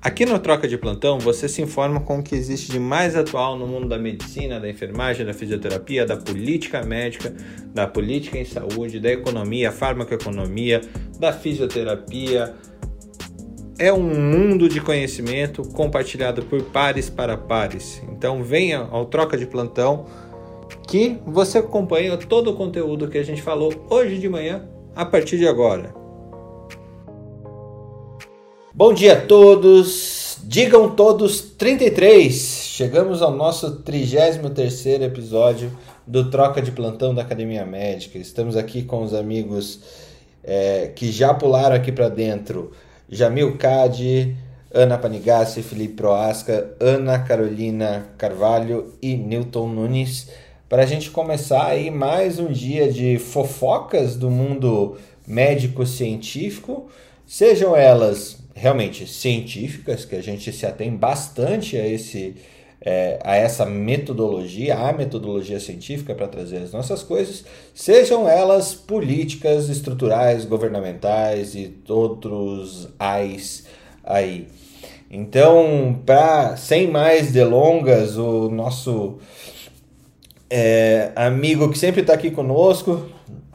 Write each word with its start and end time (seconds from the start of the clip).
Aqui 0.00 0.24
no 0.24 0.38
Troca 0.38 0.68
de 0.68 0.78
Plantão, 0.78 1.18
você 1.18 1.48
se 1.48 1.60
informa 1.60 1.98
com 1.98 2.20
o 2.20 2.22
que 2.22 2.32
existe 2.32 2.70
de 2.70 2.78
mais 2.78 3.16
atual 3.16 3.58
no 3.58 3.66
mundo 3.66 3.88
da 3.88 3.98
medicina, 3.98 4.60
da 4.60 4.70
enfermagem, 4.70 5.26
da 5.26 5.34
fisioterapia, 5.34 6.06
da 6.06 6.16
política 6.16 6.84
médica, 6.84 7.34
da 7.74 7.84
política 7.84 8.38
em 8.38 8.44
saúde, 8.44 9.00
da 9.00 9.10
economia, 9.10 9.72
farmacoeconomia, 9.72 10.82
da 11.18 11.32
fisioterapia. 11.32 12.54
É 13.76 13.92
um 13.92 14.02
mundo 14.14 14.68
de 14.68 14.80
conhecimento 14.80 15.62
compartilhado 15.72 16.42
por 16.44 16.62
pares 16.62 17.10
para 17.10 17.36
pares. 17.36 18.00
Então 18.12 18.44
venha 18.44 18.86
ao 18.92 19.04
Troca 19.06 19.36
de 19.36 19.46
Plantão 19.46 20.06
que 20.86 21.18
você 21.26 21.58
acompanha 21.58 22.16
todo 22.16 22.52
o 22.52 22.54
conteúdo 22.54 23.08
que 23.08 23.18
a 23.18 23.24
gente 23.24 23.42
falou 23.42 23.74
hoje 23.90 24.18
de 24.18 24.28
manhã 24.28 24.62
a 24.94 25.04
partir 25.04 25.38
de 25.38 25.48
agora. 25.48 25.92
Bom 28.78 28.94
dia 28.94 29.14
a 29.14 29.20
todos, 29.20 30.38
digam 30.44 30.88
todos 30.94 31.40
33. 31.40 32.32
Chegamos 32.32 33.22
ao 33.22 33.32
nosso 33.32 33.72
33 33.82 35.02
episódio 35.02 35.76
do 36.06 36.30
Troca 36.30 36.62
de 36.62 36.70
Plantão 36.70 37.12
da 37.12 37.22
Academia 37.22 37.66
Médica. 37.66 38.18
Estamos 38.18 38.56
aqui 38.56 38.84
com 38.84 39.02
os 39.02 39.12
amigos 39.12 39.80
é, 40.44 40.92
que 40.94 41.10
já 41.10 41.34
pularam 41.34 41.74
aqui 41.74 41.90
para 41.90 42.08
dentro: 42.08 42.70
Jamil 43.08 43.58
Cade, 43.58 44.36
Ana 44.72 44.96
Panigassi, 44.96 45.60
Felipe 45.60 45.94
Proasca, 45.94 46.72
Ana 46.78 47.18
Carolina 47.18 48.06
Carvalho 48.16 48.94
e 49.02 49.16
Newton 49.16 49.70
Nunes. 49.70 50.28
Para 50.68 50.84
a 50.84 50.86
gente 50.86 51.10
começar 51.10 51.66
aí 51.66 51.90
mais 51.90 52.38
um 52.38 52.52
dia 52.52 52.92
de 52.92 53.18
fofocas 53.18 54.14
do 54.14 54.30
mundo 54.30 54.96
médico-científico, 55.26 56.88
sejam 57.26 57.74
elas 57.74 58.38
realmente 58.58 59.06
científicas, 59.06 60.04
que 60.04 60.16
a 60.16 60.22
gente 60.22 60.52
se 60.52 60.66
atém 60.66 60.94
bastante 60.94 61.76
a, 61.76 61.86
esse, 61.86 62.34
é, 62.80 63.18
a 63.22 63.36
essa 63.36 63.64
metodologia, 63.64 64.76
a 64.76 64.92
metodologia 64.92 65.60
científica 65.60 66.14
para 66.14 66.26
trazer 66.26 66.58
as 66.58 66.72
nossas 66.72 67.02
coisas, 67.02 67.44
sejam 67.72 68.28
elas 68.28 68.74
políticas, 68.74 69.68
estruturais, 69.68 70.44
governamentais 70.44 71.54
e 71.54 71.74
outros 71.88 72.88
ais 72.98 73.64
aí. 74.02 74.48
Então, 75.10 76.02
para 76.04 76.56
sem 76.56 76.88
mais 76.88 77.32
delongas, 77.32 78.18
o 78.18 78.50
nosso 78.50 79.18
é, 80.50 81.12
amigo 81.14 81.70
que 81.70 81.78
sempre 81.78 82.02
está 82.02 82.14
aqui 82.14 82.30
conosco, 82.30 83.08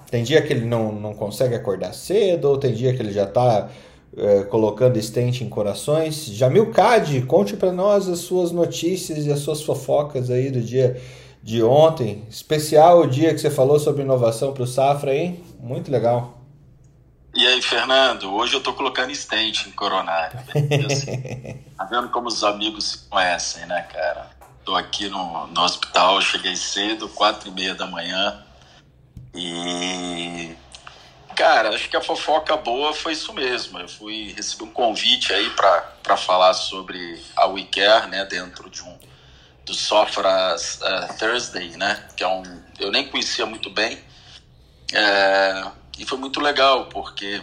tem 0.10 0.24
dia 0.24 0.42
que 0.42 0.54
ele 0.54 0.66
não, 0.66 0.92
não 0.92 1.14
consegue 1.14 1.56
acordar 1.56 1.94
cedo, 1.94 2.46
ou 2.46 2.58
tem 2.58 2.74
dia 2.74 2.94
que 2.94 3.02
ele 3.02 3.12
já 3.12 3.24
está 3.24 3.70
é, 4.18 4.44
colocando 4.44 5.02
stent 5.02 5.42
em 5.42 5.50
corações. 5.50 6.26
Jamil 6.26 6.72
Cade, 6.72 7.22
conte 7.24 7.56
para 7.56 7.72
nós 7.72 8.08
as 8.08 8.20
suas 8.20 8.52
notícias 8.52 9.26
e 9.26 9.32
as 9.32 9.40
suas 9.40 9.62
fofocas 9.62 10.30
aí 10.30 10.52
do 10.52 10.62
dia 10.62 11.02
de 11.42 11.62
ontem. 11.64 12.24
Especial 12.30 13.02
o 13.02 13.08
dia 13.08 13.34
que 13.34 13.40
você 13.40 13.50
falou 13.50 13.80
sobre 13.80 14.04
inovação 14.04 14.54
para 14.54 14.64
o 14.64 14.68
Safra, 14.68 15.16
hein? 15.16 15.44
Muito 15.60 15.92
legal. 15.92 16.40
E 17.36 17.48
aí, 17.48 17.62
Fernando, 17.62 18.32
hoje 18.32 18.54
eu 18.54 18.62
tô 18.62 18.74
colocando 18.74 19.14
stent 19.16 19.66
em 19.66 19.72
coronário. 19.72 20.40
tá 21.76 21.84
vendo 21.86 22.10
como 22.10 22.28
os 22.28 22.44
amigos 22.44 22.92
se 22.92 22.98
conhecem, 23.10 23.66
né, 23.66 23.82
cara? 23.92 24.30
Tô 24.64 24.76
aqui 24.76 25.10
no, 25.10 25.48
no 25.48 25.62
hospital, 25.62 26.22
cheguei 26.22 26.56
cedo, 26.56 27.10
quatro 27.10 27.50
e 27.50 27.52
meia 27.52 27.74
da 27.74 27.88
manhã. 27.88 28.44
E 29.34 30.56
Cara, 31.36 31.70
acho 31.70 31.90
que 31.90 31.98
a 31.98 32.02
fofoca 32.02 32.56
boa 32.56 32.94
foi 32.94 33.14
isso 33.14 33.34
mesmo. 33.34 33.80
Eu 33.80 33.88
fui 33.88 34.34
receber 34.34 34.66
um 34.66 34.72
convite 34.72 35.34
aí 35.34 35.50
para 35.52 36.18
falar 36.18 36.54
sobre 36.54 37.22
a 37.36 37.48
WeCare, 37.48 38.08
né, 38.08 38.26
dentro 38.26 38.70
de 38.70 38.82
um 38.84 38.98
do 39.66 39.74
Sofra 39.74 40.56
uh, 40.56 41.18
Thursday, 41.18 41.70
né, 41.78 42.06
que 42.18 42.24
é 42.24 42.28
um 42.28 42.44
eu 42.80 42.92
nem 42.92 43.08
conhecia 43.08 43.46
muito 43.46 43.70
bem. 43.70 44.04
É, 44.94 45.64
e 45.98 46.06
foi 46.06 46.18
muito 46.18 46.40
legal 46.40 46.86
porque 46.86 47.42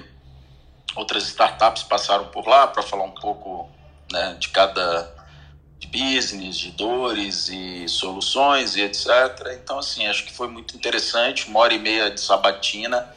outras 0.95 1.25
startups 1.25 1.83
passaram 1.85 2.27
por 2.27 2.47
lá 2.47 2.67
para 2.67 2.83
falar 2.83 3.05
um 3.05 3.13
pouco 3.13 3.69
né, 4.13 4.37
de 4.39 4.49
cada 4.51 5.19
de 5.79 5.87
business, 5.87 6.59
de 6.59 6.73
dores 6.73 7.49
e 7.49 7.89
soluções 7.89 8.77
e 8.77 8.83
etc. 8.83 9.09
Então, 9.55 9.79
assim, 9.79 10.07
acho 10.07 10.25
que 10.27 10.33
foi 10.33 10.47
muito 10.47 10.77
interessante. 10.77 11.49
Uma 11.49 11.61
hora 11.61 11.73
e 11.73 11.79
meia 11.79 12.11
de 12.11 12.21
sabatina 12.21 13.09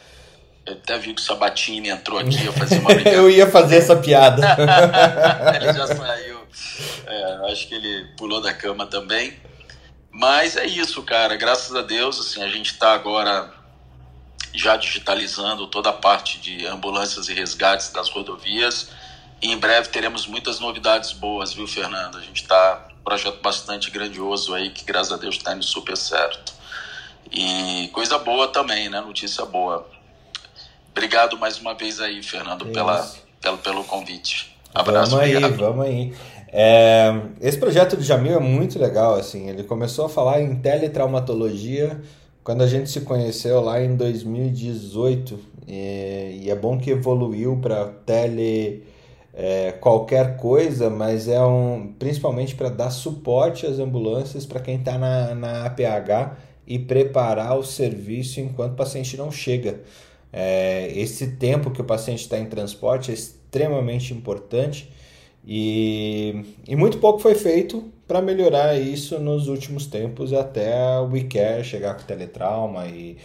eu 0.66 0.74
até 0.74 0.98
vi 0.98 1.14
que 1.14 1.22
o 1.22 1.24
Sabatini 1.24 1.90
entrou 1.90 2.18
aqui, 2.18 2.46
eu 2.46 2.54
fazia 2.54 2.80
uma 2.80 2.92
Eu 3.04 3.30
ia 3.30 3.50
fazer 3.50 3.78
essa 3.78 3.96
piada. 3.96 4.42
ele 5.56 5.74
já 5.74 5.88
saiu. 5.88 6.40
É, 7.06 7.52
acho 7.52 7.68
que 7.68 7.76
ele 7.76 8.06
pulou 8.16 8.42
da 8.42 8.54
cama 8.54 8.86
também. 8.86 9.34
Mas 10.10 10.56
é 10.56 10.66
isso, 10.66 11.02
cara. 11.04 11.36
Graças 11.36 11.76
a 11.76 11.82
Deus, 11.82 12.20
assim, 12.20 12.42
a 12.44 12.48
gente 12.48 12.72
está 12.72 12.94
agora 12.94 13.52
já 14.54 14.78
digitalizando 14.78 15.68
toda 15.68 15.90
a 15.90 15.94
parte 15.94 16.40
de 16.40 16.66
ambulâncias 16.68 17.28
e 17.28 17.34
resgates 17.34 17.92
das 17.92 18.10
rodovias. 18.10 18.90
E 19.42 19.52
em 19.52 19.58
breve 19.58 19.90
teremos 19.90 20.28
muitas 20.28 20.60
novidades 20.60 21.12
boas, 21.12 21.52
viu, 21.52 21.68
Fernando? 21.68 22.18
A 22.18 22.22
gente 22.22 22.44
está 22.44 22.88
um 22.98 23.04
projeto 23.04 23.42
bastante 23.42 23.92
grandioso 23.92 24.54
aí, 24.54 24.70
que 24.70 24.86
graças 24.86 25.12
a 25.12 25.18
Deus 25.18 25.36
está 25.36 25.54
indo 25.54 25.66
super 25.66 25.98
certo. 25.98 26.54
E 27.30 27.90
coisa 27.92 28.18
boa 28.18 28.48
também, 28.48 28.90
né? 28.90 29.02
Notícia 29.02 29.44
boa. 29.44 29.90
Obrigado 30.96 31.40
mais 31.40 31.60
uma 31.60 31.74
vez 31.74 32.00
aí, 32.00 32.22
Fernando, 32.22 32.68
pela, 32.68 33.12
pelo, 33.42 33.58
pelo 33.58 33.84
convite. 33.84 34.56
Abraço. 34.74 35.12
Vamos 35.12 35.26
aí, 35.26 35.36
obrigado. 35.36 35.60
vamos 35.60 35.86
aí. 35.86 36.14
É, 36.50 37.12
esse 37.42 37.58
projeto 37.58 37.98
do 37.98 38.04
Jamil 38.04 38.36
é 38.36 38.40
muito 38.40 38.78
legal, 38.78 39.16
assim, 39.16 39.50
ele 39.50 39.64
começou 39.64 40.06
a 40.06 40.10
falar 40.10 40.40
em 40.40 40.56
teletraumatologia 40.56 42.00
quando 42.44 42.62
a 42.62 42.68
gente 42.68 42.92
se 42.92 43.02
conheceu 43.02 43.60
lá 43.60 43.82
em 43.82 43.96
2018 43.96 45.40
e, 45.68 46.42
e 46.44 46.52
é 46.52 46.56
bom 46.56 46.78
que 46.78 46.92
evoluiu 46.92 47.58
para 47.60 47.86
tele 48.06 48.84
é, 49.34 49.72
qualquer 49.72 50.38
coisa, 50.38 50.92
mas 50.92 51.28
é 51.28 51.42
um 51.42 51.92
principalmente 51.98 52.54
para 52.54 52.70
dar 52.70 52.92
suporte 52.92 53.66
às 53.66 53.80
ambulâncias 53.80 54.46
para 54.46 54.60
quem 54.60 54.76
está 54.76 54.96
na, 55.00 55.34
na 55.34 55.66
APH 55.66 56.38
e 56.68 56.78
preparar 56.78 57.58
o 57.58 57.64
serviço 57.64 58.40
enquanto 58.40 58.74
o 58.74 58.76
paciente 58.76 59.18
não 59.18 59.32
chega. 59.32 59.82
É, 60.36 60.92
esse 60.96 61.36
tempo 61.36 61.70
que 61.70 61.80
o 61.80 61.84
paciente 61.84 62.22
está 62.22 62.40
em 62.40 62.48
transporte 62.48 63.12
é 63.12 63.14
extremamente 63.14 64.14
importante 64.16 64.92
e, 65.46 66.44
e 66.68 66.76
muito 66.76 66.98
pouco 66.98 67.20
foi 67.20 67.36
feito 67.36 67.94
para 68.08 68.20
melhorar 68.20 68.76
isso 68.76 69.20
nos 69.20 69.48
últimos 69.48 69.86
tempos 69.86 70.34
até 70.34 71.00
o 71.00 71.12
WeCare 71.12 71.64
chegar 71.64 71.96
com 71.96 72.04
teletrauma 72.04 72.88
e, 72.88 73.18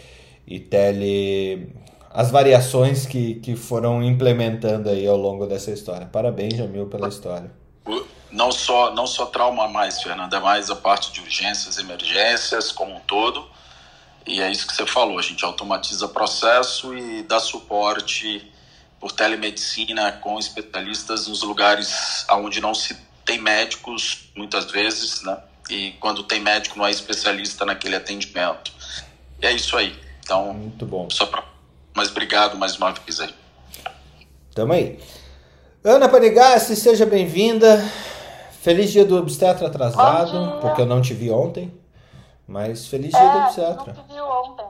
e 0.45 0.59
tele 0.59 1.69
as 2.11 2.31
variações 2.31 3.05
que, 3.05 3.35
que 3.35 3.55
foram 3.55 4.03
implementando 4.03 4.89
aí 4.89 5.05
ao 5.05 5.17
longo 5.17 5.45
dessa 5.45 5.71
história. 5.71 6.07
Parabéns, 6.07 6.55
Jamil, 6.55 6.87
pela 6.87 7.07
história. 7.07 7.51
Não 8.31 8.51
só, 8.51 8.93
não 8.93 9.07
só 9.07 9.25
trauma 9.27 9.67
mais, 9.67 10.01
Fernanda, 10.01 10.37
é 10.37 10.39
mais 10.39 10.69
a 10.69 10.75
parte 10.75 11.11
de 11.11 11.21
urgências, 11.21 11.77
emergências 11.77 12.71
como 12.71 12.95
um 12.95 12.99
todo. 13.01 13.45
E 14.29 14.39
é 14.39 14.51
isso 14.51 14.67
que 14.67 14.75
você 14.75 14.85
falou, 14.85 15.17
a 15.17 15.23
gente 15.23 15.43
automatiza 15.43 16.07
processo 16.07 16.95
e 16.95 17.23
dá 17.23 17.39
suporte 17.39 18.47
por 18.99 19.11
telemedicina 19.11 20.11
com 20.11 20.37
especialistas 20.37 21.27
nos 21.27 21.41
lugares 21.41 22.27
onde 22.29 22.61
não 22.61 22.75
se 22.75 22.95
tem 23.25 23.41
médicos, 23.41 24.29
muitas 24.35 24.69
vezes, 24.69 25.23
né? 25.23 25.35
E 25.67 25.93
quando 25.99 26.23
tem 26.23 26.39
médico 26.39 26.77
não 26.77 26.85
é 26.85 26.91
especialista 26.91 27.65
naquele 27.65 27.95
atendimento. 27.95 28.71
E 29.41 29.47
é 29.47 29.51
isso 29.51 29.75
aí. 29.75 29.97
Então, 30.23 30.53
muito 30.53 30.85
bom. 30.85 31.09
Só 31.09 31.25
pra... 31.25 31.43
Mas 31.95 32.11
obrigado 32.11 32.55
mais 32.55 32.77
uma 32.77 32.91
vez 32.91 33.19
aí. 33.19 33.33
Tamo 34.53 34.73
aí. 34.73 34.99
Ana 35.83 36.07
Panigassi, 36.07 36.75
seja 36.75 37.05
bem-vinda. 37.05 37.83
Feliz 38.61 38.91
dia 38.91 39.05
do 39.05 39.17
obstetra 39.17 39.65
atrasado, 39.67 40.59
porque 40.61 40.81
eu 40.81 40.85
não 40.85 41.01
te 41.01 41.15
vi 41.15 41.31
ontem. 41.31 41.78
Mas 42.49 42.87
feliz 42.87 43.11
dia 43.11 43.19
é, 43.19 43.31
do 43.31 43.37
obstetra. 43.37 43.93
Não 43.93 44.03
viu 44.05 44.27
ontem. 44.27 44.67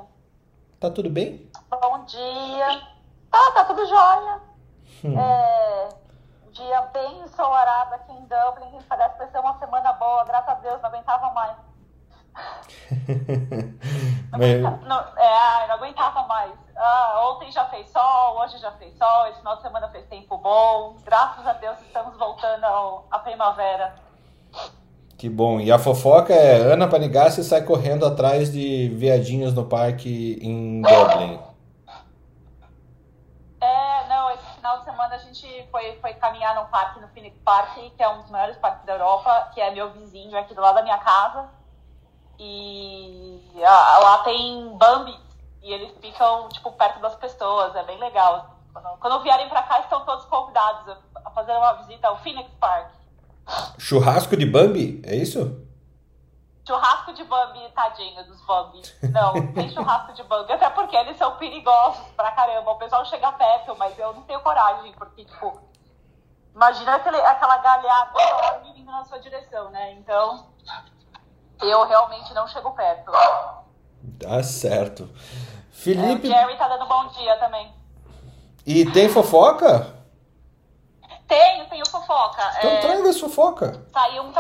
Tá 0.82 0.92
tudo 0.92 1.10
bem? 1.10 1.50
Bom 1.70 2.04
dia. 2.04 2.82
Tá, 3.32 3.52
tá 3.54 3.64
tudo 3.64 3.86
jóia. 3.86 4.42
Hum. 5.06 5.18
É, 5.18 5.90
dia 6.52 6.82
bem 6.94 7.22
ensolarado 7.22 7.96
aqui 7.96 8.12
em 8.12 8.28
Dublin. 8.28 8.80
Parece 8.90 9.14
que 9.14 9.20
vai 9.20 9.32
ser 9.32 9.40
uma 9.40 9.58
semana 9.60 9.94
boa. 9.94 10.26
Graças 10.26 10.50
a 10.50 10.54
Deus, 10.56 10.82
não 10.82 10.90
aguentava 10.90 11.32
mais. 11.32 11.56
não, 14.30 14.40
aguentava, 14.40 14.86
não, 14.86 15.00
é, 15.18 15.68
não 15.68 15.76
aguentava 15.76 16.24
mais. 16.24 16.54
Ah, 16.76 17.30
ontem 17.30 17.50
já 17.50 17.64
fez 17.70 17.90
sol, 17.92 18.42
hoje 18.42 18.58
já 18.58 18.74
fez 18.74 18.98
sol, 18.98 19.28
esse 19.28 19.38
final 19.38 19.56
de 19.56 19.62
semana 19.62 19.88
fez 19.88 20.06
tempo 20.08 20.38
bom. 20.38 20.98
Graças 21.06 21.48
a 21.48 21.54
Deus 21.54 21.80
estamos 21.80 22.18
voltando 22.18 22.66
ao, 22.66 23.08
à 23.10 23.20
primavera. 23.20 23.96
Que 25.20 25.28
bom. 25.28 25.60
E 25.60 25.70
a 25.70 25.78
fofoca 25.78 26.34
é 26.34 26.72
Ana 26.72 26.88
Panigassi 26.88 27.44
sai 27.44 27.62
correndo 27.64 28.06
atrás 28.06 28.54
de 28.54 28.88
viadinhos 28.96 29.54
no 29.54 29.66
parque 29.66 30.40
em 30.42 30.82
Dublin. 30.82 31.38
É, 33.60 34.08
não, 34.08 34.32
esse 34.32 34.46
final 34.56 34.80
de 34.80 34.86
semana 34.86 35.16
a 35.16 35.18
gente 35.18 35.68
foi, 35.70 35.98
foi 36.00 36.14
caminhar 36.14 36.56
num 36.56 36.68
parque 36.68 37.02
no 37.02 37.10
Phoenix 37.10 37.38
Park, 37.44 37.76
que 37.98 38.02
é 38.02 38.08
um 38.08 38.22
dos 38.22 38.32
maiores 38.32 38.56
parques 38.60 38.86
da 38.86 38.94
Europa, 38.94 39.52
que 39.54 39.60
é 39.60 39.70
meu 39.72 39.92
vizinho 39.92 40.38
aqui 40.40 40.56
do 40.56 40.62
lado 40.62 40.76
da 40.76 40.84
minha 40.84 41.00
casa. 41.00 41.50
E 42.40 43.44
lá 43.62 44.20
tem 44.20 44.78
Bambi, 44.78 45.20
e 45.62 45.74
eles 45.74 45.92
ficam, 46.00 46.48
tipo, 46.48 46.72
perto 46.72 47.02
das 47.02 47.16
pessoas, 47.16 47.76
é 47.76 47.84
bem 47.84 48.00
legal. 48.00 48.56
Quando, 48.72 48.98
quando 49.00 49.24
vierem 49.24 49.50
pra 49.50 49.64
cá, 49.64 49.82
estão 49.82 50.06
todos 50.06 50.24
convidados 50.28 50.96
a 51.26 51.30
fazer 51.32 51.52
uma 51.52 51.74
visita 51.74 52.08
ao 52.08 52.18
Phoenix 52.20 52.50
Park. 52.58 52.99
Churrasco 53.78 54.36
de 54.38 54.46
Bambi, 54.46 55.02
é 55.06 55.16
isso? 55.16 55.66
Churrasco 56.68 57.14
de 57.14 57.24
Bambi, 57.24 57.60
tadinho 57.74 58.24
dos 58.26 58.40
Bambi. 58.46 58.82
Não, 59.12 59.34
tem 59.54 59.70
churrasco 59.70 60.14
de 60.14 60.24
Bambi, 60.24 60.54
até 60.54 60.70
porque 60.70 60.96
eles 60.96 61.18
são 61.18 61.36
perigosos 61.38 62.06
pra 62.16 62.32
caramba. 62.32 62.72
O 62.72 62.78
pessoal 62.78 63.04
chega 63.06 63.32
perto, 63.32 63.76
mas 63.78 63.98
eu 63.98 64.14
não 64.14 64.22
tenho 64.22 64.40
coragem, 64.42 64.92
porque, 64.94 65.26
tipo, 65.26 65.60
imagina 66.54 66.96
aquele, 66.96 67.18
aquela 67.22 67.58
galhada 67.58 68.62
vindo 68.76 68.92
na 68.92 69.04
sua 69.06 69.20
direção, 69.20 69.72
né? 69.72 69.94
Então, 69.94 70.48
eu 71.62 71.88
realmente 71.88 72.34
não 72.34 72.48
chego 72.48 72.72
perto. 72.72 73.12
Tá 74.20 74.44
certo. 74.44 75.10
Felipe. 75.72 76.32
É, 76.32 76.36
o 76.36 76.40
Jerry 76.40 76.58
tá 76.58 76.68
dando 76.68 76.86
bom 76.86 77.08
dia 77.08 77.36
também. 77.38 77.74
E 78.66 78.86
tem 78.92 79.10
fofoca? 79.10 79.99
Tenho, 81.30 81.70
tenho 81.70 81.88
fofoca. 81.88 82.42
Então 82.58 82.72
é... 82.72 82.80
traga 82.82 83.10
as 83.10 83.20
fofoca. 83.20 83.86
Saiu 83.94 84.24
um. 84.24 84.34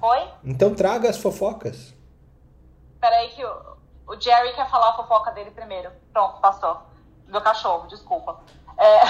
Oi? 0.00 0.30
Então 0.42 0.74
traga 0.74 1.10
as 1.10 1.18
fofocas. 1.18 1.94
Peraí 2.98 3.28
que 3.28 3.44
o, 3.44 3.76
o 4.08 4.18
Jerry 4.18 4.54
quer 4.54 4.68
falar 4.70 4.88
a 4.88 4.92
fofoca 4.94 5.30
dele 5.32 5.50
primeiro. 5.50 5.92
Pronto, 6.14 6.40
passou. 6.40 6.78
Meu 7.26 7.42
cachorro, 7.42 7.86
desculpa. 7.88 8.40
É, 8.78 9.00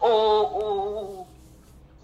o, 0.00 0.08
o, 0.08 1.26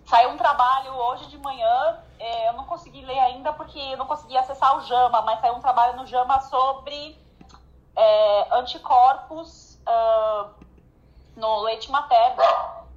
saiu 0.05 0.31
um 0.31 0.37
trabalho 0.37 0.93
hoje 0.93 1.27
de 1.29 1.39
manhã. 1.39 1.99
É, 2.19 2.51
eu 2.51 2.53
não 2.53 2.65
consegui 2.65 3.03
ler 3.07 3.19
ainda 3.19 3.55
porque 3.55 3.79
eu 3.79 3.97
não 3.97 4.07
consegui 4.07 4.37
acessar 4.37 4.77
o 4.77 4.83
JAMA, 4.83 5.23
mas 5.23 5.41
saiu 5.41 5.55
um 5.55 5.61
trabalho 5.61 5.97
no 5.97 6.07
JAMA 6.07 6.43
sobre 6.43 7.17
é, 7.97 8.49
anticorpos 8.55 9.79
uh, 9.87 10.51
no 11.37 11.63
leite 11.63 11.91
materno. 11.91 12.43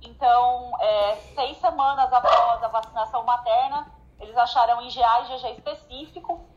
Então, 0.01 0.71
é, 0.79 1.15
seis 1.35 1.57
semanas 1.57 2.11
após 2.11 2.63
a 2.63 2.67
vacinação 2.67 3.23
materna, 3.23 3.87
eles 4.19 4.35
acharam 4.37 4.81
IgA 4.81 5.01
e 5.01 5.35
IgG 5.35 5.51
específico 5.51 6.47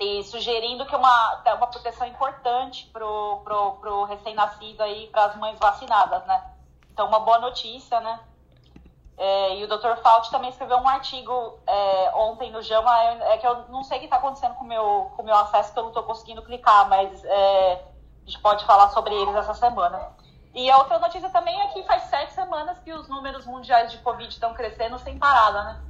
e 0.00 0.22
sugerindo 0.24 0.86
que 0.86 0.94
uma, 0.94 1.42
é 1.44 1.54
uma 1.54 1.66
proteção 1.66 2.06
importante 2.06 2.86
pro, 2.92 3.40
pro, 3.44 3.72
pro 3.72 4.04
recém-nascido 4.04 4.82
aí, 4.82 5.08
para 5.08 5.24
as 5.26 5.36
mães 5.36 5.58
vacinadas, 5.58 6.24
né? 6.26 6.52
Então, 6.92 7.06
uma 7.06 7.20
boa 7.20 7.38
notícia, 7.38 8.00
né? 8.00 8.20
É, 9.16 9.56
e 9.56 9.64
o 9.64 9.68
Dr. 9.68 9.96
Fauci 10.02 10.30
também 10.30 10.50
escreveu 10.50 10.78
um 10.78 10.88
artigo 10.88 11.58
é, 11.66 12.12
ontem 12.16 12.50
no 12.50 12.60
JAMA, 12.60 13.02
é, 13.02 13.34
é 13.34 13.38
que 13.38 13.46
eu 13.46 13.68
não 13.68 13.84
sei 13.84 13.98
o 13.98 14.00
que 14.00 14.06
está 14.06 14.16
acontecendo 14.16 14.54
com 14.54 14.64
o 14.64 14.68
meu, 14.68 15.12
com 15.16 15.22
meu 15.22 15.36
acesso, 15.36 15.72
que 15.72 15.78
eu 15.78 15.84
não 15.84 15.90
estou 15.90 16.02
conseguindo 16.02 16.42
clicar, 16.42 16.88
mas 16.88 17.24
é, 17.24 17.74
a 17.74 18.24
gente 18.24 18.40
pode 18.40 18.64
falar 18.64 18.88
sobre 18.90 19.14
eles 19.14 19.34
essa 19.36 19.54
semana. 19.54 20.12
E 20.54 20.70
a 20.70 20.78
outra 20.78 21.00
notícia 21.00 21.28
também 21.30 21.60
é 21.60 21.68
que 21.68 21.82
faz 21.82 22.04
sete 22.04 22.32
semanas 22.32 22.78
que 22.78 22.92
os 22.92 23.08
números 23.08 23.44
mundiais 23.44 23.90
de 23.90 23.98
Covid 23.98 24.32
estão 24.32 24.54
crescendo 24.54 24.98
sem 25.00 25.18
parada, 25.18 25.64
né? 25.64 25.80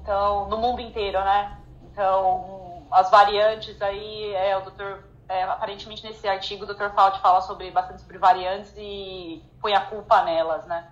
Então, 0.00 0.48
no 0.48 0.56
mundo 0.56 0.80
inteiro, 0.80 1.22
né? 1.22 1.60
Então, 1.82 2.86
as 2.90 3.10
variantes 3.10 3.80
aí, 3.82 4.34
é, 4.34 4.56
o 4.56 4.62
doutor, 4.62 5.04
é, 5.28 5.42
aparentemente 5.42 6.02
nesse 6.02 6.26
artigo 6.26 6.64
o 6.64 6.66
Dr. 6.66 6.90
Fauci 6.94 7.20
fala 7.20 7.42
sobre, 7.42 7.70
bastante 7.70 8.00
sobre 8.00 8.16
variantes 8.16 8.72
e 8.78 9.44
põe 9.60 9.74
a 9.74 9.84
culpa 9.84 10.22
nelas, 10.22 10.66
né? 10.66 10.90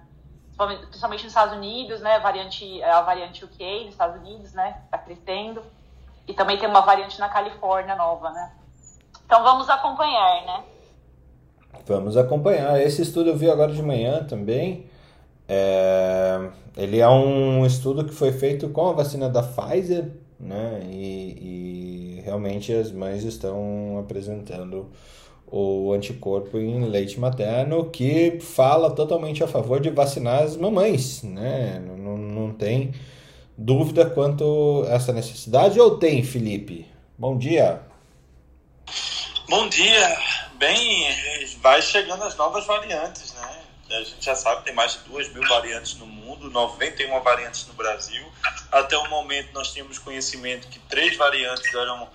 Principalmente 0.57 1.25
nos 1.25 1.33
Estados 1.33 1.55
Unidos, 1.55 2.01
né? 2.03 2.17
A 2.17 2.19
variante, 2.19 2.83
a 2.83 3.01
variante 3.01 3.43
UK 3.43 3.85
nos 3.85 3.95
Estados 3.95 4.17
Unidos, 4.17 4.53
né? 4.53 4.83
Está 4.85 4.99
crescendo. 4.99 5.65
E 6.29 6.35
também 6.35 6.59
tem 6.59 6.69
uma 6.69 6.83
variante 6.83 7.19
na 7.19 7.31
Califórnia 7.31 7.97
nova, 7.97 8.31
né? 8.31 8.53
Então 9.25 9.43
vamos 9.43 9.69
acompanhar, 9.71 10.45
né? 10.45 10.65
Vamos 11.87 12.17
acompanhar. 12.17 12.81
Esse 12.81 13.03
estudo 13.03 13.31
eu 13.31 13.37
vi 13.37 13.51
agora 13.51 13.73
de 13.73 13.83
manhã 13.83 14.25
também. 14.25 14.87
É, 15.49 16.49
ele 16.77 17.01
é 17.01 17.09
um 17.09 17.67
estudo 17.67 18.05
que 18.05 18.15
foi 18.15 18.33
feito 18.33 18.69
com 18.69 18.89
a 18.89 18.93
vacina 18.93 19.29
da 19.29 19.43
Pfizer, 19.43 20.11
né? 20.39 20.81
E, 20.91 22.19
e 22.19 22.23
realmente 22.25 22.73
as 22.73 22.93
mães 22.93 23.25
estão 23.25 23.99
apresentando 23.99 24.91
o 25.47 25.93
anticorpo 25.93 26.57
em 26.57 26.85
leite 26.87 27.21
materno, 27.21 27.91
que 27.91 28.39
fala 28.41 28.91
totalmente 28.91 29.45
a 29.45 29.47
favor 29.47 29.81
de 29.81 29.91
vacinar 29.91 30.45
as 30.45 30.57
mamães, 30.57 31.23
né? 31.23 31.83
Não, 31.99 32.17
não 32.17 32.53
tem 32.53 32.93
dúvida 33.59 34.07
quanto 34.09 34.85
a 34.89 34.95
essa 34.95 35.13
necessidade, 35.13 35.79
ou 35.79 35.99
tem, 35.99 36.23
Felipe? 36.23 36.87
Bom 37.19 37.37
dia. 37.37 37.81
Bom 39.51 39.69
dia 39.69 40.42
bem, 40.63 41.57
vai 41.57 41.83
chegando 41.83 42.23
as 42.23 42.37
novas 42.37 42.65
variantes, 42.65 43.35
né? 43.35 43.65
A 43.91 44.05
gente 44.05 44.25
já 44.25 44.37
sabe, 44.37 44.65
tem 44.65 44.73
mais 44.73 44.93
de 44.93 44.99
2 45.01 45.33
mil 45.33 45.47
variantes 45.49 45.95
no 45.95 46.07
mundo, 46.07 46.49
91 46.49 47.21
variantes 47.21 47.67
no 47.67 47.75
Brasil. 47.75 48.25
Até 48.71 48.97
o 48.97 49.11
momento 49.11 49.53
nós 49.53 49.73
tínhamos 49.73 49.99
conhecimento 49.99 50.69
que 50.69 50.79
três 50.79 51.17
variantes 51.17 51.75
eram 51.75 52.09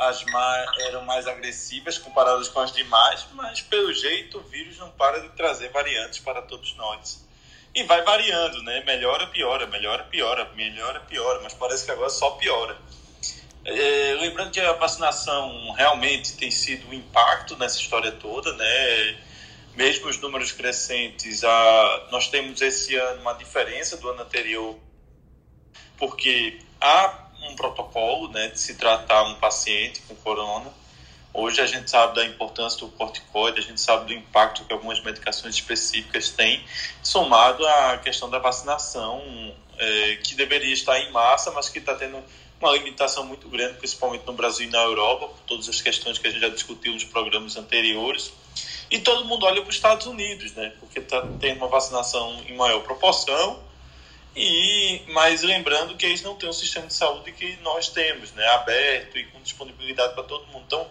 as 0.00 0.24
mais, 0.24 0.78
eram 0.88 1.04
mais 1.04 1.28
agressivas 1.28 1.96
comparadas 1.96 2.48
com 2.48 2.58
as 2.58 2.72
demais, 2.72 3.24
mas 3.34 3.60
pelo 3.60 3.94
jeito 3.94 4.38
o 4.38 4.42
vírus 4.42 4.78
não 4.78 4.90
para 4.90 5.20
de 5.20 5.28
trazer 5.30 5.68
variantes 5.68 6.18
para 6.18 6.42
todos 6.42 6.74
nós. 6.74 7.24
E 7.72 7.84
vai 7.84 8.02
variando, 8.02 8.64
né? 8.64 8.82
Melhora, 8.84 9.28
piora, 9.28 9.66
melhora, 9.68 10.02
piora, 10.04 10.50
melhora, 10.56 11.00
piora, 11.00 11.40
mas 11.40 11.54
parece 11.54 11.84
que 11.84 11.92
agora 11.92 12.10
só 12.10 12.32
piora. 12.32 12.76
É, 13.64 14.16
lembrando 14.20 14.50
que 14.50 14.60
a 14.60 14.72
vacinação 14.72 15.72
realmente 15.72 16.36
tem 16.36 16.50
sido 16.50 16.88
um 16.88 16.92
impacto 16.92 17.56
nessa 17.56 17.78
história 17.78 18.10
toda, 18.10 18.52
né? 18.54 19.18
Mesmo 19.76 20.08
os 20.08 20.18
números 20.18 20.52
crescentes, 20.52 21.44
a, 21.44 22.08
nós 22.10 22.28
temos 22.28 22.60
esse 22.60 22.94
ano 22.96 23.22
uma 23.22 23.32
diferença 23.34 23.96
do 23.96 24.08
ano 24.10 24.22
anterior, 24.22 24.76
porque 25.96 26.58
há 26.80 27.28
um 27.48 27.54
protocolo 27.56 28.28
né, 28.28 28.48
de 28.48 28.60
se 28.60 28.74
tratar 28.74 29.22
um 29.24 29.36
paciente 29.36 30.02
com 30.02 30.14
corona. 30.16 30.70
Hoje 31.32 31.62
a 31.62 31.66
gente 31.66 31.90
sabe 31.90 32.16
da 32.16 32.24
importância 32.26 32.80
do 32.80 32.88
corticoide, 32.88 33.60
a 33.60 33.62
gente 33.62 33.80
sabe 33.80 34.06
do 34.06 34.12
impacto 34.12 34.64
que 34.64 34.72
algumas 34.72 35.02
medicações 35.02 35.54
específicas 35.54 36.28
têm, 36.28 36.62
somado 37.02 37.66
à 37.66 37.96
questão 37.96 38.28
da 38.28 38.38
vacinação, 38.38 39.22
é, 39.78 40.16
que 40.16 40.34
deveria 40.34 40.74
estar 40.74 40.98
em 40.98 41.10
massa, 41.10 41.50
mas 41.52 41.70
que 41.70 41.78
está 41.78 41.94
tendo 41.94 42.22
uma 42.62 42.72
limitação 42.72 43.24
muito 43.24 43.48
grande, 43.48 43.74
principalmente 43.78 44.24
no 44.26 44.32
Brasil 44.32 44.66
e 44.66 44.70
na 44.70 44.82
Europa, 44.82 45.28
por 45.28 45.40
todas 45.46 45.68
as 45.68 45.80
questões 45.80 46.18
que 46.18 46.26
a 46.26 46.30
gente 46.30 46.40
já 46.40 46.48
discutiu 46.48 46.92
nos 46.92 47.04
programas 47.04 47.56
anteriores. 47.56 48.32
E 48.90 48.98
todo 49.00 49.24
mundo 49.24 49.46
olha 49.46 49.60
para 49.60 49.70
os 49.70 49.74
Estados 49.74 50.06
Unidos, 50.06 50.52
né? 50.52 50.72
Porque 50.78 51.00
tá, 51.00 51.26
tem 51.40 51.54
uma 51.54 51.66
vacinação 51.66 52.42
em 52.46 52.54
maior 52.54 52.80
proporção. 52.82 53.60
E, 54.34 55.02
mas 55.08 55.42
lembrando 55.42 55.96
que 55.96 56.06
eles 56.06 56.22
não 56.22 56.34
têm 56.36 56.48
um 56.48 56.52
sistema 56.52 56.86
de 56.86 56.94
saúde 56.94 57.32
que 57.32 57.56
nós 57.62 57.88
temos, 57.88 58.32
né? 58.32 58.46
Aberto 58.48 59.18
e 59.18 59.24
com 59.26 59.40
disponibilidade 59.42 60.14
para 60.14 60.22
todo 60.22 60.46
mundo. 60.46 60.64
Então, 60.66 60.86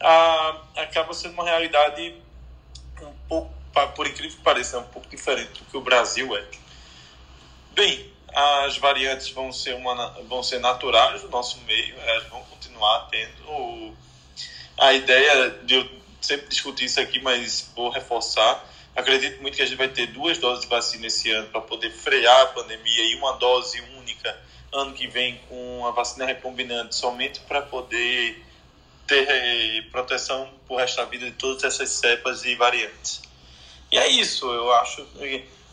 a, 0.00 0.62
acaba 0.76 1.12
sendo 1.12 1.34
uma 1.34 1.44
realidade 1.44 2.14
um 3.02 3.12
pouco, 3.28 3.52
por 3.94 4.06
incrível 4.06 4.36
que 4.36 4.42
pareça, 4.42 4.78
um 4.78 4.88
pouco 4.88 5.08
diferente 5.08 5.52
do 5.58 5.64
que 5.64 5.76
o 5.76 5.80
Brasil 5.80 6.36
é. 6.36 6.44
Bem, 7.72 8.10
as 8.36 8.76
variantes 8.76 9.30
vão 9.30 9.50
ser, 9.50 9.74
uma, 9.74 10.10
vão 10.28 10.42
ser 10.42 10.58
naturais 10.60 11.22
do 11.22 11.30
nosso 11.30 11.58
meio, 11.62 11.98
elas 11.98 12.28
vão 12.28 12.42
continuar 12.42 13.08
tendo 13.10 13.96
a 14.76 14.92
ideia 14.92 15.50
de 15.64 15.76
eu 15.76 15.88
sempre 16.20 16.46
discutir 16.48 16.84
isso 16.84 17.00
aqui, 17.00 17.18
mas 17.18 17.72
vou 17.74 17.88
reforçar. 17.88 18.62
Acredito 18.94 19.40
muito 19.40 19.56
que 19.56 19.62
a 19.62 19.64
gente 19.64 19.78
vai 19.78 19.88
ter 19.88 20.08
duas 20.08 20.36
doses 20.36 20.64
de 20.64 20.68
vacina 20.68 21.06
esse 21.06 21.30
ano 21.30 21.48
para 21.48 21.62
poder 21.62 21.90
frear 21.90 22.42
a 22.42 22.46
pandemia 22.46 23.04
e 23.10 23.14
uma 23.14 23.32
dose 23.38 23.80
única 23.96 24.38
ano 24.70 24.92
que 24.92 25.06
vem 25.06 25.40
com 25.48 25.86
a 25.86 25.90
vacina 25.92 26.26
recombinante 26.26 26.94
somente 26.94 27.40
para 27.40 27.62
poder 27.62 28.44
ter 29.06 29.26
eh, 29.30 29.82
proteção 29.90 30.50
por 30.68 30.78
resto 30.78 30.96
da 30.96 31.06
vida 31.06 31.24
de 31.24 31.32
todas 31.32 31.64
essas 31.64 31.88
cepas 31.88 32.44
e 32.44 32.54
variantes. 32.54 33.22
E 33.90 33.96
é 33.96 34.08
isso, 34.08 34.44
eu 34.52 34.70
acho 34.74 35.06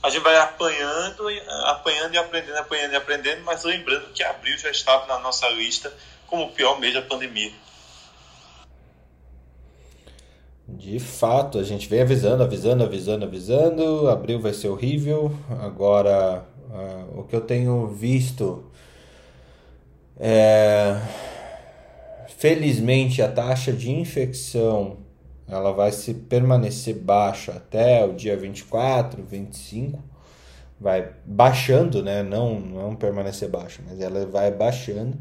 a 0.04 0.10
gente 0.10 0.22
vai 0.22 0.36
apanhando, 0.36 1.24
apanhando 1.64 2.14
e 2.14 2.18
aprendendo, 2.18 2.58
apanhando 2.58 2.92
e 2.92 2.96
aprendendo, 2.98 3.42
mas 3.46 3.64
lembrando 3.64 4.12
que 4.14 4.22
abril 4.22 4.58
já 4.58 4.70
estava 4.70 5.08
na 5.08 5.18
nossa 5.20 5.48
lista 5.50 5.94
como 6.28 6.44
o 6.44 6.52
pior 6.52 6.78
mês 6.78 6.94
da 6.94 7.02
pandemia. 7.02 7.54
De 10.68 11.00
fato, 11.00 11.58
a 11.58 11.64
gente 11.64 11.88
vem 11.88 12.02
avisando, 12.02 12.44
avisando, 12.44 12.84
avisando, 12.84 13.26
avisando. 13.26 14.10
Abril 14.10 14.42
vai 14.42 14.54
ser 14.54 14.68
horrível. 14.68 15.32
Agora, 15.62 16.46
uh, 16.70 17.20
o 17.20 17.24
que 17.24 17.36
eu 17.36 17.42
tenho 17.42 17.88
visto 17.88 18.70
é. 20.20 21.00
Felizmente, 22.38 23.22
a 23.22 23.32
taxa 23.32 23.72
de 23.72 23.90
infecção 23.90 24.98
ela 25.54 25.72
vai 25.72 25.92
se 25.92 26.14
permanecer 26.14 26.96
baixa 26.96 27.54
até 27.54 28.06
o 28.06 28.14
dia 28.14 28.36
24, 28.36 29.24
25, 29.24 30.02
vai 30.80 31.10
baixando, 31.26 32.04
né? 32.04 32.24
Não, 32.24 32.60
não 32.60 32.96
permanecer 32.96 33.50
baixo, 33.50 33.82
mas 33.88 34.00
ela 34.00 34.26
vai 34.26 34.52
baixando. 34.52 35.18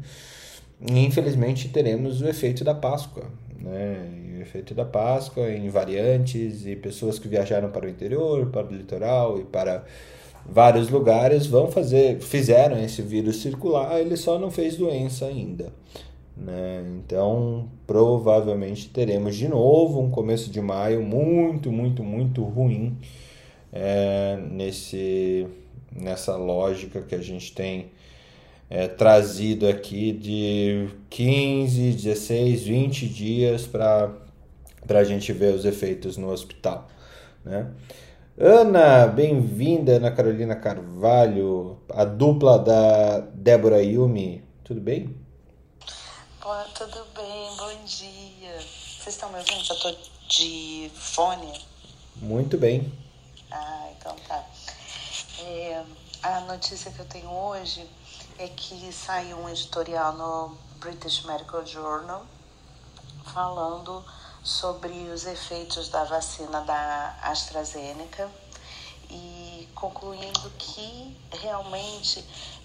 E 0.81 0.99
infelizmente 1.05 1.69
teremos 1.69 2.21
o 2.21 2.27
efeito 2.27 2.63
da 2.63 2.75
Páscoa, 2.75 3.25
né? 3.59 4.09
O 4.37 4.41
efeito 4.41 4.73
da 4.73 4.83
Páscoa 4.83 5.49
em 5.49 5.69
variantes 5.69 6.65
e 6.65 6.75
pessoas 6.75 7.17
que 7.17 7.27
viajaram 7.27 7.69
para 7.69 7.85
o 7.85 7.89
interior, 7.89 8.47
para 8.47 8.67
o 8.67 8.73
litoral 8.73 9.39
e 9.39 9.43
para 9.45 9.85
vários 10.45 10.89
lugares 10.89 11.45
vão 11.45 11.71
fazer, 11.71 12.19
fizeram 12.19 12.77
esse 12.83 13.01
vírus 13.01 13.41
circular, 13.41 13.99
ele 13.99 14.17
só 14.17 14.37
não 14.37 14.51
fez 14.51 14.75
doença 14.75 15.25
ainda. 15.25 15.71
Né? 16.35 16.83
Então, 16.97 17.69
provavelmente 17.85 18.89
teremos 18.89 19.35
de 19.35 19.47
novo 19.47 20.01
um 20.01 20.09
começo 20.09 20.49
de 20.49 20.59
maio 20.59 21.01
muito, 21.01 21.71
muito, 21.71 22.03
muito 22.03 22.43
ruim 22.43 22.97
é, 23.71 24.37
nesse, 24.49 25.47
nessa 25.95 26.35
lógica 26.35 27.01
que 27.01 27.15
a 27.15 27.21
gente 27.21 27.53
tem 27.53 27.91
é, 28.69 28.87
trazido 28.87 29.67
aqui 29.67 30.11
de 30.11 30.89
15, 31.09 31.91
16, 31.91 32.63
20 32.63 33.07
dias 33.07 33.67
para 33.67 34.11
a 34.89 35.03
gente 35.03 35.31
ver 35.31 35.53
os 35.53 35.65
efeitos 35.65 36.17
no 36.17 36.31
hospital. 36.31 36.87
Né? 37.45 37.67
Ana, 38.35 39.05
bem-vinda, 39.05 39.97
Ana 39.97 40.09
Carolina 40.09 40.55
Carvalho, 40.55 41.77
a 41.89 42.03
dupla 42.03 42.57
da 42.57 43.19
Débora 43.19 43.83
Yumi. 43.83 44.43
Tudo 44.63 44.81
bem? 44.81 45.22
Boa, 46.43 46.65
tudo 46.75 47.07
bem, 47.15 47.55
bom 47.55 47.85
dia. 47.85 48.53
Vocês 48.57 49.15
estão 49.15 49.29
me 49.29 49.37
ouvindo? 49.37 49.63
Já 49.63 49.75
estou 49.75 49.97
de 50.27 50.91
fone? 50.93 51.65
Muito 52.17 52.57
bem. 52.57 52.91
Ah, 53.49 53.87
então 53.97 54.13
tá. 54.27 54.43
É, 55.39 55.85
a 56.21 56.41
notícia 56.41 56.91
que 56.91 56.99
eu 56.99 57.05
tenho 57.05 57.29
hoje 57.29 57.89
é 58.37 58.49
que 58.49 58.91
saiu 58.91 59.37
um 59.37 59.47
editorial 59.47 60.17
no 60.17 60.57
British 60.81 61.23
Medical 61.23 61.65
Journal 61.65 62.25
falando 63.33 64.03
sobre 64.43 64.91
os 65.13 65.25
efeitos 65.25 65.87
da 65.87 66.03
vacina 66.03 66.59
da 66.59 67.19
AstraZeneca 67.21 68.29
e 69.09 69.69
concluindo 69.73 70.49
que 70.57 71.17
realmente 71.31 72.21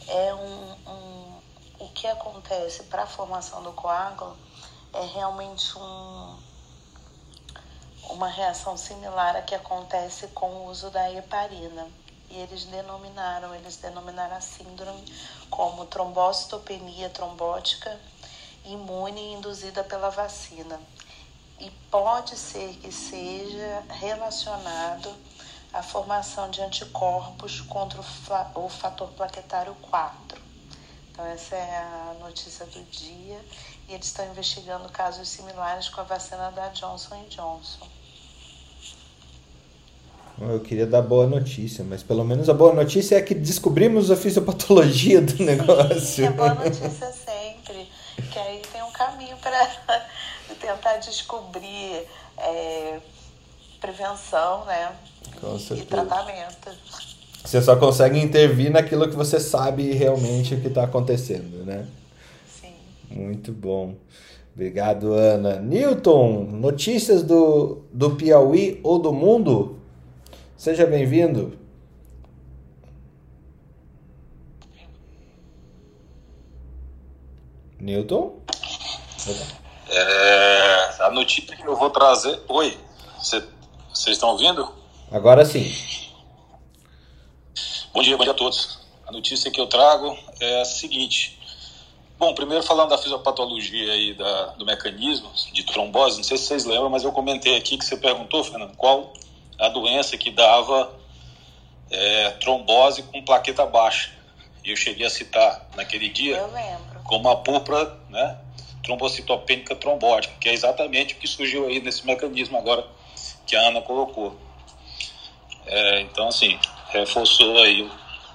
é 0.08 0.34
um, 0.34 0.72
um 0.90 1.37
o 1.78 1.88
que 1.88 2.06
acontece 2.06 2.84
para 2.84 3.02
a 3.02 3.06
formação 3.06 3.62
do 3.62 3.72
coágulo 3.72 4.36
é 4.92 5.04
realmente 5.04 5.78
um, 5.78 6.36
uma 8.10 8.28
reação 8.28 8.76
similar 8.76 9.36
à 9.36 9.42
que 9.42 9.54
acontece 9.54 10.28
com 10.28 10.48
o 10.48 10.68
uso 10.68 10.90
da 10.90 11.10
heparina. 11.12 11.88
E 12.30 12.36
eles 12.36 12.64
denominaram, 12.64 13.54
eles 13.54 13.76
denominaram 13.76 14.36
a 14.36 14.40
síndrome 14.40 15.02
como 15.48 15.86
trombocitopenia 15.86 17.08
trombótica 17.08 17.98
imune 18.64 19.32
induzida 19.32 19.82
pela 19.82 20.10
vacina 20.10 20.78
e 21.58 21.70
pode 21.90 22.36
ser 22.36 22.74
que 22.76 22.92
seja 22.92 23.82
relacionado 23.88 25.14
à 25.72 25.82
formação 25.82 26.50
de 26.50 26.60
anticorpos 26.60 27.60
contra 27.62 28.00
o 28.00 28.68
fator 28.68 29.08
plaquetário 29.12 29.74
4. 29.82 30.27
Então, 31.18 31.26
essa 31.32 31.56
é 31.56 31.76
a 31.78 32.14
notícia 32.20 32.64
do 32.66 32.80
dia 32.92 33.40
e 33.88 33.94
eles 33.94 34.06
estão 34.06 34.24
investigando 34.30 34.88
casos 34.90 35.28
similares 35.28 35.88
com 35.88 36.00
a 36.00 36.04
vacina 36.04 36.52
da 36.52 36.68
Johnson 36.68 37.24
Johnson. 37.28 37.88
Eu 40.40 40.60
queria 40.60 40.86
dar 40.86 41.02
boa 41.02 41.26
notícia, 41.26 41.82
mas 41.82 42.04
pelo 42.04 42.24
menos 42.24 42.48
a 42.48 42.54
boa 42.54 42.72
notícia 42.72 43.16
é 43.16 43.20
que 43.20 43.34
descobrimos 43.34 44.12
a 44.12 44.16
fisiopatologia 44.16 45.20
do 45.20 45.34
negócio. 45.42 46.00
Sim, 46.00 46.26
a 46.28 46.30
boa 46.30 46.54
notícia 46.54 47.12
sempre, 47.12 47.90
que 48.32 48.38
aí 48.38 48.62
tem 48.72 48.80
um 48.84 48.92
caminho 48.92 49.36
para 49.38 50.06
tentar 50.60 50.98
descobrir 50.98 52.06
é, 52.36 53.00
prevenção, 53.80 54.64
né? 54.66 54.94
Com 55.40 55.56
e, 55.56 55.80
e 55.80 55.84
tratamento. 55.84 56.70
Você 57.48 57.62
só 57.62 57.74
consegue 57.76 58.18
intervir 58.18 58.70
naquilo 58.70 59.08
que 59.08 59.16
você 59.16 59.40
sabe 59.40 59.90
realmente 59.92 60.54
o 60.54 60.60
que 60.60 60.68
está 60.68 60.84
acontecendo, 60.84 61.64
né? 61.64 61.86
Sim. 62.46 62.74
Muito 63.10 63.52
bom. 63.52 63.94
Obrigado, 64.54 65.14
Ana. 65.14 65.58
Newton, 65.58 66.42
notícias 66.42 67.22
do, 67.22 67.84
do 67.90 68.10
Piauí 68.16 68.78
ou 68.82 68.98
do 68.98 69.14
mundo? 69.14 69.78
Seja 70.58 70.84
bem-vindo. 70.84 71.56
Newton? 77.80 78.40
É, 79.88 81.02
a 81.02 81.10
notícia 81.10 81.56
que 81.56 81.66
eu 81.66 81.76
vou 81.76 81.88
trazer. 81.88 82.42
Oi, 82.46 82.76
vocês 83.18 83.42
estão 84.06 84.32
ouvindo? 84.32 84.70
Agora 85.10 85.46
sim. 85.46 85.97
Bom 87.98 88.02
dia, 88.02 88.16
bom 88.16 88.22
dia 88.22 88.32
a 88.32 88.36
todos. 88.36 88.78
A 89.08 89.10
notícia 89.10 89.50
que 89.50 89.60
eu 89.60 89.66
trago 89.66 90.16
é 90.38 90.60
a 90.60 90.64
seguinte. 90.64 91.36
Bom, 92.16 92.32
primeiro 92.32 92.62
falando 92.62 92.90
da 92.90 92.96
fisiopatologia 92.96 93.92
aí 93.92 94.14
da, 94.14 94.46
do 94.50 94.64
mecanismo 94.64 95.28
de 95.52 95.64
trombose, 95.64 96.16
não 96.16 96.22
sei 96.22 96.38
se 96.38 96.44
vocês 96.44 96.64
lembram, 96.64 96.90
mas 96.90 97.02
eu 97.02 97.10
comentei 97.10 97.56
aqui 97.56 97.76
que 97.76 97.84
você 97.84 97.96
perguntou, 97.96 98.44
Fernando, 98.44 98.76
qual 98.76 99.12
a 99.58 99.68
doença 99.68 100.16
que 100.16 100.30
dava 100.30 100.94
é, 101.90 102.30
trombose 102.40 103.02
com 103.02 103.20
plaqueta 103.24 103.66
baixa. 103.66 104.12
E 104.64 104.70
eu 104.70 104.76
cheguei 104.76 105.04
a 105.04 105.10
citar 105.10 105.68
naquele 105.74 106.08
dia 106.08 106.40
como 107.02 107.28
a 107.28 107.34
púrpura, 107.34 107.98
né, 108.08 108.38
trombocitopênica 108.84 109.74
trombótica, 109.74 110.36
que 110.40 110.48
é 110.48 110.52
exatamente 110.52 111.14
o 111.14 111.16
que 111.16 111.26
surgiu 111.26 111.66
aí 111.66 111.80
nesse 111.80 112.06
mecanismo 112.06 112.58
agora 112.58 112.86
que 113.44 113.56
a 113.56 113.60
Ana 113.60 113.82
colocou. 113.82 114.36
É, 115.70 116.00
então, 116.00 116.28
assim, 116.28 116.58
reforçou 116.88 117.58
aí 117.58 117.88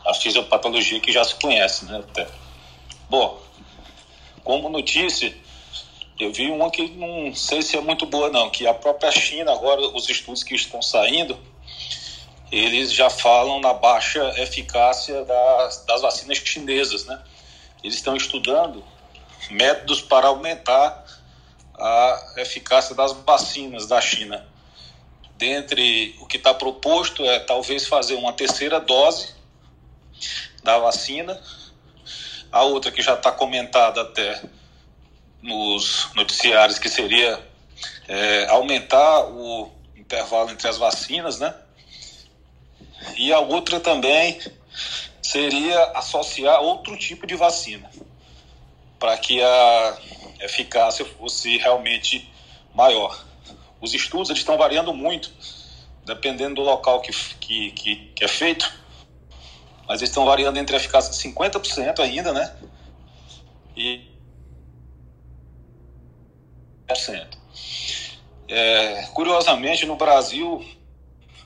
a 0.06 0.14
fisiopatologia 0.14 1.00
que 1.00 1.12
já 1.12 1.24
se 1.24 1.36
conhece, 1.36 1.86
né? 1.86 1.98
Até. 1.98 2.28
Bom, 3.10 3.42
como 4.44 4.70
notícia, 4.70 5.36
eu 6.20 6.32
vi 6.32 6.52
uma 6.52 6.70
que 6.70 6.90
não 6.90 7.34
sei 7.34 7.62
se 7.62 7.76
é 7.76 7.82
muito 7.82 8.06
boa 8.06 8.30
não, 8.30 8.50
que 8.50 8.68
a 8.68 8.74
própria 8.74 9.12
China 9.12 9.52
agora, 9.52 9.82
os 9.82 10.08
estudos 10.10 10.44
que 10.44 10.54
estão 10.54 10.82
saindo, 10.82 11.38
eles 12.52 12.94
já 12.94 13.10
falam 13.10 13.60
na 13.60 13.74
baixa 13.74 14.22
eficácia 14.40 15.26
das, 15.26 15.86
das 15.86 16.02
vacinas 16.02 16.38
chinesas, 16.38 17.06
né? 17.06 17.20
Eles 17.84 17.96
estão 17.96 18.16
estudando 18.16 18.84
métodos 19.50 20.02
para 20.02 20.28
aumentar 20.28 21.04
a 21.76 22.34
eficácia 22.38 22.94
das 22.94 23.12
vacinas 23.14 23.88
da 23.88 24.00
China. 24.00 24.46
Dentre 25.44 26.16
o 26.22 26.26
que 26.26 26.38
está 26.38 26.54
proposto 26.54 27.26
é 27.26 27.38
talvez 27.38 27.86
fazer 27.86 28.16
uma 28.16 28.32
terceira 28.32 28.80
dose 28.80 29.36
da 30.64 30.78
vacina. 30.78 31.38
A 32.50 32.64
outra 32.64 32.90
que 32.90 33.02
já 33.02 33.16
está 33.16 33.30
comentada 33.30 34.04
até 34.04 34.42
nos 35.42 36.08
noticiários 36.16 36.80
que 36.80 36.88
seria 36.88 37.46
é, 38.08 38.46
aumentar 38.52 39.26
o 39.32 39.70
intervalo 39.98 40.50
entre 40.50 40.66
as 40.66 40.78
vacinas, 40.78 41.40
né? 41.40 41.54
E 43.18 43.34
a 43.34 43.40
outra 43.42 43.82
também 43.82 44.40
seria 45.22 45.92
associar 45.94 46.62
outro 46.62 46.96
tipo 46.96 47.28
de 47.28 47.36
vacina 47.36 47.92
para 48.98 49.18
que 49.18 49.44
a 49.44 49.98
eficácia 50.40 51.04
fosse 51.04 51.58
realmente 51.58 52.32
maior. 52.74 53.33
Os 53.84 53.94
estudos 53.94 54.30
eles 54.30 54.40
estão 54.40 54.58
variando 54.58 54.94
muito, 54.94 55.30
dependendo 56.06 56.56
do 56.56 56.62
local 56.62 57.02
que, 57.02 57.12
que, 57.12 57.72
que, 57.72 57.96
que 58.16 58.24
é 58.24 58.28
feito, 58.30 58.74
mas 59.86 60.00
eles 60.00 60.10
estão 60.10 60.24
variando 60.24 60.58
entre 60.58 60.74
a 60.74 60.80
eficácia 60.80 61.12
de 61.12 61.18
50% 61.18 62.00
ainda, 62.00 62.32
né? 62.32 62.56
E 63.76 64.08
é, 68.48 69.04
curiosamente, 69.14 69.86
no 69.86 69.98
Brasil, 69.98 70.66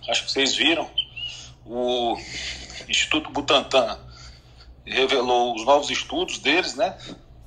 acho 0.07 0.25
que 0.25 0.31
vocês 0.31 0.55
viram, 0.55 0.87
o 1.65 2.15
Instituto 2.87 3.31
Butantan 3.31 3.99
revelou 4.85 5.55
os 5.55 5.65
novos 5.65 5.89
estudos 5.89 6.37
deles, 6.37 6.75
né? 6.75 6.95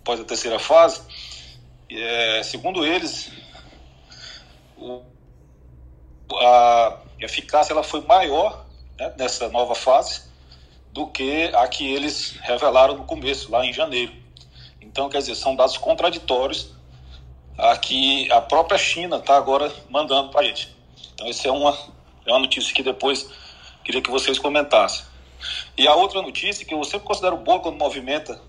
após 0.01 0.19
a 0.19 0.25
terceira 0.25 0.59
fase. 0.59 1.01
É, 1.89 2.43
segundo 2.43 2.85
eles, 2.85 3.31
o, 4.81 5.03
a 6.35 6.99
eficácia 7.21 7.73
ela 7.73 7.83
foi 7.83 8.01
maior 8.03 8.67
né, 8.99 9.13
nessa 9.17 9.49
nova 9.49 9.75
fase 9.75 10.23
do 10.93 11.07
que 11.07 11.51
a 11.55 11.69
que 11.69 11.87
eles 11.87 12.37
revelaram 12.41 12.97
no 12.97 13.05
começo, 13.05 13.51
lá 13.51 13.65
em 13.65 13.73
janeiro. 13.73 14.13
Então, 14.81 15.09
quer 15.09 15.19
dizer, 15.19 15.37
são 15.37 15.55
dados 15.55 15.77
contraditórios 15.77 16.73
a 17.57 17.77
que 17.77 18.31
a 18.33 18.41
própria 18.41 18.79
China 18.79 19.17
está 19.17 19.37
agora 19.37 19.73
mandando 19.89 20.31
para 20.31 20.41
a 20.41 20.45
gente. 20.45 20.75
Então, 21.15 21.29
essa 21.29 21.47
é 21.47 21.51
uma, 21.51 21.77
é 22.27 22.31
uma 22.33 22.41
notícia 22.41 22.75
que 22.75 22.83
depois 22.83 23.29
queria 23.85 24.03
que 24.03 24.11
vocês 24.11 24.39
comentassem. 24.39 25.05
E 25.77 25.87
a 25.87 25.95
outra 25.95 26.21
notícia 26.23 26.65
que 26.65 26.75
eu 26.75 26.83
sempre 26.85 27.07
considero 27.07 27.37
boa 27.37 27.61
quando 27.61 27.77
movimenta 27.77 28.41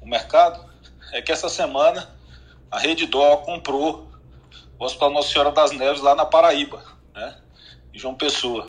o 0.00 0.06
mercado 0.06 0.64
é 1.12 1.22
que 1.22 1.32
essa 1.32 1.48
semana 1.48 2.14
a 2.70 2.78
Rede 2.78 3.06
Dó 3.06 3.38
comprou 3.38 4.08
o 4.78 4.84
Hospital 4.84 5.10
Nossa 5.10 5.32
Senhora 5.32 5.50
das 5.52 5.72
Neves 5.72 6.02
lá 6.02 6.14
na 6.14 6.26
Paraíba, 6.26 6.82
né? 7.14 7.36
Em 7.92 7.98
João 7.98 8.14
Pessoa, 8.14 8.68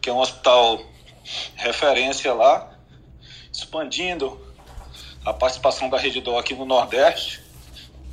que 0.00 0.10
é 0.10 0.12
um 0.12 0.18
hospital 0.18 0.80
referência 1.56 2.32
lá, 2.34 2.76
expandindo 3.52 4.40
a 5.24 5.32
participação 5.32 5.88
da 5.88 5.98
Rede 5.98 6.20
Dó 6.20 6.38
aqui 6.38 6.54
no 6.54 6.64
Nordeste, 6.64 7.42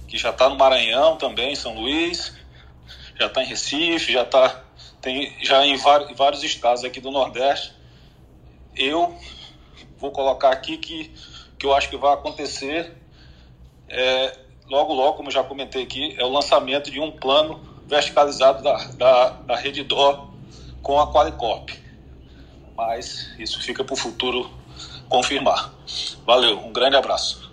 que 0.07 0.17
já 0.17 0.29
está 0.29 0.49
no 0.49 0.55
Maranhão 0.55 1.17
também, 1.17 1.55
São 1.55 1.73
Luís, 1.73 2.35
já 3.19 3.25
está 3.25 3.43
em 3.43 3.47
Recife, 3.47 4.13
já 4.13 4.23
está 4.23 4.63
tem 5.01 5.35
já 5.41 5.65
em 5.65 5.77
vários 5.77 6.43
estados 6.43 6.83
aqui 6.83 6.99
do 6.99 7.09
Nordeste. 7.09 7.73
Eu 8.75 9.17
vou 9.97 10.11
colocar 10.11 10.51
aqui 10.51 10.77
que 10.77 11.11
que 11.57 11.65
eu 11.65 11.73
acho 11.73 11.89
que 11.89 11.97
vai 11.97 12.13
acontecer 12.13 12.95
é, 13.89 14.37
logo 14.69 14.93
logo, 14.93 15.17
como 15.17 15.31
já 15.31 15.43
comentei 15.43 15.83
aqui, 15.83 16.15
é 16.17 16.23
o 16.23 16.29
lançamento 16.29 16.91
de 16.91 16.99
um 16.99 17.11
plano 17.11 17.59
verticalizado 17.87 18.63
da, 18.63 18.77
da, 18.97 19.29
da 19.29 19.55
Rede 19.55 19.83
Dó 19.83 20.29
com 20.81 20.99
a 20.99 21.11
Qualicorp. 21.11 21.69
Mas 22.77 23.31
isso 23.37 23.61
fica 23.61 23.83
para 23.83 23.93
o 23.93 23.97
futuro 23.97 24.49
confirmar. 25.09 25.73
Valeu, 26.25 26.59
um 26.59 26.71
grande 26.71 26.95
abraço. 26.95 27.49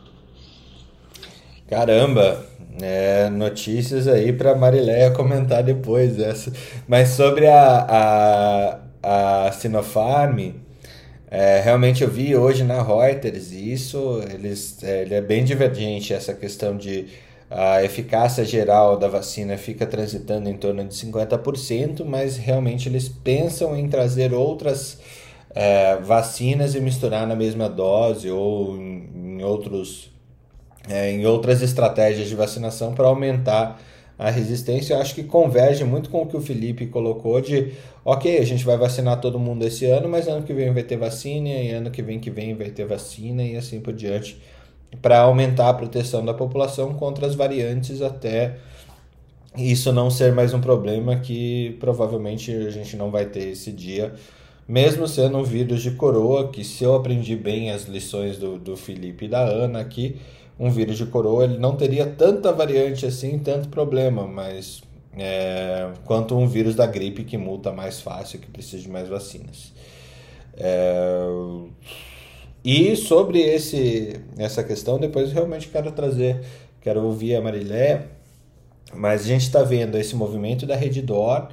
Caramba, 1.68 2.46
é, 2.80 3.28
notícias 3.30 4.06
aí 4.06 4.32
para 4.32 4.54
Marileia 4.54 5.10
comentar 5.10 5.62
depois 5.62 6.20
essa. 6.20 6.52
Mas 6.86 7.08
sobre 7.08 7.48
a, 7.48 8.78
a, 9.02 9.46
a 9.46 9.52
Sinopharm, 9.52 10.52
é, 11.30 11.60
realmente 11.60 12.02
eu 12.02 12.10
vi 12.10 12.36
hoje 12.36 12.62
na 12.62 12.82
Reuters 12.82 13.50
isso, 13.50 14.22
eles, 14.32 14.82
é, 14.82 15.02
ele 15.02 15.14
é 15.14 15.20
bem 15.20 15.44
divergente 15.44 16.14
essa 16.14 16.32
questão 16.32 16.76
de 16.76 17.06
a 17.50 17.82
eficácia 17.82 18.44
geral 18.44 18.96
da 18.96 19.08
vacina 19.08 19.56
fica 19.56 19.86
transitando 19.86 20.48
em 20.48 20.56
torno 20.56 20.84
de 20.84 20.94
50%, 20.94 22.04
mas 22.04 22.36
realmente 22.36 22.88
eles 22.88 23.08
pensam 23.08 23.76
em 23.76 23.88
trazer 23.88 24.32
outras 24.34 24.98
é, 25.54 25.96
vacinas 25.96 26.74
e 26.74 26.80
misturar 26.80 27.26
na 27.26 27.36
mesma 27.36 27.68
dose 27.68 28.30
ou 28.30 28.76
em, 28.76 29.08
em 29.14 29.42
outros, 29.44 30.10
é, 30.88 31.12
em 31.12 31.24
outras 31.24 31.62
estratégias 31.62 32.28
de 32.28 32.34
vacinação 32.34 32.94
para 32.94 33.06
aumentar 33.06 33.80
a 34.18 34.30
resistência. 34.30 34.94
Eu 34.94 35.00
acho 35.00 35.14
que 35.14 35.22
converge 35.22 35.84
muito 35.84 36.10
com 36.10 36.22
o 36.22 36.26
que 36.26 36.36
o 36.36 36.40
Felipe 36.40 36.86
colocou 36.86 37.40
de, 37.40 37.72
ok, 38.06 38.38
a 38.38 38.44
gente 38.44 38.64
vai 38.64 38.76
vacinar 38.76 39.20
todo 39.20 39.36
mundo 39.36 39.64
esse 39.64 39.84
ano, 39.84 40.08
mas 40.08 40.28
ano 40.28 40.44
que 40.44 40.54
vem 40.54 40.72
vai 40.72 40.84
ter 40.84 40.96
vacina 40.96 41.48
e 41.48 41.72
ano 41.72 41.90
que 41.90 42.00
vem 42.00 42.20
que 42.20 42.30
vem 42.30 42.54
vai 42.54 42.70
ter 42.70 42.86
vacina 42.86 43.42
e 43.42 43.56
assim 43.56 43.80
por 43.80 43.92
diante 43.92 44.40
para 45.02 45.22
aumentar 45.22 45.68
a 45.68 45.74
proteção 45.74 46.24
da 46.24 46.32
população 46.32 46.94
contra 46.94 47.26
as 47.26 47.34
variantes 47.34 48.00
até 48.00 48.58
isso 49.56 49.92
não 49.92 50.08
ser 50.08 50.32
mais 50.32 50.54
um 50.54 50.60
problema 50.60 51.16
que 51.16 51.76
provavelmente 51.80 52.52
a 52.52 52.70
gente 52.70 52.96
não 52.96 53.10
vai 53.10 53.26
ter 53.26 53.48
esse 53.48 53.72
dia 53.72 54.14
mesmo 54.68 55.08
sendo 55.08 55.38
um 55.38 55.42
vírus 55.42 55.82
de 55.82 55.92
coroa, 55.92 56.48
que 56.48 56.62
se 56.62 56.84
eu 56.84 56.94
aprendi 56.94 57.34
bem 57.34 57.72
as 57.72 57.86
lições 57.86 58.36
do, 58.36 58.56
do 58.56 58.76
Felipe 58.76 59.24
e 59.24 59.28
da 59.28 59.40
Ana 59.40 59.80
aqui, 59.80 60.16
um 60.58 60.70
vírus 60.70 60.96
de 60.96 61.06
coroa 61.06 61.44
ele 61.44 61.58
não 61.58 61.76
teria 61.76 62.06
tanta 62.06 62.52
variante 62.52 63.04
assim, 63.04 63.38
tanto 63.38 63.68
problema, 63.68 64.26
mas 64.26 64.82
é, 65.16 65.90
quanto 66.04 66.36
um 66.36 66.46
vírus 66.46 66.74
da 66.74 66.86
gripe 66.86 67.24
que 67.24 67.38
multa 67.38 67.72
mais 67.72 68.00
fácil, 68.00 68.38
que 68.38 68.46
precisa 68.46 68.82
de 68.82 68.88
mais 68.88 69.08
vacinas. 69.08 69.72
É, 70.56 71.26
e 72.64 72.96
sobre 72.96 73.40
esse, 73.40 74.20
essa 74.36 74.62
questão, 74.62 74.98
depois 74.98 75.32
realmente 75.32 75.68
quero 75.68 75.90
trazer, 75.92 76.40
quero 76.80 77.02
ouvir 77.02 77.36
a 77.36 77.40
Marilé, 77.40 78.08
mas 78.94 79.22
a 79.22 79.24
gente 79.24 79.42
está 79.42 79.62
vendo 79.62 79.96
esse 79.96 80.14
movimento 80.14 80.66
da 80.66 80.76
Reddor, 80.76 81.48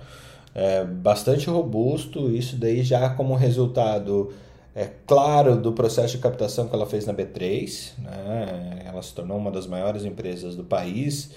é, 0.56 0.84
bastante 0.84 1.50
robusto, 1.50 2.30
isso 2.30 2.56
daí 2.58 2.84
já 2.84 3.10
como 3.10 3.36
resultado 3.36 4.34
é 4.76 4.90
claro 5.06 5.56
do 5.56 5.72
processo 5.72 6.16
de 6.16 6.22
captação 6.22 6.68
que 6.68 6.76
ela 6.76 6.86
fez 6.86 7.06
na 7.06 7.14
B3, 7.14 7.92
né? 8.00 8.82
ela 8.86 9.02
se 9.02 9.14
tornou 9.14 9.38
uma 9.38 9.52
das 9.52 9.68
maiores 9.68 10.04
empresas 10.04 10.56
do 10.56 10.64
país 10.64 11.32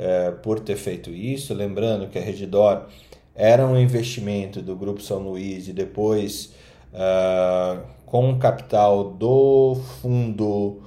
é, 0.00 0.30
por 0.30 0.58
ter 0.60 0.76
feito 0.76 1.10
isso, 1.10 1.52
lembrando 1.52 2.08
que 2.08 2.18
a 2.18 2.22
Redditor 2.22 2.86
era 3.34 3.66
um 3.66 3.78
investimento 3.78 4.62
do 4.62 4.74
Grupo 4.74 5.02
São 5.02 5.18
Luís 5.18 5.68
e 5.68 5.74
depois 5.74 6.54
uh, 6.94 7.82
com 8.06 8.38
capital 8.38 9.10
do 9.10 9.74
Fundo 10.00 10.80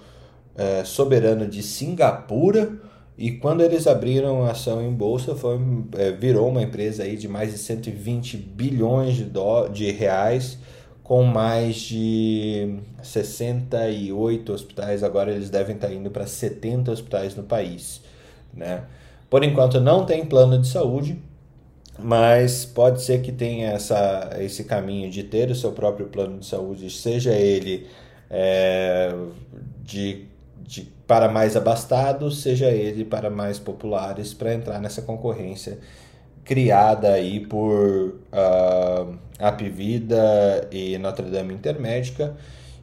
uh, 0.56 0.84
Soberano 0.84 1.48
de 1.48 1.62
Singapura, 1.62 2.74
e 3.16 3.34
quando 3.34 3.62
eles 3.62 3.86
abriram 3.86 4.46
a 4.46 4.52
ação 4.52 4.82
em 4.82 4.92
bolsa, 4.92 5.36
foi, 5.36 5.60
é, 5.96 6.10
virou 6.12 6.50
uma 6.50 6.64
empresa 6.64 7.04
aí 7.04 7.16
de 7.16 7.28
mais 7.28 7.52
de 7.52 7.60
120 7.60 8.36
bilhões 8.38 9.16
de, 9.16 9.26
do, 9.26 9.68
de 9.68 9.92
reais, 9.92 10.58
com 11.04 11.24
mais 11.24 11.76
de 11.76 12.80
68 13.04 14.52
hospitais. 14.52 15.04
Agora 15.04 15.32
eles 15.32 15.52
devem 15.52 15.76
estar 15.76 15.94
indo 15.94 16.10
para 16.10 16.26
70 16.26 16.92
hospitais 16.92 17.36
no 17.36 17.44
país. 17.44 18.02
Né? 18.52 18.84
Por 19.34 19.44
enquanto 19.44 19.82
não 19.82 20.06
tem 20.06 20.24
plano 20.24 20.60
de 20.60 20.68
saúde, 20.68 21.20
mas 21.98 22.66
pode 22.66 23.02
ser 23.02 23.20
que 23.24 23.32
tenha 23.32 23.72
essa, 23.72 24.30
esse 24.40 24.64
caminho 24.64 25.10
de 25.10 25.24
ter 25.24 25.50
o 25.50 25.56
seu 25.56 25.72
próprio 25.72 26.06
plano 26.06 26.38
de 26.38 26.46
saúde, 26.46 26.88
seja 26.92 27.34
ele 27.34 27.88
é, 28.30 29.12
de 29.82 30.28
de, 30.62 30.84
para 31.08 31.28
mais 31.30 31.58
abastados, 31.58 32.44
seja 32.44 32.70
ele 32.70 33.04
para 33.04 33.32
mais 33.32 33.58
populares, 33.58 34.36
para 34.36 34.54
entrar 34.54 34.80
nessa 34.80 35.02
concorrência 35.02 35.80
criada 36.46 37.14
aí 37.14 37.40
por 37.40 38.20
uh, 38.32 39.18
Apvida 39.40 40.68
e 40.72 40.96
Notre 41.00 41.32
Dame 41.32 41.56
Intermédica. 41.56 42.38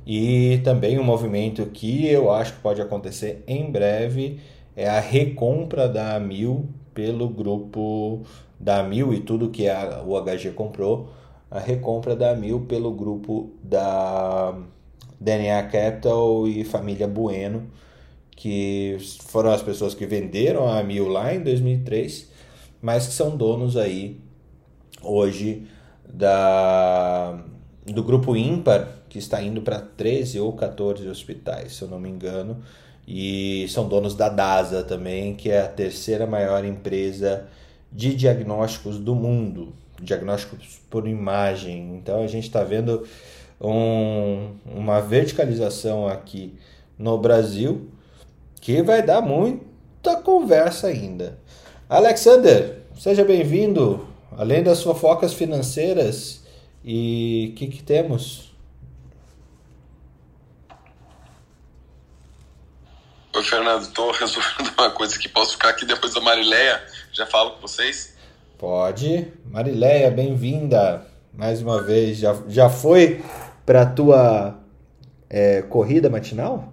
E 0.05 0.59
também 0.65 0.99
um 0.99 1.05
movimento 1.05 1.65
que 1.67 2.09
eu 2.09 2.33
acho 2.33 2.55
que 2.55 2.61
pode 2.61 2.83
acontecer 2.83 3.45
em 3.47 3.71
breve 3.71 4.41
é 4.81 4.89
a 4.89 4.99
recompra 4.99 5.87
da 5.87 6.17
Amil 6.17 6.71
pelo 6.95 7.29
grupo 7.29 8.23
da 8.59 8.81
Amil 8.81 9.13
e 9.13 9.21
tudo 9.21 9.51
que 9.51 9.69
a, 9.69 10.03
o 10.03 10.19
HG 10.19 10.53
comprou, 10.55 11.11
a 11.51 11.59
recompra 11.59 12.17
da 12.17 12.31
Amil 12.31 12.61
pelo 12.63 12.91
grupo 12.91 13.53
da 13.63 14.59
DNA 15.21 15.65
Capital 15.65 16.49
e 16.49 16.65
família 16.65 17.07
Bueno, 17.07 17.71
que 18.35 18.97
foram 19.27 19.51
as 19.51 19.63
pessoas 19.63 19.95
que 19.95 20.07
venderam 20.07 20.67
a 20.67 20.83
Mil 20.83 21.09
lá 21.09 21.35
em 21.35 21.43
2003, 21.43 22.31
mas 22.81 23.07
que 23.07 23.13
são 23.13 23.37
donos 23.37 23.77
aí 23.77 24.19
hoje 25.03 25.67
da 26.09 27.39
do 27.85 28.03
grupo 28.03 28.35
ímpar, 28.35 28.89
que 29.11 29.19
está 29.19 29.43
indo 29.43 29.61
para 29.61 29.79
13 29.79 30.41
ou 30.41 30.55
14 30.55 31.07
hospitais, 31.07 31.77
se 31.77 31.83
eu 31.83 31.89
não 31.89 32.01
me 32.01 32.09
engano, 32.09 32.63
e 33.13 33.67
são 33.69 33.89
donos 33.89 34.15
da 34.15 34.29
DASA 34.29 34.85
também, 34.85 35.35
que 35.35 35.51
é 35.51 35.63
a 35.63 35.67
terceira 35.67 36.29
maior 36.29 36.65
empresa 36.65 37.49
de 37.91 38.15
diagnósticos 38.15 39.01
do 39.01 39.17
mundo, 39.17 39.73
diagnósticos 40.01 40.81
por 40.89 41.09
imagem. 41.09 41.97
Então 41.97 42.23
a 42.23 42.29
gente 42.29 42.45
está 42.45 42.63
vendo 42.63 43.05
um, 43.61 44.51
uma 44.65 45.01
verticalização 45.01 46.07
aqui 46.07 46.55
no 46.97 47.19
Brasil 47.19 47.89
que 48.61 48.81
vai 48.81 49.03
dar 49.03 49.21
muita 49.21 50.15
conversa 50.23 50.87
ainda. 50.87 51.37
Alexander, 51.89 52.83
seja 52.97 53.25
bem-vindo. 53.25 54.07
Além 54.39 54.63
das 54.63 54.85
fofocas 54.85 55.35
financeiras, 55.35 56.45
e 56.85 57.51
o 57.51 57.57
que, 57.57 57.67
que 57.67 57.83
temos? 57.83 58.50
Oi, 63.33 63.45
Fernando, 63.45 63.83
estou 63.83 64.11
resolvendo 64.13 64.73
uma 64.77 64.91
coisa 64.91 65.17
que 65.17 65.29
posso 65.29 65.53
ficar 65.53 65.69
aqui 65.69 65.85
depois 65.87 66.13
da 66.13 66.21
Marileia. 66.21 66.85
Já 67.13 67.27
falo 67.27 67.53
com 67.53 67.61
vocês? 67.61 68.17
Pode. 68.59 69.33
Marileia, 69.45 70.11
bem-vinda 70.11 71.07
mais 71.33 71.63
uma 71.63 71.81
vez. 71.81 72.19
Já, 72.19 72.37
já 72.49 72.69
foi 72.69 73.25
para 73.65 73.83
a 73.83 73.87
tua 73.87 74.59
é, 75.29 75.63
corrida 75.63 76.11
matinal? 76.11 76.73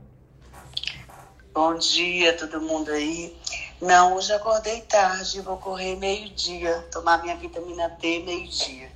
Bom 1.53 1.75
dia, 1.75 2.35
todo 2.35 2.59
mundo 2.59 2.89
aí. 2.89 3.37
Não, 3.79 4.15
hoje 4.15 4.33
acordei 4.33 4.81
tarde, 4.81 5.41
vou 5.41 5.57
correr 5.57 5.95
meio-dia, 5.95 6.87
tomar 6.91 7.21
minha 7.21 7.35
vitamina 7.35 7.87
D 8.01 8.23
meio-dia. 8.25 8.89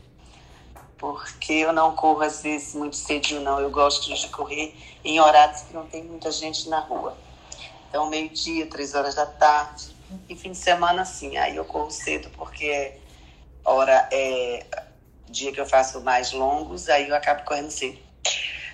Porque 0.98 1.54
eu 1.54 1.72
não 1.72 1.96
corro 1.96 2.24
às 2.24 2.42
vezes 2.42 2.74
muito 2.74 2.96
cedinho, 2.96 3.42
não. 3.42 3.60
Eu 3.60 3.70
gosto 3.70 4.12
de 4.12 4.28
correr 4.30 4.76
em 5.04 5.20
horários 5.20 5.62
que 5.62 5.76
não 5.76 5.86
tem 5.86 6.04
muita 6.04 6.32
gente 6.32 6.68
na 6.68 6.80
rua. 6.80 7.16
Então, 7.92 8.10
meio-dia, 8.10 8.68
três 8.68 8.96
horas 8.96 9.16
da 9.16 9.26
tarde. 9.26 9.94
E 10.30 10.36
fim 10.36 10.54
de 10.54 10.58
semana, 10.58 11.04
sim. 11.04 11.36
Aí 11.36 11.58
eu 11.58 11.66
corro 11.66 11.92
cedo 11.92 12.30
porque 12.38 12.98
hora 13.66 14.08
é 14.14 14.66
dia 15.28 15.52
que 15.52 15.60
eu 15.60 15.66
faço 15.66 16.00
mais 16.00 16.32
longos, 16.32 16.88
aí 16.88 17.10
eu 17.10 17.16
acabo 17.16 17.44
correndo 17.44 17.70
cedo. 17.70 18.00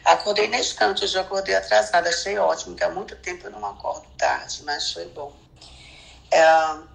Acordei 0.05 0.47
na 0.47 0.59
estante, 0.59 1.03
hoje 1.03 1.17
eu 1.17 1.21
acordei 1.21 1.55
atrasada, 1.55 2.09
achei 2.09 2.37
ótimo, 2.37 2.75
que 2.75 2.83
há 2.83 2.91
muito 2.91 3.15
tempo 3.15 3.47
eu 3.47 3.51
não 3.51 3.65
acordo 3.65 4.05
tarde, 4.19 4.61
mas 4.63 4.93
foi 4.93 5.05
bom. 5.07 5.33
É, 6.29 6.43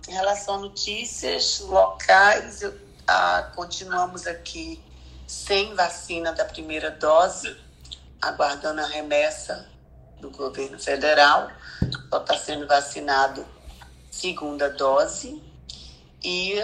em 0.09 0.13
relação 0.13 0.55
a 0.55 0.59
notícias 0.59 1.59
locais, 1.59 2.63
eu, 2.63 2.73
ah, 3.09 3.51
continuamos 3.57 4.29
aqui 4.29 4.81
sem 5.27 5.75
vacina 5.75 6.33
da 6.33 6.45
primeira 6.45 6.93
dose, 6.93 7.57
aguardando 8.21 8.81
a 8.81 8.87
remessa 8.87 9.69
do 10.21 10.31
governo 10.31 10.79
federal. 10.79 11.51
Só 12.11 12.18
está 12.18 12.37
sendo 12.38 12.66
vacinado 12.66 13.47
segunda 14.11 14.68
dose 14.71 15.42
e, 16.23 16.55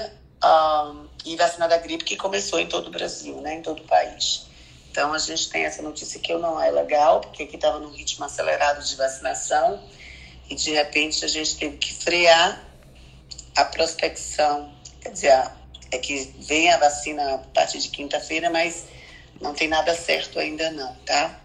um, 0.44 1.06
e 1.24 1.36
vacina 1.36 1.66
da 1.66 1.78
gripe 1.78 2.04
que 2.04 2.16
começou 2.16 2.60
em 2.60 2.66
todo 2.66 2.88
o 2.88 2.90
Brasil, 2.90 3.40
né, 3.40 3.54
em 3.54 3.62
todo 3.62 3.82
o 3.82 3.86
país. 3.86 4.46
Então 4.90 5.12
a 5.12 5.18
gente 5.18 5.48
tem 5.48 5.64
essa 5.64 5.82
notícia 5.82 6.20
que 6.20 6.32
não 6.34 6.60
é 6.60 6.70
legal, 6.70 7.20
porque 7.20 7.42
aqui 7.42 7.56
estava 7.56 7.78
num 7.78 7.90
ritmo 7.90 8.24
acelerado 8.24 8.84
de 8.84 8.94
vacinação 8.96 9.82
e 10.48 10.54
de 10.54 10.72
repente 10.72 11.24
a 11.24 11.28
gente 11.28 11.56
teve 11.56 11.76
que 11.78 11.92
frear 11.92 12.64
a 13.56 13.64
prospecção, 13.64 14.72
quer 15.00 15.10
dizer, 15.10 15.50
é 15.90 15.98
que 15.98 16.34
vem 16.40 16.70
a 16.70 16.78
vacina 16.78 17.34
a 17.34 17.38
partir 17.38 17.78
de 17.78 17.88
quinta-feira, 17.88 18.50
mas 18.50 18.86
não 19.40 19.54
tem 19.54 19.68
nada 19.68 19.94
certo 19.94 20.38
ainda 20.38 20.70
não, 20.70 20.94
tá? 21.06 21.40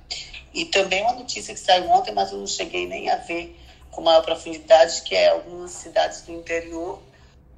E 0.54 0.66
também 0.66 1.02
uma 1.02 1.14
notícia 1.14 1.54
que 1.54 1.60
saiu 1.60 1.90
ontem, 1.90 2.12
mas 2.12 2.32
eu 2.32 2.38
não 2.38 2.48
cheguei 2.48 2.88
nem 2.88 3.10
a 3.10 3.18
ver 3.18 3.60
com 3.94 4.02
maior 4.02 4.24
profundidade, 4.24 5.02
que 5.04 5.16
é 5.16 5.30
algumas 5.30 5.72
cidades 5.72 6.22
do 6.22 6.32
interior 6.34 7.02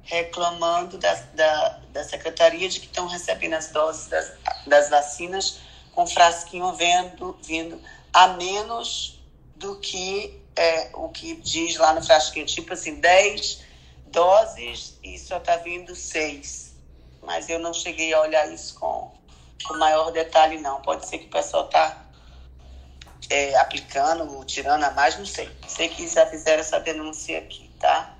reclamando 0.02 0.98
da, 0.98 1.14
da, 1.34 1.80
da 1.92 2.04
secretaria 2.04 2.68
de 2.68 2.78
que 2.78 2.86
estão 2.86 3.08
recebendo 3.08 3.54
as 3.54 3.70
doses 3.70 4.06
das, 4.06 4.32
das 4.66 4.88
vacinas 4.88 5.58
com 5.92 6.06
frasquinho 6.06 6.72
vendo, 6.74 7.36
vindo 7.42 7.80
a 8.12 8.28
menos 8.28 9.20
do 9.56 9.76
que 9.80 10.40
é, 10.54 10.90
o 10.94 11.08
que 11.08 11.34
diz 11.36 11.76
lá 11.76 11.92
no 11.92 12.02
frasquinho, 12.02 12.46
tipo 12.46 12.72
assim, 12.72 13.00
10 13.00 13.62
doses 14.06 14.98
e 15.02 15.18
só 15.18 15.38
está 15.38 15.56
vindo 15.56 15.94
6. 15.94 16.74
Mas 17.22 17.48
eu 17.48 17.58
não 17.58 17.74
cheguei 17.74 18.14
a 18.14 18.20
olhar 18.20 18.50
isso 18.52 18.78
com, 18.78 19.12
com 19.66 19.76
maior 19.76 20.12
detalhe, 20.12 20.58
não. 20.58 20.80
Pode 20.82 21.06
ser 21.06 21.18
que 21.18 21.26
o 21.26 21.30
pessoal 21.30 21.66
está 21.66 22.05
é, 23.28 23.56
aplicando, 23.56 24.44
tirando 24.44 24.84
a 24.84 24.90
mais, 24.92 25.18
não 25.18 25.26
sei. 25.26 25.48
Sei 25.66 25.88
que 25.88 26.06
já 26.08 26.26
fizeram 26.26 26.60
essa 26.60 26.78
denúncia 26.78 27.38
aqui, 27.38 27.70
tá? 27.80 28.14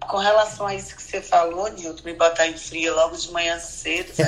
Com 0.00 0.16
relação 0.16 0.66
a 0.66 0.74
isso 0.74 0.96
que 0.96 1.02
você 1.02 1.20
falou, 1.22 1.68
Nilton, 1.68 2.02
me 2.04 2.14
botar 2.14 2.48
em 2.48 2.56
fria 2.56 2.92
logo 2.92 3.16
de 3.16 3.30
manhã 3.30 3.60
cedo, 3.60 4.12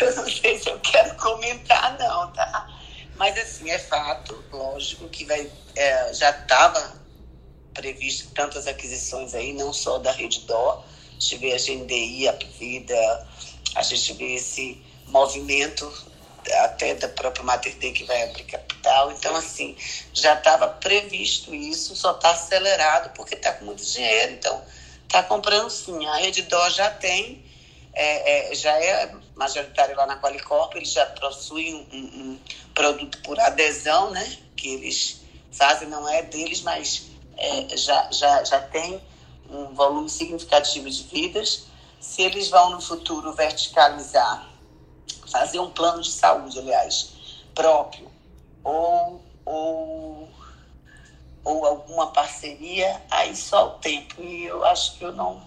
eu 0.00 0.16
não 0.16 0.28
sei 0.28 0.58
se 0.58 0.68
eu 0.68 0.78
quero 0.80 1.14
comentar, 1.16 1.96
não, 1.98 2.30
tá? 2.32 2.68
Mas, 3.16 3.38
assim, 3.38 3.70
é 3.70 3.78
fato, 3.78 4.44
lógico, 4.52 5.08
que 5.08 5.24
vai, 5.24 5.50
é, 5.76 6.12
já 6.12 6.30
estava 6.30 7.02
previsto 7.72 8.30
tantas 8.34 8.66
aquisições 8.66 9.34
aí, 9.34 9.52
não 9.52 9.72
só 9.72 9.98
da 9.98 10.12
Rede 10.12 10.40
Dó, 10.40 10.84
a 10.84 11.20
gente 11.20 11.36
vê 11.38 11.52
a 11.52 11.58
GNDI, 11.58 12.28
a 12.28 12.32
Vida, 12.58 13.28
a 13.74 13.82
gente 13.82 14.12
vê 14.14 14.34
esse 14.34 14.82
movimento 15.06 15.90
até 16.52 16.94
da 16.94 17.08
própria 17.08 17.44
Mater 17.44 17.76
Dei 17.76 17.92
que 17.92 18.04
vai 18.04 18.22
abrir 18.24 18.44
capital. 18.44 19.12
Então, 19.12 19.34
assim, 19.36 19.76
já 20.12 20.34
estava 20.34 20.68
previsto 20.68 21.54
isso, 21.54 21.96
só 21.96 22.12
está 22.12 22.30
acelerado 22.30 23.12
porque 23.14 23.34
está 23.34 23.52
com 23.52 23.64
muito 23.64 23.84
dinheiro. 23.84 24.32
Então, 24.32 24.62
está 25.04 25.22
comprando 25.22 25.70
sim. 25.70 26.06
A 26.06 26.16
Rede 26.16 26.42
Dó 26.42 26.68
já 26.70 26.90
tem, 26.90 27.44
é, 27.92 28.52
é, 28.52 28.54
já 28.54 28.72
é 28.72 29.14
majoritária 29.36 29.96
lá 29.96 30.06
na 30.06 30.20
Qualicorp, 30.20 30.74
eles 30.74 30.92
já 30.92 31.06
possuem 31.06 31.74
um, 31.74 31.96
um, 31.96 32.40
produto 32.74 33.18
por 33.22 33.38
adesão, 33.38 34.10
né? 34.10 34.38
Que 34.56 34.74
eles 34.74 35.20
fazem, 35.52 35.88
não 35.88 36.08
é 36.08 36.22
deles, 36.22 36.62
mas 36.62 37.06
é, 37.36 37.76
já, 37.76 38.08
já, 38.10 38.44
já 38.44 38.60
tem 38.60 39.00
um 39.48 39.72
volume 39.74 40.08
significativo 40.08 40.90
de 40.90 41.02
vidas. 41.04 41.66
Se 42.00 42.22
eles 42.22 42.48
vão 42.48 42.70
no 42.70 42.80
futuro 42.80 43.32
verticalizar 43.32 44.53
fazer 45.34 45.58
um 45.58 45.68
plano 45.68 46.00
de 46.00 46.12
saúde, 46.12 46.60
aliás, 46.60 47.12
próprio, 47.52 48.08
ou, 48.62 49.20
ou, 49.44 50.28
ou 51.42 51.66
alguma 51.66 52.12
parceria, 52.12 53.02
aí 53.10 53.34
só 53.34 53.66
o 53.66 53.70
tempo. 53.80 54.22
E 54.22 54.44
eu 54.44 54.64
acho 54.64 54.96
que 54.96 55.04
eu 55.04 55.10
não, 55.10 55.42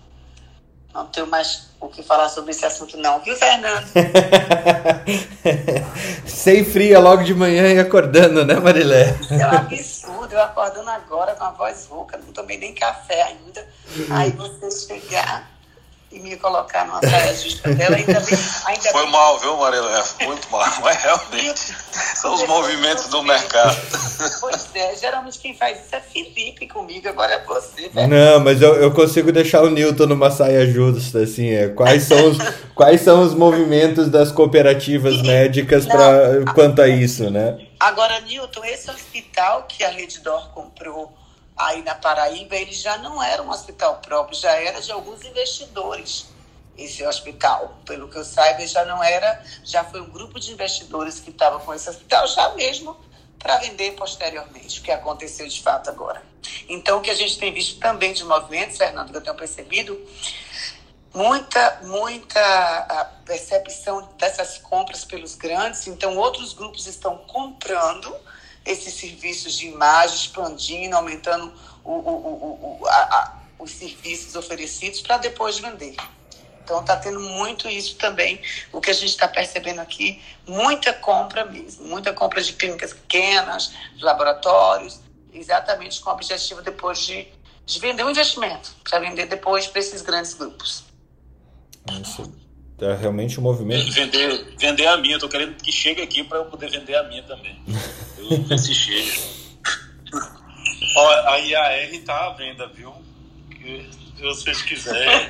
não 0.94 1.06
tenho 1.06 1.28
mais 1.28 1.70
o 1.80 1.88
que 1.88 2.04
falar 2.04 2.28
sobre 2.28 2.52
esse 2.52 2.66
assunto, 2.66 2.98
não, 2.98 3.22
viu, 3.22 3.34
Fernando? 3.38 3.88
Sem 6.28 6.66
fria 6.66 7.00
logo 7.00 7.24
de 7.24 7.34
manhã 7.34 7.72
e 7.72 7.80
acordando, 7.80 8.44
né, 8.44 8.56
Marilé? 8.56 9.18
É 9.32 9.48
um 9.48 9.58
absurdo, 9.58 10.34
eu 10.34 10.42
acordando 10.42 10.90
agora 10.90 11.34
com 11.34 11.46
a 11.46 11.52
voz 11.52 11.86
rouca, 11.86 12.18
não 12.18 12.34
tomei 12.34 12.58
nem 12.58 12.74
café 12.74 13.22
ainda. 13.22 13.66
Aí 14.10 14.32
você 14.32 14.70
chegar 14.70 15.57
e 16.12 16.20
me 16.20 16.38
colocar 16.38 16.86
numa 16.86 17.02
saia 17.02 17.34
justa 17.36 17.74
dela. 17.74 17.96
Ainda 17.96 18.20
bem, 18.22 18.38
ainda 18.66 18.92
Foi 18.92 19.04
bem. 19.04 19.12
mal, 19.12 19.40
viu, 19.40 19.58
Marilé? 19.58 20.04
Muito 20.22 20.50
mal. 20.50 20.66
Mas 20.82 20.98
realmente 21.04 21.60
são 22.16 22.34
os 22.34 22.48
movimentos 22.48 23.08
do 23.08 23.22
mercado. 23.24 23.78
Pois 24.40 24.70
é, 24.74 24.96
geralmente 24.96 25.38
quem 25.40 25.56
faz 25.56 25.86
isso 25.86 25.96
é 25.96 26.00
Felipe 26.00 26.68
comigo, 26.68 27.08
agora 27.10 27.34
é 27.34 27.44
você. 27.44 27.90
velho. 27.90 28.08
Não, 28.08 28.40
mas 28.40 28.62
eu, 28.62 28.76
eu 28.76 28.92
consigo 28.92 29.32
deixar 29.32 29.62
o 29.64 29.70
Newton 29.70 30.06
numa 30.08 30.32
saia 30.32 30.66
justa, 30.66 31.20
assim, 31.20 31.50
é, 31.50 31.68
quais 31.70 32.04
são 32.04 32.32
os, 32.32 32.38
quais 32.74 33.02
são 33.02 33.22
os 33.22 33.34
movimentos 33.34 34.10
das 34.10 34.32
cooperativas 34.32 35.22
médicas 35.22 35.86
pra, 35.86 36.52
quanto 36.56 36.82
a 36.82 36.88
isso, 36.88 37.30
né? 37.30 37.60
Agora, 37.80 38.20
Newton, 38.22 38.64
esse 38.66 38.90
hospital 38.90 39.66
que 39.68 39.84
a 39.84 39.90
Rede 39.90 40.20
Dor 40.22 40.50
comprou 40.54 41.14
aí 41.58 41.82
na 41.82 41.96
Paraíba, 41.96 42.56
ele 42.56 42.74
já 42.74 42.98
não 42.98 43.22
era 43.22 43.42
um 43.42 43.50
hospital 43.50 43.98
próprio, 43.98 44.40
já 44.40 44.52
era 44.52 44.82
de 44.82 44.92
alguns 44.92 45.24
investidores. 45.26 46.28
Esse 46.78 47.04
hospital, 47.04 47.80
pelo 47.86 48.08
que 48.08 48.18
eu 48.18 48.24
saiba, 48.24 48.66
já 48.68 48.86
não 48.86 49.04
era, 49.04 49.44
já 49.64 49.84
foi 49.84 50.00
um 50.00 50.10
grupo 50.10 50.40
de 50.40 50.52
investidores 50.52 51.20
que 51.20 51.32
estava 51.32 51.60
com 51.60 51.74
esse 51.74 51.90
hospital, 51.90 52.28
já 52.28 52.50
mesmo 52.54 52.96
para 53.40 53.58
vender 53.58 53.94
posteriormente, 53.94 54.80
o 54.80 54.84
que 54.84 54.92
aconteceu 54.92 55.48
de 55.48 55.62
fato 55.62 55.90
agora. 55.90 56.22
Então, 56.70 57.00
o 57.00 57.02
que 57.02 57.10
a 57.10 57.16
gente 57.16 57.38
tem 57.40 57.54
visto 57.54 57.80
também 57.80 58.14
de 58.14 58.24
movimentos, 58.24 58.78
Fernando, 58.78 59.12
que 59.12 59.18
eu 59.18 59.22
tenho 59.22 59.36
percebido, 59.36 60.00
muita, 61.14 61.80
muita 61.84 63.12
percepção 63.26 64.08
dessas 64.18 64.58
compras 64.60 65.04
pelos 65.04 65.36
grandes. 65.36 65.88
Então, 65.88 66.16
outros 66.16 66.54
grupos 66.54 66.86
estão 66.88 67.18
comprando 67.18 68.16
esses 68.68 68.94
serviços 68.94 69.58
de 69.58 69.68
imagem, 69.68 70.16
expandindo, 70.16 70.96
aumentando 70.96 71.54
o, 71.84 71.92
o, 71.92 72.12
o, 72.12 72.80
o 72.82 72.88
a, 72.88 72.92
a, 72.92 73.38
os 73.58 73.72
serviços 73.72 74.36
oferecidos 74.36 75.02
para 75.02 75.18
depois 75.18 75.58
vender. 75.60 75.96
Então, 76.64 76.82
está 76.82 76.98
tendo 76.98 77.20
muito 77.22 77.70
isso 77.70 77.96
também. 77.96 78.42
O 78.74 78.82
que 78.82 78.92
a 78.92 78.94
gente 78.94 79.10
está 79.10 79.28
percebendo 79.28 79.80
aqui, 79.80 80.22
muita 80.46 80.92
compra 80.92 81.46
mesmo, 81.46 81.88
muita 81.88 82.12
compra 82.14 82.42
de 82.42 82.52
clínicas 82.54 82.94
pequenas, 82.94 83.72
de 83.96 84.04
laboratórios, 84.04 85.00
exatamente 85.34 86.02
com 86.02 86.10
o 86.10 86.14
objetivo 86.14 86.62
depois 86.62 87.00
de, 87.00 87.28
de 87.66 87.80
vender 87.80 88.04
um 88.04 88.10
investimento, 88.10 88.76
para 88.84 89.00
vender 89.00 89.28
depois 89.28 89.66
para 89.68 89.80
esses 89.80 90.02
grandes 90.02 90.34
grupos. 90.34 90.84
Isso 92.02 92.47
é 92.80 92.96
realmente 92.96 93.40
um 93.40 93.44
movimento. 93.44 93.92
Vender, 93.92 94.56
vender 94.58 94.88
a 94.88 94.98
minha, 94.98 95.16
eu 95.16 95.20
tô 95.20 95.28
querendo 95.28 95.56
que 95.56 95.72
chegue 95.72 96.02
aqui 96.02 96.24
para 96.24 96.38
eu 96.38 96.46
poder 96.46 96.70
vender 96.70 96.96
a 96.96 97.04
minha 97.04 97.24
também. 97.24 97.60
Eu 98.18 98.40
não 98.40 98.48
sei 98.48 98.58
se 98.58 98.74
chega. 98.74 99.38
Ó, 100.98 101.10
a 101.30 101.38
IAR 101.38 102.02
tá 102.06 102.26
à 102.26 102.30
venda, 102.32 102.68
viu? 102.68 102.94
Se 103.62 104.22
vocês 104.22 104.62
quiserem. 104.64 105.30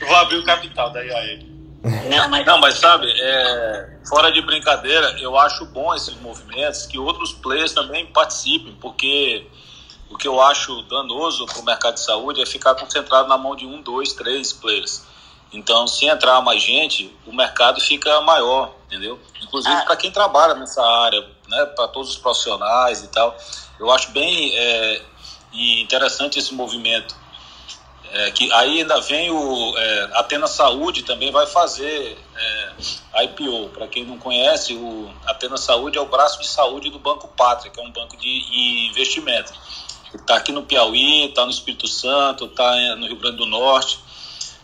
Eu 0.00 0.06
vou 0.06 0.16
abrir 0.16 0.36
o 0.36 0.44
capital 0.44 0.92
da 0.92 1.02
IAR. 1.02 1.40
Não, 1.82 2.28
mas 2.28 2.46
Não, 2.46 2.58
mas 2.60 2.74
sabe, 2.74 3.06
é, 3.10 3.98
fora 4.08 4.30
de 4.30 4.42
brincadeira, 4.42 5.16
eu 5.20 5.36
acho 5.38 5.64
bom 5.66 5.94
esses 5.94 6.14
movimentos 6.20 6.86
que 6.86 6.98
outros 6.98 7.32
players 7.32 7.72
também 7.72 8.06
participem, 8.06 8.76
porque 8.80 9.46
o 10.10 10.16
que 10.16 10.26
eu 10.26 10.40
acho 10.40 10.82
danoso 10.82 11.46
para 11.46 11.60
o 11.60 11.64
mercado 11.64 11.94
de 11.94 12.00
saúde 12.00 12.42
é 12.42 12.46
ficar 12.46 12.74
concentrado 12.74 13.28
na 13.28 13.38
mão 13.38 13.54
de 13.54 13.64
um, 13.64 13.80
dois, 13.80 14.12
três 14.12 14.52
players. 14.52 15.04
Então, 15.52 15.86
se 15.86 16.06
entrar 16.06 16.40
mais 16.42 16.62
gente, 16.62 17.14
o 17.26 17.34
mercado 17.34 17.80
fica 17.80 18.20
maior, 18.20 18.74
entendeu? 18.86 19.18
Inclusive 19.42 19.74
Ah. 19.74 19.82
para 19.82 19.96
quem 19.96 20.10
trabalha 20.10 20.54
nessa 20.54 20.84
área, 20.84 21.26
né, 21.48 21.64
para 21.66 21.88
todos 21.88 22.10
os 22.10 22.18
profissionais 22.18 23.02
e 23.02 23.08
tal. 23.08 23.36
Eu 23.78 23.90
acho 23.90 24.10
bem 24.10 24.52
é, 24.54 25.02
interessante 25.52 26.38
esse 26.38 26.52
movimento. 26.54 27.16
É, 28.10 28.30
que 28.30 28.50
aí 28.54 28.80
ainda 28.80 29.00
vem 29.02 29.30
o 29.30 29.76
é, 29.76 30.10
Atena 30.14 30.46
Saúde 30.46 31.02
também 31.02 31.30
vai 31.30 31.46
fazer 31.46 32.18
é, 32.36 33.24
IPO. 33.24 33.68
Para 33.70 33.86
quem 33.86 34.04
não 34.04 34.18
conhece, 34.18 34.74
o 34.74 35.10
Atena 35.26 35.58
Saúde 35.58 35.98
é 35.98 36.00
o 36.00 36.06
braço 36.06 36.40
de 36.40 36.46
saúde 36.46 36.88
do 36.88 36.98
Banco 36.98 37.28
Pátria, 37.28 37.70
que 37.70 37.78
é 37.78 37.82
um 37.82 37.90
banco 37.90 38.16
de 38.16 38.88
investimento. 38.88 39.52
Está 40.14 40.36
aqui 40.36 40.52
no 40.52 40.62
Piauí, 40.62 41.26
está 41.26 41.44
no 41.44 41.50
Espírito 41.50 41.86
Santo, 41.86 42.46
está 42.46 42.96
no 42.96 43.06
Rio 43.06 43.16
Grande 43.16 43.36
do 43.36 43.46
Norte. 43.46 43.98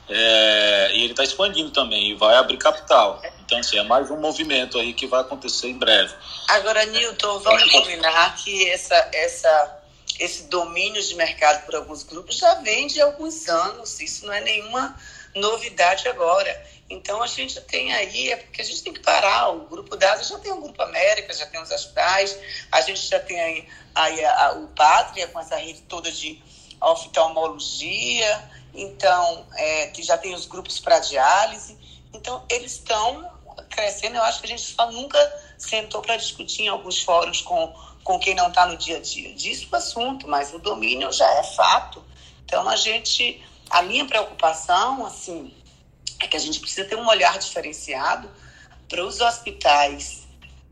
É, 0.08 0.90
e 0.94 1.02
ele 1.02 1.12
está 1.12 1.24
expandindo 1.24 1.70
também 1.70 2.10
e 2.10 2.14
vai 2.14 2.36
abrir 2.36 2.58
capital. 2.58 3.22
Então, 3.44 3.58
assim, 3.58 3.78
é 3.78 3.82
mais 3.82 4.10
um 4.10 4.18
movimento 4.18 4.78
aí 4.78 4.92
que 4.92 5.06
vai 5.06 5.20
acontecer 5.20 5.68
em 5.68 5.78
breve. 5.78 6.14
Agora, 6.48 6.84
Newton, 6.86 7.38
vamos 7.40 7.70
combinar 7.72 8.36
que 8.36 8.68
essa, 8.70 8.94
essa, 9.12 9.82
esse 10.18 10.44
domínio 10.44 11.02
de 11.02 11.14
mercado 11.14 11.64
por 11.64 11.74
alguns 11.74 12.02
grupos 12.02 12.36
já 12.36 12.54
vem 12.56 12.86
de 12.86 13.00
alguns 13.00 13.48
anos. 13.48 14.00
Isso 14.00 14.26
não 14.26 14.32
é 14.32 14.40
nenhuma 14.40 14.94
novidade 15.34 16.08
agora. 16.08 16.74
Então 16.88 17.22
a 17.22 17.26
gente 17.26 17.60
tem 17.62 17.92
aí, 17.94 18.30
é 18.30 18.36
porque 18.36 18.60
a 18.60 18.64
gente 18.64 18.82
tem 18.82 18.92
que 18.92 19.00
parar. 19.00 19.48
O 19.50 19.66
grupo 19.66 19.96
DASA 19.96 20.24
já 20.24 20.38
tem 20.38 20.52
o 20.52 20.60
Grupo 20.60 20.82
América, 20.82 21.32
já 21.32 21.46
tem 21.46 21.60
os 21.60 21.70
hospitais, 21.70 22.38
a 22.70 22.80
gente 22.82 23.08
já 23.08 23.18
tem 23.18 23.40
aí, 23.40 23.68
aí 23.94 24.24
a, 24.24 24.46
a, 24.46 24.52
o 24.52 24.68
Pátria 24.68 25.26
com 25.28 25.40
essa 25.40 25.56
rede 25.56 25.80
toda 25.82 26.10
de 26.12 26.42
oftalmologia, 26.80 28.50
então 28.74 29.46
é, 29.54 29.86
que 29.88 30.02
já 30.02 30.18
tem 30.18 30.34
os 30.34 30.46
grupos 30.46 30.78
para 30.78 30.98
diálise. 30.98 31.78
Então 32.12 32.44
eles 32.50 32.72
estão 32.72 33.30
crescendo. 33.70 34.16
Eu 34.16 34.22
acho 34.22 34.40
que 34.40 34.46
a 34.46 34.48
gente 34.48 34.62
só 34.62 34.90
nunca 34.90 35.18
sentou 35.58 36.02
para 36.02 36.16
discutir 36.16 36.62
em 36.62 36.68
alguns 36.68 37.02
fóruns 37.02 37.40
com, 37.40 37.72
com 38.02 38.18
quem 38.18 38.34
não 38.34 38.48
está 38.48 38.66
no 38.66 38.76
dia 38.76 38.98
a 38.98 39.00
dia. 39.00 39.32
Disso 39.34 39.68
o 39.70 39.76
assunto, 39.76 40.28
mas 40.28 40.52
o 40.52 40.58
domínio 40.58 41.12
já 41.12 41.30
é 41.34 41.42
fato. 41.42 42.02
Então 42.44 42.68
a 42.68 42.76
gente, 42.76 43.42
a 43.70 43.82
minha 43.82 44.04
preocupação, 44.04 45.06
assim, 45.06 45.54
é 46.20 46.26
que 46.26 46.36
a 46.36 46.40
gente 46.40 46.60
precisa 46.60 46.86
ter 46.86 46.96
um 46.96 47.06
olhar 47.06 47.38
diferenciado 47.38 48.30
para 48.88 49.04
os 49.04 49.20
hospitais 49.20 50.24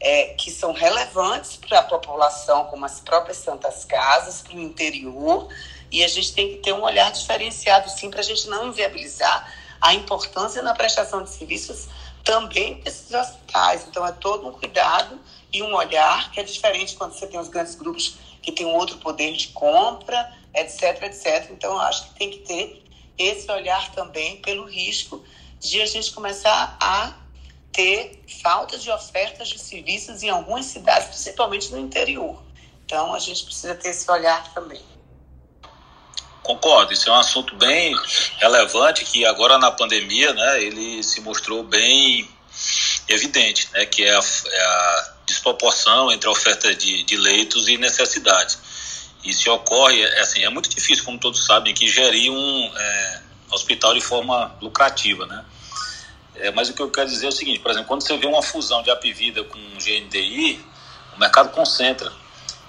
é, 0.02 0.34
que 0.34 0.50
são 0.50 0.72
relevantes 0.72 1.56
para 1.56 1.78
a 1.78 1.82
população, 1.82 2.64
como 2.64 2.84
as 2.84 3.00
próprias 3.00 3.38
Santas 3.38 3.84
Casas, 3.84 4.42
para 4.42 4.56
o 4.56 4.60
interior, 4.60 5.48
e 5.92 6.02
a 6.02 6.08
gente 6.08 6.32
tem 6.32 6.48
que 6.48 6.56
ter 6.56 6.72
um 6.72 6.82
olhar 6.82 7.12
diferenciado, 7.12 7.90
sim, 7.90 8.10
para 8.10 8.20
a 8.20 8.24
gente 8.24 8.48
não 8.48 8.68
inviabilizar 8.68 9.52
a 9.78 9.94
importância 9.94 10.62
na 10.62 10.74
prestação 10.74 11.22
de 11.22 11.28
serviços 11.28 11.86
também 12.24 12.80
desses 12.80 13.12
hospitais. 13.12 13.86
Então, 13.88 14.06
é 14.06 14.12
todo 14.12 14.48
um 14.48 14.52
cuidado 14.52 15.20
e 15.52 15.62
um 15.62 15.74
olhar 15.74 16.30
que 16.30 16.40
é 16.40 16.42
diferente 16.42 16.96
quando 16.96 17.12
você 17.12 17.26
tem 17.26 17.38
os 17.38 17.48
grandes 17.48 17.74
grupos 17.74 18.14
que 18.40 18.50
têm 18.50 18.64
um 18.64 18.74
outro 18.74 18.96
poder 18.98 19.36
de 19.36 19.48
compra, 19.48 20.32
etc, 20.54 21.02
etc. 21.02 21.50
Então, 21.50 21.78
acho 21.78 22.08
que 22.08 22.14
tem 22.14 22.30
que 22.30 22.38
ter 22.38 22.82
esse 23.18 23.50
olhar 23.50 23.92
também 23.92 24.40
pelo 24.40 24.64
risco 24.64 25.22
de 25.60 25.82
a 25.82 25.86
gente 25.86 26.10
começar 26.12 26.76
a 26.80 27.12
ter 27.70 28.24
falta 28.42 28.78
de 28.78 28.90
ofertas 28.90 29.48
de 29.48 29.58
serviços 29.58 30.22
em 30.22 30.30
algumas 30.30 30.66
cidades, 30.66 31.08
principalmente 31.08 31.70
no 31.70 31.78
interior. 31.78 32.42
Então, 32.86 33.14
a 33.14 33.18
gente 33.18 33.44
precisa 33.44 33.74
ter 33.74 33.90
esse 33.90 34.10
olhar 34.10 34.52
também. 34.54 34.91
Concordo, 36.42 36.92
isso 36.92 37.08
é 37.08 37.12
um 37.12 37.16
assunto 37.16 37.54
bem 37.54 37.94
relevante 38.38 39.04
que 39.04 39.24
agora 39.24 39.58
na 39.58 39.70
pandemia, 39.70 40.32
né, 40.34 40.62
ele 40.62 41.02
se 41.02 41.20
mostrou 41.20 41.62
bem 41.62 42.28
evidente, 43.08 43.68
né, 43.72 43.86
que 43.86 44.04
é 44.04 44.12
a, 44.12 44.20
é 44.20 44.62
a 44.62 45.12
desproporção 45.24 46.10
entre 46.10 46.28
a 46.28 46.32
oferta 46.32 46.74
de, 46.74 47.04
de 47.04 47.16
leitos 47.16 47.68
e 47.68 47.76
necessidade. 47.76 48.58
E 49.24 49.32
se 49.32 49.48
ocorre, 49.48 50.02
é, 50.02 50.20
assim, 50.20 50.44
é 50.44 50.48
muito 50.48 50.68
difícil, 50.68 51.04
como 51.04 51.18
todos 51.18 51.44
sabem, 51.44 51.72
que 51.72 51.86
gerir 51.86 52.32
um 52.32 52.72
é, 52.76 53.22
hospital 53.50 53.94
de 53.94 54.00
forma 54.00 54.52
lucrativa, 54.60 55.26
né? 55.26 55.44
É, 56.34 56.50
mas 56.50 56.68
o 56.68 56.74
que 56.74 56.82
eu 56.82 56.90
quero 56.90 57.08
dizer 57.08 57.26
é 57.26 57.28
o 57.28 57.32
seguinte, 57.32 57.60
por 57.60 57.70
exemplo, 57.70 57.86
quando 57.86 58.02
você 58.02 58.16
vê 58.16 58.26
uma 58.26 58.42
fusão 58.42 58.82
de 58.82 58.90
Apivida 58.90 59.44
com 59.44 59.58
GNDI, 59.78 60.64
o 61.14 61.20
mercado 61.20 61.50
concentra. 61.50 62.12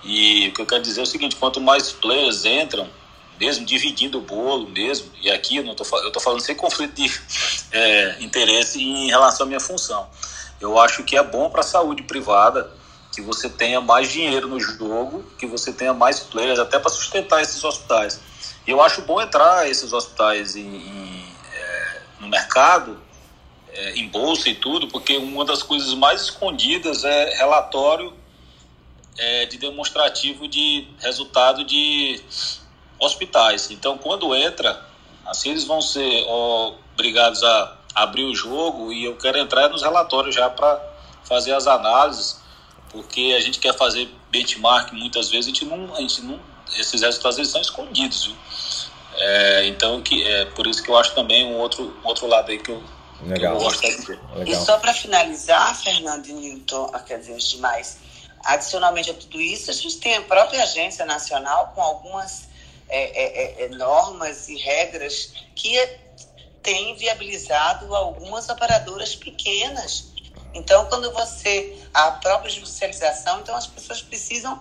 E 0.04 0.50
o 0.50 0.54
que 0.54 0.62
eu 0.62 0.66
quero 0.66 0.84
dizer 0.84 1.00
é 1.00 1.04
o 1.04 1.08
seguinte, 1.08 1.36
quanto 1.38 1.60
mais 1.60 1.92
players 1.92 2.46
entram, 2.46 2.90
mesmo 3.40 3.66
dividindo 3.66 4.20
o 4.20 4.22
bolo 4.22 4.70
mesmo, 4.70 5.12
e 5.22 5.30
aqui 5.30 5.58
eu 5.58 5.76
tô 5.76 6.20
falando 6.20 6.42
sem 6.42 6.56
conflito 6.56 6.94
de 6.94 7.12
é, 7.72 8.18
interesse 8.20 8.82
em 8.82 9.08
relação 9.08 9.46
à 9.46 9.48
minha 9.48 9.60
função. 9.60 10.08
Eu 10.60 10.80
acho 10.80 11.04
que 11.04 11.18
é 11.18 11.24
bom 11.24 11.50
para 11.50 11.62
a 11.62 11.64
saúde 11.64 12.04
privada 12.04 12.72
que 13.14 13.22
você 13.22 13.48
tenha 13.48 13.80
mais 13.80 14.12
dinheiro 14.12 14.48
no 14.48 14.60
jogo, 14.60 15.24
que 15.38 15.46
você 15.46 15.72
tenha 15.72 15.94
mais 15.94 16.20
players, 16.20 16.58
até 16.58 16.80
para 16.80 16.90
sustentar 16.90 17.42
esses 17.42 17.64
hospitais. 17.64 18.20
E 18.66 18.72
eu 18.72 18.82
acho 18.82 19.04
bom 19.04 19.22
entrar 19.22 19.70
esses 19.70 19.94
hospitais 19.94 20.56
em, 20.56 20.66
em, 20.66 21.26
é, 21.54 22.02
no 22.20 22.28
mercado, 22.28 23.00
é, 23.72 23.92
em 23.96 24.08
bolsa 24.08 24.50
e 24.50 24.56
tudo, 24.56 24.88
porque 24.88 25.18
uma 25.18 25.46
das 25.46 25.62
coisas 25.62 25.94
mais 25.94 26.22
escondidas 26.22 27.04
é 27.04 27.36
relatório 27.36 28.14
é, 29.18 29.46
de 29.46 29.58
demonstrativo 29.58 30.48
de 30.48 30.88
resultado 31.00 31.64
de 31.64 32.20
hospitais. 33.04 33.70
Então, 33.72 33.98
quando 33.98 34.36
entra, 34.36 34.82
assim 35.26 35.52
eles 35.52 35.66
vão 35.66 35.82
ser 35.82 36.26
obrigados 36.28 37.44
a 37.44 37.78
abrir 37.96 38.24
o 38.24 38.36
jogo 38.36 38.92
e 38.92 39.06
eu 39.06 39.16
quero 39.16 39.38
entrar 39.38 39.70
nos 39.70 39.82
relatórios 39.82 40.34
já 40.34 40.50
para 40.50 40.82
fazer 41.24 41.54
as 41.54 41.68
análises, 41.68 42.42
porque 42.90 43.34
a 43.38 43.42
gente 43.42 43.60
quer 43.60 43.76
fazer 43.76 44.10
benchmark 44.32 44.92
muitas 44.94 45.30
vezes, 45.30 45.46
a 45.46 45.50
gente 45.50 45.66
não, 45.66 45.96
a 45.96 46.02
gente 46.02 46.22
não 46.22 46.40
esses 46.78 47.02
resultados 47.02 47.38
eles 47.38 47.50
são 47.50 47.62
escondidos, 47.62 48.26
viu? 48.26 48.36
É, 49.16 49.68
então, 49.68 50.02
que, 50.02 50.24
é 50.28 50.46
por 50.46 50.66
isso 50.66 50.82
que 50.82 50.90
eu 50.90 50.98
acho 50.98 51.14
também 51.14 51.46
um 51.46 51.58
outro, 51.60 51.96
outro 52.04 52.26
lado 52.26 52.50
aí 52.50 52.58
que 52.58 52.72
eu, 52.72 52.82
Legal. 53.26 53.56
Que 53.56 53.62
eu 53.62 53.64
gosto 53.64 53.82
de 53.82 54.06
ver. 54.06 54.20
E 54.46 54.56
só 54.56 54.78
para 54.80 54.94
finalizar, 54.94 55.76
Fernando 55.76 56.28
e 56.28 56.34
Newton, 56.34 56.90
ah, 56.94 57.00
quer 57.00 57.20
dizer, 57.20 57.34
os 57.34 57.50
demais, 57.50 57.98
adicionalmente 58.44 59.12
a 59.12 59.14
tudo 59.14 59.40
isso, 59.40 59.70
a 59.70 59.74
gente 59.74 59.98
tem 59.98 60.18
a 60.18 60.22
própria 60.22 60.64
Agência 60.64 61.06
Nacional 61.06 61.72
com 61.74 61.82
algumas 61.82 62.50
é, 62.96 63.64
é, 63.64 63.66
é, 63.66 63.70
normas 63.70 64.48
e 64.48 64.56
regras 64.56 65.34
que 65.56 65.76
tem 66.62 66.96
viabilizado 66.96 67.94
algumas 67.96 68.48
operadoras 68.48 69.16
pequenas. 69.16 70.14
Então, 70.54 70.86
quando 70.86 71.12
você. 71.12 71.80
A 71.94 72.12
própria 72.12 72.50
judicialização, 72.50 73.42
então 73.42 73.56
as 73.56 73.68
pessoas 73.68 74.02
precisam 74.02 74.60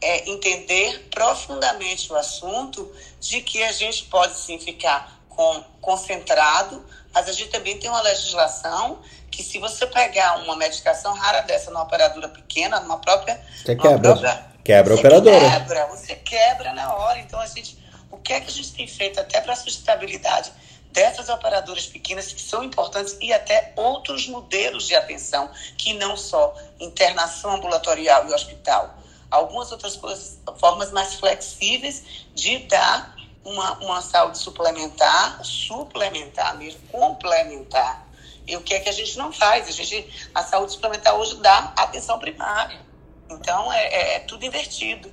é, 0.00 0.28
entender 0.28 1.08
profundamente 1.10 2.12
o 2.12 2.16
assunto 2.16 2.90
de 3.18 3.40
que 3.40 3.62
a 3.62 3.72
gente 3.72 4.04
pode 4.04 4.34
sim 4.34 4.58
ficar 4.58 5.22
com, 5.30 5.64
concentrado, 5.80 6.84
mas 7.14 7.28
a 7.28 7.32
gente 7.32 7.50
também 7.50 7.78
tem 7.78 7.88
uma 7.88 8.02
legislação 8.02 9.00
que 9.30 9.42
se 9.42 9.58
você 9.58 9.86
pegar 9.86 10.38
uma 10.42 10.56
medicação 10.56 11.14
rara 11.14 11.40
dessa 11.42 11.70
numa 11.70 11.82
operadora 11.82 12.28
pequena, 12.28 12.80
numa 12.80 12.98
própria. 12.98 13.40
Você 13.54 13.74
quebra. 13.76 13.98
Própria, 14.00 14.55
quebra 14.66 14.94
a 14.94 14.96
operadora. 14.96 15.50
Quebra, 15.50 15.86
você 15.86 16.16
quebra 16.16 16.72
na 16.72 16.92
hora. 16.92 17.20
Então, 17.20 17.38
a 17.38 17.46
gente, 17.46 17.78
o 18.10 18.16
que 18.18 18.32
é 18.32 18.40
que 18.40 18.48
a 18.48 18.52
gente 18.52 18.72
tem 18.72 18.88
feito 18.88 19.20
até 19.20 19.40
para 19.40 19.52
a 19.52 19.56
sustentabilidade 19.56 20.52
dessas 20.90 21.28
operadoras 21.28 21.86
pequenas 21.86 22.32
que 22.32 22.40
são 22.40 22.64
importantes 22.64 23.16
e 23.20 23.32
até 23.32 23.72
outros 23.76 24.26
modelos 24.26 24.86
de 24.86 24.94
atenção, 24.94 25.50
que 25.76 25.92
não 25.92 26.16
só 26.16 26.54
internação 26.80 27.54
ambulatorial 27.54 28.28
e 28.28 28.32
hospital, 28.32 28.94
algumas 29.30 29.70
outras 29.70 29.94
coisas, 29.94 30.38
formas 30.58 30.90
mais 30.90 31.14
flexíveis 31.14 32.02
de 32.34 32.58
dar 32.60 33.14
uma, 33.44 33.72
uma 33.74 34.00
saúde 34.00 34.38
suplementar, 34.38 35.44
suplementar 35.44 36.56
mesmo, 36.56 36.80
complementar. 36.90 38.04
E 38.46 38.56
o 38.56 38.62
que 38.62 38.74
é 38.74 38.80
que 38.80 38.88
a 38.88 38.92
gente 38.92 39.18
não 39.18 39.32
faz? 39.32 39.68
A, 39.68 39.72
gente, 39.72 40.30
a 40.34 40.42
saúde 40.42 40.72
suplementar 40.72 41.14
hoje 41.14 41.36
dá 41.36 41.72
atenção 41.76 42.18
primária. 42.18 42.85
Então, 43.30 43.72
é, 43.72 43.86
é, 43.86 44.16
é 44.16 44.18
tudo 44.20 44.44
invertido. 44.44 45.10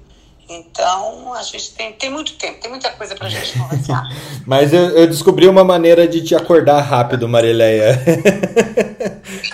Então, 0.49 1.33
a 1.33 1.41
gente 1.41 1.71
tem, 1.71 1.93
tem 1.93 2.09
muito 2.09 2.33
tempo, 2.33 2.59
tem 2.59 2.69
muita 2.69 2.91
coisa 2.91 3.15
para 3.15 3.27
a 3.27 3.29
gente 3.29 3.57
conversar. 3.57 4.03
Mas 4.45 4.73
eu, 4.73 4.89
eu, 4.89 5.07
descobri 5.07 5.47
uma 5.47 5.63
maneira 5.63 6.07
de 6.07 6.21
te 6.21 6.35
acordar 6.35 6.81
rápido, 6.81 7.27
Marileia. 7.29 7.97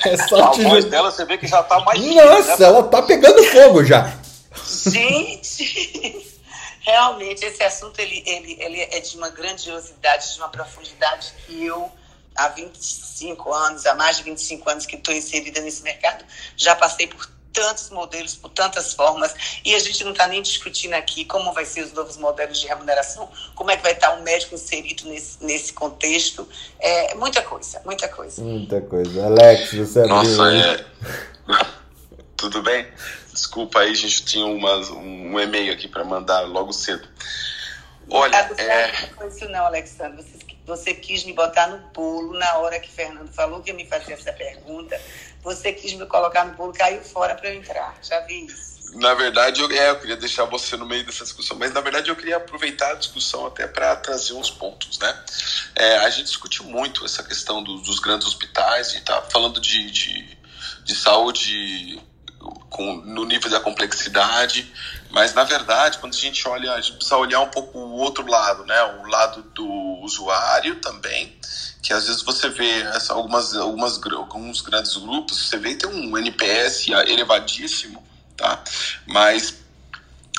é 0.05 0.17
só 0.17 0.45
a 0.45 0.51
te... 0.51 0.63
voz 0.63 0.85
dela, 0.85 1.11
você 1.11 1.25
vê 1.25 1.37
que 1.37 1.47
já 1.47 1.61
tá 1.61 1.79
mais... 1.81 1.99
Nossa, 2.01 2.57
né? 2.57 2.65
ela 2.65 2.83
tá 2.83 3.03
pegando 3.03 3.43
fogo 3.43 3.85
já. 3.85 4.11
Gente, 4.87 6.25
realmente 6.81 7.45
esse 7.45 7.61
assunto 7.63 7.99
ele, 7.99 8.23
ele, 8.25 8.57
ele 8.59 8.81
é 8.81 8.99
de 8.99 9.15
uma 9.15 9.29
grandiosidade, 9.29 10.33
de 10.33 10.39
uma 10.39 10.49
profundidade 10.49 11.33
que 11.45 11.65
eu, 11.65 11.89
há 12.35 12.47
25 12.49 13.53
anos, 13.53 13.85
há 13.85 13.93
mais 13.93 14.17
de 14.17 14.23
25 14.23 14.69
anos 14.69 14.85
que 14.87 14.95
estou 14.95 15.13
inserida 15.13 15.61
nesse 15.61 15.83
mercado, 15.83 16.25
já 16.57 16.75
passei 16.75 17.05
por 17.05 17.29
tantos 17.53 17.89
modelos, 17.89 18.35
por 18.35 18.49
tantas 18.49 18.93
formas, 18.93 19.61
e 19.65 19.75
a 19.75 19.79
gente 19.79 20.03
não 20.03 20.11
está 20.11 20.27
nem 20.27 20.41
discutindo 20.41 20.93
aqui 20.93 21.25
como 21.25 21.51
vai 21.53 21.65
ser 21.65 21.81
os 21.81 21.93
novos 21.93 22.17
modelos 22.17 22.59
de 22.59 22.67
remuneração, 22.67 23.29
como 23.55 23.71
é 23.71 23.77
que 23.77 23.83
vai 23.83 23.93
estar 23.93 24.11
o 24.15 24.23
médico 24.23 24.55
inserido 24.55 25.07
nesse, 25.09 25.43
nesse 25.43 25.73
contexto. 25.73 26.47
É 26.79 27.15
muita 27.15 27.41
coisa, 27.41 27.81
muita 27.85 28.07
coisa. 28.07 28.41
Muita 28.41 28.81
coisa. 28.81 29.25
Alex, 29.25 29.73
você 29.73 29.99
abriu... 29.99 30.15
Nossa, 30.15 30.53
é... 30.53 30.85
Tudo 32.37 32.63
bem? 32.63 32.87
Desculpa 33.33 33.79
aí, 33.79 33.91
a 33.91 33.95
gente 33.95 34.23
tinha 34.23 34.45
uma, 34.45 34.75
um 34.93 35.39
e-mail 35.39 35.73
aqui 35.73 35.87
para 35.87 36.03
mandar 36.05 36.41
logo 36.41 36.71
cedo. 36.71 37.07
Olha, 38.09 38.49
não 38.49 38.55
é... 38.57 39.09
não 39.19 39.27
isso 39.27 39.47
não, 39.49 39.65
Alexandre. 39.65 40.23
Você, 40.23 40.39
você 40.65 40.93
quis 40.93 41.23
me 41.25 41.33
botar 41.33 41.67
no 41.67 41.79
pulo 41.89 42.33
na 42.37 42.57
hora 42.57 42.79
que 42.79 42.89
Fernando 42.89 43.31
falou 43.33 43.61
que 43.61 43.69
ia 43.69 43.75
me 43.75 43.85
fazer 43.85 44.13
essa 44.13 44.33
pergunta. 44.33 44.99
Você 45.43 45.71
quis 45.71 45.93
me 45.93 46.05
colocar 46.05 46.45
no 46.45 46.53
pulo, 46.55 46.73
caiu 46.73 47.01
fora 47.01 47.35
para 47.35 47.49
eu 47.49 47.59
entrar. 47.59 47.97
Já 48.01 48.19
vi 48.21 48.45
isso. 48.45 48.97
na 48.97 49.13
verdade, 49.13 49.61
eu, 49.61 49.71
é, 49.71 49.91
eu 49.91 49.99
queria 49.99 50.17
deixar 50.17 50.45
você 50.45 50.75
no 50.75 50.85
meio 50.85 51.05
dessa 51.05 51.23
discussão, 51.23 51.57
mas 51.57 51.71
na 51.71 51.81
verdade 51.81 52.09
eu 52.09 52.15
queria 52.15 52.37
aproveitar 52.37 52.91
a 52.91 52.95
discussão 52.95 53.45
até 53.45 53.67
para 53.67 53.95
trazer 53.97 54.33
uns 54.33 54.49
pontos, 54.49 54.99
né? 54.99 55.23
É, 55.75 55.97
a 55.99 56.09
gente 56.09 56.25
discute 56.25 56.63
muito 56.63 57.05
essa 57.05 57.23
questão 57.23 57.63
do, 57.63 57.77
dos 57.81 57.99
grandes 57.99 58.27
hospitais 58.27 58.93
e 58.95 59.01
tá 59.01 59.21
falando 59.21 59.61
de, 59.61 59.89
de, 59.91 60.37
de 60.83 60.95
saúde 60.95 62.01
com, 62.69 62.95
no 62.97 63.25
nível 63.25 63.49
da 63.49 63.59
complexidade, 63.59 64.71
mas 65.09 65.33
na 65.33 65.43
verdade, 65.43 65.97
quando 65.97 66.13
a 66.13 66.17
gente 66.17 66.47
olha, 66.47 66.73
a 66.73 66.81
gente 66.81 66.93
precisa 66.95 67.17
olhar 67.17 67.39
um 67.41 67.49
pouco 67.49 67.77
o 67.77 67.97
outro 67.97 68.25
lado, 68.25 68.65
né? 68.65 68.81
O 69.01 69.07
lado 69.07 69.41
do 69.53 69.67
usuário 70.01 70.75
também, 70.75 71.35
que 71.81 71.91
às 71.93 72.07
vezes 72.07 72.21
você 72.21 72.49
vê 72.49 72.81
essa, 72.81 73.13
algumas, 73.13 73.55
algumas, 73.55 73.99
alguns 74.03 74.61
grandes 74.61 74.95
grupos, 74.97 75.49
você 75.49 75.57
vê 75.57 75.75
tem 75.75 75.89
um 75.89 76.17
NPS 76.17 76.89
elevadíssimo, 77.07 78.03
tá? 78.37 78.63
Mas 79.07 79.55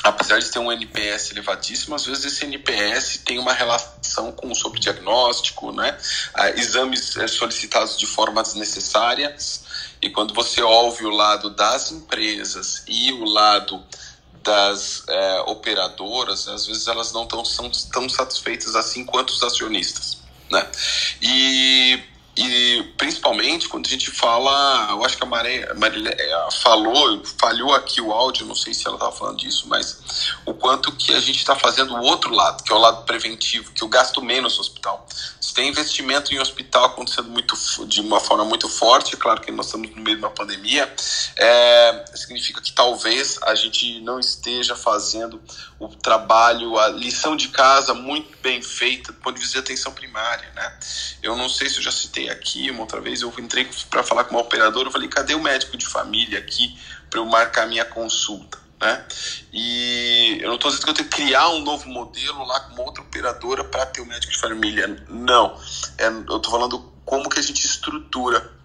apesar 0.03 0.39
de 0.39 0.49
ter 0.49 0.59
um 0.59 0.71
NPS 0.71 1.31
elevadíssimo, 1.31 1.95
às 1.95 2.05
vezes 2.05 2.25
esse 2.25 2.45
NPS 2.45 3.17
tem 3.25 3.37
uma 3.39 3.53
relação 3.53 4.31
com 4.31 4.49
o 4.51 4.55
sobrediagnóstico, 4.55 5.71
né? 5.71 5.97
Ah, 6.33 6.49
exames 6.51 7.15
eh, 7.17 7.27
solicitados 7.27 7.97
de 7.97 8.05
forma 8.05 8.41
desnecessária. 8.41 9.35
E 10.01 10.09
quando 10.09 10.33
você 10.33 10.61
ouve 10.61 11.05
o 11.05 11.11
lado 11.11 11.51
das 11.51 11.91
empresas 11.91 12.83
e 12.87 13.11
o 13.11 13.23
lado 13.23 13.83
das 14.43 15.03
é, 15.07 15.41
operadoras, 15.41 16.47
às 16.47 16.65
vezes 16.65 16.87
elas 16.87 17.11
não 17.13 17.25
tão, 17.25 17.45
são 17.45 17.69
tão 17.91 18.09
satisfeitas 18.09 18.75
assim 18.75 19.05
quanto 19.05 19.29
os 19.29 19.43
acionistas. 19.43 20.21
Né? 20.49 20.67
E 21.21 21.99
e 22.41 22.83
principalmente 22.97 23.69
quando 23.69 23.85
a 23.85 23.89
gente 23.89 24.09
fala, 24.09 24.87
eu 24.91 25.05
acho 25.05 25.15
que 25.15 25.23
a 25.23 25.27
Maria, 25.27 25.73
Maria 25.75 26.15
falou, 26.61 27.23
falhou 27.39 27.73
aqui 27.73 28.01
o 28.01 28.11
áudio, 28.11 28.47
não 28.47 28.55
sei 28.55 28.73
se 28.73 28.87
ela 28.87 28.95
estava 28.95 29.11
falando 29.11 29.37
disso, 29.37 29.67
mas 29.67 30.33
o 30.45 30.53
quanto 30.53 30.91
que 30.91 31.13
a 31.13 31.19
gente 31.19 31.37
está 31.37 31.55
fazendo 31.55 31.93
o 31.93 32.01
outro 32.01 32.33
lado, 32.33 32.63
que 32.63 32.71
é 32.71 32.75
o 32.75 32.79
lado 32.79 33.03
preventivo, 33.05 33.71
que 33.71 33.83
eu 33.83 33.87
gasto 33.87 34.23
menos 34.23 34.55
no 34.55 34.61
hospital. 34.61 35.05
Se 35.39 35.53
tem 35.53 35.69
investimento 35.69 36.33
em 36.33 36.39
hospital 36.39 36.85
acontecendo 36.85 37.29
muito, 37.29 37.55
de 37.85 38.01
uma 38.01 38.19
forma 38.19 38.45
muito 38.45 38.67
forte, 38.67 39.15
é 39.15 39.17
claro 39.17 39.41
que 39.41 39.51
nós 39.51 39.67
estamos 39.67 39.89
no 39.95 40.01
meio 40.01 40.17
de 40.17 40.23
uma 40.23 40.31
pandemia, 40.31 40.91
é, 41.37 42.05
significa 42.15 42.59
que 42.61 42.71
talvez 42.73 43.37
a 43.43 43.53
gente 43.53 44.01
não 44.01 44.19
esteja 44.19 44.75
fazendo 44.75 45.39
o 45.85 45.95
trabalho, 45.95 46.77
a 46.77 46.89
lição 46.89 47.35
de 47.35 47.47
casa 47.47 47.93
muito 47.93 48.37
bem 48.41 48.61
feita 48.61 49.11
do 49.11 49.17
ponto 49.19 49.35
de 49.35 49.41
vista 49.41 49.59
de 49.59 49.65
atenção 49.65 49.91
primária, 49.91 50.47
né? 50.53 50.79
Eu 51.23 51.35
não 51.35 51.49
sei 51.49 51.69
se 51.69 51.77
eu 51.77 51.83
já 51.83 51.91
citei 51.91 52.29
aqui 52.29 52.69
uma 52.69 52.81
outra 52.81 53.01
vez, 53.01 53.21
eu 53.21 53.33
entrei 53.39 53.67
para 53.89 54.03
falar 54.03 54.25
com 54.25 54.35
uma 54.35 54.41
operadora, 54.41 54.87
eu 54.87 54.91
falei, 54.91 55.07
cadê 55.07 55.33
o 55.33 55.41
médico 55.41 55.75
de 55.75 55.87
família 55.87 56.37
aqui 56.37 56.77
para 57.09 57.19
eu 57.19 57.25
marcar 57.25 57.67
minha 57.67 57.83
consulta? 57.83 58.59
Né? 58.79 59.05
E 59.51 60.39
eu 60.41 60.49
não 60.49 60.55
estou 60.55 60.69
dizendo 60.69 60.85
que 60.85 60.89
eu 60.89 60.93
tenho 60.93 61.09
que 61.09 61.15
criar 61.15 61.49
um 61.49 61.59
novo 61.59 61.87
modelo 61.89 62.43
lá 62.45 62.59
com 62.61 62.81
outra 62.81 63.03
operadora 63.03 63.63
para 63.63 63.85
ter 63.85 64.01
o 64.01 64.05
médico 64.05 64.33
de 64.33 64.39
família. 64.39 65.03
Não. 65.09 65.59
É, 65.97 66.07
eu 66.07 66.37
estou 66.37 66.51
falando 66.51 66.91
como 67.05 67.29
que 67.29 67.39
a 67.39 67.43
gente 67.43 67.65
estrutura 67.65 68.60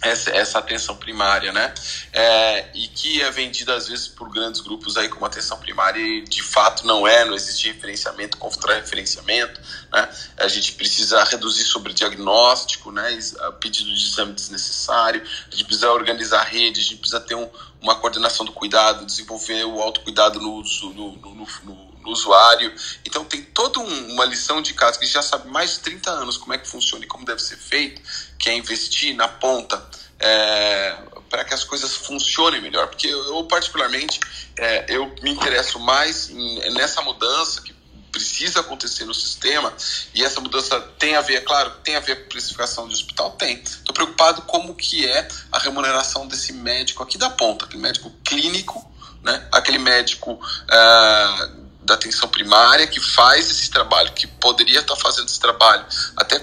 essa, 0.00 0.30
essa 0.30 0.58
atenção 0.58 0.96
primária, 0.96 1.52
né? 1.52 1.74
É, 2.12 2.70
e 2.74 2.88
que 2.88 3.20
é 3.20 3.30
vendida 3.30 3.74
às 3.74 3.88
vezes 3.88 4.08
por 4.08 4.30
grandes 4.30 4.60
grupos 4.60 4.96
aí 4.96 5.08
como 5.08 5.26
atenção 5.26 5.58
primária 5.58 6.00
e 6.00 6.22
de 6.22 6.42
fato 6.42 6.86
não 6.86 7.06
é, 7.06 7.24
não 7.24 7.34
existe 7.34 7.68
referenciamento 7.68 8.36
contra 8.36 8.74
referenciamento, 8.74 9.60
né? 9.92 10.08
A 10.36 10.48
gente 10.48 10.72
precisa 10.72 11.22
reduzir 11.24 11.64
sobre 11.64 11.92
diagnóstico, 11.92 12.92
né? 12.92 13.18
Pedido 13.60 13.94
de 13.94 14.04
exame 14.04 14.32
desnecessário, 14.32 15.22
a 15.22 15.50
gente 15.50 15.64
precisa 15.64 15.90
organizar 15.90 16.40
a 16.40 16.44
rede, 16.44 16.80
a 16.80 16.82
gente 16.82 16.96
precisa 16.96 17.20
ter 17.20 17.34
um, 17.34 17.48
uma 17.80 17.96
coordenação 17.96 18.46
do 18.46 18.52
cuidado, 18.52 19.04
desenvolver 19.04 19.64
o 19.64 19.80
autocuidado 19.80 20.40
no, 20.40 20.62
no, 20.94 21.16
no 21.34 21.88
no 22.08 22.12
usuário. 22.12 22.74
Então 23.04 23.24
tem 23.24 23.42
toda 23.42 23.78
um, 23.80 24.12
uma 24.12 24.24
lição 24.24 24.62
de 24.62 24.72
casa 24.74 24.98
que 24.98 25.06
já 25.06 25.22
sabe 25.22 25.48
mais 25.48 25.74
de 25.74 25.80
30 25.80 26.10
anos 26.10 26.36
como 26.36 26.54
é 26.54 26.58
que 26.58 26.66
funciona 26.66 27.04
e 27.04 27.08
como 27.08 27.24
deve 27.24 27.40
ser 27.40 27.56
feito, 27.56 28.00
que 28.38 28.48
é 28.48 28.54
investir 28.54 29.14
na 29.14 29.28
ponta 29.28 29.84
é, 30.20 30.96
para 31.28 31.44
que 31.44 31.54
as 31.54 31.64
coisas 31.64 31.94
funcionem 31.94 32.60
melhor. 32.60 32.88
Porque 32.88 33.08
eu, 33.08 33.44
particularmente, 33.44 34.20
é, 34.56 34.86
eu 34.88 35.14
me 35.22 35.30
interesso 35.30 35.78
mais 35.78 36.30
em, 36.30 36.70
nessa 36.72 37.02
mudança 37.02 37.62
que 37.62 37.76
precisa 38.10 38.60
acontecer 38.60 39.04
no 39.04 39.14
sistema 39.14 39.72
e 40.14 40.24
essa 40.24 40.40
mudança 40.40 40.80
tem 40.98 41.14
a 41.14 41.20
ver, 41.20 41.44
claro, 41.44 41.70
tem 41.84 41.94
a 41.94 42.00
ver 42.00 42.22
com 42.22 42.28
precificação 42.30 42.88
de 42.88 42.94
hospital? 42.94 43.32
Tem. 43.32 43.62
Estou 43.62 43.94
preocupado 43.94 44.42
como 44.42 44.74
que 44.74 45.06
é 45.06 45.28
a 45.52 45.58
remuneração 45.58 46.26
desse 46.26 46.52
médico 46.52 47.02
aqui 47.02 47.18
da 47.18 47.30
ponta, 47.30 47.66
aquele 47.66 47.82
médico 47.82 48.10
clínico, 48.24 48.90
né? 49.22 49.46
aquele 49.52 49.78
médico 49.78 50.32
uh, 50.32 51.68
da 51.82 51.94
atenção 51.94 52.28
primária 52.28 52.86
que 52.86 53.00
faz 53.00 53.50
esse 53.50 53.70
trabalho, 53.70 54.12
que 54.12 54.26
poderia 54.26 54.80
estar 54.80 54.96
fazendo 54.96 55.28
esse 55.28 55.38
trabalho 55.38 55.86
até 56.16 56.38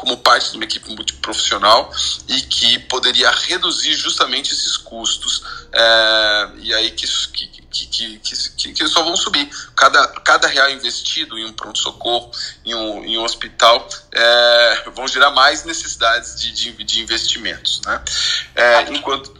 como 0.00 0.16
parte 0.16 0.50
de 0.50 0.56
uma 0.56 0.64
equipe 0.64 0.88
multiprofissional 0.94 1.92
e 2.26 2.40
que 2.40 2.78
poderia 2.78 3.30
reduzir 3.30 3.92
justamente 3.92 4.50
esses 4.50 4.74
custos 4.78 5.44
é, 5.70 6.50
e 6.56 6.72
aí 6.72 6.90
que, 6.92 7.06
que, 7.06 7.46
que, 7.68 8.18
que, 8.56 8.72
que, 8.72 8.88
só 8.88 9.02
vão 9.02 9.14
subir. 9.14 9.46
Cada, 9.76 10.08
cada 10.22 10.48
real 10.48 10.70
investido 10.70 11.38
em 11.38 11.44
um 11.44 11.52
pronto-socorro, 11.52 12.30
em 12.64 12.74
um, 12.74 13.04
em 13.04 13.18
um 13.18 13.22
hospital, 13.22 13.86
é, 14.10 14.84
vão 14.94 15.06
gerar 15.06 15.32
mais 15.32 15.64
necessidades 15.64 16.40
de, 16.40 16.50
de, 16.50 16.82
de 16.82 17.00
investimentos. 17.02 17.82
Né? 17.84 18.02
É, 18.54 18.90
enquanto, 18.90 19.34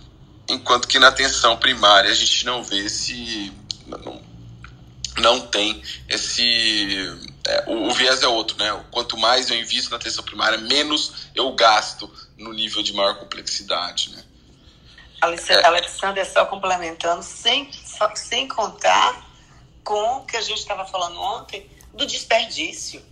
enquanto 0.46 0.86
que 0.86 0.98
na 0.98 1.08
atenção 1.08 1.56
primária 1.56 2.10
a 2.10 2.14
gente 2.14 2.44
não 2.44 2.62
vê 2.62 2.84
esse... 2.84 3.50
Não, 3.86 4.20
não 5.16 5.40
tem 5.40 5.82
esse. 6.06 7.18
É, 7.46 7.64
o, 7.66 7.88
o, 7.88 7.90
viés 7.92 8.22
é 8.22 8.28
outro, 8.28 8.56
né? 8.58 8.84
Quanto 8.90 9.16
mais 9.16 9.50
eu 9.50 9.56
invisto 9.56 9.90
na 9.90 9.96
atenção 9.96 10.22
primária, 10.22 10.58
menos 10.58 11.30
eu 11.34 11.52
gasto 11.52 12.12
no 12.36 12.52
nível 12.52 12.82
de 12.82 12.92
maior 12.92 13.18
complexidade, 13.18 14.10
né? 14.10 14.24
É. 15.22 15.66
Alexandre, 15.66 16.24
só 16.24 16.46
complementando, 16.46 17.22
sem, 17.22 17.70
sem 18.14 18.48
contar 18.48 19.28
com 19.84 20.18
o 20.18 20.24
que 20.24 20.36
a 20.36 20.40
gente 20.40 20.58
estava 20.58 20.86
falando 20.86 21.20
ontem 21.20 21.70
do 21.92 22.06
desperdício. 22.06 23.02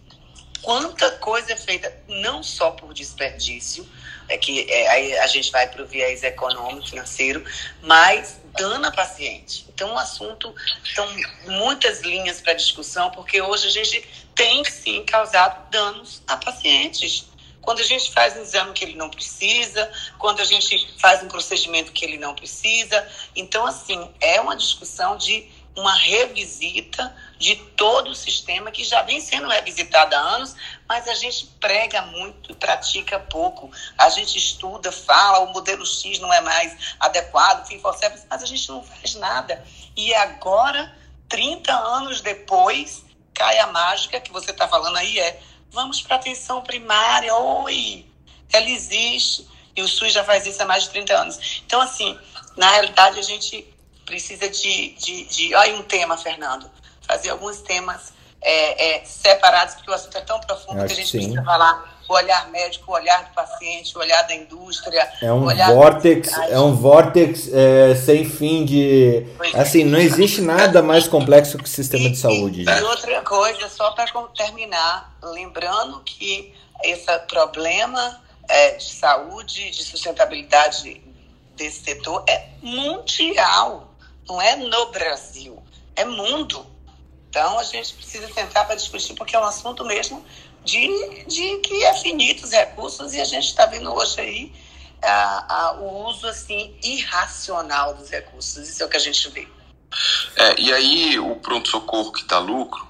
Quanta 0.62 1.10
coisa 1.12 1.52
é 1.52 1.56
feita 1.56 1.94
não 2.08 2.42
só 2.42 2.70
por 2.70 2.94
desperdício, 2.94 3.86
é 4.28 4.36
que 4.36 4.70
é, 4.70 4.88
aí 4.88 5.18
a 5.18 5.26
gente 5.26 5.50
vai 5.50 5.68
para 5.68 5.82
o 5.82 5.86
viés 5.86 6.22
econômico, 6.22 6.88
financeiro, 6.88 7.44
mas 7.82 8.40
dano 8.56 8.86
a 8.86 8.90
paciente. 8.90 9.64
Então, 9.68 9.92
um 9.92 9.98
assunto, 9.98 10.54
são 10.94 11.06
muitas 11.46 12.00
linhas 12.00 12.40
para 12.40 12.52
discussão, 12.52 13.10
porque 13.10 13.40
hoje 13.40 13.68
a 13.68 13.70
gente 13.70 14.28
tem 14.34 14.64
sim 14.64 15.04
causado 15.04 15.70
danos 15.70 16.22
a 16.26 16.36
pacientes. 16.36 17.26
Quando 17.60 17.80
a 17.80 17.84
gente 17.84 18.12
faz 18.12 18.36
um 18.36 18.42
exame 18.42 18.72
que 18.72 18.84
ele 18.84 18.94
não 18.94 19.10
precisa, 19.10 19.90
quando 20.18 20.40
a 20.40 20.44
gente 20.44 20.90
faz 20.98 21.22
um 21.22 21.28
procedimento 21.28 21.92
que 21.92 22.04
ele 22.04 22.18
não 22.18 22.34
precisa. 22.34 23.06
Então, 23.36 23.66
assim, 23.66 24.10
é 24.20 24.40
uma 24.40 24.56
discussão 24.56 25.16
de 25.16 25.48
uma 25.76 25.94
revisita 25.94 27.14
de 27.38 27.54
todo 27.76 28.10
o 28.10 28.14
sistema 28.14 28.70
que 28.70 28.82
já 28.82 29.02
vem 29.02 29.20
sendo 29.20 29.48
revisitado 29.48 30.14
há 30.14 30.18
anos, 30.18 30.56
mas 30.88 31.06
a 31.06 31.14
gente 31.14 31.46
prega 31.60 32.02
muito, 32.02 32.54
pratica 32.56 33.20
pouco. 33.20 33.70
A 33.98 34.08
gente 34.08 34.38
estuda, 34.38 34.90
fala, 34.90 35.40
o 35.40 35.52
modelo 35.52 35.84
X 35.84 36.18
não 36.18 36.32
é 36.32 36.40
mais 36.40 36.96
adequado, 36.98 37.68
mas 38.30 38.42
a 38.42 38.46
gente 38.46 38.68
não 38.70 38.82
faz 38.82 39.14
nada. 39.16 39.62
E 39.94 40.14
agora, 40.14 40.96
30 41.28 41.72
anos 41.72 42.22
depois, 42.22 43.04
cai 43.34 43.58
a 43.58 43.66
mágica 43.66 44.20
que 44.20 44.32
você 44.32 44.50
está 44.50 44.66
falando 44.66 44.96
aí, 44.96 45.18
é 45.18 45.40
vamos 45.70 46.00
para 46.00 46.16
atenção 46.16 46.62
primária, 46.62 47.34
oi, 47.34 48.06
ela 48.50 48.68
existe. 48.70 49.46
E 49.76 49.82
o 49.82 49.86
SUS 49.86 50.12
já 50.12 50.24
faz 50.24 50.46
isso 50.46 50.62
há 50.62 50.66
mais 50.66 50.84
de 50.84 50.90
30 50.90 51.14
anos. 51.14 51.62
Então, 51.64 51.80
assim, 51.80 52.18
na 52.56 52.70
realidade, 52.70 53.18
a 53.18 53.22
gente 53.22 53.64
precisa 54.04 54.48
de, 54.48 54.94
de, 54.94 55.24
de... 55.24 55.54
Olha 55.54 55.76
um 55.76 55.82
tema, 55.82 56.16
Fernando. 56.16 56.68
Fazer 57.02 57.30
alguns 57.30 57.60
temas 57.60 58.12
é, 58.40 58.96
é, 58.96 59.04
separados, 59.04 59.74
porque 59.74 59.90
o 59.90 59.94
assunto 59.94 60.16
é 60.16 60.20
tão 60.20 60.40
profundo 60.40 60.86
que 60.86 60.92
a 60.92 60.96
gente 60.96 61.08
sim. 61.08 61.18
precisa 61.18 61.42
falar 61.42 61.98
o 62.08 62.12
olhar 62.14 62.48
médico, 62.50 62.90
o 62.90 62.94
olhar 62.94 63.24
do 63.24 63.34
paciente, 63.34 63.96
o 63.96 64.00
olhar 64.00 64.22
da 64.22 64.34
indústria. 64.34 65.10
É 65.20 65.30
um 65.32 65.44
vórtex, 65.44 66.32
é 66.48 66.58
um 66.58 66.74
vórtex 66.74 67.50
é, 67.52 67.94
sem 67.94 68.24
fim 68.24 68.64
de. 68.64 69.26
É. 69.54 69.60
Assim, 69.60 69.84
não 69.84 69.98
existe 69.98 70.40
nada 70.40 70.82
mais 70.82 71.06
complexo 71.06 71.58
que 71.58 71.64
o 71.64 71.68
sistema 71.68 72.04
e, 72.04 72.12
de 72.12 72.16
saúde. 72.16 72.62
E, 72.62 72.64
e 72.64 72.82
outra 72.82 73.20
coisa, 73.22 73.68
só 73.68 73.90
para 73.90 74.06
terminar, 74.36 75.14
lembrando 75.22 76.00
que 76.00 76.54
esse 76.82 77.18
problema 77.26 78.20
é, 78.48 78.76
de 78.76 78.94
saúde, 78.94 79.70
de 79.70 79.84
sustentabilidade 79.84 81.02
desse 81.54 81.84
setor 81.84 82.24
é 82.26 82.46
mundial 82.62 83.88
não 84.28 84.40
é 84.40 84.56
no 84.56 84.90
Brasil, 84.90 85.62
é 85.96 86.04
mundo. 86.04 86.66
Então 87.30 87.58
a 87.58 87.62
gente 87.62 87.94
precisa 87.94 88.28
tentar 88.28 88.64
para 88.64 88.74
discutir, 88.74 89.14
porque 89.14 89.36
é 89.36 89.38
um 89.38 89.44
assunto 89.44 89.84
mesmo 89.84 90.24
de, 90.64 91.24
de 91.24 91.58
que 91.58 91.84
é 91.84 91.94
finito 91.94 92.44
os 92.44 92.50
recursos 92.50 93.14
e 93.14 93.20
a 93.20 93.24
gente 93.24 93.46
está 93.46 93.66
vendo 93.66 93.92
hoje 93.92 94.20
aí 94.20 94.52
a, 95.02 95.54
a, 95.54 95.72
o 95.74 96.08
uso 96.08 96.26
assim 96.26 96.76
irracional 96.82 97.94
dos 97.94 98.10
recursos. 98.10 98.68
Isso 98.68 98.82
é 98.82 98.86
o 98.86 98.88
que 98.88 98.96
a 98.96 99.00
gente 99.00 99.28
vê. 99.30 99.46
É, 100.36 100.60
e 100.60 100.72
aí 100.72 101.18
o 101.18 101.36
pronto-socorro 101.36 102.12
que 102.12 102.24
dá 102.24 102.38
lucro 102.38 102.86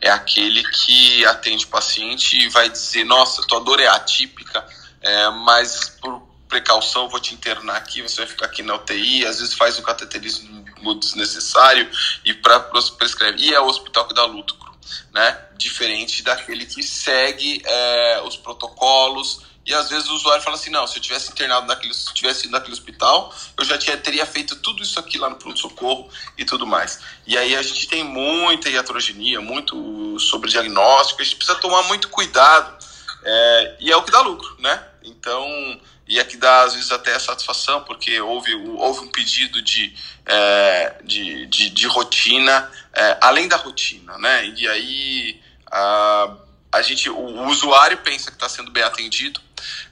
é 0.00 0.10
aquele 0.10 0.62
que 0.70 1.24
atende 1.26 1.64
o 1.64 1.68
paciente 1.68 2.36
e 2.36 2.48
vai 2.48 2.68
dizer, 2.68 3.04
nossa, 3.04 3.42
tua 3.46 3.60
dor 3.60 3.80
é 3.80 3.86
atípica, 3.86 4.64
é, 5.00 5.30
mas 5.30 5.88
por 6.00 6.22
precaução 6.48 7.08
vou 7.08 7.20
te 7.20 7.34
internar 7.34 7.76
aqui, 7.76 8.02
você 8.02 8.16
vai 8.16 8.26
ficar 8.26 8.46
aqui 8.46 8.62
na 8.62 8.74
UTI, 8.74 9.24
às 9.24 9.38
vezes 9.38 9.54
faz 9.54 9.78
um 9.78 9.82
cateterismo 9.82 10.61
desnecessário 10.94 11.88
e 12.24 12.34
para 12.34 12.60
prescreve. 12.98 13.42
E 13.42 13.54
é 13.54 13.60
o 13.60 13.66
hospital 13.66 14.06
que 14.06 14.14
dá 14.14 14.24
lucro, 14.24 14.72
né? 15.12 15.38
Diferente 15.56 16.22
daquele 16.22 16.66
que 16.66 16.82
segue 16.82 17.62
é, 17.64 18.22
os 18.24 18.36
protocolos, 18.36 19.40
e 19.64 19.72
às 19.72 19.88
vezes 19.88 20.08
o 20.08 20.14
usuário 20.14 20.42
fala 20.42 20.56
assim: 20.56 20.70
não, 20.70 20.86
se 20.86 20.98
eu 20.98 21.02
tivesse 21.02 21.30
internado 21.30 21.66
naquele, 21.66 21.94
se 21.94 22.12
tivesse 22.12 22.44
ido 22.44 22.52
naquele 22.52 22.72
hospital, 22.72 23.32
eu 23.56 23.64
já 23.64 23.78
tinha, 23.78 23.96
teria 23.96 24.26
feito 24.26 24.56
tudo 24.56 24.82
isso 24.82 24.98
aqui 24.98 25.18
lá 25.18 25.30
no 25.30 25.36
pronto-socorro 25.36 26.08
e 26.36 26.44
tudo 26.44 26.66
mais. 26.66 27.00
E 27.26 27.38
aí 27.38 27.54
a 27.54 27.62
gente 27.62 27.86
tem 27.86 28.02
muita 28.02 28.68
iatrogenia, 28.68 29.40
muito 29.40 30.18
sobre 30.18 30.50
diagnóstico, 30.50 31.20
a 31.20 31.24
gente 31.24 31.36
precisa 31.36 31.58
tomar 31.58 31.84
muito 31.84 32.08
cuidado. 32.08 32.82
É, 33.24 33.76
e 33.78 33.92
é 33.92 33.96
o 33.96 34.02
que 34.02 34.10
dá 34.10 34.20
lucro, 34.20 34.56
né? 34.58 34.84
Então, 35.04 35.80
e 36.12 36.18
é 36.18 36.24
que 36.24 36.36
dá 36.36 36.62
às 36.62 36.74
vezes 36.74 36.90
até 36.92 37.18
satisfação, 37.18 37.82
porque 37.84 38.20
houve, 38.20 38.54
houve 38.54 39.00
um 39.00 39.08
pedido 39.08 39.62
de, 39.62 39.94
é, 40.26 40.96
de, 41.04 41.46
de, 41.46 41.70
de, 41.70 41.86
rotina, 41.86 42.70
é, 42.92 43.18
além 43.20 43.48
da 43.48 43.56
rotina, 43.56 44.18
né? 44.18 44.46
E 44.56 44.68
aí. 44.68 45.40
A, 45.70 46.36
a 46.72 46.80
gente, 46.80 47.10
o, 47.10 47.16
o 47.16 47.48
usuário 47.48 47.98
pensa 47.98 48.30
que 48.30 48.36
está 48.36 48.48
sendo 48.48 48.70
bem 48.70 48.82
atendido. 48.82 49.40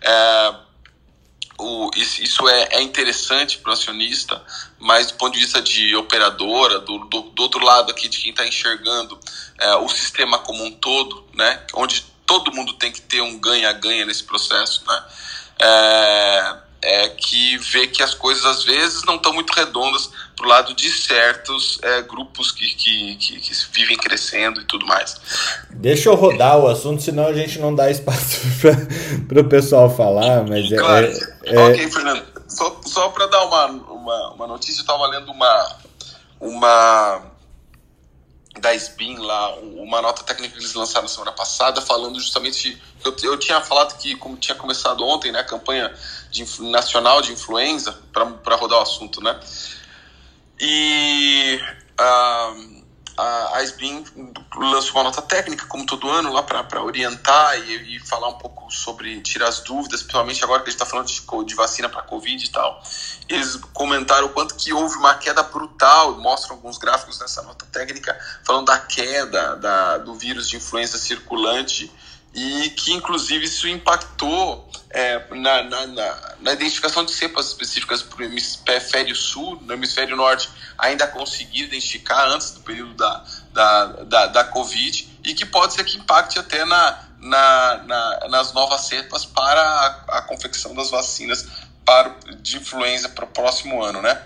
É, 0.01 0.55
o, 1.59 1.91
isso 1.95 2.49
é, 2.49 2.69
é 2.73 2.81
interessante 2.81 3.59
para 3.59 3.71
o 3.71 3.73
acionista, 3.75 4.43
mas 4.79 5.09
do 5.09 5.15
ponto 5.15 5.35
de 5.35 5.41
vista 5.41 5.61
de 5.61 5.95
operadora, 5.95 6.79
do, 6.81 6.99
do, 7.01 7.21
do 7.21 7.43
outro 7.43 7.63
lado 7.63 7.91
aqui 7.91 8.09
de 8.09 8.19
quem 8.19 8.31
está 8.31 8.47
enxergando 8.47 9.19
é, 9.59 9.75
o 9.77 9.89
sistema 9.89 10.39
como 10.39 10.65
um 10.65 10.73
todo, 10.73 11.29
né, 11.35 11.63
onde 11.75 12.03
todo 12.25 12.53
mundo 12.55 12.73
tem 12.75 12.91
que 12.91 13.03
ter 13.03 13.21
um 13.21 13.39
ganha-ganha 13.39 14.07
nesse 14.07 14.25
processo, 14.25 14.83
né, 14.87 15.05
é, 15.61 16.55
é 16.83 17.09
que 17.09 17.59
vê 17.59 17.87
que 17.87 18.03
as 18.03 18.15
coisas 18.15 18.45
às 18.45 18.65
vezes 18.65 19.05
não 19.05 19.17
estão 19.17 19.33
muito 19.33 19.53
redondas 19.53 20.11
pro 20.37 20.49
lado 20.49 20.75
de 20.75 20.89
certos 20.91 21.79
é, 21.83 22.03
grupos 22.03 22.51
que, 22.51 22.67
que, 22.75 23.17
que, 23.17 23.41
que, 23.41 23.53
vivem 23.73 23.97
crescendo 23.97 24.61
e 24.61 24.65
tudo 24.65 24.87
mais. 24.87 25.21
Deixa 25.71 26.09
eu 26.09 26.15
rodar 26.15 26.59
o 26.59 26.67
assunto, 26.67 27.03
senão 27.03 27.27
a 27.27 27.35
gente 27.35 27.59
não 27.59 27.75
dá 27.75 27.91
espaço 27.91 28.41
para 29.29 29.41
o 29.41 29.45
pessoal 29.45 29.95
falar, 29.95 30.45
mas 30.49 30.73
é, 30.73 30.77
claro. 30.77 31.07
é, 31.45 31.55
é... 31.55 31.59
Ok, 31.59 31.91
Fernando. 31.91 32.25
Só, 32.49 32.81
só 32.85 33.09
para 33.11 33.27
dar 33.27 33.45
uma, 33.45 33.67
uma, 33.67 34.33
uma 34.33 34.47
notícia, 34.47 34.81
eu 34.81 34.83
estava 34.83 35.07
lendo 35.07 35.31
uma, 35.31 35.77
uma 36.41 37.30
da 38.61 38.75
SBIN 38.75 39.17
lá, 39.19 39.55
uma 39.57 40.01
nota 40.01 40.23
técnica 40.23 40.55
que 40.55 40.61
eles 40.61 40.75
lançaram 40.75 41.03
na 41.03 41.09
semana 41.09 41.33
passada, 41.33 41.81
falando 41.81 42.21
justamente. 42.21 42.81
Eu, 43.05 43.17
eu 43.23 43.39
tinha 43.39 43.61
falado 43.61 43.99
que, 43.99 44.15
como 44.17 44.37
tinha 44.37 44.55
começado 44.55 45.05
ontem, 45.05 45.33
né, 45.33 45.41
a 45.41 45.45
campanha 45.45 45.93
de, 46.31 46.45
nacional 46.71 47.23
de 47.23 47.33
influenza, 47.33 47.99
para 48.13 48.57
rodar 48.57 48.79
o 48.79 48.83
assunto, 48.83 49.21
né? 49.23 49.41
E 50.61 51.59
uh, 51.99 52.80
a, 53.21 53.63
SBIN 53.63 54.05
lançou 54.57 54.97
uma 54.97 55.05
nota 55.05 55.23
técnica, 55.23 55.67
como 55.67 55.85
todo 55.85 56.09
ano, 56.11 56.33
lá 56.33 56.43
para 56.43 56.83
orientar 56.83 57.59
e, 57.59 57.97
e, 57.97 58.01
falar 58.01 58.29
um 58.29 58.39
pouco 58.39 58.71
sobre, 58.71 59.21
tirar 59.21 59.49
as 59.49 59.61
dúvidas, 59.61 60.03
principalmente 60.03 60.43
agora 60.43 60.63
que 60.63 60.69
a 60.69 60.73
gente 60.73 60.81
está 60.81 60.87
falando 60.87 61.07
de, 61.07 61.45
de 61.47 61.55
vacina 61.55 61.89
para 61.89 62.03
Covid 62.03 62.45
e 62.45 62.49
tal. 62.51 62.83
Eles 63.29 63.57
comentaram 63.73 64.27
o 64.27 64.31
quanto 64.31 64.55
que 64.55 64.73
houve 64.73 64.97
uma 64.97 65.15
queda 65.15 65.43
brutal, 65.43 66.19
mostram 66.19 66.57
alguns 66.57 66.79
gráficos 66.79 67.19
nessa 67.19 67.43
nota 67.43 67.67
técnica, 67.67 68.19
falando 68.45 68.67
da 68.67 68.79
queda 68.79 69.57
da, 69.57 69.99
do 69.99 70.15
vírus 70.15 70.49
de 70.49 70.57
influenza 70.57 70.99
circulante 70.99 71.91
e 72.35 72.71
que 72.71 72.93
inclusive 72.93 73.45
isso 73.45 73.67
impactou 73.69 74.69
é, 74.91 75.23
na, 75.35 75.63
na, 75.63 75.87
na, 75.87 76.35
na, 76.41 76.53
identificação 76.53 77.05
de 77.05 77.13
cepas 77.13 77.47
específicas 77.49 78.03
para 78.03 78.21
o 78.21 78.25
hemisfério 78.25 79.15
sul, 79.15 79.61
no 79.63 79.73
hemisfério 79.73 80.17
norte 80.17 80.49
ainda 80.77 81.07
conseguir 81.07 81.65
identificar 81.65 82.29
antes 82.29 82.53
do 82.53 82.61
período 82.61 82.95
da, 82.95 83.25
da, 83.53 83.87
da, 83.87 84.27
da 84.27 84.45
Covid 84.45 85.19
e 85.25 85.35
que 85.35 85.45
pode 85.47 85.75
ser 85.75 85.85
que 85.85 85.97
impacte 85.97 86.39
até 86.39 86.65
na, 86.65 87.05
na, 87.19 87.83
na 87.85 88.29
nas 88.29 88.53
novas 88.53 88.83
cepas 88.83 89.25
para 89.25 89.61
a, 89.61 90.19
a 90.19 90.23
confecção 90.23 90.75
das 90.75 90.91
vacinas 90.91 91.47
para, 91.85 92.15
de 92.41 92.57
influenza 92.57 93.09
para 93.09 93.25
o 93.25 93.29
próximo 93.29 93.83
ano, 93.83 94.01
né? 94.03 94.23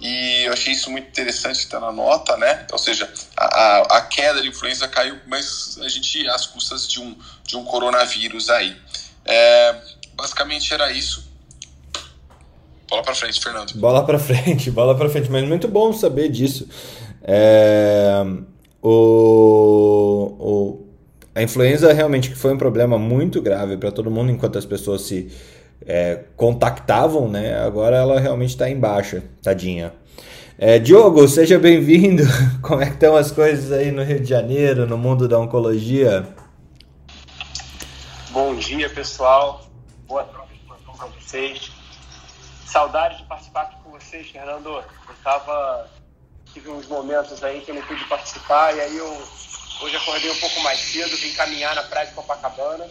E 0.00 0.44
eu 0.44 0.52
achei 0.52 0.74
isso 0.74 0.90
muito 0.90 1.08
interessante 1.08 1.58
que 1.58 1.64
está 1.64 1.80
na 1.80 1.90
nota, 1.90 2.36
né? 2.36 2.66
Ou 2.70 2.78
seja, 2.78 3.10
a, 3.36 3.96
a 3.96 4.00
queda 4.02 4.42
de 4.42 4.48
influenza 4.48 4.86
caiu, 4.86 5.18
mas 5.26 5.78
a 5.82 5.88
gente 5.88 6.28
às 6.28 6.46
custas 6.46 6.86
de 6.86 7.00
um, 7.00 7.16
de 7.44 7.56
um 7.56 7.64
coronavírus 7.64 8.50
aí. 8.50 8.76
É, 9.24 9.74
basicamente 10.14 10.72
era 10.72 10.92
isso. 10.92 11.24
Bola 12.88 13.02
para 13.02 13.14
frente, 13.14 13.40
Fernando. 13.40 13.72
Bola 13.74 14.04
para 14.04 14.18
frente, 14.20 14.70
bola 14.70 14.94
para 14.94 15.08
frente. 15.08 15.30
Mas 15.30 15.44
muito 15.44 15.66
bom 15.66 15.92
saber 15.92 16.28
disso. 16.28 16.68
É, 17.22 18.22
o, 18.82 20.36
o, 20.38 20.86
a 21.34 21.42
influenza 21.42 21.92
realmente 21.92 22.34
foi 22.34 22.52
um 22.52 22.58
problema 22.58 22.98
muito 22.98 23.40
grave 23.42 23.76
para 23.76 23.90
todo 23.90 24.10
mundo 24.10 24.30
enquanto 24.30 24.58
as 24.58 24.64
pessoas 24.64 25.02
se 25.02 25.32
é, 25.84 26.24
contactavam, 26.36 27.28
né? 27.28 27.58
Agora 27.58 27.96
ela 27.96 28.20
realmente 28.20 28.50
está 28.50 28.68
em 28.68 28.78
baixa, 28.78 29.22
tadinha. 29.42 29.92
É, 30.58 30.78
Diogo, 30.78 31.26
seja 31.28 31.58
bem-vindo. 31.58 32.22
Como 32.62 32.82
é 32.82 32.86
que 32.86 32.94
estão 32.94 33.16
as 33.16 33.30
coisas 33.30 33.70
aí 33.72 33.90
no 33.90 34.02
Rio 34.02 34.20
de 34.20 34.28
Janeiro, 34.28 34.86
no 34.86 34.96
mundo 34.96 35.28
da 35.28 35.38
oncologia? 35.38 36.26
Bom 38.30 38.54
dia, 38.54 38.88
pessoal. 38.88 39.66
Boa 40.06 40.24
troca 40.24 40.48
de 40.54 40.96
para 40.96 41.08
vocês. 41.08 41.70
Saudade 42.64 43.18
de 43.18 43.24
participar 43.24 43.62
aqui 43.62 43.76
com 43.84 43.90
vocês, 43.90 44.28
Fernando. 44.30 44.68
Eu 44.68 44.84
tava 45.22 45.88
tive 46.52 46.70
uns 46.70 46.88
momentos 46.88 47.44
aí 47.44 47.60
que 47.60 47.70
eu 47.70 47.74
não 47.74 47.82
pude 47.82 48.02
participar 48.06 48.74
e 48.74 48.80
aí 48.80 48.96
eu 48.96 49.06
hoje 49.82 49.96
acordei 49.96 50.30
um 50.30 50.40
pouco 50.40 50.58
mais 50.60 50.78
cedo, 50.78 51.14
vim 51.18 51.32
caminhar 51.34 51.74
na 51.74 51.82
praia 51.82 52.06
de 52.06 52.14
Copacabana 52.14 52.88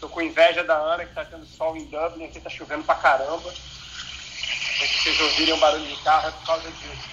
Tô 0.00 0.08
com 0.08 0.22
inveja 0.22 0.64
da 0.64 0.74
Ana, 0.74 1.04
que 1.04 1.14
tá 1.14 1.24
tendo 1.24 1.44
sol 1.44 1.76
em 1.76 1.84
Dublin, 1.84 2.24
aqui 2.24 2.40
tá 2.40 2.48
chovendo 2.48 2.84
pra 2.84 2.94
caramba. 2.94 3.52
Se 3.52 5.02
vocês 5.02 5.20
ouvirem 5.20 5.54
um 5.54 5.58
barulho 5.58 5.86
de 5.86 6.02
carro 6.02 6.28
é 6.28 6.30
por 6.30 6.46
causa 6.46 6.70
disso. 6.70 7.10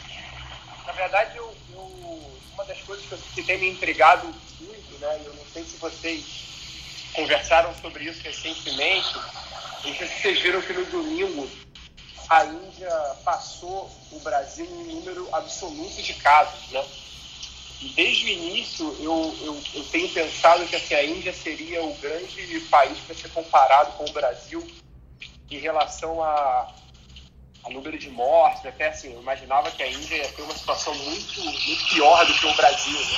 Na 0.86 0.94
verdade, 0.94 1.38
eu, 1.38 1.54
eu, 1.74 2.40
uma 2.54 2.64
das 2.64 2.82
coisas 2.84 3.06
que, 3.06 3.12
eu, 3.12 3.18
que 3.36 3.44
tem 3.44 3.60
me 3.60 3.70
intrigado 3.72 4.28
muito, 4.62 5.00
né, 5.00 5.22
eu 5.26 5.34
não 5.34 5.46
sei 5.52 5.66
se 5.66 5.76
vocês 5.78 6.24
conversaram 7.14 7.74
sobre 7.82 8.06
isso 8.06 8.24
recentemente, 8.24 9.16
não 9.84 9.96
sei 9.96 10.08
se 10.08 10.22
vocês 10.22 10.40
viram 10.40 10.62
que 10.62 10.72
no 10.72 10.86
domingo 10.86 11.50
a 12.30 12.46
Índia 12.46 12.90
passou 13.26 13.92
o 14.12 14.20
Brasil 14.20 14.66
em 14.66 14.96
número 14.96 15.28
absoluto 15.34 16.02
de 16.02 16.14
casos, 16.16 16.70
né? 16.72 16.86
Desde 17.80 18.26
o 18.26 18.30
início 18.30 18.98
eu, 19.00 19.36
eu, 19.42 19.62
eu 19.76 19.84
tenho 19.86 20.10
pensado 20.10 20.66
que 20.66 20.76
assim, 20.76 20.96
a 20.96 21.04
Índia 21.04 21.32
seria 21.32 21.84
o 21.84 21.94
grande 21.98 22.60
país 22.72 22.98
para 23.00 23.16
ser 23.16 23.30
comparado 23.30 23.92
com 23.94 24.06
o 24.06 24.12
Brasil 24.12 24.66
em 25.50 25.60
relação 25.60 26.24
a, 26.24 26.74
a 27.64 27.70
número 27.70 27.98
de 28.00 28.10
mortes. 28.10 28.66
Até 28.66 28.88
assim, 28.88 29.14
eu 29.14 29.22
imaginava 29.22 29.70
que 29.70 29.84
a 29.84 29.92
Índia 29.92 30.16
ia 30.16 30.28
ter 30.30 30.42
uma 30.42 30.58
situação 30.58 30.94
muito, 30.96 31.42
muito 31.44 31.90
pior 31.94 32.26
do 32.26 32.34
que 32.34 32.46
o 32.48 32.56
Brasil. 32.56 33.00
Né? 33.00 33.18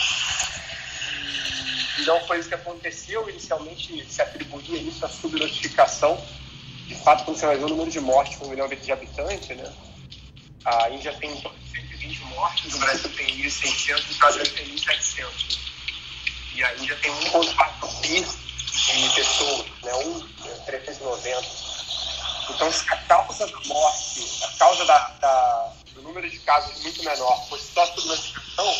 E 2.00 2.06
não 2.06 2.20
foi 2.28 2.40
isso 2.40 2.50
que 2.50 2.56
aconteceu. 2.56 3.30
Inicialmente 3.30 4.06
se 4.12 4.22
atribuía 4.22 4.82
isso 4.82 5.06
à 5.06 5.10
subnotificação. 5.10 6.22
De 6.86 6.96
fato, 6.96 7.24
quando 7.24 7.38
você 7.38 7.46
vai 7.46 7.58
ver 7.58 7.66
o 7.66 7.70
número 7.70 7.90
de 7.90 8.00
mortes 8.02 8.38
por 8.38 8.48
um 8.48 8.50
milhão 8.50 8.68
de 8.68 8.92
habitantes, 8.92 9.56
né? 9.56 9.74
a 10.66 10.90
Índia 10.90 11.14
tem 11.14 11.30
120 11.40 12.19
mortes, 12.40 12.74
o 12.74 12.80
Brasil 12.80 13.10
tem 13.18 13.28
1.600 13.38 14.04
e 14.10 14.14
Brasil 14.16 14.44
tem 14.56 14.66
1.700. 14.76 15.60
E 16.56 16.64
a 16.64 16.76
Índia 16.76 16.96
tem 17.02 17.12
1,4 17.12 18.02
bi 18.02 18.22
de 18.22 19.16
pessoas, 19.16 19.66
né? 19.84 19.94
1,390. 19.94 21.48
Então, 22.50 22.72
se 22.72 22.90
a 22.90 22.98
causa 22.98 23.46
da 23.46 23.60
morte, 23.66 24.44
a 24.44 24.48
causa 24.58 24.86
da, 24.86 24.98
da, 25.22 25.74
do 25.94 26.02
número 26.02 26.30
de 26.30 26.40
casos 26.40 26.82
muito 26.82 27.04
menor 27.04 27.48
fosse 27.50 27.74
só 27.74 27.86
subnotificação, 27.88 28.76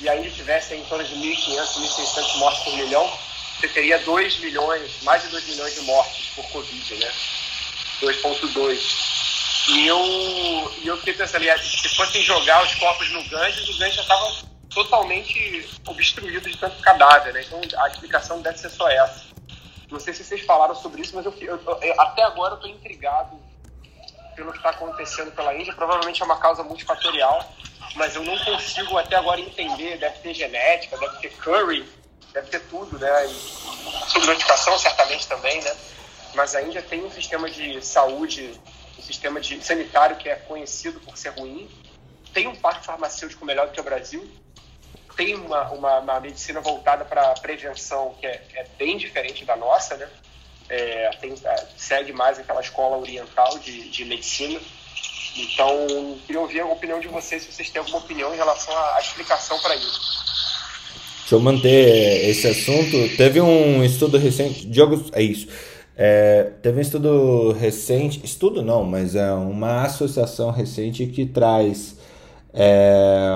e 0.00 0.08
a 0.08 0.16
Índia 0.16 0.30
tivesse 0.32 0.74
em 0.74 0.84
torno 0.86 1.04
de 1.04 1.14
1.500, 1.14 1.66
1.600 1.76 2.36
mortes 2.38 2.64
por 2.64 2.76
milhão, 2.76 3.18
você 3.58 3.68
teria 3.68 3.98
2 4.00 4.40
milhões, 4.40 5.02
mais 5.02 5.22
de 5.22 5.28
2 5.28 5.46
milhões 5.46 5.74
de 5.74 5.80
mortes 5.82 6.26
por 6.34 6.44
Covid, 6.50 6.94
né? 6.96 7.12
2,2. 8.02 9.19
E 9.68 9.86
eu, 9.86 9.98
e 10.82 10.86
eu 10.86 10.96
fiquei 10.98 11.14
pensando, 11.14 11.44
se 11.58 11.88
fossem 11.90 12.22
jogar 12.22 12.64
os 12.64 12.74
corpos 12.74 13.10
no 13.10 13.22
Ganges, 13.28 13.68
o 13.68 13.78
Ganges 13.78 13.96
já 13.96 14.02
estava 14.02 14.50
totalmente 14.70 15.68
obstruído 15.86 16.48
de 16.48 16.56
tanto 16.56 16.80
cadáver, 16.80 17.34
né? 17.34 17.42
Então 17.42 17.60
a 17.82 17.88
explicação 17.88 18.40
deve 18.40 18.58
ser 18.58 18.70
só 18.70 18.88
essa. 18.88 19.24
Não 19.90 19.98
sei 19.98 20.14
se 20.14 20.24
vocês 20.24 20.42
falaram 20.42 20.74
sobre 20.74 21.02
isso, 21.02 21.14
mas 21.16 21.26
eu, 21.26 21.34
eu, 21.40 21.78
eu 21.82 22.00
até 22.00 22.22
agora 22.22 22.52
eu 22.54 22.56
estou 22.56 22.70
intrigado 22.70 23.36
pelo 24.36 24.52
que 24.52 24.58
está 24.58 24.70
acontecendo 24.70 25.32
pela 25.32 25.54
Índia. 25.54 25.74
Provavelmente 25.74 26.22
é 26.22 26.24
uma 26.24 26.38
causa 26.38 26.62
multifatorial, 26.62 27.52
mas 27.96 28.14
eu 28.14 28.22
não 28.22 28.38
consigo 28.38 28.96
até 28.96 29.16
agora 29.16 29.40
entender. 29.40 29.98
Deve 29.98 30.18
ter 30.18 30.34
genética, 30.34 30.96
deve 30.96 31.16
ter 31.18 31.30
curry, 31.36 31.88
deve 32.32 32.48
ter 32.48 32.60
tudo, 32.68 32.98
né? 32.98 33.26
E 33.26 34.10
subnotificação 34.10 34.78
certamente 34.78 35.26
também, 35.26 35.60
né? 35.60 35.76
Mas 36.34 36.54
a 36.54 36.62
Índia 36.62 36.80
tem 36.80 37.04
um 37.04 37.10
sistema 37.10 37.50
de 37.50 37.84
saúde, 37.84 38.58
sistema 39.12 39.40
de 39.40 39.62
sanitário 39.64 40.16
que 40.16 40.28
é 40.28 40.36
conhecido 40.36 41.00
por 41.00 41.16
ser 41.16 41.30
ruim. 41.30 41.68
Tem 42.32 42.46
um 42.46 42.54
parque 42.54 42.86
farmacêutico 42.86 43.44
melhor 43.44 43.66
do 43.66 43.72
que 43.72 43.80
o 43.80 43.84
Brasil. 43.84 44.28
Tem 45.16 45.34
uma, 45.34 45.70
uma, 45.70 45.98
uma 45.98 46.20
medicina 46.20 46.60
voltada 46.60 47.04
para 47.04 47.34
prevenção 47.34 48.14
que 48.18 48.26
é, 48.26 48.42
é 48.54 48.64
bem 48.78 48.96
diferente 48.96 49.44
da 49.44 49.56
nossa, 49.56 49.96
né? 49.96 50.08
é, 50.70 51.10
tem, 51.20 51.32
é, 51.32 51.64
segue 51.76 52.12
mais 52.12 52.38
aquela 52.38 52.60
escola 52.60 52.96
oriental 52.96 53.58
de, 53.58 53.90
de 53.90 54.04
medicina. 54.04 54.58
Então, 55.36 56.18
queria 56.26 56.40
ouvir 56.40 56.60
a 56.60 56.66
opinião 56.66 57.00
de 57.00 57.08
vocês, 57.08 57.42
se 57.42 57.52
vocês 57.52 57.70
têm 57.70 57.80
alguma 57.80 57.98
opinião 57.98 58.32
em 58.32 58.36
relação 58.36 58.74
à, 58.76 58.96
à 58.96 59.00
explicação 59.00 59.58
para 59.60 59.74
isso. 59.74 60.00
Deixa 61.20 61.34
eu 61.34 61.40
manter 61.40 62.28
esse 62.28 62.46
assunto. 62.46 63.16
Teve 63.16 63.40
um 63.40 63.84
estudo 63.84 64.18
recente. 64.18 64.66
Diogo, 64.66 65.04
é 65.12 65.22
isso. 65.22 65.46
É, 66.02 66.52
teve 66.62 66.78
um 66.78 66.80
estudo 66.80 67.52
recente, 67.52 68.22
estudo 68.24 68.62
não, 68.62 68.84
mas 68.84 69.14
é 69.14 69.30
uma 69.34 69.82
associação 69.82 70.50
recente 70.50 71.04
que 71.04 71.26
traz 71.26 71.98
é, 72.54 73.28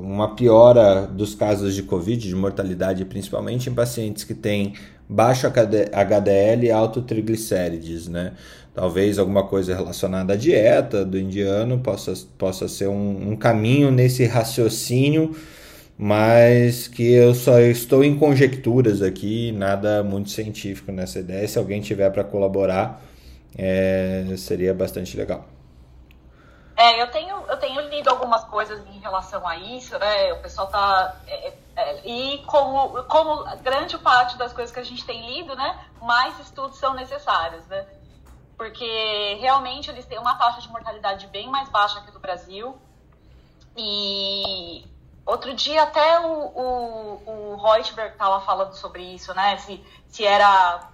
uma 0.00 0.32
piora 0.36 1.08
dos 1.08 1.34
casos 1.34 1.74
de 1.74 1.82
Covid, 1.82 2.28
de 2.28 2.34
mortalidade, 2.36 3.04
principalmente 3.04 3.68
em 3.68 3.74
pacientes 3.74 4.22
que 4.22 4.32
têm 4.32 4.74
baixo 5.08 5.48
HDL 5.48 6.64
e 6.64 6.70
alto 6.70 7.02
triglicérides, 7.02 8.06
né? 8.06 8.34
Talvez 8.72 9.18
alguma 9.18 9.42
coisa 9.42 9.74
relacionada 9.74 10.34
à 10.34 10.36
dieta 10.36 11.04
do 11.04 11.18
indiano 11.18 11.80
possa, 11.80 12.14
possa 12.38 12.68
ser 12.68 12.86
um, 12.86 13.32
um 13.32 13.36
caminho 13.36 13.90
nesse 13.90 14.24
raciocínio, 14.24 15.34
mas 15.96 16.88
que 16.88 17.12
eu 17.12 17.34
só 17.34 17.58
estou 17.60 18.02
em 18.02 18.18
conjecturas 18.18 19.00
aqui, 19.00 19.52
nada 19.52 20.02
muito 20.02 20.30
científico 20.30 20.90
nessa 20.90 21.20
ideia. 21.20 21.46
Se 21.46 21.58
alguém 21.58 21.80
tiver 21.80 22.10
para 22.10 22.24
colaborar, 22.24 23.00
é, 23.56 24.24
seria 24.36 24.74
bastante 24.74 25.16
legal. 25.16 25.46
É, 26.76 27.00
eu 27.00 27.08
tenho, 27.10 27.36
eu 27.48 27.56
tenho 27.58 27.80
lido 27.88 28.10
algumas 28.10 28.42
coisas 28.44 28.84
em 28.88 28.98
relação 28.98 29.46
a 29.46 29.56
isso, 29.56 29.96
né? 29.96 30.32
O 30.32 30.40
pessoal 30.40 30.66
tá. 30.66 31.16
É, 31.26 31.48
é, 31.48 31.54
é, 31.76 32.00
e 32.04 32.38
como, 32.46 33.04
como 33.04 33.44
grande 33.58 33.96
parte 33.98 34.36
das 34.36 34.52
coisas 34.52 34.74
que 34.74 34.80
a 34.80 34.84
gente 34.84 35.04
tem 35.04 35.24
lido, 35.24 35.54
né? 35.54 35.78
Mais 36.02 36.38
estudos 36.40 36.78
são 36.78 36.92
necessários, 36.94 37.64
né? 37.66 37.86
Porque 38.56 39.38
realmente 39.40 39.88
eles 39.88 40.04
têm 40.04 40.18
uma 40.18 40.34
taxa 40.36 40.60
de 40.60 40.68
mortalidade 40.68 41.28
bem 41.28 41.48
mais 41.48 41.68
baixa 41.68 42.00
que 42.00 42.10
do 42.10 42.18
Brasil. 42.18 42.76
E 43.76 44.84
outro 45.26 45.54
dia 45.54 45.82
até 45.82 46.20
o, 46.20 46.32
o, 46.32 47.52
o 47.52 47.56
Reutberg 47.56 48.12
estava 48.12 48.40
falando 48.40 48.74
sobre 48.74 49.02
isso, 49.02 49.34
né? 49.34 49.56
Se, 49.58 49.84
se 50.08 50.24
era 50.24 50.90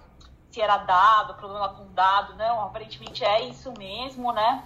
se 0.51 0.61
era 0.61 0.77
dado, 0.77 1.35
problema 1.35 1.69
com 1.69 1.91
dado, 1.93 2.35
não, 2.35 2.65
aparentemente 2.65 3.23
é 3.23 3.41
isso 3.45 3.71
mesmo, 3.77 4.33
né? 4.33 4.63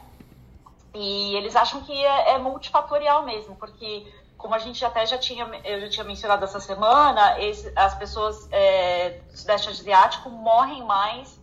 E 0.96 1.36
eles 1.36 1.56
acham 1.56 1.82
que 1.82 1.94
é, 1.94 2.32
é 2.32 2.38
multifatorial 2.40 3.24
mesmo, 3.24 3.56
porque 3.56 4.12
como 4.36 4.56
a 4.56 4.60
gente 4.60 4.84
até 4.84 5.06
já 5.06 5.18
tinha, 5.18 5.46
eu 5.64 5.82
já 5.82 5.90
tinha 5.90 6.04
mencionado 6.04 6.44
essa 6.44 6.60
semana, 6.60 7.36
as 7.76 7.96
pessoas 7.96 8.48
é, 8.52 9.22
do 9.30 9.38
Sudeste 9.38 9.70
Asiático 9.70 10.30
morrem 10.30 10.84
mais 10.84 11.40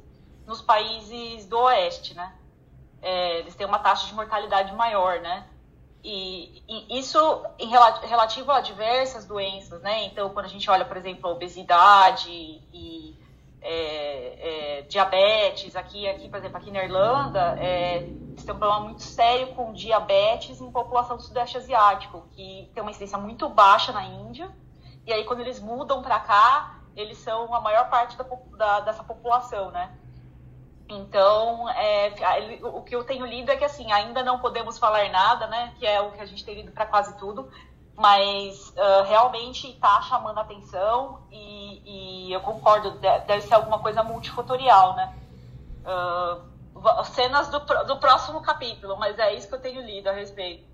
nos 0.46 0.60
países 0.60 1.46
do 1.46 1.58
Oeste, 1.58 2.14
né? 2.14 2.34
É, 3.00 3.38
eles 3.38 3.54
têm 3.54 3.66
uma 3.66 3.78
taxa 3.78 4.06
de 4.06 4.14
mortalidade 4.14 4.74
maior, 4.74 5.20
né? 5.20 5.46
E, 6.05 6.62
e, 6.68 6.98
isso 6.98 7.18
em 7.59 7.68
relativo 7.68 8.50
a 8.50 8.61
diversas 8.61 9.24
doenças, 9.24 9.80
né? 9.82 10.05
Então, 10.05 10.30
quando 10.30 10.46
a 10.46 10.48
gente 10.48 10.68
olha, 10.68 10.84
por 10.84 10.96
exemplo, 10.96 11.28
a 11.28 11.32
obesidade 11.32 12.30
e 12.72 13.16
é, 13.61 14.78
é, 14.80 14.82
diabetes, 14.82 15.76
aqui, 15.76 16.09
aqui, 16.09 16.28
por 16.28 16.38
exemplo, 16.38 16.57
aqui 16.57 16.70
na 16.72 16.82
Irlanda, 16.82 17.57
é, 17.61 18.00
têm 18.00 18.55
um 18.55 18.59
problema 18.59 18.80
muito 18.80 19.03
sério 19.03 19.55
com 19.55 19.72
diabetes 19.72 20.61
em 20.61 20.70
população 20.72 21.16
do 21.16 21.22
Sudeste 21.22 21.57
Asiático, 21.57 22.26
que 22.32 22.68
tem 22.74 22.82
uma 22.82 22.90
incidência 22.90 23.16
muito 23.16 23.48
baixa 23.48 23.92
na 23.92 24.05
Índia. 24.05 24.50
E 25.07 25.12
aí, 25.12 25.24
quando 25.24 25.40
eles 25.40 25.61
mudam 25.61 26.03
para 26.03 26.18
cá, 26.18 26.80
eles 26.96 27.18
são 27.18 27.55
a 27.55 27.61
maior 27.61 27.88
parte 27.88 28.16
da, 28.16 28.24
da, 28.57 28.80
dessa 28.80 29.05
população, 29.05 29.70
né? 29.70 29.96
Então, 30.97 31.68
é, 31.70 32.12
o 32.62 32.82
que 32.82 32.95
eu 32.95 33.05
tenho 33.05 33.24
lido 33.26 33.51
é 33.51 33.57
que, 33.57 33.64
assim, 33.64 33.90
ainda 33.93 34.22
não 34.22 34.38
podemos 34.38 34.78
falar 34.78 35.09
nada, 35.11 35.47
né? 35.47 35.74
Que 35.78 35.86
é 35.86 36.01
o 36.01 36.12
que 36.12 36.20
a 36.20 36.26
gente 36.26 36.45
tem 36.45 36.57
lido 36.57 36.72
para 36.72 36.86
quase 36.86 37.16
tudo 37.18 37.49
mas 37.95 38.70
uh, 38.70 39.03
realmente 39.07 39.68
está 39.68 40.01
chamando 40.03 40.38
atenção 40.38 41.20
e, 41.30 41.82
e, 42.28 42.32
eu 42.32 42.40
concordo, 42.40 42.93
deve 43.26 43.43
ser 43.43 43.55
alguma 43.55 43.78
coisa 43.78 44.03
multifatorial, 44.03 44.97
né? 44.97 45.14
Uh, 45.84 47.05
cenas 47.14 47.49
do, 47.49 47.61
do 47.61 47.99
próximo 47.99 48.40
capítulo, 48.40 48.97
mas 48.97 49.18
é 49.18 49.34
isso 49.34 49.49
que 49.49 49.55
eu 49.55 49.61
tenho 49.61 49.82
lido 49.82 50.09
a 50.09 50.12
respeito. 50.12 50.64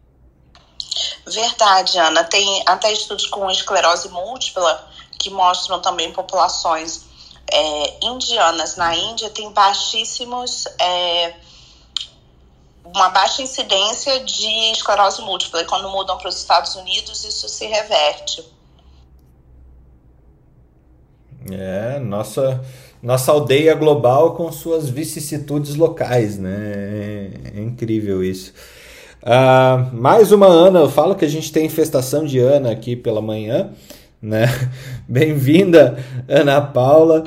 Verdade, 1.26 1.98
Ana. 1.98 2.24
Tem 2.24 2.62
até 2.66 2.92
estudos 2.92 3.26
com 3.26 3.50
esclerose 3.50 4.08
múltipla 4.08 4.88
que 5.18 5.28
mostram 5.28 5.80
também 5.80 6.12
populações 6.12 7.07
é, 7.52 8.06
indianas 8.06 8.76
na 8.76 8.94
Índia 8.94 9.30
tem 9.30 9.50
baixíssimos 9.52 10.66
é, 10.80 11.34
uma 12.84 13.08
baixa 13.10 13.42
incidência 13.42 14.20
de 14.20 14.72
esclerose 14.72 15.22
múltipla. 15.22 15.62
E 15.62 15.64
quando 15.64 15.88
mudam 15.90 16.16
para 16.18 16.28
os 16.28 16.36
Estados 16.36 16.74
Unidos, 16.74 17.24
isso 17.24 17.48
se 17.48 17.66
reverte. 17.66 18.44
É, 21.50 21.98
nossa, 22.00 22.62
nossa 23.02 23.32
aldeia 23.32 23.74
global 23.74 24.34
com 24.34 24.50
suas 24.50 24.88
vicissitudes 24.88 25.76
locais, 25.76 26.38
né? 26.38 26.56
É, 26.56 27.58
é 27.58 27.60
incrível 27.60 28.22
isso. 28.22 28.52
Uh, 29.22 29.96
mais 29.96 30.30
uma 30.32 30.46
Ana, 30.46 30.80
eu 30.80 30.90
falo 30.90 31.14
que 31.14 31.24
a 31.24 31.28
gente 31.28 31.50
tem 31.52 31.66
infestação 31.66 32.24
de 32.24 32.38
Ana 32.38 32.70
aqui 32.70 32.94
pela 32.94 33.20
manhã, 33.20 33.72
né? 34.20 34.46
Bem-vinda, 35.08 35.98
Ana 36.28 36.60
Paula. 36.60 37.24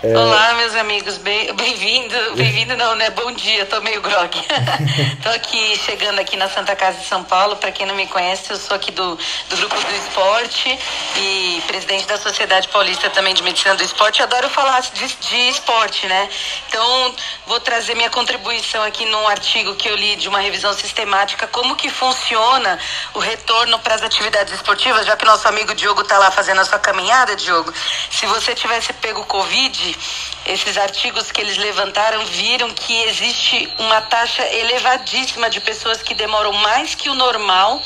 É... 0.00 0.16
Olá, 0.16 0.54
meus 0.54 0.76
amigos, 0.76 1.18
bem-vindo, 1.18 1.56
bem 1.56 2.08
bem-vindo 2.36 2.76
não, 2.76 2.94
né? 2.94 3.10
Bom 3.10 3.32
dia, 3.32 3.66
tô 3.66 3.80
meio 3.80 4.00
grog. 4.00 4.30
tô 5.24 5.28
aqui, 5.30 5.76
chegando 5.84 6.20
aqui 6.20 6.36
na 6.36 6.48
Santa 6.48 6.76
Casa 6.76 6.98
de 6.98 7.06
São 7.06 7.24
Paulo, 7.24 7.56
para 7.56 7.72
quem 7.72 7.84
não 7.84 7.96
me 7.96 8.06
conhece, 8.06 8.48
eu 8.48 8.56
sou 8.58 8.76
aqui 8.76 8.92
do, 8.92 9.18
do 9.48 9.56
Grupo 9.56 9.74
do 9.74 9.96
Esporte 9.96 10.78
e 11.16 11.60
presidente 11.66 12.06
da 12.06 12.16
Sociedade 12.16 12.68
Paulista 12.68 13.10
também 13.10 13.34
de 13.34 13.42
Medicina 13.42 13.74
do 13.74 13.82
Esporte. 13.82 14.20
Eu 14.20 14.26
adoro 14.26 14.48
falar 14.48 14.80
de, 14.82 15.04
de 15.04 15.48
esporte, 15.48 16.06
né? 16.06 16.28
Então, 16.68 17.14
vou 17.48 17.58
trazer 17.58 17.96
minha 17.96 18.10
contribuição 18.10 18.84
aqui 18.84 19.04
num 19.04 19.26
artigo 19.26 19.74
que 19.74 19.88
eu 19.88 19.96
li 19.96 20.14
de 20.14 20.28
uma 20.28 20.38
revisão 20.38 20.72
sistemática, 20.74 21.48
como 21.48 21.74
que 21.74 21.90
funciona 21.90 22.78
o 23.14 23.18
retorno 23.18 23.80
para 23.80 23.96
as 23.96 24.02
atividades 24.02 24.54
esportivas, 24.54 25.04
já 25.04 25.16
que 25.16 25.24
nosso 25.24 25.48
amigo 25.48 25.74
Diogo 25.74 26.04
tá 26.04 26.18
lá 26.18 26.30
fazendo 26.30 26.60
a 26.60 26.64
sua 26.64 26.78
caminhada, 26.78 27.34
Diogo. 27.34 27.74
Se 28.12 28.26
você 28.26 28.54
tivesse 28.54 28.92
pego 28.92 29.24
Covid, 29.24 29.87
esses 30.46 30.76
artigos 30.76 31.30
que 31.30 31.40
eles 31.40 31.56
levantaram 31.56 32.24
viram 32.26 32.70
que 32.70 32.94
existe 33.04 33.72
uma 33.78 34.00
taxa 34.02 34.42
elevadíssima 34.54 35.50
de 35.50 35.60
pessoas 35.60 36.02
que 36.02 36.14
demoram 36.14 36.52
mais 36.52 36.94
que 36.94 37.08
o 37.08 37.14
normal 37.14 37.80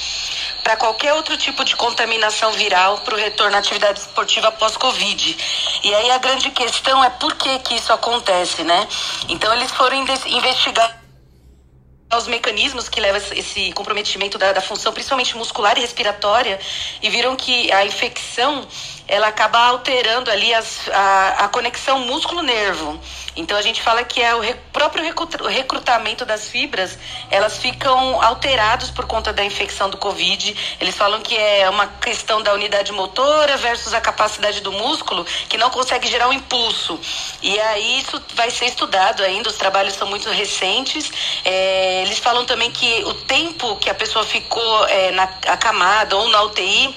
para 0.62 0.76
qualquer 0.76 1.12
outro 1.14 1.36
tipo 1.36 1.64
de 1.64 1.74
contaminação 1.74 2.52
viral 2.52 2.98
para 2.98 3.14
o 3.14 3.18
retorno 3.18 3.56
à 3.56 3.58
atividade 3.58 4.00
esportiva 4.00 4.52
pós-Covid. 4.52 5.36
E 5.82 5.94
aí 5.94 6.10
a 6.10 6.18
grande 6.18 6.50
questão 6.50 7.02
é 7.02 7.10
por 7.10 7.34
que, 7.34 7.58
que 7.60 7.74
isso 7.74 7.92
acontece, 7.92 8.62
né? 8.62 8.86
Então 9.28 9.52
eles 9.52 9.70
foram 9.72 9.96
investigar 9.96 11.02
os 12.16 12.26
mecanismos 12.26 12.88
que 12.88 13.00
levam 13.00 13.20
esse 13.32 13.72
comprometimento 13.72 14.36
da, 14.36 14.52
da, 14.52 14.60
função, 14.60 14.92
principalmente 14.92 15.36
muscular 15.36 15.76
e 15.78 15.80
respiratória, 15.80 16.60
e 17.00 17.08
viram 17.08 17.34
que 17.36 17.72
a 17.72 17.84
infecção 17.84 18.66
ela 19.06 19.28
acaba 19.28 19.58
alterando 19.58 20.30
ali 20.30 20.54
as, 20.54 20.88
a, 20.88 21.44
a 21.44 21.48
conexão 21.48 22.00
músculo-nervo. 22.00 23.00
Então 23.34 23.56
a 23.56 23.62
gente 23.62 23.80
fala 23.80 24.04
que 24.04 24.20
é 24.20 24.34
o 24.34 24.40
re, 24.40 24.54
próprio 24.72 25.04
recrutamento 25.48 26.24
das 26.24 26.48
fibras, 26.48 26.98
elas 27.30 27.56
ficam 27.56 28.20
alterados 28.22 28.90
por 28.90 29.06
conta 29.06 29.32
da 29.32 29.44
infecção 29.44 29.88
do 29.88 29.96
Covid. 29.96 30.76
Eles 30.80 30.94
falam 30.94 31.20
que 31.20 31.36
é 31.36 31.68
uma 31.70 31.86
questão 31.86 32.42
da 32.42 32.52
unidade 32.52 32.92
motora 32.92 33.56
versus 33.56 33.94
a 33.94 34.00
capacidade 34.00 34.60
do 34.60 34.70
músculo 34.70 35.24
que 35.48 35.56
não 35.56 35.70
consegue 35.70 36.08
gerar 36.08 36.28
um 36.28 36.32
impulso. 36.32 37.00
E 37.40 37.58
aí 37.58 38.00
isso 38.00 38.22
vai 38.34 38.50
ser 38.50 38.66
estudado 38.66 39.22
ainda, 39.22 39.48
os 39.48 39.56
trabalhos 39.56 39.94
são 39.94 40.08
muito 40.08 40.28
recentes. 40.30 41.10
É, 41.44 42.02
eles 42.02 42.18
falam 42.18 42.44
também 42.44 42.70
que 42.70 43.02
o 43.04 43.14
tempo 43.14 43.76
que 43.76 43.88
a 43.88 43.94
pessoa 43.94 44.24
ficou 44.24 44.86
é, 44.86 45.10
na 45.12 45.24
acamada 45.46 46.16
ou 46.16 46.28
na 46.28 46.42
UTI 46.42 46.94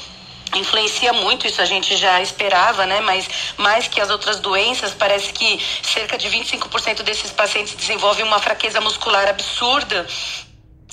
influencia 0.56 1.14
muito, 1.14 1.48
isso 1.48 1.62
a 1.62 1.66
gente 1.66 1.96
já 1.98 2.22
esperava, 2.22 2.86
né? 2.86 3.02
Mas 3.02 3.28
mais 3.58 3.88
que 3.88 4.02
as 4.02 4.10
outras 4.10 4.40
doenças, 4.40 4.94
parece 4.94 5.32
que 5.34 5.60
cerca 5.84 6.18
de 6.18 6.28
25% 6.30 7.04
desses 7.04 7.32
pacientes 7.32 7.76
desenvolvem 7.76 8.26
uma 8.26 8.40
fraqueza 8.40 8.80
muscular 8.82 9.28
absurda 9.28 10.06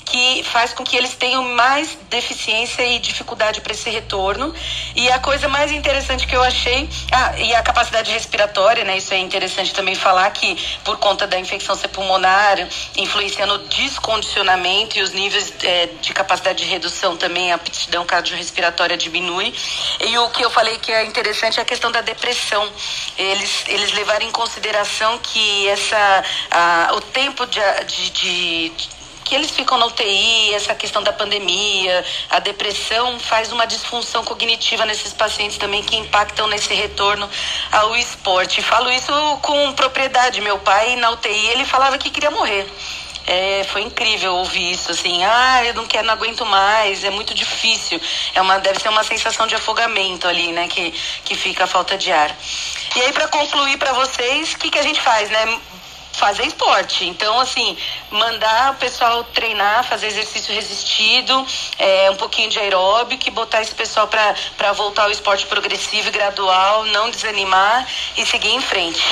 que 0.04 0.42
faz 0.44 0.72
com 0.72 0.84
que 0.84 0.96
eles 0.96 1.14
tenham 1.14 1.42
mais 1.54 1.96
deficiência 2.08 2.82
e 2.82 2.98
dificuldade 2.98 3.60
para 3.60 3.72
esse 3.72 3.88
retorno. 3.90 4.54
E 4.94 5.10
a 5.10 5.18
coisa 5.18 5.48
mais 5.48 5.72
interessante 5.72 6.26
que 6.26 6.36
eu 6.36 6.42
achei, 6.42 6.88
ah, 7.12 7.38
e 7.38 7.54
a 7.54 7.62
capacidade 7.62 8.10
respiratória, 8.10 8.84
né? 8.84 8.96
Isso 8.96 9.12
é 9.14 9.18
interessante 9.18 9.72
também 9.72 9.94
falar 9.94 10.30
que 10.30 10.56
por 10.84 10.98
conta 10.98 11.26
da 11.26 11.38
infecção 11.38 11.76
pulmonar 11.88 12.68
influencia 12.96 13.46
no 13.46 13.58
descondicionamento 13.58 14.98
e 14.98 15.02
os 15.02 15.12
níveis 15.12 15.52
é, 15.62 15.88
de 16.00 16.12
capacidade 16.12 16.64
de 16.64 16.68
redução 16.68 17.16
também, 17.16 17.52
a 17.52 17.56
aptidão 17.56 18.04
cardiorrespiratória 18.04 18.96
diminui. 18.96 19.54
E 20.00 20.18
o 20.18 20.30
que 20.30 20.44
eu 20.44 20.50
falei 20.50 20.78
que 20.78 20.92
é 20.92 21.04
interessante 21.04 21.58
é 21.58 21.62
a 21.62 21.64
questão 21.64 21.90
da 21.90 22.00
depressão. 22.00 22.70
Eles, 23.16 23.64
eles 23.68 23.92
levaram 23.92 24.26
em 24.26 24.30
consideração 24.30 25.18
que 25.18 25.68
essa, 25.68 26.24
o 26.94 27.00
tempo 27.00 27.46
de, 27.46 27.60
de, 27.86 28.10
de 28.70 29.01
que 29.24 29.34
eles 29.34 29.50
ficam 29.50 29.78
na 29.78 29.86
UTI, 29.86 30.54
essa 30.54 30.74
questão 30.74 31.02
da 31.02 31.12
pandemia, 31.12 32.04
a 32.30 32.38
depressão 32.38 33.18
faz 33.18 33.52
uma 33.52 33.66
disfunção 33.66 34.24
cognitiva 34.24 34.84
nesses 34.84 35.12
pacientes 35.12 35.56
também 35.56 35.82
que 35.82 35.96
impactam 35.96 36.46
nesse 36.46 36.72
retorno 36.74 37.28
ao 37.70 37.96
esporte. 37.96 38.62
Falo 38.62 38.90
isso 38.90 39.12
com 39.42 39.72
propriedade. 39.72 40.40
Meu 40.40 40.58
pai 40.58 40.96
na 40.96 41.10
UTI 41.10 41.48
ele 41.48 41.64
falava 41.64 41.98
que 41.98 42.10
queria 42.10 42.30
morrer. 42.30 42.66
É, 43.26 43.64
foi 43.64 43.82
incrível 43.82 44.34
ouvir 44.34 44.72
isso, 44.72 44.90
assim, 44.90 45.24
ah, 45.24 45.64
eu 45.64 45.74
não 45.74 45.86
quero, 45.86 46.06
não 46.06 46.14
aguento 46.14 46.44
mais, 46.44 47.04
é 47.04 47.10
muito 47.10 47.32
difícil. 47.34 48.00
É 48.34 48.40
uma, 48.40 48.58
deve 48.58 48.80
ser 48.80 48.88
uma 48.88 49.04
sensação 49.04 49.46
de 49.46 49.54
afogamento 49.54 50.26
ali, 50.26 50.52
né, 50.52 50.66
que, 50.66 50.90
que 51.24 51.36
fica 51.36 51.64
a 51.64 51.66
falta 51.66 51.96
de 51.96 52.10
ar. 52.10 52.36
E 52.96 53.00
aí, 53.00 53.12
para 53.12 53.28
concluir 53.28 53.78
para 53.78 53.92
vocês, 53.92 54.54
o 54.54 54.58
que, 54.58 54.70
que 54.70 54.78
a 54.78 54.82
gente 54.82 55.00
faz, 55.00 55.30
né? 55.30 55.58
Fazer 56.12 56.44
esporte. 56.44 57.04
Então, 57.04 57.40
assim, 57.40 57.76
mandar 58.10 58.72
o 58.72 58.76
pessoal 58.76 59.24
treinar, 59.24 59.84
fazer 59.84 60.08
exercício 60.08 60.54
resistido, 60.54 61.46
é, 61.78 62.10
um 62.10 62.16
pouquinho 62.16 62.50
de 62.50 62.58
aeróbico 62.58 63.30
botar 63.30 63.62
esse 63.62 63.74
pessoal 63.74 64.08
para 64.08 64.72
voltar 64.72 65.04
ao 65.04 65.10
esporte 65.10 65.46
progressivo 65.46 66.08
e 66.08 66.10
gradual, 66.10 66.84
não 66.86 67.10
desanimar 67.10 67.88
e 68.16 68.26
seguir 68.26 68.50
em 68.50 68.60
frente. 68.60 69.02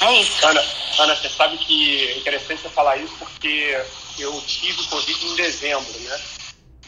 É 0.00 0.12
isso. 0.14 0.46
Ana, 0.46 0.64
Ana, 0.98 1.16
você 1.16 1.28
sabe 1.28 1.58
que 1.58 2.08
é 2.10 2.18
interessante 2.18 2.62
você 2.62 2.68
falar 2.70 2.96
isso 2.96 3.14
porque 3.18 3.80
eu 4.18 4.40
tive 4.42 4.82
Covid 4.86 5.26
em 5.26 5.34
dezembro, 5.36 5.98
né? 6.00 6.20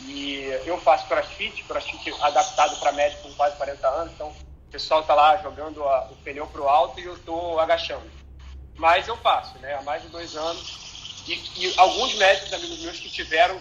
E 0.07 0.61
eu 0.67 0.81
faço 0.81 1.07
crossfit, 1.07 1.63
crossfit 1.65 2.13
adaptado 2.21 2.77
para 2.81 2.93
médico 2.93 3.23
com 3.23 3.35
quase 3.35 3.57
40 3.57 3.89
anos, 3.89 4.13
então 4.15 4.29
o 4.29 4.73
pessoal 4.73 5.03
tá 5.05 5.15
lá 5.15 5.37
jogando 5.37 5.87
a, 5.87 6.09
o 6.11 6.17
pneu 6.17 6.47
pro 6.47 6.69
alto 6.69 6.99
e 6.99 7.05
eu 7.05 7.17
tô 7.19 7.59
agachando 7.61 8.22
mas 8.77 9.09
eu 9.09 9.17
faço, 9.17 9.59
né? 9.59 9.75
Há 9.75 9.83
mais 9.83 10.03
de 10.03 10.09
dois 10.09 10.37
anos. 10.37 11.25
E, 11.27 11.67
e 11.67 11.75
alguns 11.79 12.15
médicos, 12.15 12.53
amigos 12.53 12.81
meus, 12.81 12.99
que 12.99 13.09
tiveram, 13.09 13.61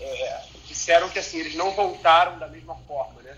é, 0.00 0.42
disseram 0.66 1.08
que 1.08 1.18
assim, 1.18 1.38
eles 1.38 1.54
não 1.54 1.72
voltaram 1.72 2.38
da 2.38 2.46
mesma 2.48 2.76
forma, 2.86 3.20
né? 3.22 3.36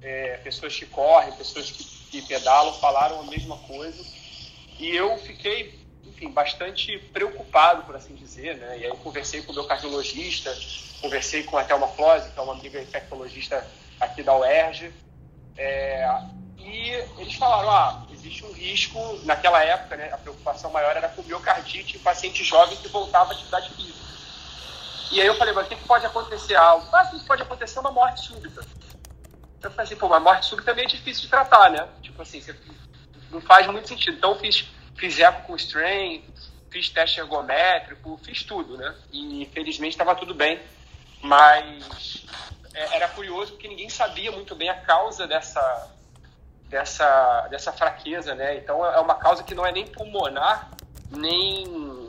É, 0.00 0.36
pessoas 0.38 0.76
que 0.76 0.86
correm, 0.86 1.32
pessoas 1.32 1.70
que, 1.70 1.84
que 1.84 2.22
pedalam, 2.22 2.72
falaram 2.74 3.20
a 3.20 3.24
mesma 3.24 3.56
coisa. 3.58 4.04
E 4.78 4.90
eu 4.94 5.16
fiquei, 5.18 5.78
enfim, 6.04 6.30
bastante 6.30 6.98
preocupado, 7.12 7.84
por 7.84 7.96
assim 7.96 8.14
dizer, 8.14 8.56
né? 8.56 8.78
E 8.78 8.84
aí 8.84 8.90
eu 8.90 8.96
conversei 8.96 9.42
com 9.42 9.52
o 9.52 9.54
meu 9.54 9.64
cardiologista, 9.64 10.54
conversei 11.00 11.44
com 11.44 11.56
a 11.56 11.64
Thelma 11.64 11.88
Flose, 11.88 12.30
que 12.30 12.38
é 12.38 12.42
uma 12.42 12.54
amiga 12.54 12.80
infectologista 12.80 13.66
aqui 14.00 14.22
da 14.22 14.36
UERJ, 14.36 14.92
é, 15.56 16.04
e 16.58 16.90
eles 17.18 17.34
falaram, 17.34 17.70
ah, 17.70 18.06
existe 18.22 18.46
um 18.46 18.52
risco, 18.52 19.20
naquela 19.24 19.62
época, 19.64 19.96
né, 19.96 20.10
a 20.12 20.18
preocupação 20.18 20.70
maior 20.70 20.96
era 20.96 21.08
com 21.08 21.22
miocardite 21.22 21.96
em 21.96 22.00
paciente 22.00 22.44
jovem 22.44 22.76
que 22.76 22.88
voltava 22.88 23.32
à 23.32 23.34
atividade 23.34 23.70
física. 23.70 23.98
E 25.10 25.20
aí 25.20 25.26
eu 25.26 25.34
falei, 25.34 25.52
mas 25.52 25.66
o 25.66 25.68
que, 25.68 25.76
pode 25.84 26.06
acontecer? 26.06 26.54
Algo? 26.54 26.86
Ah, 26.92 27.04
que 27.06 27.26
pode 27.26 27.42
acontecer 27.42 27.78
uma 27.80 27.90
morte 27.90 28.24
súbita. 28.24 28.64
Eu 29.62 29.70
falei 29.70 29.84
assim, 29.84 29.96
pô, 29.96 30.06
uma 30.06 30.20
morte 30.20 30.46
súbita 30.46 30.70
também 30.70 30.84
é 30.84 30.88
difícil 30.88 31.24
de 31.24 31.28
tratar, 31.28 31.70
né? 31.70 31.86
Tipo 32.00 32.22
assim, 32.22 32.42
não 33.30 33.40
faz 33.40 33.66
muito 33.66 33.88
sentido. 33.88 34.16
Então 34.16 34.32
eu 34.32 34.38
fiz, 34.38 34.70
fiz 34.96 35.18
eco 35.18 35.42
com 35.46 35.56
strain, 35.56 36.24
fiz 36.70 36.88
teste 36.88 37.20
ergométrico, 37.20 38.18
fiz 38.24 38.42
tudo, 38.44 38.78
né? 38.78 38.94
E 39.12 39.42
infelizmente 39.42 39.92
estava 39.92 40.14
tudo 40.14 40.32
bem, 40.32 40.62
mas 41.20 42.24
é, 42.72 42.96
era 42.96 43.08
curioso 43.08 43.52
porque 43.52 43.68
ninguém 43.68 43.90
sabia 43.90 44.32
muito 44.32 44.54
bem 44.54 44.70
a 44.70 44.80
causa 44.80 45.26
dessa 45.26 45.90
dessa, 46.72 47.48
dessa 47.50 47.70
fraqueza, 47.70 48.34
né? 48.34 48.56
Então 48.56 48.84
é 48.84 48.98
uma 48.98 49.14
causa 49.14 49.44
que 49.44 49.54
não 49.54 49.64
é 49.64 49.70
nem 49.70 49.86
pulmonar, 49.86 50.70
nem, 51.10 52.08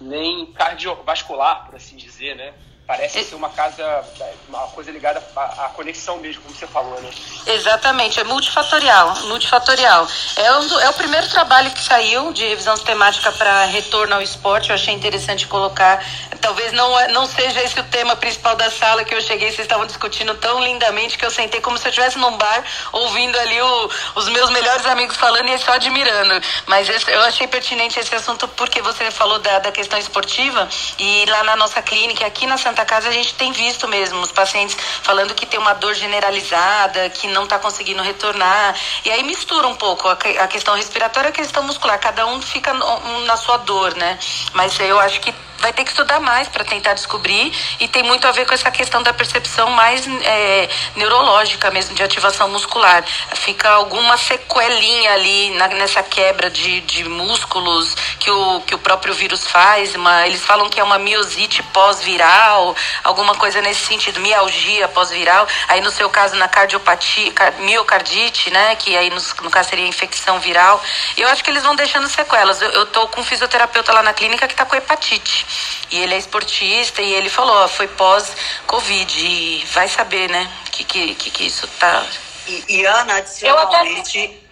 nem 0.00 0.52
cardiovascular, 0.52 1.66
por 1.66 1.76
assim 1.76 1.96
dizer, 1.96 2.34
né? 2.34 2.52
Parece 2.84 3.22
ser 3.22 3.36
uma 3.36 3.48
casa, 3.48 4.04
uma 4.48 4.66
coisa 4.68 4.90
ligada 4.90 5.22
à, 5.36 5.70
conexão 5.74 6.18
mesmo, 6.18 6.42
como 6.42 6.54
você 6.54 6.66
falou, 6.66 7.00
né? 7.00 7.10
Exatamente, 7.46 8.18
é 8.18 8.24
multifatorial, 8.24 9.14
multifatorial. 9.28 10.06
É, 10.36 10.52
um 10.54 10.66
do, 10.66 10.80
é 10.80 10.90
o 10.90 10.92
primeiro 10.94 11.28
trabalho 11.28 11.70
que 11.70 11.80
saiu 11.80 12.32
de 12.32 12.44
revisão 12.44 12.74
sistemática 12.76 13.30
para 13.32 13.66
retorno 13.66 14.16
ao 14.16 14.20
esporte, 14.20 14.70
eu 14.70 14.74
achei 14.74 14.92
interessante 14.92 15.46
colocar. 15.46 16.04
Talvez 16.40 16.72
não, 16.72 16.98
é, 16.98 17.06
não 17.08 17.24
seja 17.24 17.62
esse 17.62 17.78
o 17.78 17.84
tema 17.84 18.16
principal 18.16 18.56
da 18.56 18.68
sala 18.68 19.04
que 19.04 19.14
eu 19.14 19.20
cheguei, 19.20 19.50
vocês 19.50 19.60
estavam 19.60 19.86
discutindo 19.86 20.34
tão 20.34 20.62
lindamente 20.62 21.16
que 21.16 21.24
eu 21.24 21.30
sentei 21.30 21.60
como 21.60 21.78
se 21.78 21.86
eu 21.86 21.90
estivesse 21.90 22.18
num 22.18 22.36
bar, 22.36 22.64
ouvindo 22.90 23.38
ali 23.38 23.62
o, 23.62 23.90
os 24.16 24.28
meus 24.28 24.50
melhores 24.50 24.84
amigos 24.86 25.16
falando 25.16 25.48
e 25.48 25.58
só 25.58 25.74
admirando. 25.74 26.44
Mas 26.66 26.88
esse, 26.88 27.08
eu 27.10 27.22
achei 27.22 27.46
pertinente 27.46 27.98
esse 28.00 28.12
assunto 28.12 28.48
porque 28.48 28.82
você 28.82 29.08
falou 29.12 29.38
da, 29.38 29.60
da 29.60 29.70
questão 29.70 29.98
esportiva 30.00 30.68
e 30.98 31.24
lá 31.26 31.44
na 31.44 31.54
nossa 31.54 31.80
clínica, 31.80 32.26
aqui 32.26 32.44
na 32.44 32.58
Santa 32.58 32.71
Casa, 32.84 33.08
a 33.08 33.12
gente 33.12 33.34
tem 33.34 33.52
visto 33.52 33.86
mesmo 33.86 34.20
os 34.20 34.32
pacientes 34.32 34.76
falando 35.02 35.34
que 35.34 35.46
tem 35.46 35.60
uma 35.60 35.74
dor 35.74 35.94
generalizada, 35.94 37.10
que 37.10 37.28
não 37.28 37.44
está 37.44 37.58
conseguindo 37.58 38.02
retornar. 38.02 38.74
E 39.04 39.10
aí 39.10 39.22
mistura 39.22 39.66
um 39.68 39.74
pouco 39.74 40.08
a, 40.08 40.16
questão 40.48 40.74
respiratória 40.74 41.28
e 41.28 41.30
a 41.30 41.34
questão 41.34 41.62
muscular. 41.62 41.98
Cada 41.98 42.26
um 42.26 42.40
fica 42.40 42.72
na 42.72 43.36
sua 43.36 43.58
dor, 43.58 43.94
né? 43.94 44.18
Mas 44.54 44.78
eu 44.80 44.98
acho 44.98 45.20
que 45.20 45.32
vai 45.62 45.72
ter 45.72 45.84
que 45.84 45.90
estudar 45.90 46.20
mais 46.20 46.48
para 46.48 46.64
tentar 46.64 46.92
descobrir 46.92 47.52
e 47.78 47.86
tem 47.86 48.02
muito 48.02 48.26
a 48.26 48.32
ver 48.32 48.44
com 48.46 48.52
essa 48.52 48.70
questão 48.70 49.00
da 49.00 49.12
percepção 49.14 49.70
mais 49.70 50.04
é, 50.06 50.68
neurológica 50.96 51.70
mesmo, 51.70 51.94
de 51.94 52.02
ativação 52.02 52.48
muscular. 52.50 53.04
Fica 53.36 53.70
alguma 53.70 54.16
sequelinha 54.16 55.12
ali 55.12 55.50
na, 55.50 55.68
nessa 55.68 56.02
quebra 56.02 56.50
de, 56.50 56.80
de 56.80 57.04
músculos 57.04 57.94
que 58.18 58.28
o, 58.30 58.60
que 58.62 58.74
o 58.74 58.78
próprio 58.78 59.14
vírus 59.14 59.46
faz. 59.46 59.94
Uma, 59.94 60.26
eles 60.26 60.42
falam 60.42 60.68
que 60.68 60.80
é 60.80 60.84
uma 60.84 60.98
miosite 60.98 61.62
pós-viral, 61.62 62.61
alguma 63.02 63.34
coisa 63.34 63.60
nesse 63.60 63.86
sentido, 63.86 64.20
mialgia 64.20 64.88
pós-viral. 64.88 65.46
Aí 65.68 65.80
no 65.80 65.90
seu 65.90 66.08
caso, 66.08 66.36
na 66.36 66.48
cardiopatia, 66.48 67.32
miocardite, 67.60 68.50
né, 68.50 68.76
que 68.76 68.96
aí 68.96 69.10
no, 69.10 69.20
no 69.42 69.50
caso 69.50 69.70
seria 69.70 69.86
infecção 69.86 70.38
viral. 70.40 70.80
Eu 71.16 71.28
acho 71.28 71.42
que 71.42 71.50
eles 71.50 71.62
vão 71.62 71.74
deixando 71.74 72.08
sequelas. 72.08 72.60
Eu, 72.60 72.70
eu 72.70 72.86
tô 72.86 73.08
com 73.08 73.20
um 73.20 73.24
fisioterapeuta 73.24 73.92
lá 73.92 74.02
na 74.02 74.12
clínica 74.12 74.46
que 74.46 74.54
está 74.54 74.64
com 74.64 74.76
hepatite. 74.76 75.46
E 75.90 75.98
ele 76.00 76.14
é 76.14 76.18
esportista 76.18 77.02
e 77.02 77.12
ele 77.12 77.28
falou, 77.28 77.54
ó, 77.64 77.68
foi 77.68 77.88
pós-Covid. 77.88 79.26
E 79.26 79.64
vai 79.72 79.88
saber, 79.88 80.28
né? 80.28 80.50
Que, 80.70 80.84
que, 80.84 81.14
que, 81.14 81.30
que 81.30 81.46
isso 81.46 81.66
tá. 81.78 82.04
E, 82.46 82.64
e 82.68 82.86
Ana, 82.86 83.16
adicionalmente, 83.16 84.48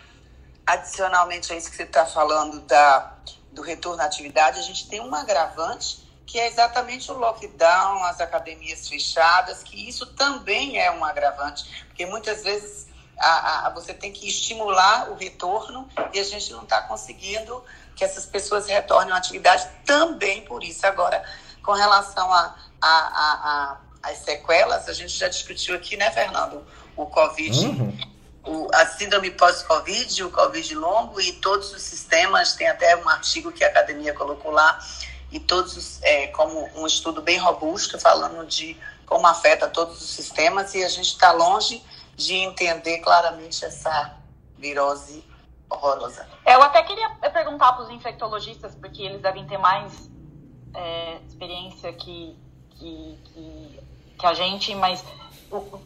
adicionalmente 0.67 1.53
a 1.53 1.57
isso 1.57 1.71
que 1.71 1.77
você 1.77 1.83
está 1.83 2.07
falando 2.07 2.61
da, 2.61 3.15
do 3.53 3.63
retorno 3.63 4.03
à 4.03 4.05
atividade, 4.05 4.59
a 4.59 4.63
gente 4.63 4.89
tem 4.89 5.01
um 5.01 5.15
agravante 5.15 6.10
que 6.31 6.39
é 6.39 6.47
exatamente 6.47 7.11
o 7.11 7.19
lockdown, 7.19 8.05
as 8.05 8.21
academias 8.21 8.89
fechadas, 8.89 9.65
que 9.65 9.89
isso 9.89 10.07
também 10.15 10.79
é 10.79 10.89
um 10.93 11.05
agravante, 11.05 11.85
porque 11.89 12.07
muitas 12.07 12.45
vezes 12.45 12.87
a, 13.19 13.67
a, 13.67 13.71
você 13.71 13.93
tem 13.93 14.13
que 14.13 14.29
estimular 14.29 15.11
o 15.11 15.17
retorno 15.17 15.89
e 16.13 16.21
a 16.21 16.23
gente 16.23 16.53
não 16.53 16.63
está 16.63 16.83
conseguindo 16.83 17.65
que 17.97 18.05
essas 18.05 18.27
pessoas 18.27 18.69
retornem 18.69 19.13
à 19.13 19.17
atividade 19.17 19.69
também 19.85 20.45
por 20.45 20.63
isso. 20.63 20.87
Agora, 20.87 21.23
com 21.65 21.73
relação 21.73 22.33
a, 22.33 22.57
a, 22.81 22.91
a, 22.91 23.81
as 24.05 24.19
sequelas, 24.19 24.89
a 24.89 24.93
gente 24.93 25.13
já 25.13 25.27
discutiu 25.27 25.75
aqui, 25.75 25.97
né, 25.97 26.13
Fernando? 26.13 26.65
O 26.97 27.07
Covid, 27.07 27.67
uhum. 27.67 27.99
o, 28.45 28.69
a 28.73 28.87
síndrome 28.87 29.33
pós-Covid, 29.33 30.23
o 30.23 30.31
Covid 30.31 30.77
longo 30.77 31.21
e 31.21 31.33
todos 31.33 31.73
os 31.73 31.83
sistemas, 31.83 32.55
tem 32.55 32.69
até 32.69 32.97
um 32.97 33.09
artigo 33.09 33.51
que 33.51 33.65
a 33.65 33.67
academia 33.67 34.15
colocou 34.15 34.53
lá, 34.53 34.79
e 35.31 35.39
todos, 35.39 36.03
é, 36.03 36.27
como 36.29 36.69
um 36.75 36.87
estudo 36.87 37.23
bem 37.23 37.39
robusto, 37.39 37.99
falando 37.99 38.47
de 38.47 38.77
como 39.07 39.27
afeta 39.27 39.69
todos 39.69 40.01
os 40.01 40.11
sistemas, 40.11 40.75
e 40.75 40.85
a 40.85 40.89
gente 40.89 41.09
está 41.09 41.33
longe 41.33 41.83
de 42.17 42.35
entender 42.35 42.99
claramente 42.99 43.65
essa 43.65 44.17
virose 44.59 45.25
horrorosa. 45.69 46.29
Eu 46.47 46.63
até 46.63 46.83
queria 46.83 47.09
perguntar 47.33 47.73
para 47.73 47.85
os 47.85 47.91
infectologistas, 47.91 48.75
porque 48.75 49.03
eles 49.03 49.21
devem 49.21 49.47
ter 49.47 49.59
mais 49.59 50.11
é, 50.75 51.17
experiência 51.27 51.93
que, 51.93 52.37
que, 52.71 53.19
que, 53.25 53.81
que, 54.19 54.27
a 54.27 54.35
gente, 54.35 54.75
mas 54.75 55.05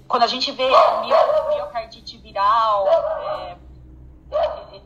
quando 0.09 0.23
a 0.23 0.27
gente 0.27 0.51
vê 0.53 0.69
miocardite 1.55 2.19
viral 2.19 2.89
é, 2.89 3.57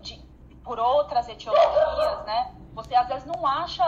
de, 0.02 0.27
por 0.68 0.78
outras 0.78 1.26
etiologias, 1.26 2.26
né? 2.26 2.54
Você 2.74 2.94
às 2.94 3.08
vezes 3.08 3.24
não 3.24 3.44
acha 3.46 3.82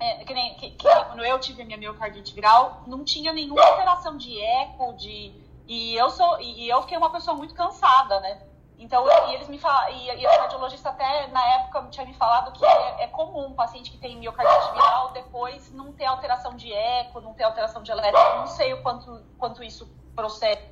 é, 0.00 0.24
que 0.24 0.32
nem 0.32 0.54
que, 0.54 0.70
que, 0.70 0.88
quando 0.88 1.22
eu 1.22 1.38
tive 1.38 1.62
minha 1.62 1.76
miocardite 1.76 2.34
viral, 2.34 2.82
não 2.86 3.04
tinha 3.04 3.34
nenhuma 3.34 3.62
alteração 3.62 4.16
de 4.16 4.40
eco, 4.40 4.94
de 4.94 5.30
e 5.68 5.94
eu 5.94 6.08
sou 6.08 6.40
e 6.40 6.66
eu 6.70 6.80
fiquei 6.80 6.96
uma 6.96 7.10
pessoa 7.10 7.36
muito 7.36 7.54
cansada, 7.54 8.18
né? 8.20 8.40
Então, 8.78 9.06
e 9.28 9.34
eles 9.34 9.46
me 9.46 9.58
falaram, 9.58 9.94
e, 9.94 10.06
e 10.06 10.26
a 10.26 10.38
cardiologista 10.38 10.88
até 10.88 11.28
na 11.28 11.46
época 11.54 11.86
tinha 11.90 12.06
me 12.06 12.14
falado 12.14 12.50
que 12.58 12.64
é, 12.64 13.04
é, 13.04 13.06
comum 13.08 13.48
um 13.48 13.54
paciente 13.54 13.90
que 13.90 13.98
tem 13.98 14.16
miocardite 14.16 14.72
viral 14.72 15.12
depois 15.12 15.70
não 15.72 15.92
ter 15.92 16.06
alteração 16.06 16.56
de 16.56 16.72
eco, 16.72 17.20
não 17.20 17.34
ter 17.34 17.44
alteração 17.44 17.82
de 17.82 17.92
elétrico. 17.92 18.38
Não 18.38 18.46
sei 18.46 18.72
o 18.72 18.82
quanto, 18.82 19.22
quanto 19.38 19.62
isso 19.62 19.86
procede. 20.16 20.62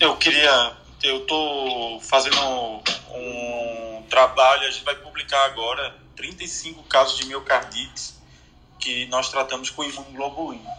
Eu 0.00 0.16
queria, 0.16 0.76
eu 1.04 1.18
estou 1.18 2.00
fazendo 2.00 2.82
um 3.14 4.02
trabalho, 4.08 4.66
a 4.66 4.70
gente 4.70 4.84
vai 4.84 4.94
publicar 4.96 5.44
agora 5.46 5.94
35 6.16 6.82
casos 6.84 7.18
de 7.18 7.26
miocardite 7.26 8.14
que 8.78 9.06
nós 9.06 9.30
tratamos 9.30 9.70
com 9.70 9.84
imunoglobulina 9.84 10.70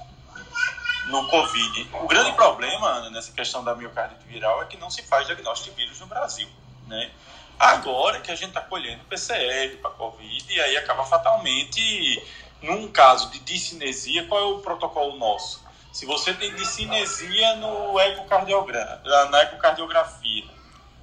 no 1.08 1.28
Covid. 1.28 1.90
O 1.94 2.08
grande 2.08 2.32
problema 2.34 3.10
nessa 3.10 3.32
questão 3.32 3.64
da 3.64 3.76
miocardite 3.76 4.24
viral 4.26 4.62
é 4.62 4.66
que 4.66 4.78
não 4.78 4.90
se 4.90 5.02
faz 5.04 5.26
diagnóstico 5.26 5.76
de 5.76 5.84
vírus 5.84 6.00
no 6.00 6.08
Brasil, 6.08 6.48
né? 6.88 7.12
Agora 7.60 8.22
que 8.22 8.32
a 8.32 8.36
gente 8.36 8.50
está 8.50 8.62
colhendo 8.62 9.04
PCR 9.06 9.78
para 9.82 9.92
Covid, 9.92 10.54
e 10.54 10.62
aí 10.62 10.78
acaba 10.78 11.04
fatalmente, 11.04 12.24
num 12.62 12.88
caso 12.90 13.30
de 13.32 13.40
discinesia, 13.40 14.26
qual 14.28 14.42
é 14.42 14.46
o 14.46 14.60
protocolo 14.60 15.18
nosso? 15.18 15.62
Se 15.92 16.06
você 16.06 16.34
tem 16.34 16.54
discinesia 16.56 17.56
no 17.58 18.00
ecocardiograma, 18.00 19.02
na 19.30 19.42
ecocardiografia, 19.42 20.46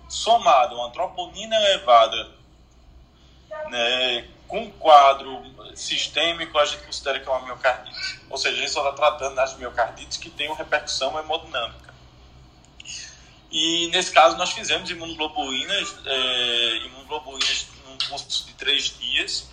somado 0.09 0.77
uma 0.77 0.91
troponina 0.91 1.57
elevada, 1.57 2.31
né, 3.69 4.29
com 4.47 4.71
quadro 4.73 5.43
sistêmico, 5.75 6.59
a 6.59 6.65
gente 6.65 6.85
considera 6.85 7.21
que 7.21 7.29
é 7.29 7.33
uma 7.33 7.45
miocardite. 7.45 8.21
Ou 8.31 8.39
seja, 8.39 8.57
a 8.57 8.61
gente 8.61 8.71
só 8.71 8.81
está 8.81 8.93
tratando 8.93 9.35
das 9.35 9.57
miocardites 9.57 10.17
que 10.17 10.31
têm 10.31 10.49
uma 10.49 10.57
repercussão 10.57 11.19
hemodinâmica. 11.19 11.95
E 13.51 13.89
nesse 13.89 14.13
caso 14.13 14.37
nós 14.37 14.53
fizemos 14.53 14.91
imunoglobulinas, 14.91 15.97
é, 16.05 16.77
imunoglobulinas 16.87 17.67
num 17.87 17.99
curso 18.09 18.47
de 18.47 18.55
três 18.55 18.97
dias, 18.99 19.49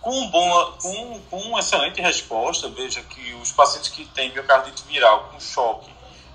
com, 0.00 0.28
bom, 0.28 0.72
com, 0.80 1.20
com 1.30 1.40
uma 1.42 1.60
excelente 1.60 2.00
resposta. 2.00 2.68
Veja 2.68 3.02
que 3.02 3.34
os 3.34 3.52
pacientes 3.52 3.90
que 3.90 4.04
têm 4.06 4.32
miocardite 4.32 4.82
viral 4.84 5.30
com 5.30 5.40
choque, 5.40 5.90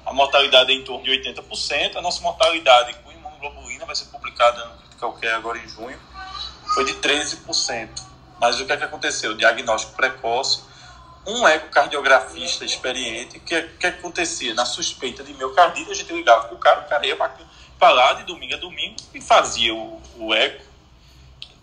a 0.05 0.13
mortalidade 0.13 0.71
é 0.71 0.75
em 0.75 0.83
torno 0.83 1.03
de 1.03 1.11
80%. 1.11 1.97
A 1.97 2.01
nossa 2.01 2.21
mortalidade 2.21 2.93
com 3.37 3.45
imunoglobulina 3.45 3.85
vai 3.85 3.95
ser 3.95 4.05
publicada 4.05 4.65
no 4.65 4.77
Critical 4.77 5.13
Care 5.13 5.33
agora 5.33 5.57
em 5.57 5.67
junho 5.67 5.99
foi 6.73 6.85
de 6.85 6.93
13%. 6.95 7.89
Mas 8.39 8.59
o 8.59 8.65
que 8.65 8.71
é 8.71 8.77
que 8.77 8.83
aconteceu? 8.83 9.35
Diagnóstico 9.35 9.95
precoce, 9.95 10.61
um 11.25 11.47
ecocardiografista 11.47 12.63
experiente, 12.63 13.37
o 13.37 13.41
que, 13.41 13.61
que, 13.63 13.87
acontecia? 13.87 14.53
Na 14.53 14.63
suspeita 14.63 15.23
de 15.23 15.33
miocardite, 15.33 15.89
a 15.89 15.93
gente 15.95 16.13
ligava 16.13 16.47
para 16.47 16.55
o 16.55 16.59
cara, 16.59 16.81
o 16.81 16.87
cara 16.87 17.07
ia 17.07 17.15
para 17.15 17.89
lá 17.89 18.13
de 18.13 18.23
domingo 18.25 18.53
a 18.53 18.57
domingo 18.57 18.95
e 19.13 19.19
fazia 19.19 19.73
o, 19.73 19.99
o 20.17 20.33
eco, 20.33 20.63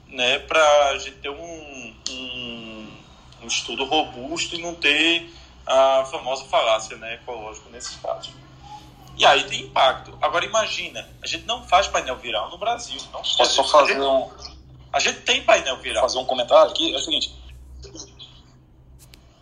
né, 0.09 0.41
para 0.41 0.89
a 0.89 0.99
gente 0.99 1.19
ter 1.19 1.31
um, 1.31 1.95
um, 2.11 2.97
um, 3.43 3.47
estudo 3.47 3.85
robusto 3.85 4.57
e 4.57 4.63
não 4.63 4.75
ter 4.75 5.33
a 5.65 6.05
famosa 6.11 6.45
falácia 6.47 6.97
né, 6.97 7.15
ecológica 7.15 7.71
nesses 7.71 7.97
casos. 7.97 8.44
E 9.17 9.25
aí 9.25 9.45
tem 9.45 9.63
impacto. 9.63 10.17
Agora 10.21 10.45
imagina, 10.45 11.09
a 11.23 11.27
gente 11.27 11.47
não 11.47 11.63
faz 11.65 11.87
painel 11.87 12.17
viral 12.17 12.51
no 12.51 12.59
Brasil. 12.59 13.01
Não 13.13 13.21
Posso 13.21 13.47
só 13.47 13.65
fazer 13.65 14.01
um 14.01 14.29
a 14.95 15.01
gente 15.01 15.23
tem 15.23 15.43
painel 15.43 15.77
viral. 15.79 16.03
Fazer 16.03 16.19
um 16.19 16.25
comentário 16.25 16.71
aqui, 16.71 16.95
é 16.95 16.97
o 16.97 17.01
seguinte. 17.01 17.35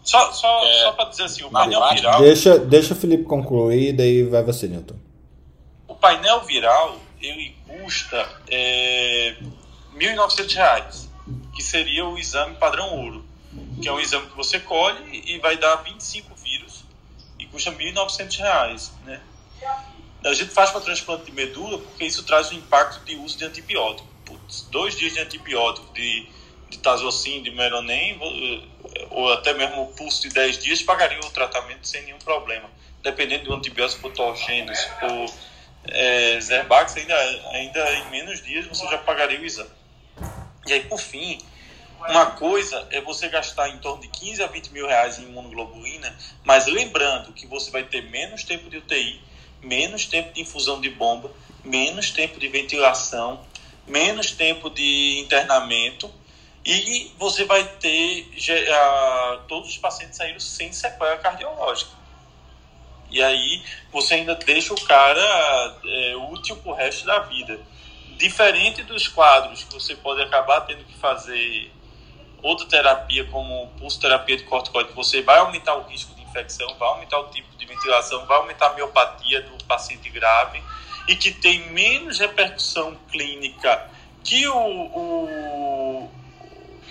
Só, 0.03 0.33
só, 0.33 0.65
é, 0.65 0.83
só 0.85 0.93
para 0.93 1.11
dizer 1.11 1.25
assim, 1.25 1.45
o 1.45 1.51
painel 1.51 1.87
viral. 1.91 2.23
Deixa, 2.23 2.59
deixa 2.59 2.95
o 2.95 2.97
Felipe 2.97 3.25
concluir, 3.25 3.93
daí 3.93 4.23
vai 4.23 4.43
você, 4.43 4.67
Newton. 4.67 4.97
O 5.87 5.95
painel 5.95 6.41
viral, 6.41 6.99
ele 7.21 7.55
custa 7.69 8.27
é, 8.49 9.37
R$ 9.95 10.15
1.900, 10.17 11.07
que 11.55 11.63
seria 11.63 12.07
o 12.07 12.17
exame 12.17 12.57
padrão 12.57 12.99
ouro, 12.99 13.23
que 13.83 13.87
é 13.87 13.93
um 13.93 14.01
exame 14.01 14.29
que 14.29 14.37
você 14.37 14.59
colhe 14.59 15.23
e 15.27 15.39
vai 15.39 15.59
dar 15.59 15.77
25 15.77 16.35
vírus 16.35 16.83
e 17.39 17.45
custa 17.45 17.71
R$ 17.71 17.93
1.900, 17.93 18.91
né? 19.05 19.21
A 20.25 20.35
gente 20.35 20.51
faz 20.51 20.71
para 20.71 20.81
transplante 20.81 21.25
de 21.25 21.33
medula 21.33 21.79
porque 21.79 22.05
isso 22.05 22.23
traz 22.25 22.53
um 22.53 22.55
impacto 22.55 23.05
de 23.05 23.17
uso 23.17 23.37
de 23.37 23.45
antibiótico 23.45 24.13
dois 24.71 24.97
dias 24.97 25.13
de 25.15 25.21
antibiótico, 25.21 25.93
de, 25.93 26.27
de 26.71 26.79
Tazocin, 26.79 27.43
de 27.43 27.51
Meronem, 27.51 28.19
ou 29.11 29.33
até 29.33 29.53
mesmo 29.55 29.83
o 29.83 29.87
pulso 29.89 30.23
de 30.23 30.31
10 30.31 30.59
dias, 30.59 30.83
pagaria 30.83 31.21
o 31.21 31.31
tratamento 31.31 31.87
sem 31.87 32.03
nenhum 32.03 32.19
problema. 32.19 32.69
Dependendo 33.03 33.45
do 33.45 33.55
antibiótico 33.55 34.03
Putogênese 34.03 34.89
ou 35.03 35.35
é, 35.85 36.41
Zerbax, 36.41 36.97
ainda, 36.97 37.17
ainda 37.51 37.93
em 37.95 38.11
menos 38.11 38.43
dias 38.43 38.67
você 38.67 38.87
já 38.87 38.99
pagaria 38.99 39.41
o 39.41 39.45
exame. 39.45 39.71
E 40.67 40.73
aí, 40.73 40.85
por 40.85 41.01
fim, 41.01 41.39
uma 42.09 42.27
coisa 42.27 42.87
é 42.91 43.01
você 43.01 43.29
gastar 43.29 43.69
em 43.71 43.79
torno 43.79 44.03
de 44.03 44.09
15 44.09 44.43
a 44.43 44.47
20 44.47 44.69
mil 44.69 44.87
reais 44.87 45.19
em 45.19 45.25
imunoglobulina, 45.25 46.17
mas 46.45 46.67
lembrando 46.67 47.33
que 47.33 47.47
você 47.47 47.71
vai 47.71 47.83
ter 47.83 48.03
menos 48.03 48.45
tempo 48.45 48.71
de 48.71 48.77
UTI, 48.77 49.21
menos 49.63 50.07
tempo 50.07 50.33
de 50.35 50.41
infusão 50.41 50.81
de 50.81 50.91
bomba, 50.91 51.31
menos 51.65 52.11
tempo 52.11 52.39
de 52.41 52.49
ventilação, 52.49 53.41
menos 53.87 54.33
tempo 54.33 54.69
de 54.71 55.21
internamento 55.21 56.11
e 56.65 57.13
você 57.19 57.45
vai 57.45 57.65
ter 57.65 58.29
todos 59.49 59.71
os 59.71 59.79
pacientes 59.79 60.17
saíram 60.17 60.39
sem 60.39 60.73
sequela 60.73 61.17
cardiológica. 61.17 61.91
E 63.11 63.23
aí 63.23 63.63
você 63.91 64.15
ainda 64.15 64.35
deixa 64.35 64.73
o 64.73 64.81
cara 64.81 65.77
é, 65.85 66.17
útil 66.31 66.57
para 66.57 66.73
o 66.73 66.75
resto 66.75 67.05
da 67.05 67.19
vida. 67.21 67.61
Diferente 68.17 68.83
dos 68.85 69.09
quadros 69.09 69.65
que 69.65 69.75
você 69.75 69.97
pode 69.97 70.23
acabar 70.23 70.63
tendo 70.63 70.85
que 70.85 70.95
fazer 70.95 71.71
outra 72.41 72.67
terapia, 72.67 73.25
como 73.27 73.69
pulso 73.79 74.01
terapia 74.01 74.37
de 74.37 74.45
corticoide, 74.45 74.93
você 74.93 75.21
vai 75.21 75.39
aumentar 75.39 75.75
o 75.75 75.83
risco 75.83 76.12
infecção, 76.33 76.75
vai 76.79 76.89
aumentar 76.89 77.19
o 77.21 77.29
tipo 77.29 77.55
de 77.57 77.67
ventilação, 77.67 78.25
vai 78.27 78.39
aumentar 78.39 78.69
a 78.69 78.75
miopatia 78.75 79.43
do 79.43 79.65
paciente 79.65 80.09
grave 80.11 80.63
e 81.07 81.15
que 81.15 81.31
tem 81.31 81.69
menos 81.71 82.19
repercussão 82.19 82.97
clínica 83.11 83.91
que 84.25 84.47
o, 84.49 84.57
o, 84.57 86.11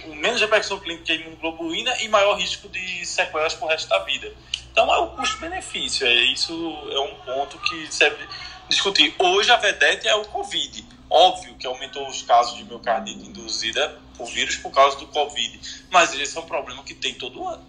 o 0.06 0.16
menos 0.16 0.39
repercussão 0.39 0.80
clínica 0.80 1.06
que 1.06 1.12
a 1.12 1.16
imunoglobulina 1.16 1.98
e 2.02 2.08
maior 2.08 2.36
risco 2.36 2.70
de 2.70 3.06
sequelas 3.06 3.54
para 3.54 3.66
o 3.66 3.70
resto 3.70 3.89
da 3.89 4.00
vida. 4.00 4.32
Então 4.72 4.94
é 4.94 5.00
o 5.00 5.08
custo-benefício, 5.10 6.06
é, 6.06 6.14
isso 6.32 6.54
é 6.92 7.00
um 7.00 7.16
ponto 7.26 7.58
que 7.60 7.94
serve 7.94 8.26
discutir. 8.70 9.14
Hoje 9.20 9.52
a 9.52 9.58
vedete 9.58 10.08
é 10.08 10.16
o 10.16 10.26
Covid. 10.26 10.86
Óbvio 11.10 11.56
que 11.56 11.68
aumentou 11.68 12.08
os 12.08 12.22
casos 12.22 12.56
de 12.56 12.64
miocardite 12.64 13.20
induzida 13.20 14.00
por 14.18 14.28
vírus 14.28 14.56
por 14.56 14.72
causa 14.72 14.98
do 14.98 15.08
Covid, 15.08 15.60
mas 15.89 16.14
esse 16.14 16.38
é 16.38 16.39
um 16.39 16.46
problema 16.46 16.82
que 16.84 16.94
tem 16.94 17.14
todo 17.14 17.46
ano, 17.46 17.66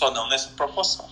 só 0.00 0.10
não 0.10 0.26
nessa 0.28 0.48
proporção. 0.56 1.06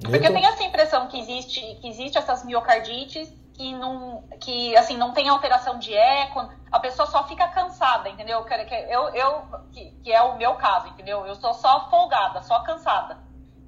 Porque 0.00 0.26
eu 0.26 0.32
tenho 0.32 0.46
essa 0.46 0.64
impressão 0.64 1.06
que 1.06 1.18
existe, 1.20 1.60
que 1.80 1.88
existe 1.88 2.18
essas 2.18 2.44
miocardites 2.44 3.32
que 3.54 3.72
não, 3.74 4.26
que, 4.40 4.76
assim, 4.76 4.96
não 4.96 5.12
tem 5.12 5.28
alteração 5.28 5.78
de 5.78 5.94
eco, 5.94 6.50
a 6.72 6.80
pessoa 6.80 7.06
só 7.06 7.28
fica 7.28 7.46
cansada, 7.48 8.08
entendeu? 8.08 8.44
Eu, 8.88 9.08
eu, 9.14 9.42
que, 9.70 9.90
que 10.02 10.12
é 10.12 10.20
o 10.22 10.36
meu 10.36 10.54
caso, 10.54 10.88
entendeu? 10.88 11.24
Eu 11.24 11.36
sou 11.36 11.54
só 11.54 11.88
folgada, 11.88 12.42
só 12.42 12.60
cansada. 12.60 13.18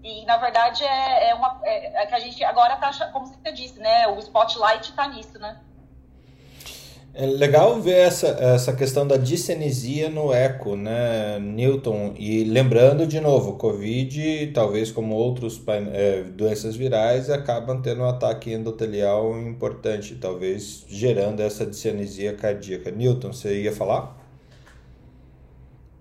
E, 0.02 0.24
na 0.24 0.38
verdade, 0.38 0.82
é, 0.84 1.30
é 1.30 1.34
uma, 1.34 1.60
é, 1.62 2.02
é 2.02 2.06
que 2.06 2.14
a 2.14 2.18
gente 2.18 2.42
agora 2.42 2.76
tá, 2.76 2.90
como 3.12 3.26
você 3.26 3.52
disse, 3.52 3.78
né? 3.78 4.08
O 4.08 4.18
spotlight 4.18 4.92
tá 4.94 5.06
nisso, 5.06 5.38
né? 5.38 5.60
É 7.16 7.26
legal 7.26 7.80
ver 7.80 8.08
essa, 8.08 8.26
essa 8.26 8.72
questão 8.72 9.06
da 9.06 9.16
discenesia 9.16 10.10
no 10.10 10.32
eco, 10.32 10.74
né, 10.74 11.38
Newton? 11.38 12.12
E 12.18 12.42
lembrando 12.42 13.06
de 13.06 13.20
novo, 13.20 13.52
Covid, 13.52 14.50
talvez 14.52 14.90
como 14.90 15.14
outros 15.14 15.60
é, 15.92 16.24
doenças 16.24 16.74
virais, 16.74 17.30
acabam 17.30 17.80
tendo 17.80 18.02
um 18.02 18.08
ataque 18.08 18.52
endotelial 18.52 19.38
importante, 19.38 20.16
talvez 20.16 20.84
gerando 20.88 21.38
essa 21.38 21.64
discenesia 21.64 22.34
cardíaca. 22.34 22.90
Newton, 22.90 23.32
você 23.32 23.62
ia 23.62 23.72
falar? 23.72 24.16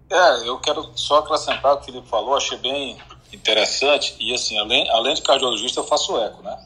É, 0.09 0.47
eu 0.47 0.57
quero 0.57 0.89
só 0.95 1.20
acrescentar 1.20 1.76
o 1.76 1.78
que 1.78 1.86
Felipe 1.86 2.07
falou, 2.07 2.36
achei 2.36 2.57
bem 2.57 2.97
interessante. 3.32 4.16
E 4.20 4.34
assim, 4.34 4.57
além, 4.57 4.89
além 4.89 5.14
de 5.14 5.22
cardiologista, 5.22 5.80
eu 5.80 5.84
faço 5.84 6.18
eco, 6.18 6.41
né? 6.41 6.57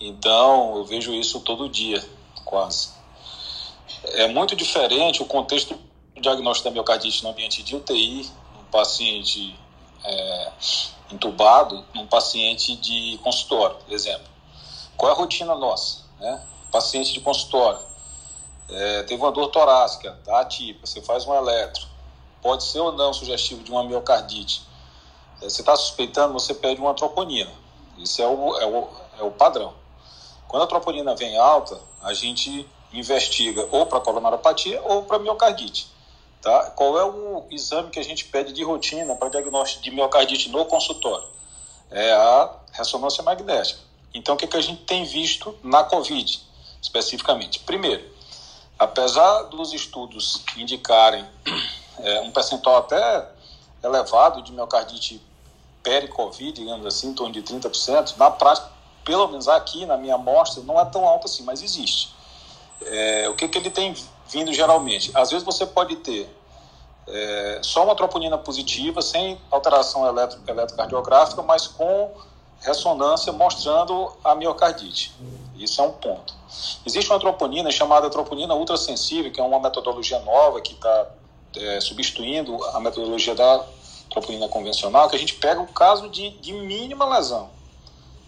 Então, 0.00 0.76
eu 0.76 0.84
vejo 0.84 1.12
isso 1.12 1.40
todo 1.40 1.68
dia, 1.68 2.00
quase. 2.44 2.97
É 4.04 4.28
muito 4.28 4.54
diferente 4.54 5.22
o 5.22 5.26
contexto 5.26 5.74
do 6.14 6.20
diagnóstico 6.20 6.68
da 6.68 6.72
miocardite 6.72 7.22
no 7.22 7.30
ambiente 7.30 7.62
de 7.62 7.76
UTI, 7.76 8.30
um 8.60 8.64
paciente 8.70 9.58
é, 10.04 10.52
entubado 11.10 11.84
num 11.94 12.06
paciente 12.06 12.76
de 12.76 13.18
consultório, 13.22 13.76
por 13.76 13.92
exemplo. 13.92 14.26
Qual 14.96 15.10
é 15.10 15.14
a 15.14 15.16
rotina 15.16 15.54
nossa? 15.54 16.04
Né? 16.18 16.42
Paciente 16.70 17.12
de 17.12 17.20
consultório, 17.20 17.80
é, 18.68 19.02
teve 19.04 19.22
uma 19.22 19.32
dor 19.32 19.48
torácica, 19.48 20.18
tá 20.24 20.40
atípica, 20.40 20.86
você 20.86 21.00
faz 21.00 21.26
um 21.26 21.34
eletro, 21.34 21.86
pode 22.42 22.64
ser 22.64 22.80
ou 22.80 22.92
não 22.92 23.12
sugestivo 23.12 23.62
de 23.62 23.70
uma 23.70 23.82
miocardite. 23.84 24.62
É, 25.40 25.48
você 25.48 25.62
está 25.62 25.74
suspeitando, 25.76 26.32
você 26.32 26.54
pede 26.54 26.80
uma 26.80 26.94
troponina. 26.94 27.50
Isso 27.96 28.22
é 28.22 28.26
o, 28.26 28.58
é 28.58 28.66
o, 28.66 28.88
é 29.18 29.22
o 29.22 29.30
padrão. 29.30 29.72
Quando 30.46 30.62
a 30.62 30.66
troponina 30.66 31.14
vem 31.14 31.36
alta, 31.36 31.80
a 32.02 32.12
gente 32.12 32.68
investiga 32.92 33.68
ou 33.70 33.86
para 33.86 34.00
coronariopatia 34.00 34.80
ou 34.82 35.02
para 35.02 35.18
miocardite. 35.18 35.88
Tá? 36.40 36.70
Qual 36.70 36.98
é 36.98 37.04
o 37.04 37.44
exame 37.50 37.90
que 37.90 37.98
a 37.98 38.04
gente 38.04 38.24
pede 38.26 38.52
de 38.52 38.62
rotina 38.62 39.14
para 39.16 39.28
diagnóstico 39.28 39.82
de 39.82 39.90
miocardite 39.90 40.48
no 40.48 40.64
consultório? 40.64 41.26
É 41.90 42.12
a 42.12 42.54
ressonância 42.72 43.22
magnética. 43.22 43.80
Então, 44.14 44.34
o 44.34 44.38
que, 44.38 44.46
que 44.46 44.56
a 44.56 44.60
gente 44.60 44.82
tem 44.84 45.04
visto 45.04 45.56
na 45.62 45.84
COVID, 45.84 46.40
especificamente? 46.80 47.60
Primeiro, 47.60 48.04
apesar 48.78 49.44
dos 49.44 49.72
estudos 49.72 50.42
indicarem 50.56 51.26
é, 51.98 52.20
um 52.20 52.30
percentual 52.30 52.78
até 52.78 53.28
elevado 53.82 54.42
de 54.42 54.52
miocardite 54.52 55.20
peri-Covid, 55.82 56.52
digamos 56.52 56.86
assim, 56.86 57.08
em 57.08 57.14
torno 57.14 57.32
de 57.32 57.42
30%, 57.42 58.16
na 58.16 58.30
prática, 58.30 58.70
pelo 59.04 59.26
menos 59.28 59.48
aqui 59.48 59.86
na 59.86 59.96
minha 59.96 60.14
amostra, 60.14 60.62
não 60.62 60.78
é 60.78 60.84
tão 60.84 61.06
alto 61.06 61.26
assim, 61.26 61.42
mas 61.42 61.62
existe. 61.62 62.12
É, 62.82 63.28
o 63.28 63.34
que, 63.34 63.48
que 63.48 63.58
ele 63.58 63.70
tem 63.70 63.94
vindo 64.28 64.52
geralmente? 64.52 65.10
Às 65.14 65.30
vezes 65.30 65.44
você 65.44 65.66
pode 65.66 65.96
ter 65.96 66.28
é, 67.06 67.60
só 67.62 67.84
uma 67.84 67.94
troponina 67.94 68.36
positiva, 68.36 69.00
sem 69.00 69.40
alteração 69.50 70.06
eletro, 70.06 70.40
eletrocardiográfica, 70.46 71.42
mas 71.42 71.66
com 71.66 72.10
ressonância 72.60 73.32
mostrando 73.32 74.12
a 74.24 74.34
miocardite. 74.34 75.14
Isso 75.56 75.80
é 75.80 75.84
um 75.84 75.92
ponto. 75.92 76.34
Existe 76.84 77.10
uma 77.10 77.18
troponina 77.18 77.70
chamada 77.70 78.10
troponina 78.10 78.54
ultrassensível, 78.54 79.30
que 79.32 79.40
é 79.40 79.44
uma 79.44 79.60
metodologia 79.60 80.18
nova 80.20 80.60
que 80.60 80.74
está 80.74 81.06
é, 81.56 81.80
substituindo 81.80 82.62
a 82.66 82.80
metodologia 82.80 83.34
da 83.34 83.64
troponina 84.10 84.48
convencional, 84.48 85.08
que 85.08 85.16
a 85.16 85.18
gente 85.18 85.34
pega 85.34 85.60
o 85.60 85.66
caso 85.66 86.08
de, 86.08 86.30
de 86.30 86.52
mínima 86.52 87.04
lesão. 87.04 87.50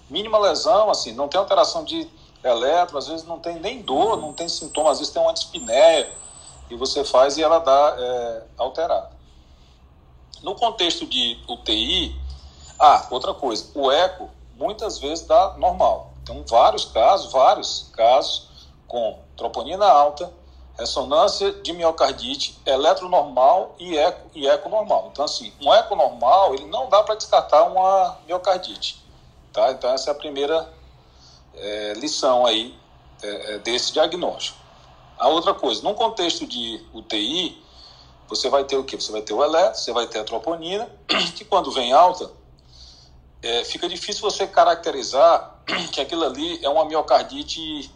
Mínima 0.09 0.39
lesão, 0.39 0.91
assim, 0.91 1.13
não 1.13 1.29
tem 1.29 1.39
alteração 1.39 1.85
de 1.85 2.09
eletro, 2.43 2.99
às 2.99 3.09
vezes 3.09 3.27
não 3.27 3.39
tem 3.39 3.59
nem 3.59 3.83
dor, 3.83 4.17
não 4.17 4.33
tem 4.33 4.49
sintoma, 4.49 4.91
às 4.91 4.99
vezes 4.99 5.13
tem 5.13 5.23
uma 5.23 5.33
dispneia, 5.33 6.11
e 6.71 6.77
você 6.77 7.05
faz 7.05 7.37
e 7.37 7.43
ela 7.43 7.59
dá 7.59 7.97
é, 7.99 8.43
alterada. 8.57 9.11
No 10.43 10.55
contexto 10.55 11.07
de 11.07 11.39
UTI, 11.49 12.19
ah, 12.79 13.07
outra 13.11 13.35
coisa, 13.35 13.71
o 13.75 13.91
eco 13.91 14.31
muitas 14.57 14.99
vezes 14.99 15.27
dá 15.27 15.55
normal. 15.59 16.13
Então, 16.23 16.43
vários 16.49 16.85
casos, 16.87 17.33
vários 17.33 17.91
casos 17.93 18.49
com 18.87 19.19
troponina 19.37 19.87
alta, 19.87 20.33
ressonância 20.79 21.53
de 21.53 21.73
miocardite, 21.73 22.59
eletronormal 22.65 23.75
e 23.79 23.97
eco, 23.97 24.31
e 24.35 24.49
eco 24.49 24.69
normal. 24.69 25.11
Então, 25.13 25.25
assim, 25.25 25.53
um 25.61 25.73
eco 25.75 25.95
normal, 25.95 26.55
ele 26.55 26.65
não 26.67 26.89
dá 26.89 27.03
para 27.03 27.15
descartar 27.15 27.65
uma 27.65 28.17
miocardite. 28.27 29.05
Tá? 29.53 29.73
Então, 29.73 29.93
essa 29.93 30.11
é 30.11 30.13
a 30.13 30.15
primeira 30.15 30.69
é, 31.61 31.93
lição 31.95 32.47
aí 32.47 32.75
é, 33.23 33.55
é, 33.55 33.59
desse 33.59 33.93
diagnóstico. 33.93 34.59
A 35.19 35.29
outra 35.29 35.53
coisa, 35.53 35.83
num 35.83 35.95
contexto 35.95 36.47
de 36.47 36.83
UTI, 36.95 37.63
você 38.27 38.49
vai 38.49 38.65
ter 38.65 38.77
o 38.77 38.85
quê? 38.85 38.99
Você 38.99 39.13
vai 39.13 39.23
ter 39.23 39.35
o 39.35 39.45
eletro, 39.45 39.79
você 39.79 39.93
vai 39.93 40.07
ter 40.07 40.21
a 40.21 40.25
troponina, 40.25 40.89
que 41.37 41.45
quando 41.45 41.71
vem 41.71 41.93
alta, 41.93 42.31
é, 43.43 43.65
fica 43.65 43.89
difícil 43.89 44.23
você 44.23 44.47
caracterizar 44.47 45.63
que 45.93 46.01
aquilo 46.01 46.25
ali 46.25 46.65
é 46.65 46.69
uma 46.69 46.85
miocardite 46.85 47.93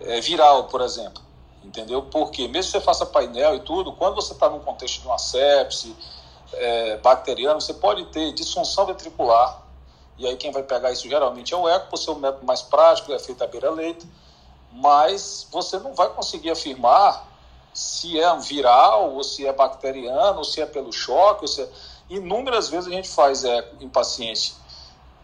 é, 0.00 0.20
viral, 0.20 0.64
por 0.64 0.80
exemplo. 0.80 1.22
Entendeu? 1.64 2.02
Porque 2.02 2.48
mesmo 2.48 2.72
que 2.72 2.78
você 2.78 2.84
faça 2.84 3.06
painel 3.06 3.56
e 3.56 3.60
tudo, 3.60 3.92
quando 3.92 4.16
você 4.16 4.32
está 4.32 4.50
num 4.50 4.58
contexto 4.58 5.00
de 5.00 5.06
uma 5.06 5.18
sepse 5.18 5.94
é, 6.54 6.96
bacteriana, 6.98 7.60
você 7.60 7.74
pode 7.74 8.04
ter 8.06 8.32
disfunção 8.32 8.86
ventricular. 8.86 9.61
E 10.22 10.26
aí 10.28 10.36
quem 10.36 10.52
vai 10.52 10.62
pegar 10.62 10.92
isso 10.92 11.08
geralmente 11.08 11.52
é 11.52 11.56
o 11.56 11.68
eco, 11.68 11.90
por 11.90 11.96
ser 11.96 12.12
um 12.12 12.14
método 12.14 12.46
mais 12.46 12.62
prático, 12.62 13.12
é 13.12 13.18
feito 13.18 13.42
à 13.42 13.46
beira-leito. 13.48 14.06
Mas 14.70 15.48
você 15.50 15.80
não 15.80 15.94
vai 15.94 16.08
conseguir 16.10 16.52
afirmar 16.52 17.26
se 17.74 18.20
é 18.20 18.36
viral, 18.38 19.14
ou 19.14 19.24
se 19.24 19.44
é 19.44 19.52
bacteriano, 19.52 20.38
ou 20.38 20.44
se 20.44 20.60
é 20.60 20.66
pelo 20.66 20.92
choque. 20.92 21.48
Se 21.48 21.62
é... 21.62 21.68
Inúmeras 22.08 22.68
vezes 22.68 22.86
a 22.86 22.94
gente 22.94 23.08
faz 23.08 23.42
eco 23.42 23.82
em 23.82 23.88
paciente 23.88 24.54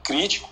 crítico 0.02 0.48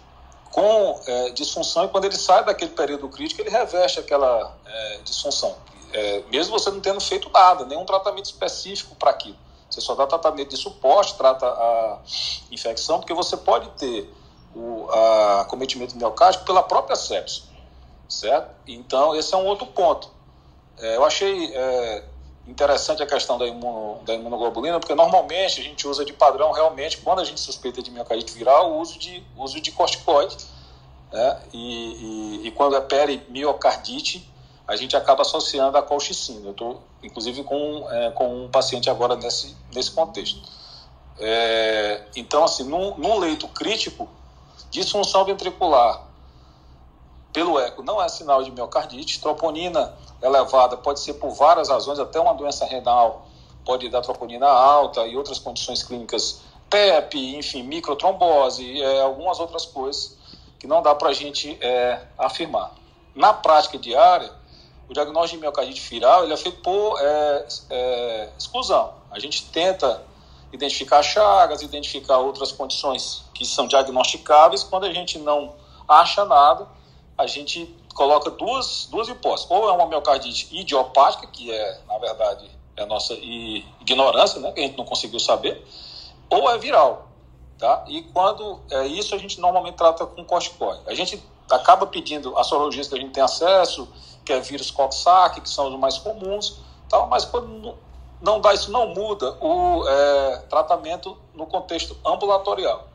com 0.53 1.01
é, 1.07 1.31
disfunção 1.31 1.85
e 1.85 1.89
quando 1.89 2.05
ele 2.05 2.17
sai 2.17 2.45
daquele 2.45 2.71
período 2.71 3.09
crítico 3.09 3.41
ele 3.41 3.51
reveste 3.51 3.99
aquela 3.99 4.55
é, 4.67 4.99
disfunção 5.03 5.57
é, 5.93 6.23
mesmo 6.31 6.59
você 6.59 6.71
não 6.71 6.81
tendo 6.81 7.01
feito 7.01 7.31
nada 7.31 7.65
nenhum 7.65 7.87
tratamento 7.87 8.27
específico 8.27 8.95
para 8.97 9.11
aquilo 9.11 9.37
você 9.71 9.81
só 9.81 9.95
dá 9.95 10.07
tratamento 10.07 10.51
de 10.51 10.57
suporte 10.59 11.15
trata 11.15 11.47
a 11.47 11.99
infecção 12.51 12.99
porque 12.99 13.15
você 13.15 13.37
pode 13.37 13.69
ter 13.79 14.13
o 14.57 14.91
a 14.91 15.41
acometimento 15.43 15.97
miocárdico 15.97 16.45
pela 16.45 16.63
própria 16.63 16.97
sepsis 16.97 17.45
certo 18.09 18.51
então 18.67 19.15
esse 19.15 19.35
é 19.35 19.37
um 19.37 19.47
outro 19.47 19.67
ponto 19.67 20.11
é, 20.79 20.97
eu 20.97 21.05
achei 21.05 21.53
é, 21.55 22.05
interessante 22.47 23.03
a 23.03 23.07
questão 23.07 23.37
da, 23.37 23.47
imuno, 23.47 24.01
da 24.05 24.15
imunoglobulina, 24.15 24.79
porque 24.79 24.95
normalmente 24.95 25.61
a 25.61 25.65
gente 25.65 25.87
usa 25.87 26.05
de 26.05 26.13
padrão 26.13 26.53
realmente, 26.53 26.99
quando 26.99 27.21
a 27.21 27.25
gente 27.25 27.41
suspeita 27.41 27.83
de 27.83 27.91
miocardite 27.91 28.33
viral, 28.33 28.73
o 28.73 28.81
uso 28.81 28.99
de, 28.99 29.23
uso 29.37 29.61
de 29.61 29.73
corticoide. 29.73 30.37
Né? 31.13 31.41
E, 31.53 32.43
e, 32.43 32.47
e 32.49 32.51
quando 32.53 32.77
é 32.77 32.81
perimiocardite, 32.81 34.31
a 34.67 34.77
gente 34.77 34.97
acaba 34.97 35.23
associando 35.23 35.77
a 35.77 35.83
colchicina. 35.83 36.47
Eu 36.47 36.51
estou, 36.53 36.83
inclusive, 37.03 37.43
com, 37.43 37.87
é, 37.91 38.11
com 38.11 38.45
um 38.45 38.49
paciente 38.49 38.89
agora 38.89 39.17
nesse, 39.17 39.57
nesse 39.75 39.91
contexto. 39.91 40.41
É, 41.19 42.05
então, 42.15 42.45
assim, 42.45 42.65
num, 42.65 42.97
num 42.97 43.19
leito 43.19 43.49
crítico, 43.49 44.09
disfunção 44.71 45.25
ventricular 45.25 46.07
pelo 47.33 47.59
eco 47.59 47.83
não 47.83 48.03
é 48.03 48.09
sinal 48.09 48.43
de 48.43 48.51
miocardite, 48.51 49.21
troponina 49.21 49.93
elevada 50.23 50.77
pode 50.77 51.01
ser 51.01 51.15
por 51.15 51.31
várias 51.31 51.69
razões, 51.69 51.99
até 51.99 52.19
uma 52.19 52.33
doença 52.33 52.65
renal 52.65 53.27
pode 53.65 53.89
dar 53.91 54.01
troponina 54.01 54.47
alta 54.47 55.07
e 55.07 55.17
outras 55.17 55.39
condições 55.39 55.83
clínicas, 55.83 56.41
PEP, 56.71 57.37
enfim, 57.37 57.63
microtrombose, 57.63 58.81
é, 58.81 59.01
algumas 59.03 59.39
outras 59.39 59.67
coisas 59.67 60.17
que 60.59 60.67
não 60.67 60.81
dá 60.81 60.95
para 60.95 61.11
a 61.11 61.13
gente 61.13 61.59
é, 61.61 62.01
afirmar. 62.17 62.73
Na 63.15 63.35
prática 63.35 63.77
diária, 63.77 64.33
o 64.89 64.95
diagnóstico 64.95 65.37
de 65.37 65.43
miocardite 65.43 65.81
viral 65.91 66.25
ele 66.25 66.33
é 66.33 66.37
feito 66.37 66.63
por 66.63 66.99
é, 67.01 67.47
é, 67.69 68.29
exclusão. 68.39 68.95
A 69.11 69.19
gente 69.19 69.45
tenta 69.51 70.03
identificar 70.53 71.03
chagas, 71.03 71.63
identificar 71.63 72.19
outras 72.19 72.53
condições 72.53 73.25
que 73.35 73.45
são 73.45 73.67
diagnosticáveis. 73.67 74.63
Quando 74.63 74.85
a 74.85 74.93
gente 74.93 75.19
não 75.19 75.55
acha 75.89 76.25
nada, 76.25 76.69
a 77.17 77.27
gente 77.27 77.75
coloca 77.95 78.31
duas, 78.31 78.87
duas 78.91 79.09
hipóteses. 79.09 79.51
Ou 79.51 79.69
é 79.69 79.73
uma 79.73 79.87
miocardite 79.87 80.49
idiopática, 80.55 81.27
que 81.27 81.51
é, 81.51 81.81
na 81.89 81.99
verdade, 81.99 82.51
é 82.77 82.83
a 82.83 82.87
nossa 82.87 83.15
ignorância, 83.15 84.41
né, 84.41 84.53
que 84.53 84.61
a 84.61 84.63
gente 84.63 84.77
não 84.77 84.85
conseguiu 84.85 85.19
saber, 85.19 85.67
ou 86.31 86.51
é 86.51 86.59
viral. 86.59 87.09
Tá? 87.59 87.85
E 87.89 88.03
quando 88.03 88.61
é 88.71 88.87
isso, 88.87 89.15
a 89.15 89.19
gente 89.19 89.41
normalmente 89.41 89.77
trata 89.77 90.05
com 90.05 90.23
corticoide. 90.25 90.83
A 90.87 90.95
gente 90.95 91.23
acaba 91.51 91.87
pedindo 91.87 92.37
as 92.37 92.47
sorologias 92.47 92.87
que 92.87 92.95
a 92.95 92.99
gente 92.99 93.13
tem 93.13 93.23
acesso, 93.23 93.89
que 94.25 94.33
é 94.33 94.41
vírus 94.41 94.71
Coxsackie, 94.71 95.41
que 95.41 95.49
são 95.49 95.73
os 95.73 95.79
mais 95.79 95.97
comuns, 95.97 96.59
tal, 96.89 97.09
mas 97.09 97.25
quando 97.25 97.75
não 98.21 98.41
dá 98.41 98.55
isso, 98.55 98.71
não 98.71 98.95
muda 98.95 99.33
o 99.41 99.87
é, 99.89 100.43
tratamento 100.49 101.17
no 101.35 101.47
contexto 101.47 101.97
ambulatorial. 102.05 102.89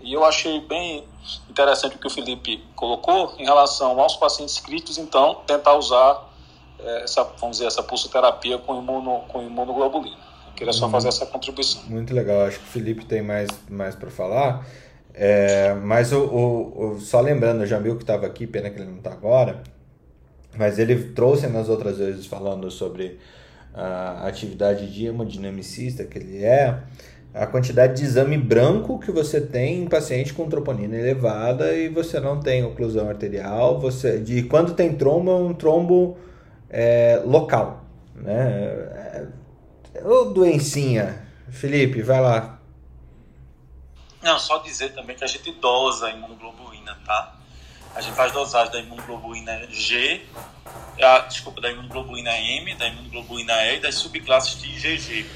E 0.00 0.12
eu 0.12 0.24
achei 0.24 0.60
bem 0.60 1.04
interessante 1.48 1.96
o 1.96 1.98
que 1.98 2.06
o 2.06 2.10
Felipe 2.10 2.62
colocou 2.76 3.34
em 3.38 3.44
relação 3.44 3.98
aos 3.98 4.16
pacientes 4.16 4.60
críticos, 4.60 4.98
então, 4.98 5.42
tentar 5.46 5.74
usar 5.76 6.30
é, 6.78 7.04
essa, 7.04 7.24
vamos 7.40 7.56
dizer, 7.56 7.66
essa 7.66 7.82
pulsoterapia 7.82 8.58
com, 8.58 8.78
imuno, 8.78 9.20
com 9.28 9.42
imunoglobulina. 9.42 10.16
Eu 10.48 10.52
queria 10.54 10.72
só 10.72 10.88
fazer 10.88 11.08
essa 11.08 11.26
contribuição. 11.26 11.82
Muito 11.86 12.14
legal, 12.14 12.42
acho 12.42 12.58
que 12.58 12.64
o 12.64 12.68
Felipe 12.68 13.04
tem 13.04 13.22
mais, 13.22 13.48
mais 13.68 13.94
para 13.94 14.10
falar. 14.10 14.66
É, 15.12 15.74
mas 15.74 16.12
o, 16.12 16.24
o, 16.24 16.90
o, 16.90 17.00
só 17.00 17.20
lembrando, 17.20 17.62
o 17.62 17.66
Jamil 17.66 17.96
que 17.96 18.02
estava 18.02 18.26
aqui, 18.26 18.46
pena 18.46 18.68
que 18.68 18.78
ele 18.78 18.90
não 18.90 18.98
está 18.98 19.12
agora, 19.12 19.62
mas 20.56 20.78
ele 20.78 21.12
trouxe 21.12 21.46
nas 21.46 21.68
outras 21.68 21.98
vezes 21.98 22.26
falando 22.26 22.70
sobre 22.70 23.18
a 23.74 24.28
atividade 24.28 24.92
de 24.92 25.06
hemodinamicista 25.06 26.04
que 26.04 26.18
ele 26.18 26.44
é, 26.44 26.78
a 27.34 27.46
quantidade 27.46 27.96
de 27.96 28.04
exame 28.04 28.38
branco 28.38 29.00
que 29.00 29.10
você 29.10 29.40
tem 29.40 29.82
em 29.82 29.88
paciente 29.88 30.32
com 30.32 30.48
troponina 30.48 30.96
elevada 30.96 31.74
e 31.74 31.88
você 31.88 32.20
não 32.20 32.38
tem 32.38 32.64
oclusão 32.64 33.08
arterial, 33.08 33.80
você 33.80 34.20
de 34.20 34.44
quando 34.44 34.74
tem 34.74 34.94
trombo 34.94 35.32
é 35.32 35.34
um 35.34 35.52
trombo 35.52 36.16
é, 36.70 37.20
local, 37.24 37.84
né? 38.14 39.26
É, 39.94 40.04
ô 40.04 40.26
doencinha, 40.26 41.26
Felipe, 41.50 42.02
vai 42.02 42.20
lá. 42.20 42.60
Não, 44.22 44.38
só 44.38 44.58
dizer 44.58 44.94
também 44.94 45.16
que 45.16 45.24
a 45.24 45.26
gente 45.26 45.50
dosa 45.52 46.06
a 46.06 46.10
imunoglobulina, 46.12 46.96
tá? 47.04 47.33
A 47.94 48.00
gente 48.00 48.16
faz 48.16 48.32
dosagem 48.32 48.72
da 48.72 48.80
imunoglobulina 48.80 49.68
G, 49.70 50.20
a, 51.00 51.20
desculpa, 51.20 51.60
da 51.60 51.70
imunoglobulina 51.70 52.36
M, 52.36 52.74
da 52.74 52.88
imunoglobulina 52.88 53.52
E 53.66 53.76
e 53.76 53.80
das 53.80 53.94
subclasses 53.94 54.60
de 54.60 54.68
IgG. 54.68 55.26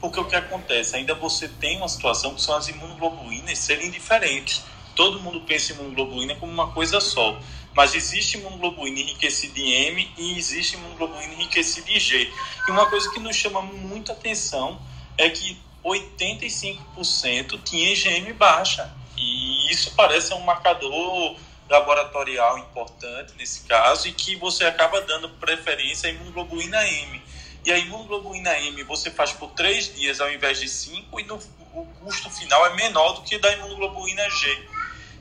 Porque 0.00 0.18
o 0.18 0.24
que 0.24 0.34
acontece? 0.34 0.96
Ainda 0.96 1.14
você 1.14 1.46
tem 1.46 1.76
uma 1.76 1.88
situação 1.88 2.34
que 2.34 2.42
são 2.42 2.56
as 2.56 2.66
imunoglobulinas 2.68 3.58
serem 3.58 3.92
diferentes. 3.92 4.62
Todo 4.96 5.20
mundo 5.20 5.42
pensa 5.42 5.72
em 5.72 5.76
imunoglobulina 5.76 6.34
como 6.34 6.52
uma 6.52 6.72
coisa 6.72 7.00
só. 7.00 7.38
Mas 7.76 7.94
existe 7.94 8.38
imunoglobulina 8.38 8.98
enriquecida 8.98 9.60
em 9.60 9.70
M 9.70 10.12
e 10.18 10.36
existe 10.36 10.74
imunoglobulina 10.74 11.34
enriquecida 11.34 11.88
em 11.92 12.00
G. 12.00 12.28
E 12.66 12.70
uma 12.72 12.86
coisa 12.86 13.08
que 13.12 13.20
nos 13.20 13.36
chama 13.36 13.62
muita 13.62 14.12
atenção 14.12 14.80
é 15.16 15.30
que 15.30 15.56
85% 15.84 17.62
tinha 17.62 17.92
IgM 17.92 18.32
baixa. 18.32 18.92
E 19.16 19.70
isso 19.70 19.92
parece 19.94 20.34
um 20.34 20.40
marcador 20.40 21.36
laboratorial 21.70 22.58
importante 22.58 23.32
nesse 23.38 23.60
caso 23.60 24.08
e 24.08 24.12
que 24.12 24.34
você 24.34 24.64
acaba 24.64 25.00
dando 25.02 25.28
preferência 25.30 26.10
à 26.10 26.12
imunoglobulina 26.12 26.84
M. 26.86 27.22
E 27.64 27.70
a 27.70 27.78
imunoglobulina 27.78 28.58
M 28.58 28.82
você 28.82 29.10
faz 29.10 29.32
por 29.32 29.52
três 29.52 29.94
dias 29.94 30.20
ao 30.20 30.30
invés 30.30 30.58
de 30.58 30.68
cinco 30.68 31.20
e 31.20 31.24
no, 31.24 31.36
o 31.72 31.86
custo 32.02 32.28
final 32.30 32.66
é 32.66 32.74
menor 32.74 33.12
do 33.12 33.22
que 33.22 33.38
da 33.38 33.52
imunoglobulina 33.52 34.28
G. 34.28 34.68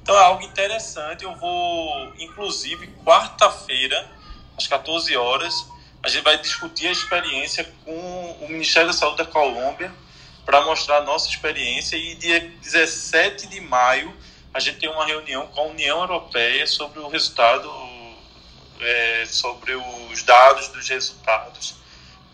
Então 0.02 0.16
é 0.16 0.24
algo 0.24 0.42
interessante. 0.42 1.24
Eu 1.24 1.36
vou, 1.36 2.14
inclusive, 2.18 2.88
quarta-feira, 3.06 4.10
às 4.58 4.66
14 4.66 5.16
horas, 5.16 5.54
a 6.02 6.10
gente 6.10 6.24
vai 6.24 6.38
discutir 6.40 6.88
a 6.88 6.92
experiência 6.92 7.72
com 7.86 8.38
o 8.42 8.48
Ministério 8.50 8.88
da 8.88 8.94
Saúde 8.94 9.18
da 9.18 9.26
Colômbia 9.26 9.94
para 10.46 10.66
mostrar 10.66 10.98
a 10.98 11.02
nossa 11.04 11.30
experiência. 11.30 11.96
E 11.96 12.16
dia 12.16 12.40
17 12.40 13.46
de 13.46 13.62
maio 13.62 14.12
a 14.54 14.60
gente 14.60 14.80
tem 14.80 14.90
uma 14.90 15.06
reunião 15.06 15.48
com 15.48 15.62
a 15.62 15.64
União 15.66 16.02
Europeia 16.02 16.66
sobre 16.66 17.00
o 17.00 17.08
resultado, 17.08 17.72
é, 18.80 19.26
sobre 19.28 19.74
os 19.76 20.24
dados 20.24 20.70
dos 20.70 20.88
resultados, 20.90 21.76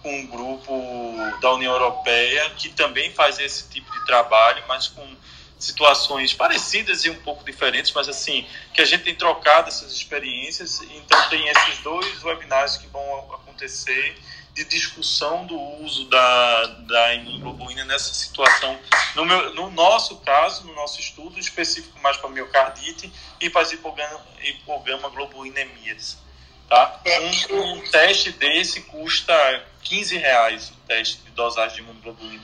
com 0.01 0.19
um 0.19 0.27
grupo 0.27 1.15
da 1.41 1.53
União 1.53 1.73
Europeia 1.73 2.49
que 2.51 2.69
também 2.69 3.11
faz 3.11 3.39
esse 3.39 3.67
tipo 3.69 3.91
de 3.91 4.05
trabalho, 4.05 4.63
mas 4.67 4.87
com 4.87 5.05
situações 5.57 6.33
parecidas 6.33 7.05
e 7.05 7.09
um 7.09 7.15
pouco 7.15 7.43
diferentes, 7.43 7.91
mas 7.93 8.07
assim, 8.07 8.47
que 8.73 8.81
a 8.81 8.85
gente 8.85 9.03
tem 9.03 9.15
trocado 9.15 9.69
essas 9.69 9.91
experiências, 9.91 10.81
então 10.81 11.29
tem 11.29 11.47
esses 11.47 11.79
dois 11.79 12.23
webinários 12.23 12.77
que 12.77 12.87
vão 12.87 13.33
acontecer 13.33 14.15
de 14.55 14.63
discussão 14.63 15.45
do 15.45 15.59
uso 15.83 16.05
da, 16.05 16.65
da 16.87 17.13
imunoglobulina 17.15 17.83
nessa 17.83 18.13
situação. 18.13 18.79
No, 19.13 19.25
meu, 19.25 19.53
no 19.53 19.69
nosso 19.69 20.15
caso, 20.21 20.65
no 20.65 20.73
nosso 20.73 21.01
estudo 21.01 21.37
específico 21.37 21.99
mais 21.99 22.15
para 22.15 22.29
miocardite 22.29 23.11
e 23.41 23.49
para 23.49 23.61
as 23.61 23.73
hipogama 23.73 25.09
globulinemias. 25.09 26.17
Tá? 26.69 27.01
Um, 27.51 27.73
um, 27.73 27.81
teste 27.91 28.31
desse 28.31 28.81
custa 28.83 29.33
15 29.83 30.17
reais, 30.17 30.69
o 30.69 30.87
teste 30.87 31.17
de 31.17 31.31
dosagem 31.31 31.75
de 31.75 31.81
imunoglobulina. 31.81 32.43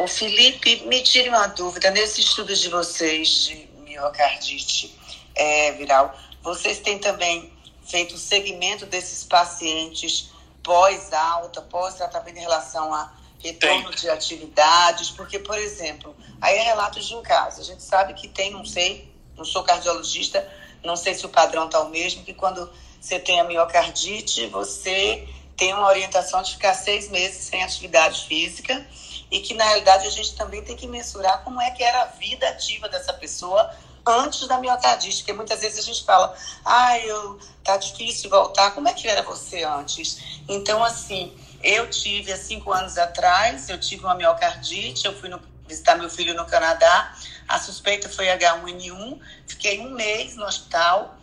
O 0.00 0.06
Felipe, 0.06 0.82
me 0.84 1.02
tire 1.02 1.30
uma 1.30 1.46
dúvida. 1.46 1.90
Nesse 1.90 2.20
estudo 2.20 2.54
de 2.54 2.68
vocês 2.68 3.44
de 3.44 3.68
miocardite 3.84 4.94
é, 5.34 5.72
viral, 5.72 6.14
vocês 6.42 6.78
têm 6.80 6.98
também 6.98 7.50
feito 7.86 8.16
o 8.16 8.18
segmento 8.18 8.84
desses 8.84 9.24
pacientes 9.24 10.30
pós-alta, 10.68 11.62
pós-tratamento 11.62 12.36
em 12.36 12.42
relação 12.42 12.92
a 12.92 13.10
retorno 13.42 13.88
tem. 13.88 14.00
de 14.00 14.10
atividades, 14.10 15.08
porque, 15.08 15.38
por 15.38 15.56
exemplo, 15.56 16.14
aí 16.42 16.58
é 16.58 16.62
relatos 16.62 17.08
de 17.08 17.14
um 17.14 17.22
caso. 17.22 17.62
A 17.62 17.64
gente 17.64 17.82
sabe 17.82 18.12
que 18.12 18.28
tem, 18.28 18.50
não 18.50 18.66
sei, 18.66 19.10
não 19.34 19.46
sou 19.46 19.62
cardiologista, 19.62 20.46
não 20.84 20.94
sei 20.94 21.14
se 21.14 21.24
o 21.24 21.30
padrão 21.30 21.64
está 21.64 21.80
o 21.80 21.88
mesmo, 21.88 22.22
que 22.22 22.34
quando 22.34 22.70
você 23.00 23.18
tem 23.18 23.40
a 23.40 23.44
miocardite, 23.44 24.46
você 24.48 25.26
tem 25.56 25.72
uma 25.72 25.86
orientação 25.86 26.42
de 26.42 26.52
ficar 26.52 26.74
seis 26.74 27.08
meses 27.08 27.44
sem 27.44 27.62
atividade 27.62 28.26
física 28.26 28.86
e 29.30 29.40
que, 29.40 29.54
na 29.54 29.64
realidade, 29.64 30.06
a 30.06 30.10
gente 30.10 30.36
também 30.36 30.62
tem 30.62 30.76
que 30.76 30.86
mensurar 30.86 31.42
como 31.44 31.62
é 31.62 31.70
que 31.70 31.82
era 31.82 32.02
a 32.02 32.06
vida 32.06 32.46
ativa 32.46 32.90
dessa 32.90 33.14
pessoa 33.14 33.74
antes 34.08 34.46
da 34.48 34.58
miocardite, 34.58 35.18
porque 35.18 35.32
muitas 35.32 35.60
vezes 35.60 35.78
a 35.78 35.82
gente 35.82 36.04
fala, 36.04 36.34
ah, 36.64 36.98
eu, 36.98 37.38
tá 37.62 37.76
difícil 37.76 38.30
voltar, 38.30 38.72
como 38.72 38.88
é 38.88 38.92
que 38.92 39.06
era 39.06 39.22
você 39.22 39.62
antes? 39.62 40.40
Então, 40.48 40.82
assim, 40.82 41.36
eu 41.62 41.88
tive 41.90 42.32
há 42.32 42.36
cinco 42.36 42.72
anos 42.72 42.96
atrás, 42.96 43.68
eu 43.68 43.78
tive 43.78 44.04
uma 44.04 44.14
miocardite, 44.14 45.06
eu 45.06 45.18
fui 45.18 45.28
no, 45.28 45.40
visitar 45.66 45.96
meu 45.96 46.08
filho 46.08 46.34
no 46.34 46.46
Canadá, 46.46 47.14
a 47.46 47.58
suspeita 47.58 48.08
foi 48.08 48.26
H1N1, 48.26 49.18
fiquei 49.46 49.80
um 49.80 49.90
mês 49.90 50.36
no 50.36 50.44
hospital, 50.44 51.18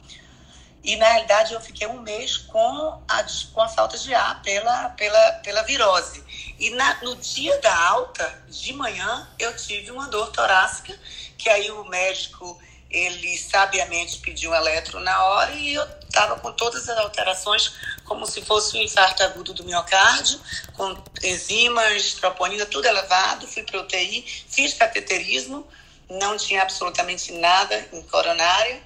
e 0.83 0.95
na 0.97 1.07
realidade 1.07 1.51
eu 1.51 1.59
fiquei 1.59 1.87
um 1.87 1.99
mês 2.01 2.37
com 2.37 3.01
a, 3.07 3.25
com 3.51 3.61
a 3.61 3.67
falta 3.67 3.97
de 3.97 4.13
ar 4.13 4.39
pela, 4.43 4.89
pela, 4.89 5.31
pela 5.43 5.63
virose. 5.63 6.23
E 6.59 6.69
na, 6.69 7.01
no 7.01 7.15
dia 7.15 7.59
da 7.59 7.75
alta, 7.87 8.43
de 8.47 8.71
manhã, 8.71 9.27
eu 9.39 9.55
tive 9.55 9.89
uma 9.89 10.07
dor 10.09 10.29
torácica, 10.31 10.95
que 11.39 11.49
aí 11.49 11.71
o 11.71 11.83
médico 11.85 12.61
ele 12.89 13.37
sabiamente 13.37 14.19
pediu 14.19 14.51
um 14.51 14.55
eletro 14.55 14.99
na 14.99 15.23
hora 15.25 15.51
e 15.51 15.73
eu 15.73 15.85
estava 16.07 16.39
com 16.39 16.51
todas 16.53 16.87
as 16.87 16.97
alterações, 16.97 17.73
como 18.05 18.25
se 18.25 18.41
fosse 18.41 18.77
um 18.77 18.81
infarto 18.81 19.23
agudo 19.23 19.53
do 19.53 19.65
miocárdio, 19.65 20.39
com 20.73 20.95
enzimas, 21.23 22.13
troponina, 22.13 22.65
tudo 22.65 22.85
elevado. 22.85 23.47
Fui 23.47 23.63
para 23.63 23.81
UTI, 23.81 24.25
fiz 24.47 24.73
cateterismo, 24.73 25.67
não 26.09 26.37
tinha 26.37 26.61
absolutamente 26.61 27.33
nada 27.33 27.87
em 27.91 28.01
coronária. 28.03 28.81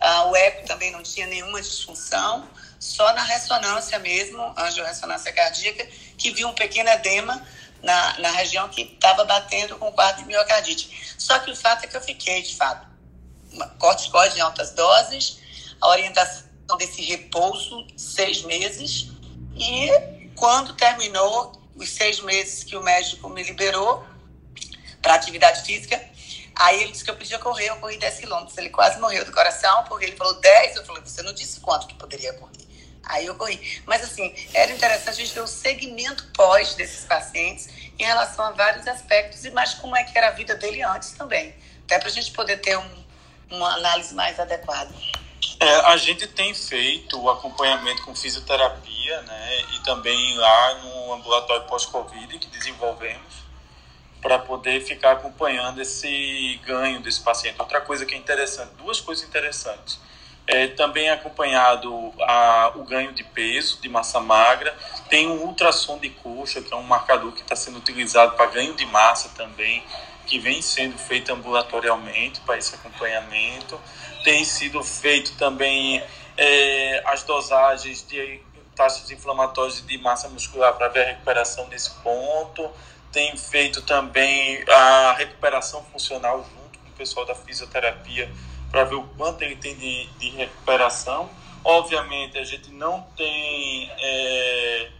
Ah, 0.00 0.26
o 0.26 0.36
eco 0.36 0.66
também 0.66 0.90
não 0.90 1.02
tinha 1.02 1.26
nenhuma 1.26 1.62
disfunção, 1.62 2.46
só 2.78 3.10
na 3.14 3.22
ressonância 3.22 3.98
mesmo, 3.98 4.52
angiorressonância 4.58 5.32
cardíaca, 5.32 5.88
que 6.18 6.30
vi 6.30 6.44
um 6.44 6.52
pequeno 6.52 6.90
edema 6.90 7.42
na, 7.82 8.18
na 8.18 8.30
região 8.32 8.68
que 8.68 8.82
estava 8.82 9.24
batendo 9.24 9.76
com 9.78 9.88
o 9.88 9.92
quadro 9.92 10.22
de 10.22 10.28
miocardite. 10.28 11.14
Só 11.16 11.38
que 11.38 11.50
o 11.50 11.56
fato 11.56 11.84
é 11.84 11.86
que 11.86 11.96
eu 11.96 12.00
fiquei, 12.02 12.42
de 12.42 12.54
fato, 12.54 12.93
corticoide 13.78 14.38
em 14.38 14.40
altas 14.40 14.70
doses, 14.72 15.38
a 15.80 15.88
orientação 15.88 16.44
desse 16.78 17.02
repouso, 17.02 17.86
seis 17.96 18.42
meses, 18.42 19.10
e 19.56 20.30
quando 20.34 20.74
terminou 20.74 21.52
os 21.76 21.88
seis 21.90 22.20
meses 22.20 22.64
que 22.64 22.76
o 22.76 22.82
médico 22.82 23.28
me 23.28 23.42
liberou 23.42 24.04
para 25.02 25.14
atividade 25.14 25.62
física, 25.62 26.02
aí 26.54 26.82
ele 26.82 26.92
disse 26.92 27.04
que 27.04 27.10
eu 27.10 27.16
podia 27.16 27.38
correr, 27.38 27.68
eu 27.68 27.76
corri 27.76 27.98
10 27.98 28.20
quilômetros. 28.20 28.56
Ele 28.56 28.70
quase 28.70 28.98
morreu 28.98 29.24
do 29.24 29.32
coração, 29.32 29.84
porque 29.84 30.06
ele 30.06 30.16
falou 30.16 30.34
10, 30.40 30.76
eu 30.76 30.84
falei, 30.84 31.02
você 31.04 31.22
não 31.22 31.32
disse 31.32 31.60
quanto 31.60 31.86
que 31.86 31.94
poderia 31.94 32.32
correr. 32.34 32.64
Aí 33.02 33.26
eu 33.26 33.34
corri. 33.34 33.82
Mas 33.86 34.02
assim, 34.02 34.34
era 34.54 34.72
interessante 34.72 35.20
a 35.20 35.24
gente 35.24 35.34
ver 35.34 35.42
o 35.42 35.46
segmento 35.46 36.26
pós 36.34 36.74
desses 36.74 37.04
pacientes 37.04 37.68
em 37.98 38.04
relação 38.04 38.46
a 38.46 38.50
vários 38.52 38.86
aspectos 38.86 39.44
e 39.44 39.50
mais 39.50 39.74
como 39.74 39.94
é 39.94 40.04
que 40.04 40.16
era 40.16 40.28
a 40.28 40.30
vida 40.30 40.54
dele 40.54 40.82
antes 40.82 41.10
também. 41.12 41.54
Até 41.84 41.98
para 41.98 42.08
a 42.08 42.12
gente 42.12 42.30
poder 42.32 42.58
ter 42.58 42.78
um, 42.78 43.03
uma 43.50 43.74
análise 43.74 44.14
mais 44.14 44.38
adequada. 44.38 44.92
É, 45.60 45.74
a 45.86 45.96
gente 45.96 46.26
tem 46.26 46.52
feito 46.54 47.20
o 47.20 47.30
acompanhamento 47.30 48.02
com 48.02 48.14
fisioterapia, 48.14 49.22
né, 49.22 49.60
e 49.74 49.80
também 49.80 50.36
lá 50.36 50.74
no 50.74 51.14
ambulatório 51.14 51.64
pós-Covid 51.66 52.38
que 52.38 52.48
desenvolvemos 52.48 53.44
para 54.20 54.38
poder 54.38 54.80
ficar 54.80 55.12
acompanhando 55.12 55.82
esse 55.82 56.58
ganho 56.64 57.00
desse 57.00 57.20
paciente. 57.20 57.60
Outra 57.60 57.80
coisa 57.80 58.06
que 58.06 58.14
é 58.14 58.18
interessante, 58.18 58.72
duas 58.78 58.98
coisas 58.98 59.22
interessantes. 59.28 60.00
É, 60.46 60.68
também 60.68 61.10
acompanhado 61.10 62.12
a, 62.20 62.72
o 62.74 62.84
ganho 62.84 63.12
de 63.12 63.22
peso, 63.22 63.80
de 63.80 63.88
massa 63.88 64.20
magra. 64.20 64.74
Tem 65.10 65.28
um 65.28 65.42
ultrassom 65.42 65.98
de 65.98 66.08
coxa, 66.08 66.62
que 66.62 66.72
é 66.72 66.76
um 66.76 66.82
marcador 66.82 67.32
que 67.32 67.42
está 67.42 67.54
sendo 67.54 67.78
utilizado 67.78 68.34
para 68.34 68.46
ganho 68.46 68.74
de 68.74 68.86
massa 68.86 69.30
também 69.36 69.84
que 70.34 70.38
vem 70.40 70.60
sendo 70.60 70.98
feito 70.98 71.32
ambulatorialmente 71.32 72.40
para 72.40 72.58
esse 72.58 72.74
acompanhamento. 72.74 73.80
Tem 74.24 74.44
sido 74.44 74.82
feito 74.82 75.36
também 75.36 76.02
é, 76.36 77.02
as 77.06 77.22
dosagens 77.22 78.04
de 78.04 78.40
taxas 78.74 79.08
inflamatórias 79.12 79.86
de 79.86 79.96
massa 79.98 80.28
muscular 80.28 80.74
para 80.74 80.88
ver 80.88 81.02
a 81.02 81.06
recuperação 81.06 81.68
nesse 81.68 81.90
ponto. 82.02 82.68
Tem 83.12 83.36
feito 83.36 83.82
também 83.82 84.64
a 84.68 85.14
recuperação 85.16 85.84
funcional 85.92 86.38
junto 86.38 86.80
com 86.80 86.88
o 86.88 86.92
pessoal 86.94 87.24
da 87.24 87.36
fisioterapia 87.36 88.28
para 88.72 88.82
ver 88.82 88.96
o 88.96 89.04
quanto 89.16 89.42
ele 89.42 89.54
tem 89.54 89.76
de, 89.76 90.06
de 90.18 90.30
recuperação. 90.30 91.30
Obviamente, 91.62 92.36
a 92.38 92.44
gente 92.44 92.72
não 92.72 93.02
tem 93.16 93.88
é, 94.00 94.90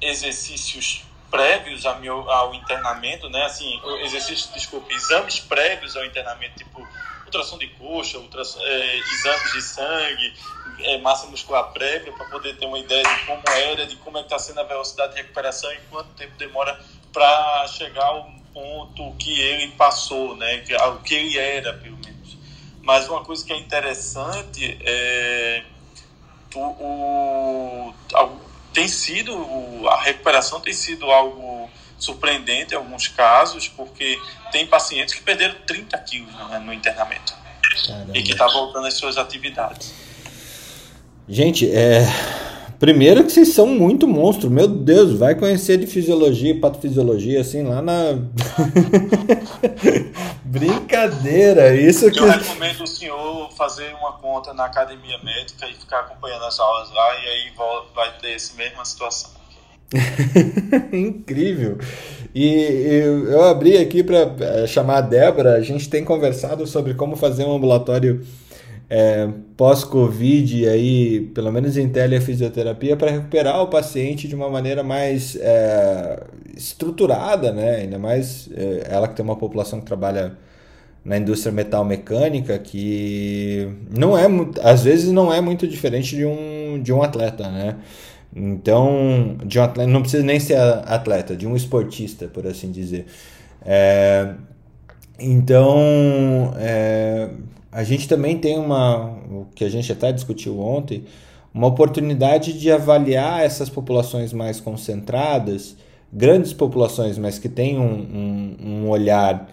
exercícios 0.00 1.04
prévios 1.30 1.84
ao, 1.86 1.98
meu, 2.00 2.30
ao 2.30 2.54
internamento, 2.54 3.28
né? 3.28 3.44
Assim, 3.44 3.80
exercícios, 4.02 4.52
desculpa, 4.52 4.92
exames 4.92 5.40
prévios 5.40 5.96
ao 5.96 6.04
internamento, 6.04 6.56
tipo 6.56 6.86
ultrassom 7.24 7.58
de 7.58 7.68
coxa, 7.68 8.18
ultrassom, 8.18 8.58
é, 8.62 8.96
exames 8.96 9.52
de 9.52 9.62
sangue, 9.62 10.34
é, 10.80 10.98
massa 10.98 11.26
muscular 11.26 11.64
prévia, 11.72 12.12
para 12.12 12.26
poder 12.26 12.56
ter 12.56 12.66
uma 12.66 12.78
ideia 12.78 13.02
de 13.02 13.26
como 13.26 13.42
era, 13.46 13.86
de 13.86 13.96
como 13.96 14.18
é 14.18 14.22
está 14.22 14.38
sendo 14.38 14.60
a 14.60 14.64
velocidade 14.64 15.14
de 15.14 15.22
recuperação 15.22 15.70
e 15.72 15.78
quanto 15.90 16.08
tempo 16.10 16.32
demora 16.38 16.78
para 17.12 17.66
chegar 17.68 18.04
ao 18.04 18.30
ponto 18.52 19.14
que 19.18 19.40
ele 19.40 19.72
passou, 19.72 20.36
né? 20.36 20.64
O 20.88 21.02
que 21.02 21.14
ele 21.14 21.38
era, 21.38 21.74
pelo 21.74 21.96
menos. 21.98 22.36
Mas 22.82 23.08
uma 23.08 23.22
coisa 23.22 23.44
que 23.44 23.52
é 23.52 23.58
interessante 23.58 24.78
é 24.82 25.64
o, 26.54 26.60
o, 26.60 27.94
tem 28.72 28.88
sido 28.88 29.34
a 29.88 30.00
recuperação 30.02 30.60
tem 30.60 30.72
sido 30.72 31.10
algo 31.10 31.70
surpreendente 31.98 32.74
em 32.74 32.76
alguns 32.76 33.08
casos, 33.08 33.68
porque 33.68 34.18
tem 34.52 34.66
pacientes 34.66 35.14
que 35.14 35.22
perderam 35.22 35.56
30 35.66 35.98
quilos 35.98 36.32
né, 36.48 36.58
no 36.60 36.72
internamento 36.72 37.34
Caramba. 37.86 38.16
e 38.16 38.22
que 38.22 38.32
está 38.32 38.46
voltando 38.46 38.86
às 38.86 38.94
suas 38.94 39.18
atividades. 39.18 39.92
Gente, 41.28 41.70
é, 41.70 42.06
Primeiro 42.78 43.24
que 43.24 43.32
vocês 43.32 43.48
são 43.48 43.66
muito 43.66 44.06
monstro, 44.06 44.48
meu 44.48 44.68
Deus, 44.68 45.18
vai 45.18 45.34
conhecer 45.34 45.78
de 45.78 45.86
fisiologia, 45.86 46.60
patofisiologia, 46.60 47.40
assim, 47.40 47.64
lá 47.64 47.82
na. 47.82 48.16
Brincadeira, 50.44 51.74
isso 51.74 52.08
que. 52.10 52.20
Eu 52.20 52.28
recomendo 52.28 52.84
o 52.84 52.86
senhor 52.86 53.50
fazer 53.56 53.92
uma 53.94 54.12
conta 54.12 54.54
na 54.54 54.66
academia 54.66 55.18
médica 55.24 55.66
e 55.66 55.74
ficar 55.74 56.00
acompanhando 56.00 56.44
as 56.44 56.60
aulas 56.60 56.88
lá, 56.92 57.14
e 57.16 57.28
aí 57.28 57.52
vai 57.94 58.16
ter 58.20 58.34
essa 58.34 58.54
mesma 58.56 58.84
situação. 58.84 59.30
Incrível. 60.92 61.78
E 62.34 62.46
eu, 62.46 63.28
eu 63.30 63.44
abri 63.44 63.76
aqui 63.78 64.04
para 64.04 64.34
eh, 64.40 64.66
chamar 64.68 64.98
a 64.98 65.00
Débora, 65.00 65.54
a 65.54 65.62
gente 65.62 65.88
tem 65.88 66.04
conversado 66.04 66.66
sobre 66.66 66.94
como 66.94 67.16
fazer 67.16 67.44
um 67.44 67.56
ambulatório 67.56 68.24
é, 68.90 69.28
pós-Covid, 69.56 70.68
aí, 70.68 71.20
pelo 71.34 71.52
menos 71.52 71.76
em 71.76 71.88
telefisioterapia, 71.88 72.96
para 72.96 73.10
recuperar 73.10 73.62
o 73.62 73.68
paciente 73.68 74.26
de 74.26 74.34
uma 74.34 74.48
maneira 74.48 74.82
mais 74.82 75.36
é, 75.36 76.22
estruturada, 76.56 77.52
né? 77.52 77.76
ainda 77.76 77.98
mais 77.98 78.48
é, 78.54 78.86
ela 78.90 79.06
que 79.08 79.14
tem 79.14 79.24
uma 79.24 79.36
população 79.36 79.80
que 79.80 79.86
trabalha 79.86 80.36
na 81.04 81.16
indústria 81.18 81.52
metal 81.52 81.84
mecânica, 81.84 82.58
que 82.58 83.68
não 83.96 84.16
é, 84.16 84.26
às 84.62 84.84
vezes 84.84 85.10
não 85.10 85.32
é 85.32 85.40
muito 85.40 85.66
diferente 85.66 86.16
de 86.16 86.24
um, 86.24 86.80
de 86.82 86.92
um 86.92 87.02
atleta, 87.02 87.48
né? 87.50 87.76
Então, 88.34 89.38
de 89.44 89.58
um 89.58 89.62
atleta, 89.62 89.90
não 89.90 90.02
precisa 90.02 90.22
nem 90.22 90.38
ser 90.38 90.58
atleta, 90.58 91.34
de 91.34 91.46
um 91.46 91.56
esportista, 91.56 92.28
por 92.28 92.46
assim 92.46 92.70
dizer. 92.70 93.06
É, 93.64 94.34
então, 95.18 96.54
é, 96.58 97.30
a 97.78 97.84
gente 97.84 98.08
também 98.08 98.36
tem 98.36 98.58
uma, 98.58 99.04
o 99.30 99.46
que 99.54 99.62
a 99.62 99.68
gente 99.68 99.92
até 99.92 100.10
discutiu 100.10 100.58
ontem, 100.58 101.04
uma 101.54 101.68
oportunidade 101.68 102.58
de 102.58 102.72
avaliar 102.72 103.44
essas 103.44 103.70
populações 103.70 104.32
mais 104.32 104.58
concentradas, 104.58 105.76
grandes 106.12 106.52
populações, 106.52 107.16
mas 107.16 107.38
que 107.38 107.48
têm 107.48 107.78
um, 107.78 107.84
um, 107.84 108.56
um 108.60 108.88
olhar 108.88 109.48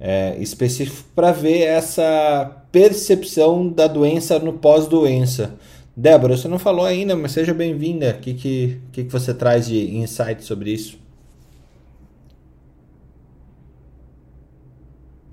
é, 0.00 0.34
específico 0.38 1.10
para 1.14 1.30
ver 1.30 1.60
essa 1.64 2.64
percepção 2.72 3.68
da 3.68 3.86
doença 3.86 4.38
no 4.38 4.54
pós-doença. 4.54 5.54
Débora, 5.94 6.38
você 6.38 6.48
não 6.48 6.58
falou 6.58 6.86
ainda, 6.86 7.14
mas 7.14 7.32
seja 7.32 7.52
bem-vinda. 7.52 8.16
O 8.18 8.22
que, 8.22 8.32
que, 8.32 8.80
que, 8.92 9.04
que 9.04 9.12
você 9.12 9.34
traz 9.34 9.66
de 9.66 9.94
insight 9.94 10.42
sobre 10.42 10.72
isso? 10.72 10.98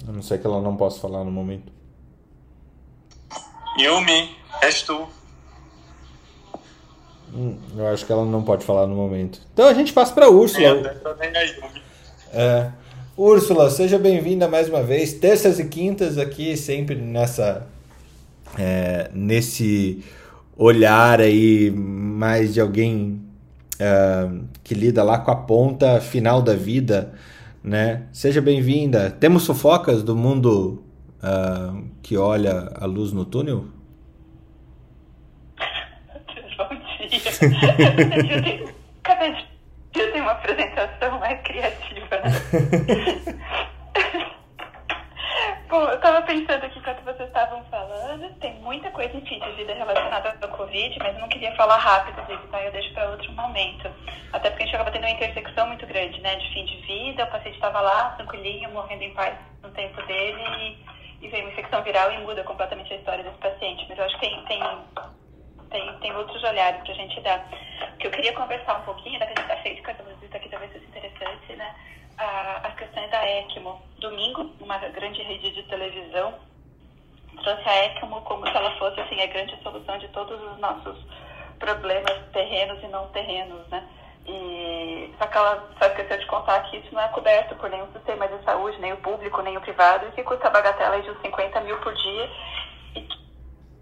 Eu 0.06 0.12
não 0.12 0.22
sei 0.22 0.38
que 0.38 0.46
ela 0.46 0.62
não 0.62 0.76
possa 0.76 1.00
falar 1.00 1.24
no 1.24 1.32
momento. 1.32 1.75
Yumi, 3.78 4.30
és 4.62 4.84
tu. 4.84 5.08
Hum, 7.34 7.58
eu 7.76 7.88
acho 7.88 8.06
que 8.06 8.12
ela 8.12 8.26
não 8.26 8.42
pode 8.42 8.64
falar 8.64 8.88
no 8.88 8.96
momento. 8.96 9.42
Então 9.54 9.68
a 9.68 9.74
gente 9.74 9.92
passa 9.92 10.14
para 10.14 10.30
Úrsula. 10.30 10.94
É, 12.32 12.72
Úrsula, 13.18 13.70
seja 13.70 14.00
bem-vinda 14.00 14.48
mais 14.48 14.70
uma 14.70 14.82
vez. 14.82 15.14
Terças 15.14 15.60
e 15.60 15.66
quintas 15.66 16.18
aqui, 16.18 16.56
sempre 16.56 16.96
nessa. 16.96 17.68
É, 18.58 19.10
nesse 19.14 20.02
olhar 20.56 21.20
aí 21.20 21.70
mais 21.70 22.54
de 22.54 22.62
alguém 22.62 23.22
é, 23.78 24.30
que 24.64 24.74
lida 24.74 25.04
lá 25.04 25.18
com 25.18 25.32
a 25.32 25.36
ponta 25.36 26.00
final 26.00 26.42
da 26.42 26.54
vida, 26.54 27.14
né? 27.62 28.04
Seja 28.14 28.42
bem-vinda. 28.42 29.10
Temos 29.12 29.46
fofocas 29.46 30.02
do 30.02 30.16
mundo 30.16 30.85
uh, 31.26 31.90
que 32.02 32.18
olha 32.18 32.72
a 32.80 32.86
luz 32.86 33.12
no 33.12 33.26
túnel? 33.26 33.66
Bom 36.58 36.70
dia. 37.08 38.74
cada 39.04 39.30
dia 39.30 40.12
tem 40.12 40.22
uma 40.22 40.32
apresentação 40.32 41.20
mais 41.20 41.42
criativa, 41.42 42.16
né? 42.18 42.32
Bom, 45.68 45.82
eu 45.90 45.96
estava 45.96 46.22
pensando 46.22 46.64
aqui 46.64 46.78
enquanto 46.80 47.04
vocês 47.04 47.28
estavam 47.28 47.64
falando, 47.66 48.30
tem 48.40 48.54
muita 48.62 48.90
coisa, 48.92 49.18
enfim, 49.18 49.40
de 49.40 49.52
vida 49.54 49.74
relacionada 49.74 50.38
ao 50.42 50.50
Covid, 50.50 50.98
mas 51.00 51.16
eu 51.16 51.22
não 51.22 51.28
queria 51.28 51.54
falar 51.56 51.78
rápido 51.78 52.26
disso, 52.28 52.44
então 52.48 52.60
eu 52.62 52.72
deixo 52.72 52.94
para 52.94 53.10
outro 53.10 53.32
momento. 53.34 53.90
Até 54.32 54.52
porque 54.52 54.64
a 54.64 54.66
gente 54.68 54.76
acaba 54.76 54.92
tendo 54.92 55.04
uma 55.04 55.12
intersecção 55.12 55.68
muito 55.68 55.86
grande, 55.88 56.22
né, 56.22 56.36
de 56.36 56.54
fim 56.54 56.66
de 56.66 56.78
vida, 56.86 57.26
o 57.26 57.28
paciente 57.32 57.56
estava 57.56 57.82
lá, 57.82 58.12
tranquilinho, 58.12 58.70
morrendo 58.72 59.04
em 59.04 59.14
paz 59.14 59.36
no 59.64 59.70
tempo 59.72 60.02
dele, 60.04 60.44
e 60.60 60.95
e 61.26 61.30
vem 61.30 61.42
uma 61.42 61.52
infecção 61.52 61.82
viral 61.82 62.12
e 62.12 62.20
muda 62.20 62.44
completamente 62.44 62.94
a 62.94 62.98
história 62.98 63.24
desse 63.24 63.38
paciente. 63.38 63.86
Mas 63.90 63.98
eu 63.98 64.06
acho 64.06 64.20
que 64.20 64.28
tem, 64.28 64.46
tem, 64.46 64.62
tem, 65.72 66.00
tem 66.00 66.16
outros 66.16 66.44
olhares 66.44 66.82
para 66.82 66.92
a 66.92 66.96
gente 66.96 67.20
dar. 67.22 67.48
O 67.94 67.98
que 67.98 68.08
eu 68.08 68.12
queria 68.12 68.34
conversar 68.34 68.80
um 68.80 68.84
pouquinho, 68.84 69.20
da 69.20 69.26
que 69.26 69.34
a 69.34 69.42
gente 69.42 69.52
está 69.52 69.62
cheio 69.64 69.76
de 69.76 69.82
cardiologista 69.82 70.38
aqui, 70.38 70.50
talvez 70.50 70.72
seja 70.72 70.86
interessante, 70.86 71.54
né? 71.54 71.76
as 72.18 72.76
questões 72.76 73.10
da 73.12 73.28
ECMO. 73.28 73.82
Domingo, 74.00 74.52
uma 74.62 74.78
grande 74.78 75.22
rede 75.22 75.52
de 75.52 75.64
televisão 75.64 76.34
trouxe 77.44 77.68
a 77.68 77.86
ECMO 77.86 78.22
como 78.22 78.48
se 78.48 78.56
ela 78.56 78.72
fosse 78.78 79.00
assim, 79.02 79.22
a 79.22 79.26
grande 79.26 79.62
solução 79.62 79.98
de 79.98 80.08
todos 80.10 80.42
os 80.42 80.58
nossos 80.60 80.98
problemas 81.60 82.14
terrenos 82.32 82.82
e 82.84 82.88
não 82.88 83.08
terrenos, 83.10 83.68
né? 83.68 83.88
E, 84.28 85.14
só 85.20 85.28
que 85.28 85.38
ela 85.38 85.70
só 85.80 85.86
esqueceu 85.86 86.18
de 86.18 86.26
contar 86.26 86.60
que 86.64 86.78
isso 86.78 86.94
não 86.94 87.02
é 87.02 87.08
coberto 87.10 87.56
por 87.56 87.70
nenhum 87.70 87.92
sistema 87.92 88.28
de 88.28 88.44
saúde, 88.44 88.80
nem 88.80 88.94
o 88.94 88.98
público, 88.98 89.42
nem 89.42 89.56
o 89.56 89.62
privado, 89.62 90.08
e 90.08 90.12
que 90.14 90.24
custa 90.24 90.48
a 90.48 90.52
bagatela 90.52 91.02
de 91.02 91.12
uns 91.12 91.22
50 91.22 91.62
mil 91.62 91.78
por 91.80 91.94
dia. 91.94 92.30
E 92.96 93.08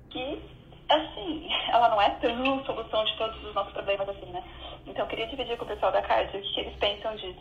que, 0.09 0.41
assim, 0.89 1.49
ela 1.71 1.89
não 1.89 2.01
é 2.01 2.09
tão 2.09 2.65
solução 2.65 3.05
de 3.05 3.17
todos 3.17 3.43
os 3.43 3.55
nossos 3.55 3.73
problemas 3.73 4.07
assim, 4.09 4.25
né? 4.27 4.43
Então, 4.85 5.05
eu 5.05 5.09
queria 5.09 5.27
dividir 5.27 5.57
com 5.57 5.63
o 5.63 5.67
pessoal 5.67 5.93
da 5.93 6.01
CARD 6.01 6.37
o 6.37 6.41
que, 6.41 6.59
eles 6.59 6.75
pensam 6.75 7.15
disso. 7.15 7.39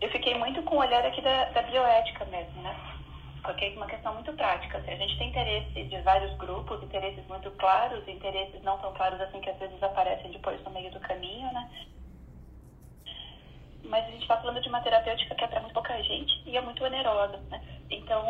Eu 0.00 0.10
fiquei 0.10 0.34
muito 0.34 0.62
com 0.62 0.76
o 0.76 0.80
olhar 0.80 1.04
aqui 1.06 1.22
da, 1.22 1.44
da 1.46 1.62
bioética 1.62 2.26
mesmo, 2.26 2.60
né? 2.60 2.76
Porque 3.42 3.64
é 3.64 3.68
uma 3.70 3.86
questão 3.86 4.12
muito 4.12 4.32
prática. 4.34 4.76
Assim, 4.76 4.92
a 4.92 4.96
gente 4.96 5.16
tem 5.16 5.30
interesse 5.30 5.84
de 5.84 6.00
vários 6.02 6.36
grupos, 6.36 6.82
interesses 6.82 7.26
muito 7.28 7.50
claros, 7.52 8.06
interesses 8.06 8.62
não 8.62 8.76
tão 8.78 8.92
claros 8.92 9.20
assim 9.22 9.40
que 9.40 9.50
às 9.50 9.58
vezes 9.58 9.82
aparecem 9.82 10.30
depois 10.30 10.62
no 10.62 10.70
meio 10.70 10.90
do 10.90 11.00
caminho, 11.00 11.50
né? 11.52 11.68
Mas 13.84 14.04
a 14.04 14.10
gente 14.10 14.22
está 14.22 14.36
falando 14.36 14.60
de 14.60 14.68
uma 14.68 14.80
terapêutica 14.80 15.34
que 15.34 15.44
é 15.44 15.46
para 15.46 15.60
muito 15.60 15.74
pouca 15.74 16.00
gente 16.02 16.40
e 16.46 16.56
é 16.56 16.60
muito 16.60 16.84
onerosa, 16.84 17.38
né? 17.50 17.60
Então, 17.90 18.22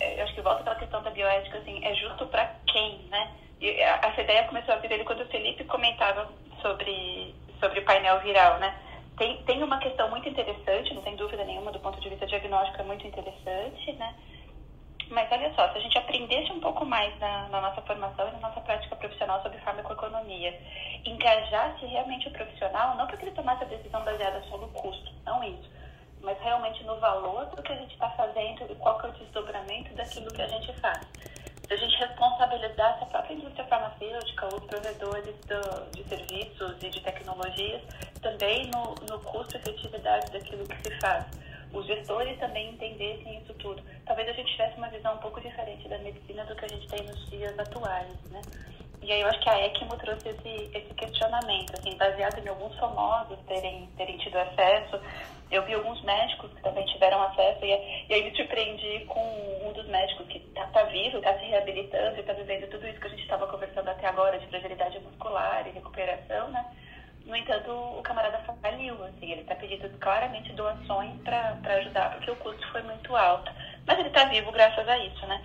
é, 0.00 0.18
eu 0.18 0.24
acho 0.24 0.34
que 0.34 0.40
volta 0.40 0.62
para 0.62 0.72
a 0.72 0.76
questão 0.76 1.02
da 1.02 1.10
bioética, 1.10 1.58
assim, 1.58 1.84
é 1.84 1.94
justo 1.94 2.26
para 2.26 2.46
quem, 2.66 2.98
né? 3.10 3.30
E 3.60 3.68
essa 3.80 4.20
ideia 4.20 4.44
começou 4.44 4.74
a 4.74 4.78
vir 4.78 4.90
ele 4.90 5.04
quando 5.04 5.20
o 5.22 5.28
Felipe 5.28 5.64
comentava 5.64 6.28
sobre, 6.60 7.34
sobre 7.60 7.80
o 7.80 7.84
painel 7.84 8.20
viral, 8.20 8.58
né? 8.58 8.74
Tem, 9.16 9.42
tem 9.44 9.62
uma 9.62 9.78
questão 9.78 10.08
muito 10.10 10.28
interessante, 10.28 10.94
não 10.94 11.02
tem 11.02 11.16
dúvida 11.16 11.44
nenhuma, 11.44 11.70
do 11.70 11.78
ponto 11.78 12.00
de 12.00 12.08
vista 12.08 12.26
diagnóstico 12.26 12.80
é 12.80 12.84
muito 12.84 13.06
interessante, 13.06 13.92
né? 13.92 14.14
Mas 15.12 15.30
olha 15.30 15.52
só, 15.54 15.70
se 15.70 15.76
a 15.76 15.80
gente 15.80 15.98
aprendesse 15.98 16.50
um 16.50 16.60
pouco 16.60 16.86
mais 16.86 17.16
na, 17.18 17.46
na, 17.48 17.60
nossa 17.60 17.82
formação 17.82 18.26
e 18.28 18.32
na 18.32 18.48
nossa 18.48 18.62
prática 18.62 18.96
profissional 18.96 19.42
sobre 19.42 19.58
farmacoeconomia, 19.58 20.58
engajasse 21.04 21.84
realmente 21.84 22.28
o 22.28 22.30
profissional, 22.30 22.96
não 22.96 23.06
para 23.06 23.18
que 23.18 23.26
ele 23.26 23.32
tomasse 23.32 23.62
a 23.62 23.66
decisão 23.66 24.02
baseada 24.04 24.42
só 24.48 24.56
no 24.56 24.68
custo, 24.68 25.12
não 25.26 25.44
isso, 25.44 25.70
mas 26.22 26.40
realmente 26.40 26.82
no 26.84 26.98
valor 26.98 27.44
do 27.44 27.62
que 27.62 27.72
a 27.72 27.76
gente 27.76 27.92
está 27.92 28.08
fazendo 28.10 28.64
e 28.72 28.74
qual 28.76 28.98
que 28.98 29.06
é 29.06 29.10
o 29.10 29.12
desdobramento 29.12 29.94
daquilo 29.94 30.32
que 30.32 30.40
a 30.40 30.48
gente 30.48 30.72
faz. 30.80 31.06
Se 31.68 31.74
a 31.74 31.76
gente 31.76 31.96
responsabilizasse 31.98 33.02
a 33.04 33.06
própria 33.06 33.34
indústria 33.34 33.66
farmacêutica, 33.66 34.46
os 34.46 34.64
provedores 34.64 35.36
do, 35.44 35.90
de 35.90 36.04
serviços 36.04 36.82
e 36.82 36.88
de 36.88 37.00
tecnologias, 37.02 37.82
também 38.22 38.70
no, 38.70 38.94
no 39.10 39.20
custo 39.24 39.56
e 39.56 39.60
efetividade 39.60 40.32
daquilo 40.32 40.66
que 40.66 40.76
se 40.76 41.00
faz 41.00 41.26
os 41.72 41.86
gestores 41.86 42.38
também 42.38 42.70
entendessem 42.70 43.38
isso 43.38 43.54
tudo. 43.54 43.82
Talvez 44.12 44.28
a 44.28 44.32
gente 44.32 44.52
tivesse 44.52 44.76
uma 44.76 44.88
visão 44.88 45.14
um 45.14 45.18
pouco 45.20 45.40
diferente 45.40 45.88
da 45.88 45.96
medicina 45.96 46.44
do 46.44 46.54
que 46.54 46.66
a 46.66 46.68
gente 46.68 46.86
tem 46.86 47.02
nos 47.02 47.30
dias 47.30 47.58
atuais, 47.58 48.12
né? 48.30 48.42
E 49.00 49.10
aí 49.10 49.22
eu 49.22 49.26
acho 49.26 49.40
que 49.40 49.48
a 49.48 49.66
ECMO 49.68 49.96
trouxe 49.96 50.28
esse, 50.28 50.70
esse 50.76 50.92
questionamento, 50.92 51.72
assim, 51.78 51.96
baseado 51.96 52.38
em 52.38 52.46
alguns 52.46 52.78
famosos 52.78 53.38
terem, 53.48 53.88
terem 53.96 54.18
tido 54.18 54.36
acesso. 54.36 55.00
Eu 55.50 55.64
vi 55.64 55.72
alguns 55.72 56.02
médicos 56.02 56.52
que 56.52 56.60
também 56.60 56.84
tiveram 56.84 57.22
acesso, 57.22 57.64
e, 57.64 57.70
e 58.10 58.12
aí 58.12 58.22
me 58.22 58.36
surpreendi 58.36 59.02
com 59.06 59.66
um 59.66 59.72
dos 59.72 59.86
médicos 59.86 60.26
que 60.26 60.36
está 60.36 60.66
tá 60.66 60.82
vivo, 60.82 61.16
está 61.16 61.32
se 61.38 61.46
reabilitando 61.46 62.16
e 62.18 62.20
está 62.20 62.34
vivendo 62.34 62.68
tudo 62.68 62.86
isso 62.86 63.00
que 63.00 63.06
a 63.06 63.10
gente 63.10 63.22
estava 63.22 63.46
conversando 63.46 63.88
até 63.88 64.08
agora, 64.08 64.38
de 64.38 64.46
fragilidade 64.48 65.00
muscular 65.00 65.66
e 65.66 65.70
recuperação, 65.70 66.50
né? 66.50 66.70
No 67.24 67.34
entanto, 67.34 67.70
o 67.70 68.02
camarada 68.02 68.38
faliu, 68.60 69.02
assim, 69.04 69.32
ele 69.32 69.40
está 69.40 69.54
pedindo 69.54 69.88
claramente 69.98 70.52
doações 70.52 71.18
para 71.22 71.56
ajudar, 71.76 72.10
porque 72.16 72.30
o 72.30 72.36
custo 72.36 72.70
foi 72.72 72.82
muito 72.82 73.16
alto. 73.16 73.50
Mas 73.86 73.98
ele 73.98 74.08
está 74.08 74.24
vivo 74.24 74.52
graças 74.52 74.88
a 74.88 74.98
isso, 74.98 75.26
né? 75.26 75.40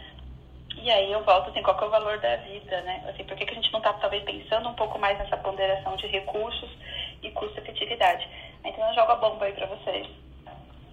E 0.81 0.89
aí 0.91 1.11
eu 1.11 1.23
volto 1.23 1.49
assim, 1.49 1.61
qual 1.63 1.79
é 1.81 1.85
o 1.85 1.89
valor 1.89 2.19
da 2.19 2.35
vida, 2.37 2.81
né? 2.81 3.03
Assim, 3.09 3.23
por 3.23 3.35
que, 3.35 3.45
que 3.45 3.51
a 3.51 3.55
gente 3.55 3.71
não 3.71 3.79
está 3.79 3.93
talvez 3.93 4.23
pensando 4.23 4.69
um 4.69 4.73
pouco 4.73 4.99
mais 4.99 5.17
nessa 5.17 5.35
ponderação 5.37 5.95
de 5.97 6.07
recursos 6.07 6.69
e 7.23 7.31
custo-efetividade? 7.31 8.27
Então 8.63 8.87
eu 8.87 8.95
jogo 8.95 9.11
a 9.11 9.15
bomba 9.15 9.45
aí 9.45 9.53
para 9.53 9.65
vocês. 9.65 10.07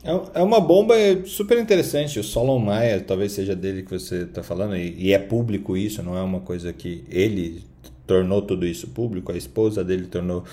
É, 0.02 0.40
é 0.40 0.42
uma 0.42 0.60
bomba 0.60 0.94
super 1.26 1.58
interessante. 1.58 2.18
O 2.18 2.24
Solon 2.24 2.58
Maia, 2.58 3.00
talvez 3.00 3.32
seja 3.32 3.54
dele 3.54 3.82
que 3.82 3.90
você 3.90 4.22
está 4.22 4.42
falando, 4.42 4.76
e, 4.76 5.12
é 5.12 5.18
público 5.18 5.76
isso, 5.76 6.02
não 6.02 6.16
é 6.16 6.22
uma 6.22 6.40
coisa 6.40 6.72
que 6.72 7.04
ele 7.10 7.64
tornou 8.06 8.42
tudo 8.42 8.66
isso 8.66 8.88
público, 8.88 9.32
a 9.32 9.36
esposa 9.36 9.82
dele 9.82 10.06
tornou 10.06 10.44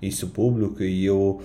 isso 0.00 0.28
público, 0.28 0.82
e 0.82 1.10
o, 1.10 1.40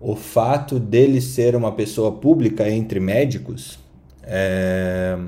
o 0.00 0.16
fato 0.16 0.80
dele 0.80 1.20
ser 1.20 1.54
uma 1.54 1.72
pessoa 1.72 2.12
pública 2.12 2.68
entre 2.68 2.98
médicos 2.98 3.81
é, 4.22 5.18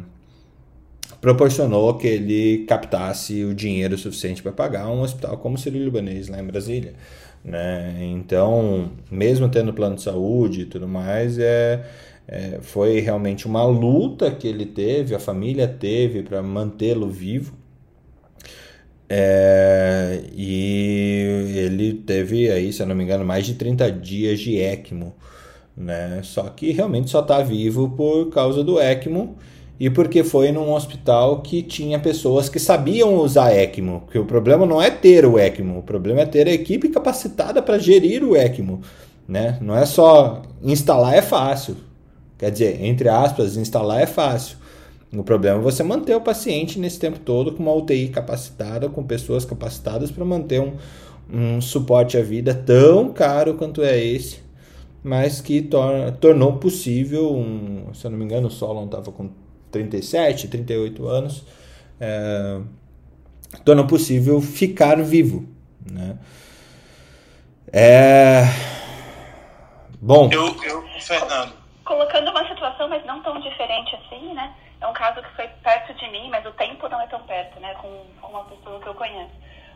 proporcionou 1.21 1.95
que 1.95 2.07
ele 2.07 2.65
captasse 2.67 3.45
o 3.45 3.55
dinheiro 3.55 3.97
suficiente 3.97 4.43
para 4.43 4.53
pagar 4.53 4.89
um 4.89 5.01
hospital 5.01 5.39
como 5.39 5.57
o 5.57 5.59
Cirilo 5.59 5.85
Libanês 5.85 6.29
lá 6.29 6.41
em 6.41 6.47
Brasília. 6.47 6.95
Né? 7.45 7.97
Então, 8.13 8.93
mesmo 9.11 9.49
tendo 9.49 9.73
plano 9.73 9.97
de 9.97 10.03
saúde 10.03 10.63
e 10.63 10.67
tudo 10.67 10.89
mais, 10.89 11.39
é, 11.39 11.85
é 12.27 12.59
foi 12.63 13.01
realmente 13.01 13.47
uma 13.47 13.65
luta 13.65 14.31
que 14.31 14.49
ele 14.49 14.67
teve, 14.67 15.15
a 15.15 15.19
família 15.19 15.69
teve 15.69 16.23
para 16.23 16.43
mantê-lo 16.43 17.09
vivo. 17.09 17.55
É, 19.09 20.23
e 20.33 21.53
ele 21.57 21.95
teve 21.95 22.51
aí, 22.51 22.73
se 22.73 22.83
eu 22.83 22.87
não 22.87 22.95
me 22.95 23.05
engano, 23.05 23.25
mais 23.25 23.47
de 23.47 23.55
30 23.55 23.93
dias 23.93 24.41
de 24.41 24.57
ECMO, 24.57 25.15
né? 25.77 26.21
Só 26.23 26.45
que 26.45 26.73
realmente 26.73 27.11
só 27.11 27.21
está 27.21 27.43
vivo 27.43 27.91
por 27.91 28.31
causa 28.31 28.63
do 28.63 28.81
ECMO 28.81 29.37
e 29.79 29.91
porque 29.91 30.23
foi 30.23 30.53
num 30.53 30.73
hospital 30.73 31.41
que 31.41 31.63
tinha 31.63 31.99
pessoas 31.99 32.49
que 32.49 32.59
sabiam 32.59 33.17
usar 33.17 33.55
ECMO. 33.55 34.03
Porque 34.03 34.19
o 34.19 34.25
problema 34.25 34.65
não 34.65 34.81
é 34.81 34.91
ter 34.91 35.27
o 35.27 35.39
ECMO, 35.39 35.79
o 35.79 35.83
problema 35.83 36.21
é 36.21 36.27
ter 36.27 36.47
a 36.47 36.53
equipe 36.53 36.89
capacitada 36.89 37.61
para 37.61 37.79
gerir 37.79 38.23
o 38.23 38.37
ECMO. 38.37 38.81
Né? 39.27 39.59
Não 39.61 39.77
é 39.77 39.85
só 39.85 40.43
instalar 40.63 41.15
é 41.15 41.23
fácil. 41.23 41.77
Quer 42.39 42.51
dizer, 42.51 42.85
entre 42.85 43.09
aspas, 43.09 43.57
instalar 43.57 44.01
é 44.01 44.07
fácil. 44.07 44.59
O 45.13 45.23
problema 45.23 45.59
é 45.59 45.63
você 45.63 45.83
manter 45.83 46.15
o 46.17 46.21
paciente 46.21 46.79
nesse 46.79 46.99
tempo 46.99 47.19
todo 47.21 47.53
com 47.53 47.63
uma 47.63 47.73
UTI 47.73 48.09
capacitada, 48.09 48.89
com 48.89 49.03
pessoas 49.05 49.45
capacitadas 49.45 50.11
para 50.11 50.25
manter 50.25 50.61
um, 50.61 50.73
um 51.33 51.61
suporte 51.61 52.19
à 52.19 52.23
vida 52.23 52.53
tão 52.55 53.13
caro 53.13 53.55
quanto 53.55 53.83
é 53.83 53.99
esse, 53.99 54.39
mas 55.05 55.43
que 55.43 55.61
tor 55.61 56.13
tornou 56.13 56.55
possível, 56.55 57.31
um, 57.37 57.93
se 57.93 58.07
eu 58.07 58.11
não 58.11 58.17
me 58.17 58.25
engano, 58.25 58.49
o 58.49 58.51
Solon 58.51 58.87
estava 58.87 59.13
com 59.13 59.31
37, 59.71 60.49
38 60.49 61.07
anos, 61.07 61.45
é, 62.01 62.59
torna 63.63 63.87
possível 63.87 64.41
ficar 64.41 64.97
vivo. 65.03 65.47
Né? 65.93 66.19
É... 67.71 68.45
Bom. 70.01 70.31
Eu, 70.33 70.47
eu, 70.63 70.83
Fernando. 71.01 71.53
Colocando 71.85 72.31
uma 72.31 72.49
situação, 72.49 72.89
mas 72.89 73.05
não 73.05 73.23
tão 73.23 73.39
diferente 73.43 73.95
assim, 73.97 74.33
né? 74.33 74.55
É 74.81 74.87
um 74.87 74.93
caso 74.95 75.21
que 75.21 75.37
foi 75.37 75.47
perto 75.63 75.93
de 75.95 76.11
mim, 76.11 76.31
mas 76.31 76.47
o 76.47 76.53
tempo 76.53 76.89
não 76.89 77.01
é 77.01 77.07
tão 77.09 77.21
perto, 77.25 77.61
né? 77.61 77.75
Com, 77.75 78.07
com 78.23 78.29
uma 78.29 78.45
pessoa 78.45 78.81
que 78.81 78.87
eu 78.87 78.95
conheço. 78.95 79.33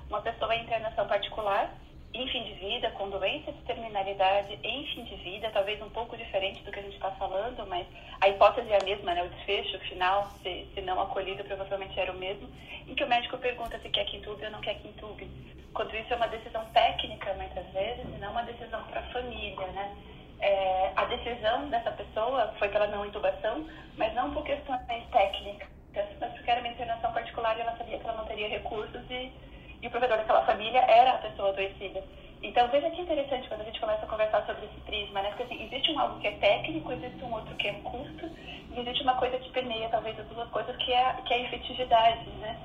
Uma 0.08 0.22
pessoa 0.22 0.54
em 0.54 0.62
internação 0.62 1.06
particular 1.06 1.70
em 2.14 2.26
fim 2.28 2.42
de 2.44 2.52
vida, 2.54 2.90
com 2.92 3.10
doença 3.10 3.52
de 3.52 3.60
terminalidade 3.62 4.58
em 4.62 4.86
fim 4.86 5.04
de 5.04 5.16
vida, 5.16 5.50
talvez 5.50 5.80
um 5.82 5.90
pouco 5.90 6.16
diferente 6.16 6.62
do 6.62 6.72
que 6.72 6.80
a 6.80 6.82
gente 6.82 6.94
está 6.94 7.10
falando, 7.12 7.66
mas 7.66 7.86
a 8.20 8.28
hipótese 8.28 8.70
é 8.72 8.78
a 8.80 8.84
mesma, 8.84 9.14
né? 9.14 9.22
O 9.22 9.28
desfecho 9.28 9.78
final, 9.80 10.30
se, 10.42 10.66
se 10.74 10.80
não 10.80 11.00
acolhido, 11.00 11.44
provavelmente 11.44 11.98
era 12.00 12.10
o 12.10 12.16
mesmo, 12.16 12.48
em 12.86 12.94
que 12.94 13.04
o 13.04 13.08
médico 13.08 13.36
pergunta 13.38 13.78
se 13.80 13.88
quer 13.90 14.04
quintube 14.06 14.44
ou 14.44 14.50
não 14.50 14.60
quer 14.60 14.74
quintube. 14.76 15.28
Quando 15.74 15.94
isso 15.94 16.12
é 16.12 16.16
uma 16.16 16.28
decisão 16.28 16.64
técnica, 16.72 17.34
muitas 17.34 17.66
vezes, 17.72 18.04
e 18.04 18.18
não 18.18 18.32
uma 18.32 18.42
decisão 18.42 18.82
para 18.84 19.00
a 19.00 19.10
família, 19.10 19.66
né? 19.68 19.96
É, 20.40 20.92
a 20.96 21.04
decisão 21.04 21.68
dessa 21.68 21.90
pessoa 21.90 22.54
foi 22.58 22.68
pela 22.68 22.86
não 22.86 23.04
intubação, 23.04 23.68
mas 23.96 24.14
não 24.14 24.32
por 24.32 24.44
questões 24.44 24.80
técnicas, 25.10 25.68
mas 26.20 26.32
porque 26.32 26.50
era 26.50 26.60
uma 26.60 26.68
internação 26.68 27.12
particular 27.12 27.56
e 27.58 27.60
ela 27.60 27.76
sabia 27.76 27.98
que 27.98 28.04
ela 28.04 28.16
não 28.16 28.24
teria 28.24 28.48
recursos 28.48 29.02
e 29.10 29.32
e 29.82 29.86
o 29.86 29.90
provedor 29.90 30.18
daquela 30.18 30.44
família 30.44 30.80
era 30.80 31.12
a 31.12 31.18
pessoa 31.18 31.50
adoecida. 31.50 32.02
Então, 32.42 32.68
veja 32.68 32.90
que 32.90 33.00
interessante 33.00 33.48
quando 33.48 33.62
a 33.62 33.64
gente 33.64 33.80
começa 33.80 34.04
a 34.04 34.08
conversar 34.08 34.46
sobre 34.46 34.66
esse 34.66 34.80
prisma, 34.82 35.22
né? 35.22 35.28
Porque 35.30 35.42
assim, 35.42 35.64
existe 35.64 35.90
um 35.90 35.98
algo 35.98 36.20
que 36.20 36.28
é 36.28 36.32
técnico, 36.32 36.92
existe 36.92 37.24
um 37.24 37.32
outro 37.32 37.54
que 37.56 37.68
é 37.68 37.72
um 37.72 37.82
custo, 37.82 38.30
e 38.74 38.80
existe 38.80 39.02
uma 39.02 39.14
coisa 39.14 39.38
que 39.38 39.50
permeia 39.50 39.88
talvez 39.88 40.18
as 40.18 40.26
duas 40.26 40.48
coisas, 40.50 40.76
que 40.76 40.92
é, 40.92 41.14
que 41.24 41.34
é 41.34 41.36
a 41.36 41.40
efetividade, 41.40 42.30
né? 42.40 42.56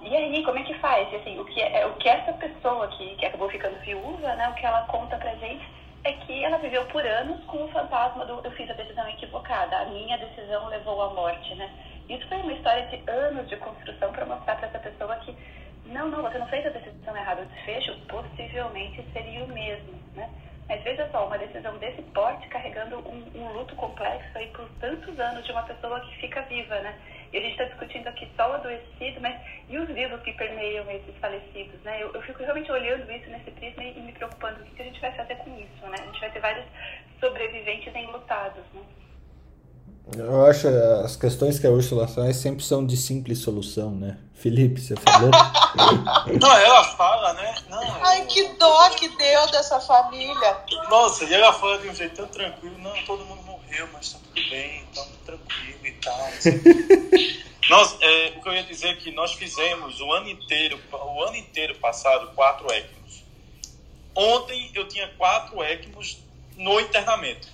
E 0.00 0.16
aí, 0.16 0.42
como 0.44 0.58
é 0.58 0.62
que 0.62 0.74
faz? 0.74 1.12
E, 1.12 1.16
assim, 1.16 1.38
o 1.38 1.44
que, 1.44 1.60
é, 1.60 1.84
o 1.84 1.94
que 1.94 2.08
essa 2.08 2.32
pessoa 2.32 2.88
que, 2.88 3.16
que 3.16 3.26
acabou 3.26 3.50
ficando 3.50 3.78
viúva, 3.80 4.34
né? 4.36 4.48
O 4.48 4.54
que 4.54 4.64
ela 4.64 4.82
conta 4.82 5.16
pra 5.16 5.34
gente 5.34 5.66
é 6.04 6.12
que 6.12 6.44
ela 6.44 6.56
viveu 6.58 6.84
por 6.86 7.04
anos 7.04 7.44
com 7.44 7.64
o 7.64 7.68
fantasma 7.68 8.24
do 8.24 8.40
eu 8.44 8.50
fiz 8.52 8.70
a 8.70 8.74
decisão 8.74 9.06
equivocada, 9.08 9.76
a 9.76 9.84
minha 9.86 10.16
decisão 10.16 10.66
levou 10.68 11.02
à 11.02 11.10
morte, 11.10 11.54
né? 11.56 11.68
Isso 12.08 12.26
foi 12.28 12.38
uma 12.38 12.52
história 12.52 12.86
de 12.86 13.10
anos 13.10 13.48
de 13.48 13.56
construção 13.56 14.12
para 14.12 14.24
mostrar 14.24 14.56
para 14.56 14.68
essa 14.68 14.78
pessoa 14.78 15.16
que 15.16 15.36
não, 15.88 16.08
não, 16.08 16.22
você 16.22 16.38
não 16.38 16.46
fez 16.48 16.66
a 16.66 16.70
decisão 16.70 17.16
errada. 17.16 17.42
O 17.42 17.46
desfecho 17.46 17.98
possivelmente 18.08 19.04
seria 19.12 19.44
o 19.44 19.48
mesmo, 19.48 19.94
né? 20.14 20.28
Mas 20.68 20.82
veja 20.84 21.08
só, 21.10 21.26
uma 21.26 21.38
decisão 21.38 21.78
desse 21.78 22.02
porte 22.12 22.46
carregando 22.48 22.98
um, 22.98 23.24
um, 23.34 23.52
luto 23.52 23.74
complexo 23.74 24.36
aí 24.36 24.48
por 24.48 24.68
tantos 24.80 25.18
anos 25.18 25.44
de 25.46 25.50
uma 25.50 25.62
pessoa 25.62 25.98
que 26.00 26.16
fica 26.16 26.42
viva, 26.42 26.78
né? 26.80 26.94
E 27.32 27.38
a 27.38 27.40
gente 27.40 27.52
está 27.52 27.64
discutindo 27.64 28.06
aqui 28.06 28.30
só 28.36 28.50
o 28.50 28.54
adoecido, 28.54 29.20
mas 29.20 29.40
e 29.68 29.78
os 29.78 29.88
vivos 29.88 30.20
que 30.20 30.32
permeiam 30.34 30.90
esses 30.90 31.16
falecidos, 31.20 31.80
né? 31.84 32.02
Eu, 32.02 32.12
eu 32.12 32.20
fico 32.20 32.42
realmente 32.42 32.70
olhando 32.70 33.10
isso 33.10 33.30
nesse 33.30 33.50
prisma 33.52 33.82
e, 33.82 33.98
e 33.98 34.00
me 34.02 34.12
preocupando 34.12 34.60
o 34.60 34.64
que, 34.64 34.74
que 34.74 34.82
a 34.82 34.84
gente 34.84 35.00
vai 35.00 35.12
fazer 35.12 35.36
com 35.36 35.58
isso, 35.58 35.86
né? 35.86 35.96
A 36.00 36.04
gente 36.04 36.20
vai 36.20 36.30
ter 36.32 36.40
vários 36.40 36.66
sobreviventes 37.18 37.94
enlutados, 37.94 38.64
né? 38.74 38.82
Eu 40.16 40.46
acho 40.46 40.68
as 41.04 41.16
questões 41.16 41.58
que 41.58 41.66
a 41.66 41.70
Ursula 41.70 42.06
traz 42.06 42.36
sempre 42.36 42.64
são 42.64 42.86
de 42.86 42.96
simples 42.96 43.40
solução, 43.40 43.90
né? 43.90 44.16
Felipe, 44.34 44.80
você 44.80 44.94
falou? 44.96 45.30
Não, 46.40 46.56
ela 46.56 46.84
fala, 46.84 47.32
né? 47.34 47.54
Não, 47.68 47.80
Ai, 48.04 48.26
que 48.26 48.42
dó 48.54 48.90
que 48.90 49.08
deu 49.08 49.46
dessa 49.50 49.80
família. 49.80 50.56
Nossa, 50.90 51.24
e 51.24 51.32
ela 51.32 51.52
fala 51.52 51.78
de 51.78 51.88
um 51.88 51.94
jeito 51.94 52.16
tão 52.16 52.26
tranquilo. 52.26 52.76
Não, 52.78 52.92
todo 53.04 53.24
mundo 53.24 53.42
morreu, 53.42 53.88
mas 53.92 54.12
tá 54.12 54.18
tudo 54.22 54.48
bem, 54.50 54.84
tá 54.94 55.02
tudo 55.02 55.18
tranquilo 55.24 55.86
e 55.86 55.92
tal. 55.92 56.28
Nós, 57.70 57.96
é, 58.02 58.32
o 58.36 58.42
que 58.42 58.48
eu 58.48 58.54
ia 58.54 58.64
dizer 58.64 58.88
é 58.88 58.94
que 58.96 59.10
nós 59.12 59.34
fizemos 59.34 60.00
o 60.00 60.12
ano 60.12 60.28
inteiro, 60.28 60.80
o 60.92 61.22
ano 61.22 61.36
inteiro 61.36 61.74
passado, 61.76 62.32
quatro 62.34 62.66
ECMOs. 62.72 63.22
Ontem 64.14 64.70
eu 64.74 64.88
tinha 64.88 65.08
quatro 65.16 65.62
ECMOs 65.62 66.18
no 66.56 66.80
internamento 66.80 67.48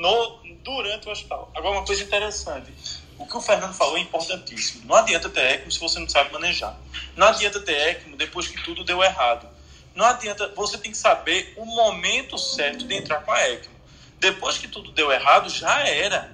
no, 0.00 0.38
durante 0.64 1.08
o 1.08 1.12
hospital. 1.12 1.50
Agora, 1.54 1.76
uma 1.76 1.84
coisa 1.84 2.02
interessante. 2.02 2.72
O 3.20 3.26
que 3.26 3.36
o 3.36 3.40
Fernando 3.40 3.74
falou 3.74 3.98
é 3.98 4.00
importantíssimo. 4.00 4.86
Não 4.86 4.96
adianta 4.96 5.28
ter 5.28 5.56
ECMO 5.56 5.70
se 5.70 5.78
você 5.78 5.98
não 5.98 6.08
sabe 6.08 6.32
manejar. 6.32 6.74
Não 7.14 7.26
adianta 7.26 7.60
ter 7.60 7.76
ECMO 7.90 8.16
depois 8.16 8.48
que 8.48 8.64
tudo 8.64 8.82
deu 8.82 9.02
errado. 9.02 9.46
Não 9.94 10.06
adianta. 10.06 10.50
Você 10.56 10.78
tem 10.78 10.90
que 10.90 10.96
saber 10.96 11.52
o 11.58 11.66
momento 11.66 12.38
certo 12.38 12.86
de 12.86 12.94
entrar 12.94 13.20
com 13.20 13.30
a 13.30 13.48
ECMO. 13.50 13.74
Depois 14.18 14.56
que 14.56 14.66
tudo 14.66 14.90
deu 14.92 15.12
errado, 15.12 15.50
já 15.50 15.86
era. 15.86 16.32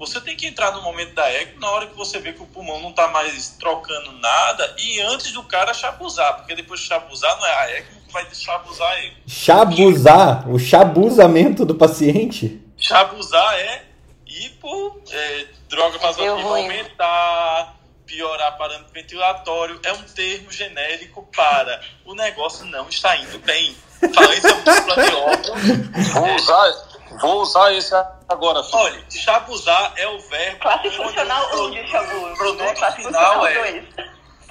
Você 0.00 0.20
tem 0.20 0.36
que 0.36 0.48
entrar 0.48 0.72
no 0.72 0.82
momento 0.82 1.14
da 1.14 1.32
ECMO 1.32 1.60
na 1.60 1.70
hora 1.70 1.86
que 1.86 1.96
você 1.96 2.18
vê 2.18 2.32
que 2.32 2.42
o 2.42 2.46
pulmão 2.46 2.80
não 2.80 2.90
está 2.90 3.06
mais 3.06 3.50
trocando 3.50 4.10
nada 4.12 4.74
e 4.80 5.00
antes 5.00 5.30
do 5.30 5.44
cara 5.44 5.72
chabuzar, 5.72 6.38
porque 6.38 6.56
depois 6.56 6.80
de 6.80 6.86
chabuzar 6.86 7.38
não 7.38 7.46
é 7.46 7.54
a 7.54 7.78
ECMO 7.78 7.98
vai 8.10 8.26
chabuzar 8.32 8.98
ele. 8.98 9.16
Chabuzar? 9.28 10.50
O 10.50 10.58
chabuzamento 10.58 11.64
do 11.64 11.74
paciente? 11.74 12.60
Chabuzar 12.76 13.54
é 13.54 13.84
ir 14.26 14.50
por 14.60 15.00
é, 15.10 15.46
droga 15.68 15.98
vasoativa 15.98 16.48
aumentar, 16.48 17.76
piorar 18.06 18.56
parâmetro 18.56 18.92
ventilatório. 18.92 19.80
É 19.84 19.92
um 19.92 20.02
termo 20.02 20.50
genérico 20.50 21.28
para 21.34 21.80
o 22.04 22.14
negócio 22.14 22.64
não 22.66 22.88
está 22.88 23.16
indo 23.16 23.38
bem. 23.40 23.76
Falência 24.14 24.54
múltipla 24.54 24.94
de 25.04 25.14
órgãos. 25.14 26.12
Vou 26.12 26.34
usar, 26.34 26.72
vou 27.20 27.42
usar 27.42 27.72
esse 27.74 27.94
agora. 28.28 28.62
Filho. 28.62 28.78
Olha, 28.78 29.04
chabuzar 29.10 29.92
é 29.96 30.08
o 30.08 30.18
verbo. 30.20 30.60
Classe 30.60 30.90
funcional 30.90 31.66
1 31.66 31.70
de 31.70 31.90
chabu. 31.90 32.32
O 32.32 32.36
produto 32.36 32.80
né? 32.80 32.92
final 32.92 33.46
é 33.46 33.84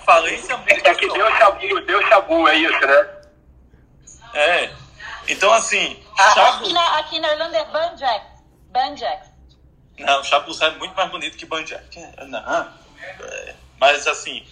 falência 0.05 0.57
múltipla. 0.57 0.89
É 0.89 0.95
que 0.95 1.07
deu 1.07 1.31
chabu, 1.37 1.81
deu 1.81 2.07
chabu, 2.07 2.47
é 2.47 2.55
isso, 2.55 2.79
né? 2.79 3.07
É. 4.33 4.69
Então, 5.27 5.51
assim. 5.51 6.01
Ah, 6.17 6.49
aqui, 6.49 6.73
na, 6.73 6.97
aqui 6.99 7.19
na 7.19 7.31
Irlanda 7.33 7.57
é 7.57 7.65
Banjax. 7.65 8.25
Banjax. 8.71 9.26
Não, 9.99 10.23
Chapuzá 10.23 10.67
é 10.67 10.71
muito 10.71 10.95
mais 10.95 11.09
bonito 11.09 11.37
que 11.37 11.45
Banjax. 11.45 11.83
Não. 12.27 12.73
É, 13.19 13.55
mas, 13.79 14.07
assim. 14.07 14.45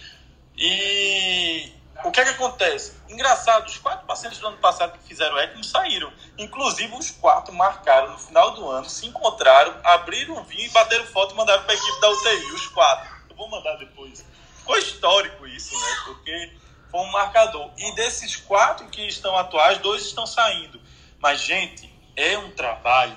E 0.56 1.72
o 2.04 2.10
que 2.10 2.20
é 2.20 2.24
que 2.24 2.30
acontece? 2.30 2.94
Engraçado, 3.08 3.66
os 3.66 3.78
quatro 3.78 4.06
pacientes 4.06 4.38
do 4.38 4.48
ano 4.48 4.58
passado 4.58 4.98
que 4.98 5.08
fizeram 5.08 5.38
ECMO 5.38 5.64
saíram. 5.64 6.12
Inclusive, 6.38 6.94
os 6.94 7.10
quatro 7.10 7.54
marcaram 7.54 8.12
no 8.12 8.18
final 8.18 8.52
do 8.52 8.68
ano, 8.68 8.88
se 8.88 9.06
encontraram, 9.06 9.74
abriram 9.84 10.34
o 10.36 10.44
vinho 10.44 10.66
e 10.66 10.70
bateram 10.70 11.04
foto 11.06 11.34
e 11.34 11.36
mandaram 11.36 11.62
para 11.62 11.72
a 11.72 11.76
equipe 11.76 12.00
da 12.00 12.10
UTI. 12.10 12.52
Os 12.52 12.66
quatro. 12.68 13.10
Eu 13.30 13.36
vou 13.36 13.48
mandar 13.48 13.76
depois. 13.76 14.24
Ficou 14.58 14.76
histórico 14.76 15.46
isso, 15.46 15.74
né? 15.74 15.96
Porque 16.04 16.52
foi 16.90 17.00
um 17.00 17.10
marcador. 17.10 17.70
E 17.76 17.94
desses 17.94 18.36
quatro 18.36 18.88
que 18.88 19.06
estão 19.06 19.36
atuais, 19.36 19.78
dois 19.78 20.02
estão 20.02 20.26
saindo. 20.26 20.80
Mas, 21.18 21.40
gente, 21.40 21.92
é 22.16 22.36
um 22.38 22.50
trabalho 22.52 23.16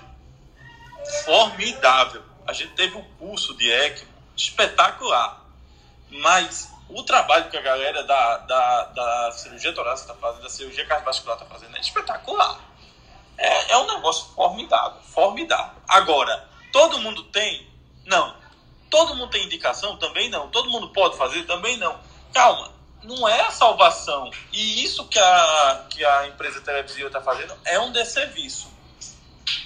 formidável. 1.25 2.23
A 2.47 2.53
gente 2.53 2.73
teve 2.73 2.97
um 2.97 3.03
curso 3.17 3.55
de 3.55 3.69
ECMO 3.69 4.09
espetacular. 4.35 5.45
Mas 6.09 6.69
o 6.89 7.03
trabalho 7.03 7.49
que 7.49 7.57
a 7.57 7.61
galera 7.61 8.03
da, 8.03 8.37
da, 8.37 8.83
da 8.85 9.31
cirurgia 9.31 9.73
torácica 9.73 10.11
está 10.11 10.27
fazendo, 10.27 10.43
da 10.43 10.49
cirurgia 10.49 10.85
cardiovascular 10.85 11.37
está 11.37 11.45
fazendo, 11.45 11.77
é 11.77 11.79
espetacular. 11.79 12.59
É, 13.37 13.73
é 13.73 13.77
um 13.77 13.87
negócio 13.87 14.33
formidável, 14.33 14.99
formidável. 15.03 15.79
Agora, 15.87 16.49
todo 16.73 16.99
mundo 16.99 17.23
tem? 17.25 17.67
Não. 18.05 18.35
Todo 18.89 19.15
mundo 19.15 19.29
tem 19.29 19.45
indicação? 19.45 19.97
Também 19.97 20.29
não. 20.29 20.49
Todo 20.49 20.69
mundo 20.69 20.89
pode 20.89 21.15
fazer? 21.15 21.43
Também 21.45 21.77
não. 21.77 21.99
Calma, 22.33 22.71
não 23.03 23.27
é 23.27 23.41
a 23.41 23.51
salvação. 23.51 24.31
E 24.51 24.83
isso 24.83 25.07
que 25.07 25.19
a, 25.19 25.85
que 25.89 26.03
a 26.03 26.27
empresa 26.27 26.59
televisiva 26.61 27.07
está 27.07 27.21
fazendo 27.21 27.55
é 27.65 27.79
um 27.79 27.91
desserviço. 27.91 28.67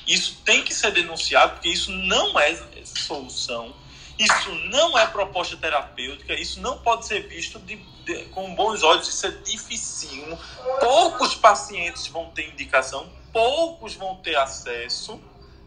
Isso 0.07 0.41
tem 0.43 0.63
que 0.63 0.73
ser 0.73 0.91
denunciado, 0.91 1.53
porque 1.53 1.69
isso 1.69 1.91
não 1.91 2.39
é 2.39 2.55
solução 2.83 3.73
isso 4.17 4.53
não 4.69 4.97
é 4.97 5.07
proposta 5.07 5.57
terapêutica, 5.57 6.33
isso 6.33 6.61
não 6.61 6.77
pode 6.77 7.07
ser 7.07 7.27
visto 7.27 7.59
de, 7.59 7.77
de, 8.05 8.25
com 8.25 8.53
bons 8.53 8.83
olhos, 8.83 9.07
isso 9.07 9.25
é 9.25 9.31
dificílimo. 9.31 10.37
Poucos 10.79 11.33
pacientes 11.33 12.07
vão 12.07 12.29
ter 12.29 12.49
indicação, 12.49 13.09
poucos 13.31 13.95
vão 13.95 14.15
ter 14.17 14.35
acesso, 14.35 15.19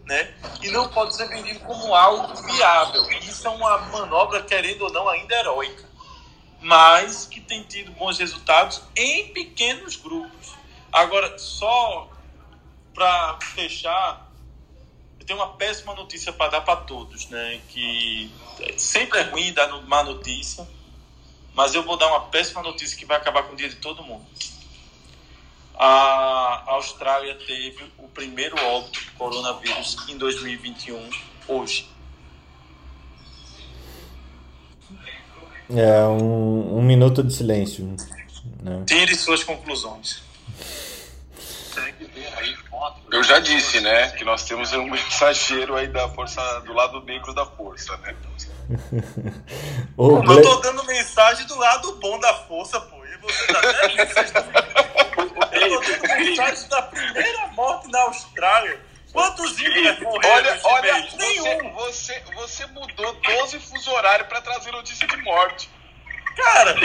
né? 0.05 0.33
E 0.63 0.71
não 0.71 0.89
pode 0.89 1.17
ser 1.17 1.29
vendido 1.29 1.61
como 1.61 1.93
algo 1.93 2.41
viável. 2.45 3.11
Isso 3.23 3.47
é 3.49 3.51
uma 3.51 3.79
manobra, 3.79 4.43
querendo 4.43 4.83
ou 4.83 4.93
não, 4.93 5.09
ainda 5.09 5.35
heróica, 5.35 5.85
mas 6.61 7.27
que 7.27 7.41
tem 7.41 7.65
tido 7.65 7.91
bons 7.93 8.17
resultados 8.19 8.81
em 8.95 9.29
pequenos 9.33 9.97
grupos. 9.97 10.55
Agora, 10.93 11.37
só 11.37 12.09
para 12.95 13.39
fechar, 13.55 14.26
tenho 15.27 15.39
uma 15.41 15.49
péssima 15.49 15.95
notícia 15.95 16.33
para 16.33 16.53
dar 16.53 16.61
para 16.61 16.77
todos, 16.77 17.29
né? 17.29 17.61
Que 17.69 18.31
sempre 18.79 19.19
é 19.19 19.23
ruim 19.23 19.53
dar 19.53 19.69
má 19.83 20.03
notícia, 20.03 20.67
mas 21.55 21.75
eu 21.75 21.83
vou 21.83 21.97
dar 21.97 22.09
uma 22.09 22.21
péssima 22.21 22.63
notícia 22.63 22.97
que 22.97 23.05
vai 23.05 23.17
acabar 23.17 23.43
com 23.43 23.55
o 23.55 23.57
dia 23.57 23.69
de 23.69 23.77
todo 23.77 24.03
mundo. 24.03 24.25
A 25.75 26.65
Austrália 26.69 27.35
teve 27.35 27.85
o 27.99 28.09
primeiro 28.09 28.57
óbito 28.65 29.05
do 29.05 29.13
coronavírus 29.13 29.97
em 30.09 30.17
2021, 30.17 31.11
hoje. 31.49 31.89
É 35.69 36.05
um, 36.05 36.79
um 36.79 36.83
minuto 36.83 37.23
de 37.23 37.35
silêncio. 37.35 37.85
Né? 38.63 38.85
Tire 38.87 39.15
suas 39.17 39.43
conclusões. 39.43 40.23
Eu 43.13 43.23
já 43.23 43.39
disse, 43.39 43.81
né, 43.81 44.11
que 44.11 44.25
nós 44.25 44.45
temos 44.45 44.73
um 44.73 44.91
mensageiro 44.91 45.77
aí 45.77 45.87
da 45.89 46.09
força, 46.09 46.61
do 46.61 46.73
lado 46.73 47.03
negro 47.03 47.35
da 47.35 47.45
força, 47.47 47.97
né? 47.99 48.17
Ô, 49.97 50.19
eu 50.19 50.43
tô 50.43 50.57
dando 50.57 50.85
mensagem 50.85 51.47
do 51.47 51.57
lado 51.57 51.95
bom 51.97 52.19
da 52.19 52.35
força, 52.35 52.81
pô. 52.81 52.97
E 53.05 53.17
você 53.19 53.47
tá 53.47 53.61
até 53.61 53.87
Eu 55.67 55.81
tô 55.81 55.91
dando 55.91 56.17
mensagem 56.17 56.69
da 56.69 56.83
primeira 56.83 57.47
morte 57.49 57.91
na 57.91 58.01
Austrália. 58.03 58.79
Quantos 59.13 59.59
índios 59.59 59.99
morreram 60.01 60.35
Olha, 60.35 60.61
olha, 60.65 61.09
você, 61.09 61.17
Nenhum. 61.17 61.73
Você, 61.73 62.23
você 62.35 62.67
mudou 62.67 63.15
12 63.15 63.59
fuso 63.61 63.91
horário 63.93 64.27
pra 64.27 64.43
trazer 64.43 64.73
notícia 64.73 65.07
de 65.07 65.17
morte. 65.23 65.71
Cara, 66.37 66.77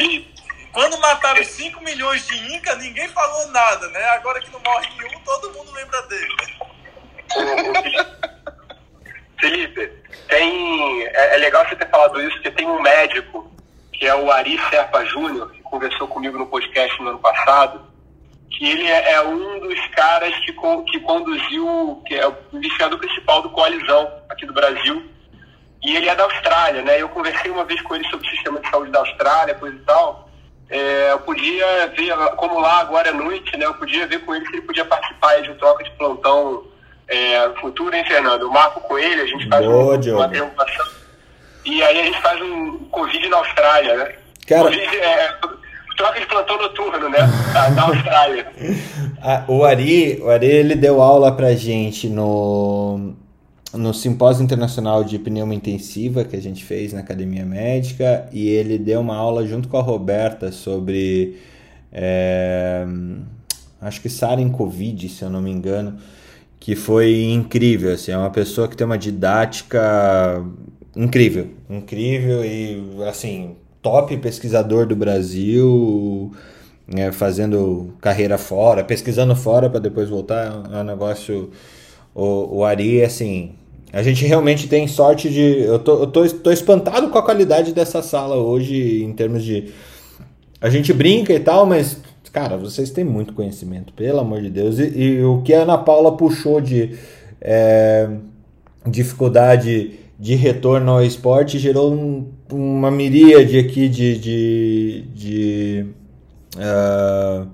quando 0.72 1.00
mataram 1.00 1.44
5 1.44 1.84
milhões 1.84 2.26
de 2.28 2.56
Inca, 2.56 2.76
ninguém 2.76 3.08
falou 3.10 3.48
nada, 3.48 3.88
né? 3.90 4.04
Agora 4.12 4.40
que 4.40 4.52
não 4.52 4.60
morre 4.62 4.88
nenhum, 4.98 5.20
todo 5.22 5.52
mundo 5.54 5.72
lembra 5.74 6.02
dele. 6.04 6.36
Felipe, 9.40 9.92
tem, 10.28 11.04
é, 11.08 11.36
é, 11.36 11.38
legal 11.38 11.68
você 11.68 11.76
ter 11.76 11.90
falado 11.90 12.22
isso, 12.22 12.34
porque 12.34 12.52
tem 12.52 12.68
um 12.68 12.82
médico, 12.82 13.52
que 13.92 14.06
é 14.06 14.16
o 14.16 14.32
Ari 14.32 14.60
Serpa 14.70 15.04
Júnior, 15.06 15.52
que 15.52 15.62
conversou 15.62 16.08
comigo 16.08 16.38
no 16.38 16.46
podcast 16.48 17.02
no 17.02 17.10
ano 17.10 17.20
passado, 17.20 17.82
que 18.52 18.70
ele 18.70 18.88
é, 18.88 19.14
é 19.14 19.22
um 19.22 19.60
dos 19.60 19.88
caras 19.88 20.34
que, 20.46 20.54
que 20.92 21.00
conduziu, 21.00 22.04
que 22.06 22.16
é 22.16 22.28
o 22.28 22.38
iniciador 22.54 23.00
principal 23.00 23.42
do 23.42 23.50
Coalizão 23.50 24.12
aqui 24.30 24.46
do 24.46 24.54
Brasil, 24.54 25.10
e 25.84 25.96
ele 25.96 26.08
é 26.08 26.16
da 26.16 26.26
Austrália, 26.26 26.84
né? 26.84 27.02
Eu 27.02 27.10
conversei 27.10 27.50
uma 27.50 27.66
vez 27.66 27.82
com 27.82 27.96
ele 27.96 28.08
sobre 28.10 28.28
o 28.28 28.30
sistema 28.30 28.60
de 28.60 28.70
saúde 28.70 28.92
da 28.92 29.00
Austrália, 29.00 29.56
coisa 29.56 29.76
e 29.76 29.82
tal, 29.82 30.30
é, 30.72 31.12
eu 31.12 31.20
podia 31.20 31.88
ver, 31.88 32.16
como 32.38 32.62
lá 32.62 32.80
agora 32.80 33.10
é 33.10 33.14
noite, 33.14 33.58
né? 33.58 33.66
Eu 33.66 33.74
podia 33.74 34.08
ver 34.08 34.20
com 34.20 34.34
ele 34.34 34.46
se 34.46 34.54
ele 34.54 34.62
podia 34.62 34.86
participar 34.86 35.42
de 35.42 35.52
um 35.52 35.56
troca 35.56 35.84
de 35.84 35.92
plantão 35.92 36.64
é, 37.10 37.50
futuro, 37.60 37.94
hein, 37.94 38.06
Fernando? 38.06 38.44
Eu 38.44 38.52
marco 38.52 38.80
com 38.80 38.98
ele, 38.98 39.22
a 39.22 39.26
gente 39.26 39.50
faz 39.50 39.66
Boa, 39.66 39.98
um, 39.98 40.16
uma 40.16 40.30
perguntação. 40.30 40.86
E 41.66 41.84
aí 41.84 42.00
a 42.00 42.04
gente 42.06 42.22
faz 42.22 42.42
um 42.42 42.78
Covid 42.90 43.28
na 43.28 43.38
Austrália, 43.38 43.98
né? 43.98 44.16
Cara... 44.48 44.64
Covid 44.64 44.98
é 44.98 45.34
troca 45.98 46.20
de 46.22 46.26
plantão 46.26 46.58
noturno, 46.58 47.10
né? 47.10 47.20
Da 47.76 47.82
Austrália. 47.84 48.48
o 49.50 49.66
Ari, 49.66 50.22
o 50.22 50.30
Ari, 50.30 50.48
ele 50.48 50.76
deu 50.76 51.02
aula 51.02 51.36
pra 51.36 51.54
gente 51.54 52.08
no 52.08 53.14
no 53.74 53.94
simpósio 53.94 54.44
internacional 54.44 55.04
de 55.04 55.18
pneumo 55.18 55.54
intensiva 55.54 56.26
que 56.26 56.36
a 56.36 56.42
gente 56.42 56.64
fez 56.64 56.92
na 56.94 57.00
academia 57.00 57.46
médica 57.46 58.28
e 58.32 58.48
ele 58.48 58.78
deu 58.78 59.00
uma 59.00 59.16
aula 59.16 59.46
junto 59.48 59.68
com 59.68 59.78
a 59.78 59.82
Roberta 59.82 60.52
sobre 60.52 61.38
é, 61.92 62.86
acho 63.80 64.02
que 64.02 64.10
SARA 64.10 64.42
em 64.42 64.50
Covid, 64.50 65.08
se 65.10 65.24
eu 65.24 65.30
não 65.30 65.42
me 65.42 65.52
engano, 65.52 65.98
que 66.60 66.76
foi 66.76 67.24
incrível, 67.24 67.94
assim, 67.94 68.12
é 68.12 68.18
uma 68.18 68.30
pessoa 68.30 68.68
que 68.68 68.76
tem 68.76 68.86
uma 68.86 68.98
didática 68.98 70.44
incrível, 70.96 71.48
incrível 71.70 72.46
e 72.46 73.04
assim, 73.08 73.56
top 73.82 74.16
pesquisador 74.18 74.86
do 74.86 74.96
Brasil, 74.96 76.32
é, 76.94 77.12
fazendo 77.12 77.94
carreira 78.02 78.38
fora, 78.38 78.84
pesquisando 78.84 79.36
fora 79.36 79.70
para 79.70 79.80
depois 79.80 80.10
voltar, 80.10 80.64
é 80.72 80.78
um 80.78 80.84
negócio 80.84 81.50
o, 82.14 82.58
o 82.58 82.66
Ari, 82.66 83.04
assim, 83.04 83.56
a 83.94 84.02
gente 84.02 84.26
realmente 84.26 84.68
tem 84.68 84.88
sorte 84.88 85.30
de. 85.30 85.60
Eu 85.64 85.80
tô, 85.80 86.00
eu 86.00 86.08
tô, 86.08 86.28
tô 86.30 86.52
espantado 86.52 87.10
com 87.10 87.18
a 87.18 87.24
qualidade 87.24 87.74
dessa 87.74 88.02
sala 88.02 88.36
hoje, 88.36 89.04
em 89.04 89.12
termos 89.12 89.44
de. 89.44 89.72
A 90.62 90.70
gente 90.70 90.94
brinca 90.94 91.34
e 91.34 91.40
tal, 91.40 91.66
mas, 91.66 91.98
cara, 92.32 92.56
vocês 92.56 92.90
têm 92.92 93.04
muito 93.04 93.34
conhecimento, 93.34 93.92
pelo 93.94 94.20
amor 94.20 94.42
de 94.42 94.50
Deus. 94.50 94.80
E, 94.80 94.98
e 94.98 95.24
o 95.24 95.42
que 95.42 95.54
a 95.54 95.64
Ana 95.64 95.78
Paula 95.78 96.16
puxou 96.16 96.62
de 96.62 96.96
é, 97.42 98.10
dificuldade 98.88 100.00
de 100.18 100.36
retorno 100.36 100.92
ao 100.92 101.04
esporte 101.04 101.58
gerou 101.58 101.92
um, 101.92 102.32
uma 102.50 102.90
miríade 102.90 103.60
aqui 103.60 103.90
de. 103.90 104.18
de, 104.18 105.02
de, 105.14 105.86
uh, 106.56 107.48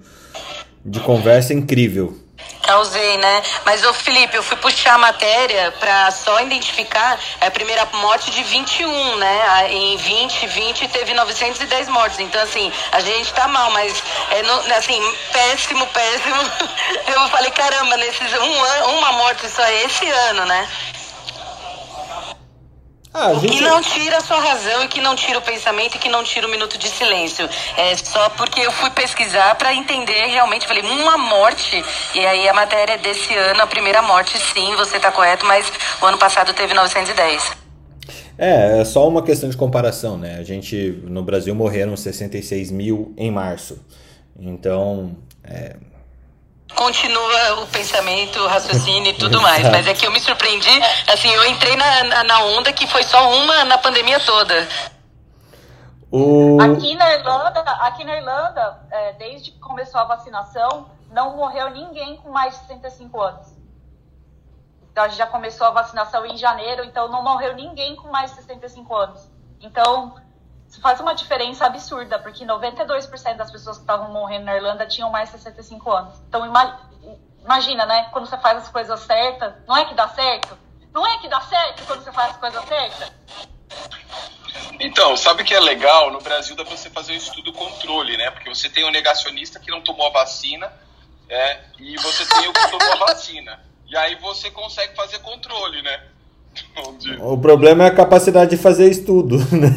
de 0.85 0.99
conversa 0.99 1.53
incrível. 1.53 2.26
Causei, 2.67 3.17
né? 3.17 3.43
Mas, 3.65 3.81
ô 3.85 3.93
Felipe, 3.93 4.35
eu 4.35 4.43
fui 4.43 4.57
puxar 4.57 4.95
a 4.95 4.97
matéria 4.97 5.71
para 5.79 6.11
só 6.11 6.41
identificar 6.41 7.17
a 7.39 7.49
primeira 7.49 7.87
morte 7.93 8.29
de 8.29 8.43
21, 8.43 9.15
né? 9.15 9.71
Em 9.71 9.95
20, 9.95 10.47
20 10.47 10.87
teve 10.89 11.13
910 11.13 11.87
mortes. 11.87 12.19
Então, 12.19 12.41
assim, 12.43 12.69
a 12.91 12.99
gente 12.99 13.33
tá 13.33 13.47
mal, 13.47 13.71
mas, 13.71 14.03
é 14.31 14.43
no, 14.43 14.73
assim, 14.75 15.01
péssimo, 15.31 15.87
péssimo. 15.87 16.41
Eu 17.07 17.29
falei, 17.29 17.51
caramba, 17.51 17.95
nesses 17.95 18.33
um, 18.33 18.97
uma 18.97 19.13
morte 19.13 19.49
só 19.49 19.65
esse 19.69 20.05
ano, 20.09 20.45
né? 20.45 20.67
Ah, 23.19 23.33
gente... 23.33 23.57
Que 23.57 23.61
não 23.61 23.81
tira 23.81 24.17
a 24.17 24.21
sua 24.21 24.39
razão 24.39 24.83
e 24.83 24.87
que 24.87 25.01
não 25.01 25.15
tira 25.15 25.39
o 25.39 25.41
pensamento 25.41 25.95
e 25.95 25.97
que 25.97 26.07
não 26.07 26.23
tira 26.23 26.45
o 26.45 26.49
minuto 26.51 26.77
de 26.77 26.87
silêncio. 26.87 27.49
É 27.75 27.95
só 27.95 28.29
porque 28.29 28.61
eu 28.61 28.71
fui 28.71 28.91
pesquisar 28.91 29.55
para 29.55 29.73
entender 29.73 30.27
realmente. 30.27 30.67
Falei, 30.67 30.83
uma 30.83 31.17
morte. 31.17 31.83
E 32.13 32.23
aí 32.23 32.47
a 32.47 32.53
matéria 32.53 32.95
desse 32.99 33.33
ano, 33.33 33.63
a 33.63 33.65
primeira 33.65 34.03
morte, 34.03 34.37
sim, 34.37 34.75
você 34.75 34.97
está 34.97 35.11
correto, 35.11 35.47
mas 35.47 35.65
o 35.99 36.05
ano 36.05 36.19
passado 36.19 36.53
teve 36.53 36.75
910. 36.75 37.57
É, 38.37 38.81
é 38.81 38.85
só 38.85 39.07
uma 39.07 39.23
questão 39.23 39.49
de 39.49 39.57
comparação, 39.57 40.15
né? 40.15 40.37
A 40.37 40.43
gente, 40.43 41.01
no 41.07 41.23
Brasil, 41.23 41.55
morreram 41.55 41.97
66 41.97 42.69
mil 42.69 43.15
em 43.17 43.31
março. 43.31 43.83
Então, 44.39 45.17
é, 45.43 45.75
continua 46.75 47.61
o 47.61 47.67
pensamento, 47.67 48.39
o 48.39 48.47
raciocínio 48.47 49.11
e 49.11 49.13
tudo 49.17 49.41
mais. 49.41 49.63
Mas 49.69 49.87
é 49.87 49.93
que 49.93 50.05
eu 50.05 50.11
me 50.11 50.19
surpreendi, 50.19 50.81
assim, 51.11 51.29
eu 51.29 51.45
entrei 51.45 51.75
na, 51.75 52.23
na 52.23 52.39
onda 52.41 52.71
que 52.73 52.87
foi 52.87 53.03
só 53.03 53.31
uma 53.31 53.65
na 53.65 53.77
pandemia 53.77 54.19
toda. 54.19 54.67
O... 56.11 56.57
Aqui 56.61 56.95
na 56.95 57.13
Irlanda, 57.13 57.59
aqui 57.59 58.03
na 58.03 58.15
Irlanda 58.15 58.79
é, 58.89 59.13
desde 59.13 59.51
que 59.51 59.59
começou 59.59 59.99
a 59.99 60.05
vacinação, 60.05 60.89
não 61.11 61.35
morreu 61.35 61.69
ninguém 61.71 62.17
com 62.17 62.29
mais 62.29 62.53
de 62.53 62.67
65 62.67 63.21
anos. 63.21 63.57
Então, 64.91 65.03
a 65.03 65.07
gente 65.09 65.17
já 65.17 65.27
começou 65.27 65.67
a 65.67 65.71
vacinação 65.71 66.25
em 66.25 66.37
janeiro, 66.37 66.83
então 66.83 67.07
não 67.07 67.23
morreu 67.23 67.53
ninguém 67.55 67.95
com 67.95 68.09
mais 68.09 68.31
de 68.31 68.37
65 68.37 68.95
anos. 68.95 69.29
Então, 69.61 70.15
faz 70.81 70.99
uma 70.99 71.13
diferença 71.13 71.65
absurda, 71.65 72.19
porque 72.19 72.45
92% 72.45 73.35
das 73.35 73.51
pessoas 73.51 73.77
que 73.77 73.83
estavam 73.83 74.11
morrendo 74.11 74.45
na 74.45 74.55
Irlanda 74.55 74.85
tinham 74.85 75.09
mais 75.09 75.31
de 75.31 75.37
65 75.39 75.91
anos. 75.91 76.15
Então, 76.27 76.45
imagina, 77.43 77.85
né? 77.85 78.09
Quando 78.11 78.27
você 78.27 78.37
faz 78.37 78.57
as 78.57 78.69
coisas 78.69 78.99
certas, 79.01 79.53
não 79.67 79.75
é 79.77 79.85
que 79.85 79.93
dá 79.95 80.07
certo? 80.09 80.57
Não 80.93 81.05
é 81.05 81.17
que 81.19 81.27
dá 81.27 81.41
certo 81.41 81.85
quando 81.85 82.03
você 82.03 82.11
faz 82.11 82.31
as 82.31 82.37
coisas 82.37 82.65
certas? 82.65 83.11
Então, 84.79 85.17
sabe 85.17 85.43
que 85.43 85.53
é 85.53 85.59
legal? 85.59 86.11
No 86.11 86.21
Brasil 86.21 86.55
dá 86.55 86.63
pra 86.63 86.75
você 86.75 86.89
fazer 86.89 87.13
um 87.13 87.17
estudo 87.17 87.51
controle, 87.53 88.17
né? 88.17 88.29
Porque 88.31 88.49
você 88.49 88.69
tem 88.69 88.83
o 88.83 88.91
negacionista 88.91 89.59
que 89.59 89.71
não 89.71 89.81
tomou 89.81 90.07
a 90.07 90.11
vacina 90.11 90.71
é, 91.29 91.61
e 91.79 91.97
você 91.97 92.25
tem 92.25 92.47
o 92.47 92.53
que 92.53 92.69
tomou 92.69 92.93
a 92.93 92.95
vacina. 93.07 93.59
E 93.87 93.95
aí 93.97 94.15
você 94.15 94.51
consegue 94.51 94.95
fazer 94.95 95.19
controle, 95.19 95.81
né? 95.81 96.07
O 97.19 97.37
problema 97.37 97.85
é 97.85 97.87
a 97.87 97.95
capacidade 97.95 98.51
de 98.51 98.57
fazer 98.57 98.89
estudo, 98.89 99.37
né? 99.55 99.69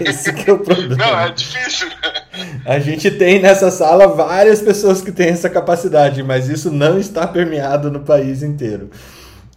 Esse 0.00 0.32
que 0.32 0.50
é 0.50 0.52
o 0.52 0.58
problema. 0.58 0.96
Não, 0.96 1.18
é 1.20 1.30
difícil. 1.30 1.88
Né? 1.88 2.60
A 2.64 2.78
gente 2.78 3.10
tem 3.10 3.40
nessa 3.40 3.70
sala 3.70 4.08
várias 4.08 4.60
pessoas 4.60 5.00
que 5.00 5.12
têm 5.12 5.28
essa 5.28 5.48
capacidade, 5.48 6.22
mas 6.22 6.48
isso 6.48 6.70
não 6.70 6.98
está 6.98 7.26
permeado 7.26 7.90
no 7.90 8.00
país 8.00 8.42
inteiro. 8.42 8.90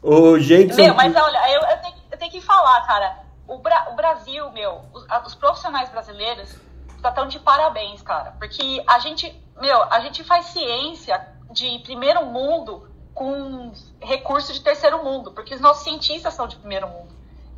O 0.01 0.39
jeito. 0.39 0.75
Meu, 0.75 0.93
mas 0.93 1.15
olha, 1.15 1.53
eu, 1.53 1.61
eu, 1.61 1.77
tenho, 1.77 1.95
eu 2.11 2.17
tenho 2.17 2.31
que 2.31 2.41
falar, 2.41 2.85
cara. 2.85 3.19
O, 3.47 3.57
Bra 3.57 3.89
o 3.91 3.95
Brasil, 3.95 4.49
meu, 4.51 4.81
os, 4.93 5.05
os 5.25 5.35
profissionais 5.35 5.89
brasileiros 5.89 6.55
estão 7.03 7.27
de 7.27 7.39
parabéns, 7.39 8.01
cara. 8.01 8.33
Porque 8.37 8.83
a 8.87 8.99
gente, 8.99 9.33
meu, 9.59 9.83
a 9.83 9.99
gente 10.01 10.23
faz 10.23 10.45
ciência 10.47 11.19
de 11.51 11.79
primeiro 11.79 12.25
mundo 12.25 12.88
com 13.19 13.73
recurso 13.99 14.53
de 14.53 14.61
terceiro 14.61 15.03
mundo, 15.03 15.33
porque 15.33 15.53
os 15.53 15.59
nossos 15.59 15.83
cientistas 15.83 16.33
são 16.33 16.47
de 16.47 16.55
primeiro 16.55 16.87
mundo. 16.87 17.13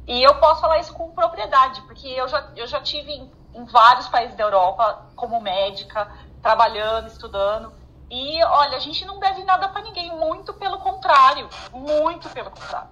E 0.08 0.24
eu 0.24 0.34
posso 0.40 0.60
falar 0.60 0.80
isso 0.80 0.92
com 0.92 1.12
propriedade, 1.12 1.82
porque 1.84 2.08
eu 2.08 2.28
já, 2.28 2.50
eu 2.56 2.66
já 2.66 2.82
tive 2.82 3.12
em, 3.12 3.32
em 3.54 3.64
vários 3.66 4.08
países 4.08 4.36
da 4.36 4.44
Europa 4.44 5.06
como 5.16 5.40
médica, 5.40 6.12
trabalhando, 6.42 7.10
estudando. 7.10 7.72
E 8.10 8.44
olha, 8.44 8.76
a 8.76 8.80
gente 8.80 9.06
não 9.06 9.20
deve 9.20 9.44
nada 9.44 9.70
para 9.70 9.84
ninguém, 9.84 10.10
muito 10.18 10.52
pelo 10.52 10.80
contrário, 10.80 11.48
muito 11.72 12.28
pelo 12.30 12.50
contrário. 12.50 12.90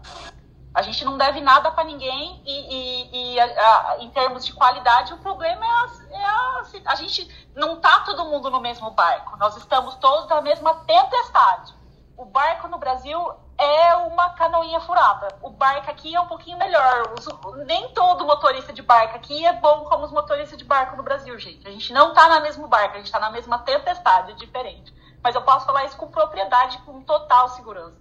A 0.71 0.83
gente 0.83 1.03
não 1.03 1.17
deve 1.17 1.41
nada 1.41 1.71
para 1.71 1.83
ninguém 1.83 2.39
e, 2.45 2.75
e, 2.75 3.33
e 3.33 3.39
a, 3.39 3.45
a, 3.45 3.97
em 3.99 4.11
termos 4.11 4.45
de 4.45 4.53
qualidade, 4.53 5.11
o 5.11 5.17
problema 5.17 5.65
é, 5.65 5.69
a, 5.69 5.89
é 6.11 6.25
a, 6.25 6.91
a 6.91 6.95
gente 6.95 7.49
não 7.55 7.77
tá 7.77 8.01
todo 8.01 8.25
mundo 8.25 8.51
no 8.51 8.61
mesmo 8.61 8.91
barco. 8.91 9.35
Nós 9.37 9.57
estamos 9.57 9.95
todos 9.95 10.29
na 10.29 10.39
mesma 10.39 10.75
tempestade 10.85 11.78
o 12.19 12.25
barco 12.25 12.67
no 12.67 12.77
Brasil 12.77 13.17
é 13.57 13.95
uma 13.95 14.31
canoinha 14.31 14.81
furada. 14.81 15.29
O 15.41 15.49
barco 15.49 15.89
aqui 15.89 16.13
é 16.13 16.19
um 16.19 16.27
pouquinho 16.27 16.57
melhor. 16.57 17.13
Os, 17.17 17.25
nem 17.65 17.87
todo 17.93 18.25
motorista 18.25 18.73
de 18.73 18.81
barco 18.81 19.15
aqui 19.15 19.45
é 19.45 19.53
bom 19.53 19.85
como 19.85 20.03
os 20.03 20.11
motoristas 20.11 20.57
de 20.57 20.65
barco 20.65 20.97
no 20.97 21.03
Brasil, 21.03 21.39
gente. 21.39 21.65
A 21.65 21.71
gente 21.71 21.93
não 21.93 22.13
tá 22.13 22.27
no 22.35 22.41
mesmo 22.41 22.67
barco, 22.67 22.95
a 22.95 22.97
gente 22.97 23.09
tá 23.09 23.21
na 23.21 23.31
mesma 23.31 23.59
tempestade, 23.59 24.33
é 24.33 24.35
diferente. 24.35 24.93
Mas 25.23 25.33
eu 25.33 25.41
posso 25.43 25.65
falar 25.65 25.85
isso 25.85 25.95
com 25.95 26.07
propriedade, 26.07 26.79
com 26.85 26.99
total 27.03 27.47
segurança. 27.47 27.97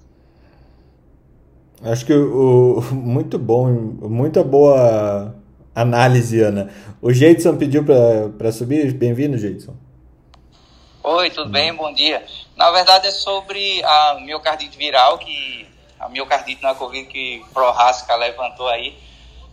Acho 1.84 2.04
que 2.04 2.12
o, 2.12 2.82
muito 2.90 3.38
bom, 3.38 3.68
muita 3.68 4.42
boa 4.42 5.32
análise, 5.72 6.42
Ana. 6.42 6.72
O 7.00 7.12
Jeidson 7.12 7.56
pediu 7.56 7.84
para 7.84 8.50
subir. 8.50 8.92
Bem-vindo, 8.94 9.38
Jeidson. 9.38 9.76
Oi, 11.04 11.30
tudo 11.30 11.50
bem? 11.50 11.72
Bom 11.72 11.94
dia. 11.94 12.24
Na 12.58 12.72
verdade 12.72 13.06
é 13.06 13.12
sobre 13.12 13.80
a 13.84 14.14
miocardite 14.14 14.76
viral, 14.76 15.16
que 15.16 15.64
a 16.00 16.08
miocardite 16.08 16.60
na 16.60 16.74
Covid 16.74 17.06
que 17.06 17.44
Prohaska 17.54 18.16
levantou 18.16 18.66
aí. 18.66 18.98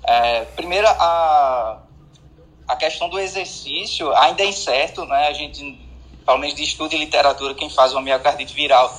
É, 0.03 0.45
primeiro, 0.55 0.87
a, 0.87 1.83
a 2.67 2.75
questão 2.75 3.07
do 3.07 3.19
exercício 3.19 4.11
ainda 4.15 4.41
é 4.41 4.47
incerto, 4.47 5.05
né? 5.05 5.27
A 5.27 5.33
gente, 5.33 5.87
pelo 6.25 6.39
menos 6.39 6.55
de 6.55 6.63
estudo 6.63 6.95
e 6.95 6.97
literatura, 6.97 7.53
quem 7.53 7.69
faz 7.69 7.93
uma 7.93 8.01
miocardite 8.01 8.55
viral 8.55 8.91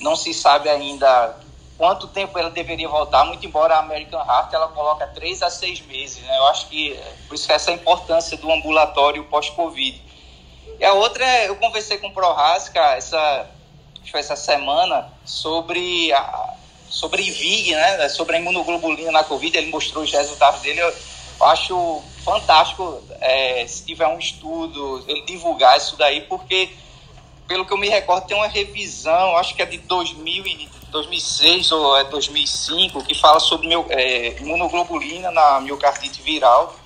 não 0.00 0.16
se 0.16 0.32
sabe 0.32 0.70
ainda 0.70 1.36
quanto 1.76 2.08
tempo 2.08 2.38
ela 2.38 2.48
deveria 2.48 2.88
voltar, 2.88 3.26
muito 3.26 3.44
embora 3.44 3.74
a 3.74 3.80
American 3.80 4.20
Heart 4.20 4.54
ela 4.54 4.68
coloca 4.68 5.06
três 5.08 5.42
a 5.42 5.50
seis 5.50 5.82
meses, 5.82 6.22
né? 6.22 6.38
Eu 6.38 6.46
acho 6.46 6.66
que 6.68 6.98
por 7.28 7.34
isso 7.34 7.46
que 7.46 7.52
essa 7.52 7.72
importância 7.72 8.38
do 8.38 8.50
ambulatório 8.50 9.22
pós-Covid. 9.24 10.02
E 10.78 10.84
a 10.84 10.92
outra 10.92 11.24
é, 11.24 11.48
eu 11.48 11.56
conversei 11.56 11.98
com 11.98 12.08
o 12.08 12.12
Prohasca 12.12 12.80
essa, 12.96 13.46
essa 14.12 14.36
semana 14.36 15.12
sobre 15.24 16.12
a, 16.12 16.54
sobre 16.88 17.22
IVIG, 17.22 17.74
né? 17.74 18.08
Sobre 18.08 18.36
a 18.36 18.38
imunoglobulina 18.38 19.10
na 19.10 19.24
Covid, 19.24 19.56
ele 19.56 19.70
mostrou 19.70 20.04
os 20.04 20.12
resultados 20.12 20.60
dele. 20.60 20.80
Eu, 20.80 20.88
eu 21.40 21.46
acho 21.46 22.02
fantástico 22.24 23.02
é, 23.20 23.66
se 23.66 23.84
tiver 23.84 24.06
um 24.06 24.18
estudo, 24.18 25.04
ele 25.06 25.22
divulgar 25.22 25.76
isso 25.76 25.96
daí, 25.96 26.22
porque, 26.22 26.70
pelo 27.46 27.66
que 27.66 27.72
eu 27.72 27.78
me 27.78 27.88
recordo, 27.88 28.26
tem 28.26 28.36
uma 28.36 28.46
revisão, 28.46 29.36
acho 29.36 29.54
que 29.54 29.62
é 29.62 29.66
de 29.66 29.78
2000 29.78 30.46
e 30.46 30.68
2006 30.90 31.72
ou 31.72 31.96
é 31.96 32.04
2005, 32.04 33.02
que 33.02 33.14
fala 33.14 33.40
sobre 33.40 33.66
meu, 33.66 33.84
é, 33.90 34.40
imunoglobulina 34.40 35.30
na 35.32 35.60
miocardite 35.60 36.22
viral. 36.22 36.76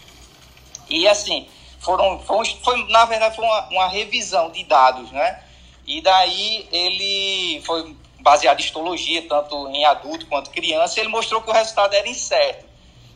E 0.88 1.06
assim, 1.06 1.46
foram, 1.88 2.18
foi, 2.18 2.44
na 2.90 3.06
verdade, 3.06 3.34
foi 3.34 3.46
uma, 3.46 3.68
uma 3.70 3.88
revisão 3.88 4.50
de 4.50 4.62
dados, 4.62 5.10
né? 5.10 5.42
E 5.86 6.02
daí 6.02 6.68
ele 6.70 7.62
foi 7.64 7.96
baseado 8.20 8.60
em 8.60 8.62
histologia, 8.62 9.26
tanto 9.26 9.68
em 9.68 9.86
adulto 9.86 10.26
quanto 10.26 10.50
criança, 10.50 11.00
ele 11.00 11.08
mostrou 11.08 11.40
que 11.40 11.48
o 11.48 11.52
resultado 11.52 11.94
era 11.94 12.06
incerto. 12.06 12.66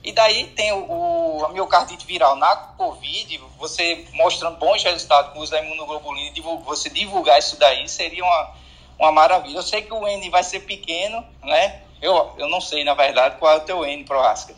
E 0.02 0.10
daí 0.10 0.46
tem 0.46 0.72
o, 0.72 0.90
o, 0.90 1.44
a 1.44 1.50
miocardite 1.50 2.06
viral 2.06 2.34
na 2.36 2.56
Covid, 2.56 3.38
você 3.58 4.06
mostrando 4.14 4.56
bons 4.56 4.82
resultados 4.82 5.34
com 5.34 5.40
o 5.40 5.42
uso 5.42 5.52
da 5.52 5.62
imunoglobulina, 5.62 6.32
você 6.64 6.88
divulgar 6.88 7.38
isso 7.38 7.58
daí 7.58 7.86
seria 7.90 8.24
uma, 8.24 8.54
uma 8.98 9.12
maravilha. 9.12 9.58
Eu 9.58 9.62
sei 9.62 9.82
que 9.82 9.92
o 9.92 10.08
N 10.08 10.30
vai 10.30 10.42
ser 10.42 10.60
pequeno, 10.60 11.22
né? 11.42 11.82
Eu, 12.00 12.32
eu 12.38 12.48
não 12.48 12.60
sei, 12.62 12.84
na 12.84 12.94
verdade, 12.94 13.36
qual 13.36 13.52
é 13.52 13.56
o 13.58 13.60
teu 13.60 13.84
N, 13.84 14.02
Proasca. 14.04 14.54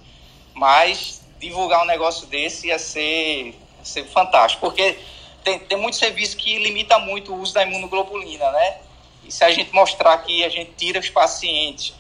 Mas 0.55 1.21
divulgar 1.41 1.83
um 1.83 1.87
negócio 1.87 2.29
desse 2.29 2.69
ia 2.69 2.79
ser 2.79 3.59
ser 3.89 4.05
fantástico, 4.05 4.67
porque 4.67 4.99
tem, 5.43 5.59
tem 5.59 5.79
muito 5.79 5.97
serviço 5.97 6.37
que 6.37 6.59
limita 6.59 6.99
muito 6.99 7.33
o 7.33 7.41
uso 7.41 7.53
da 7.53 7.63
imunoglobulina, 7.63 8.51
né? 8.51 8.77
E 9.25 9.33
se 9.33 9.45
a 9.45 9.51
gente 9.51 9.73
mostrar 9.73 10.17
que 10.19 10.45
a 10.45 10.49
gente 10.49 10.73
tira 10.77 10.99
os 10.99 11.09
pacientes 11.09 11.95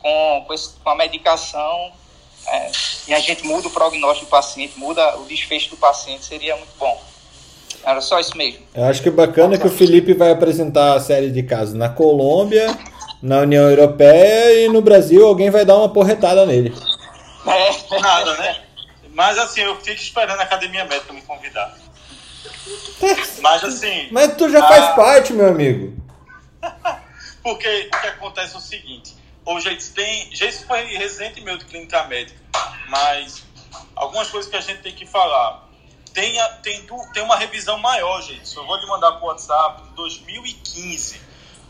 com, 0.00 0.44
com, 0.46 0.54
esse, 0.54 0.70
com 0.82 0.90
a 0.90 0.94
medicação 0.94 1.92
é, 2.46 2.70
e 3.08 3.14
a 3.14 3.20
gente 3.20 3.44
muda 3.44 3.68
o 3.68 3.70
prognóstico 3.70 4.26
do 4.26 4.30
paciente, 4.30 4.78
muda 4.78 5.16
o 5.18 5.24
desfecho 5.24 5.70
do 5.70 5.76
paciente, 5.76 6.24
seria 6.24 6.56
muito 6.56 6.72
bom. 6.78 7.02
Era 7.84 8.00
só 8.00 8.18
isso 8.18 8.36
mesmo. 8.36 8.60
Eu 8.74 8.84
acho 8.84 9.02
que 9.02 9.10
bacana 9.10 9.58
que 9.58 9.66
o 9.66 9.70
Felipe 9.70 10.14
vai 10.14 10.30
apresentar 10.30 10.94
a 10.94 11.00
série 11.00 11.30
de 11.30 11.42
casos 11.42 11.74
na 11.74 11.88
Colômbia, 11.88 12.74
na 13.22 13.40
União 13.40 13.68
Europeia 13.68 14.64
e 14.64 14.68
no 14.68 14.80
Brasil 14.80 15.26
alguém 15.26 15.50
vai 15.50 15.64
dar 15.64 15.76
uma 15.76 15.88
porretada 15.88 16.46
nele. 16.46 16.74
É, 17.46 18.00
nada, 18.00 18.36
né? 18.38 18.63
Mas 19.14 19.38
assim, 19.38 19.60
eu 19.60 19.80
fico 19.80 20.00
esperando 20.00 20.40
a 20.40 20.42
academia 20.42 20.84
médica 20.84 21.12
me 21.12 21.22
convidar. 21.22 21.74
Mas 23.40 23.64
assim. 23.64 24.08
Mas 24.10 24.36
tu 24.36 24.50
já 24.50 24.66
faz 24.66 24.94
parte, 24.94 25.32
meu 25.32 25.48
amigo. 25.48 25.96
Porque 27.42 27.90
o 27.94 28.00
que 28.00 28.06
acontece 28.08 28.54
é 28.54 28.58
o 28.58 28.60
seguinte: 28.60 29.14
hoje 29.44 29.76
tem. 29.94 30.34
Já 30.34 30.46
isso 30.46 30.66
foi 30.66 30.82
recente 30.96 31.40
meu 31.40 31.56
de 31.56 31.64
clínica 31.64 32.04
médica, 32.04 32.40
mas 32.88 33.44
algumas 33.94 34.28
coisas 34.30 34.50
que 34.50 34.56
a 34.56 34.60
gente 34.60 34.82
tem 34.82 34.94
que 34.94 35.06
falar. 35.06 35.62
Tem, 36.12 36.36
tem, 36.62 36.86
tem 37.12 37.22
uma 37.24 37.36
revisão 37.36 37.76
maior, 37.78 38.22
gente. 38.22 38.56
Eu 38.56 38.64
vou 38.64 38.76
lhe 38.76 38.86
mandar 38.86 39.12
para 39.12 39.24
o 39.24 39.26
WhatsApp 39.26 39.82
de 39.82 39.94
2015 39.96 41.20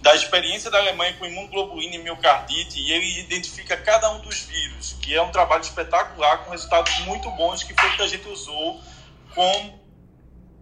da 0.05 0.15
experiência 0.15 0.71
da 0.71 0.77
Alemanha 0.77 1.15
com 1.15 1.25
imunoglobulina 1.25 1.95
e 1.95 1.99
miocardite 1.99 2.79
e 2.79 2.93
ele 2.93 3.21
identifica 3.21 3.75
cada 3.75 4.11
um 4.11 4.21
dos 4.21 4.41
vírus, 4.41 4.95
que 5.01 5.15
é 5.15 5.23
um 5.23 5.31
trabalho 5.31 5.63
espetacular 5.63 6.45
com 6.45 6.51
resultados 6.51 6.99
muito 7.07 7.31
bons 7.31 7.63
que 7.63 7.73
foi 7.73 7.89
que 7.97 8.03
a 8.03 8.07
gente 8.07 8.29
usou 8.29 8.83
como 9.35 9.83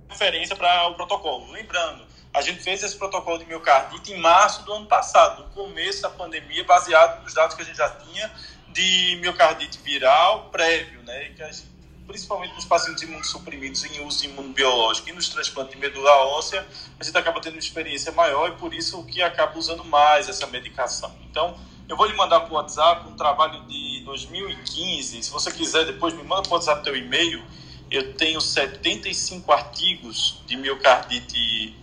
referência 0.09 0.55
para 0.55 0.87
o 0.87 0.95
protocolo. 0.95 1.51
Lembrando, 1.51 2.07
a 2.33 2.41
gente 2.41 2.63
fez 2.63 2.85
esse 2.85 2.97
protocolo 2.97 3.41
de 3.41 3.45
miocardite 3.47 4.13
em 4.13 4.21
março 4.21 4.63
do 4.63 4.75
ano 4.75 4.87
passado, 4.87 5.43
no 5.43 5.51
começo 5.51 6.03
da 6.03 6.11
pandemia, 6.11 6.63
baseado 6.63 7.25
nos 7.25 7.35
dados 7.35 7.57
que 7.57 7.63
a 7.63 7.65
gente 7.65 7.79
já 7.79 7.91
tinha 7.91 8.33
de 8.69 9.19
miocardite 9.21 9.81
viral 9.81 10.51
prévio, 10.51 11.03
né, 11.03 11.31
que 11.31 11.43
a 11.43 11.51
gente 11.51 11.72
principalmente 12.07 12.55
nos 12.55 12.65
pacientes 12.65 13.03
imunossuprimidos 13.03 13.85
em 13.85 14.05
uso 14.05 14.25
imunobiológico 14.25 15.09
e 15.09 15.13
nos 15.13 15.29
transplantes 15.29 15.75
de 15.75 15.81
medula 15.81 16.11
óssea, 16.27 16.67
a 16.99 17.05
gente 17.05 17.17
acaba 17.17 17.41
tendo 17.41 17.55
uma 17.55 17.59
experiência 17.59 18.13
maior 18.13 18.51
e 18.51 18.53
por 18.57 18.75
isso 18.75 19.03
que 19.05 19.23
acaba 19.23 19.59
usando 19.59 19.85
mais 19.85 20.29
essa 20.29 20.47
medicação. 20.47 21.15
Então, 21.31 21.57
eu 21.89 21.97
vou 21.97 22.07
lhe 22.07 22.15
mandar 22.15 22.41
para 22.41 22.53
o 22.53 22.57
WhatsApp 22.57 23.09
um 23.09 23.17
trabalho 23.17 23.65
de 23.67 24.03
2015. 24.05 25.23
Se 25.23 25.31
você 25.31 25.51
quiser, 25.51 25.85
depois 25.85 26.15
me 26.15 26.23
manda 26.23 26.43
para 26.43 26.51
o 26.51 26.55
WhatsApp 26.55 26.83
teu 26.83 26.97
e-mail. 26.97 27.43
eu 27.91 28.15
tenho 28.15 28.41
75 28.41 29.53
artigos 29.53 30.41
de 30.47 30.57
miocardite 30.57 31.77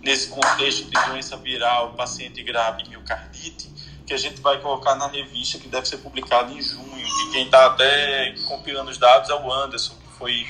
nesse 0.00 0.28
contexto 0.28 0.84
de 0.84 1.06
doença 1.06 1.36
viral, 1.36 1.94
paciente 1.94 2.42
grave 2.42 2.88
miocardite, 2.88 3.68
que 4.06 4.14
a 4.14 4.16
gente 4.16 4.40
vai 4.40 4.60
colocar 4.60 4.94
na 4.94 5.08
revista 5.08 5.58
que 5.58 5.68
deve 5.68 5.88
ser 5.88 5.98
publicada 5.98 6.52
em 6.52 6.62
junho. 6.62 6.97
Quem 7.32 7.44
está 7.44 7.66
até 7.66 8.34
compilando 8.46 8.90
os 8.90 8.98
dados 8.98 9.30
é 9.30 9.34
o 9.34 9.52
Anderson, 9.52 9.94
que 9.94 10.18
foi 10.18 10.46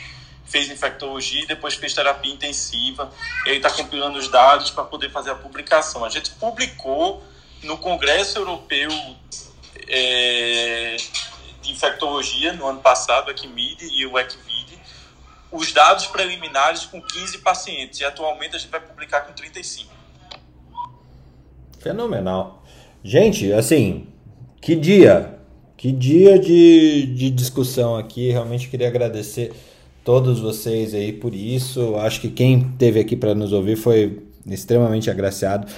fez 0.48 0.70
infectologia 0.70 1.42
e 1.42 1.46
depois 1.46 1.74
fez 1.74 1.92
terapia 1.92 2.32
intensiva. 2.32 3.12
Ele 3.44 3.56
está 3.56 3.70
compilando 3.70 4.18
os 4.18 4.28
dados 4.28 4.70
para 4.70 4.84
poder 4.84 5.10
fazer 5.10 5.30
a 5.30 5.34
publicação. 5.34 6.04
A 6.04 6.08
gente 6.08 6.30
publicou 6.30 7.22
no 7.62 7.76
Congresso 7.76 8.38
Europeu 8.38 8.90
é, 9.86 10.96
de 11.60 11.72
Infectologia 11.72 12.52
no 12.54 12.66
ano 12.66 12.80
passado, 12.80 13.30
a 13.30 13.34
CMID 13.34 13.88
e 13.92 14.06
o 14.06 14.18
ECVID, 14.18 14.78
os 15.52 15.72
dados 15.72 16.06
preliminares 16.06 16.86
com 16.86 17.00
15 17.00 17.38
pacientes 17.38 18.00
e 18.00 18.04
atualmente 18.04 18.56
a 18.56 18.58
gente 18.58 18.70
vai 18.70 18.80
publicar 18.80 19.22
com 19.22 19.32
35. 19.32 19.92
Fenomenal. 21.78 22.62
Gente, 23.04 23.52
assim, 23.52 24.08
que 24.60 24.74
dia, 24.74 25.37
que 25.78 25.92
dia 25.92 26.38
de, 26.40 27.06
de 27.06 27.30
discussão 27.30 27.96
aqui. 27.96 28.30
Realmente 28.30 28.68
queria 28.68 28.88
agradecer 28.88 29.52
todos 30.04 30.40
vocês 30.40 30.92
aí 30.92 31.12
por 31.12 31.32
isso. 31.32 31.94
Acho 31.96 32.20
que 32.20 32.28
quem 32.28 32.60
teve 32.76 32.98
aqui 32.98 33.16
para 33.16 33.32
nos 33.32 33.52
ouvir 33.52 33.76
foi 33.76 34.18
extremamente 34.44 35.08
agraciado. 35.08 35.68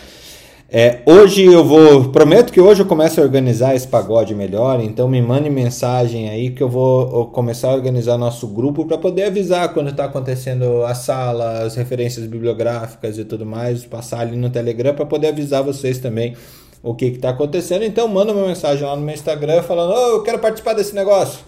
É, 0.73 1.01
hoje 1.05 1.45
eu 1.45 1.65
vou, 1.65 2.11
prometo 2.11 2.53
que 2.53 2.61
hoje 2.61 2.81
eu 2.81 2.87
começo 2.87 3.21
a 3.21 3.25
organizar 3.25 3.75
esse 3.75 3.89
pagode 3.89 4.37
melhor, 4.37 4.81
então 4.81 5.09
me 5.09 5.21
mande 5.21 5.51
mensagem 5.51 6.31
aí 6.31 6.51
que 6.51 6.63
eu 6.63 6.69
vou 6.69 7.27
começar 7.27 7.71
a 7.71 7.75
organizar 7.75 8.17
nosso 8.17 8.47
grupo 8.47 8.87
para 8.87 8.97
poder 8.97 9.25
avisar 9.25 9.75
quando 9.75 9.91
está 9.91 10.05
acontecendo 10.05 10.85
a 10.85 10.95
sala, 10.95 11.65
as 11.65 11.75
referências 11.75 12.25
bibliográficas 12.25 13.19
e 13.19 13.25
tudo 13.25 13.45
mais, 13.45 13.85
passar 13.85 14.21
ali 14.21 14.37
no 14.37 14.49
Telegram 14.49 14.95
para 14.95 15.05
poder 15.05 15.27
avisar 15.27 15.65
vocês 15.65 15.99
também 15.99 16.37
o 16.83 16.95
que 16.95 17.07
está 17.07 17.31
acontecendo. 17.31 17.85
Então 17.85 18.09
manda 18.09 18.33
uma 18.33 18.47
mensagem 18.47 18.85
lá 18.85 18.97
no 18.97 19.03
meu 19.03 19.15
Instagram 19.15 19.63
falando, 19.63 19.93
oh, 19.95 20.17
eu 20.17 20.23
quero 20.23 20.39
participar 20.39 20.75
desse 20.75 20.95
negócio. 20.95 21.41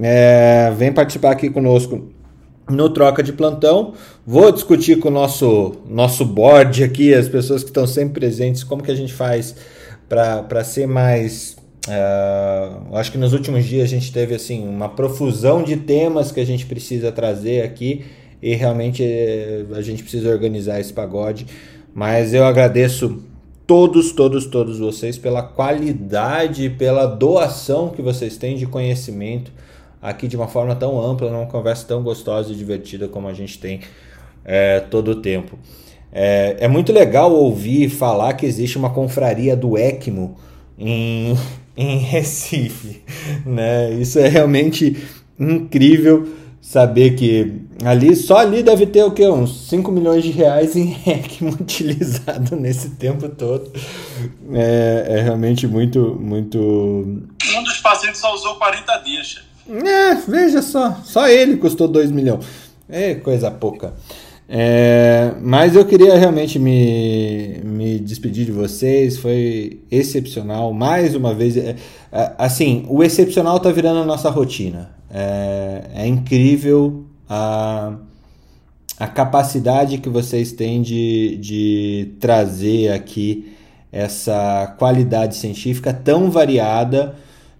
É, 0.00 0.72
vem 0.76 0.92
participar 0.92 1.32
aqui 1.32 1.50
conosco 1.50 2.08
no 2.70 2.88
troca 2.90 3.22
de 3.22 3.32
plantão. 3.32 3.94
Vou 4.26 4.50
discutir 4.52 4.98
com 4.98 5.08
o 5.08 5.10
nosso, 5.10 5.76
nosso 5.88 6.24
board 6.24 6.82
aqui, 6.82 7.12
as 7.12 7.28
pessoas 7.28 7.62
que 7.62 7.70
estão 7.70 7.86
sempre 7.86 8.20
presentes, 8.20 8.64
como 8.64 8.82
que 8.82 8.90
a 8.90 8.94
gente 8.94 9.12
faz 9.12 9.54
para 10.08 10.64
ser 10.64 10.86
mais. 10.86 11.56
Uh, 11.88 12.94
acho 12.94 13.10
que 13.10 13.18
nos 13.18 13.32
últimos 13.32 13.64
dias 13.64 13.84
a 13.84 13.88
gente 13.88 14.12
teve 14.12 14.36
assim 14.36 14.66
uma 14.68 14.88
profusão 14.88 15.64
de 15.64 15.76
temas 15.76 16.30
que 16.30 16.38
a 16.38 16.46
gente 16.46 16.64
precisa 16.64 17.10
trazer 17.10 17.62
aqui 17.62 18.04
e 18.40 18.54
realmente 18.54 19.02
eh, 19.02 19.64
a 19.72 19.82
gente 19.82 20.02
precisa 20.02 20.28
organizar 20.28 20.80
esse 20.80 20.92
pagode. 20.92 21.46
Mas 21.94 22.34
eu 22.34 22.44
agradeço 22.44 23.22
todos, 23.66 24.12
todos, 24.12 24.46
todos 24.46 24.78
vocês 24.78 25.18
pela 25.18 25.42
qualidade, 25.42 26.70
pela 26.70 27.06
doação 27.06 27.88
que 27.90 28.02
vocês 28.02 28.36
têm 28.36 28.56
de 28.56 28.66
conhecimento 28.66 29.52
aqui 30.00 30.26
de 30.26 30.36
uma 30.36 30.48
forma 30.48 30.74
tão 30.74 31.00
ampla, 31.00 31.30
numa 31.30 31.46
conversa 31.46 31.86
tão 31.86 32.02
gostosa 32.02 32.52
e 32.52 32.56
divertida 32.56 33.06
como 33.06 33.28
a 33.28 33.32
gente 33.32 33.58
tem 33.58 33.80
é, 34.44 34.80
todo 34.80 35.12
o 35.12 35.16
tempo. 35.16 35.56
É, 36.12 36.56
é, 36.60 36.68
muito 36.68 36.92
legal 36.92 37.32
ouvir 37.32 37.88
falar 37.88 38.34
que 38.34 38.44
existe 38.44 38.76
uma 38.76 38.90
confraria 38.90 39.56
do 39.56 39.78
ECMO 39.78 40.36
em, 40.78 41.34
em 41.76 41.98
Recife. 41.98 43.02
Né? 43.46 43.92
Isso 43.92 44.18
é 44.18 44.28
realmente 44.28 44.96
incrível 45.38 46.41
saber 46.72 47.16
que 47.16 47.52
ali 47.84 48.16
só 48.16 48.38
ali 48.38 48.62
deve 48.62 48.86
ter 48.86 49.04
o 49.04 49.10
que 49.10 49.28
uns 49.28 49.68
5 49.68 49.92
milhões 49.92 50.24
de 50.24 50.30
reais 50.30 50.74
em 50.74 50.96
ECMO 51.06 51.52
utilizado 51.60 52.56
nesse 52.56 52.88
tempo 52.92 53.28
todo. 53.28 53.70
É, 54.54 55.04
é 55.06 55.20
realmente 55.20 55.66
muito 55.66 56.18
muito 56.18 56.58
um 56.58 57.62
dos 57.62 57.76
pacientes 57.80 58.22
só 58.22 58.32
usou 58.32 58.54
40 58.54 58.96
dias. 59.00 59.42
É, 59.68 60.14
veja 60.26 60.62
só, 60.62 60.96
só 61.04 61.28
ele 61.28 61.58
custou 61.58 61.86
2 61.86 62.10
milhões. 62.10 62.46
É 62.88 63.16
coisa 63.16 63.50
pouca. 63.50 63.92
É, 64.48 65.34
mas 65.42 65.76
eu 65.76 65.84
queria 65.84 66.16
realmente 66.16 66.58
me, 66.58 67.60
me 67.64 67.98
despedir 67.98 68.46
de 68.46 68.52
vocês, 68.52 69.18
foi 69.18 69.82
excepcional. 69.90 70.72
Mais 70.72 71.14
uma 71.14 71.34
vez, 71.34 71.56
é, 71.56 71.76
é, 72.10 72.32
assim, 72.38 72.86
o 72.88 73.02
excepcional 73.02 73.58
está 73.58 73.70
virando 73.70 74.00
a 74.00 74.04
nossa 74.04 74.30
rotina. 74.30 74.90
É, 75.14 75.90
é, 75.94 76.06
incrível 76.06 77.04
a, 77.28 77.96
a 78.98 79.06
capacidade 79.06 79.98
que 79.98 80.08
vocês 80.08 80.52
têm 80.52 80.80
de, 80.80 81.36
de 81.36 82.14
trazer 82.18 82.92
aqui 82.92 83.54
essa 83.92 84.74
qualidade 84.78 85.36
científica 85.36 85.92
tão 85.92 86.30
variada 86.30 87.14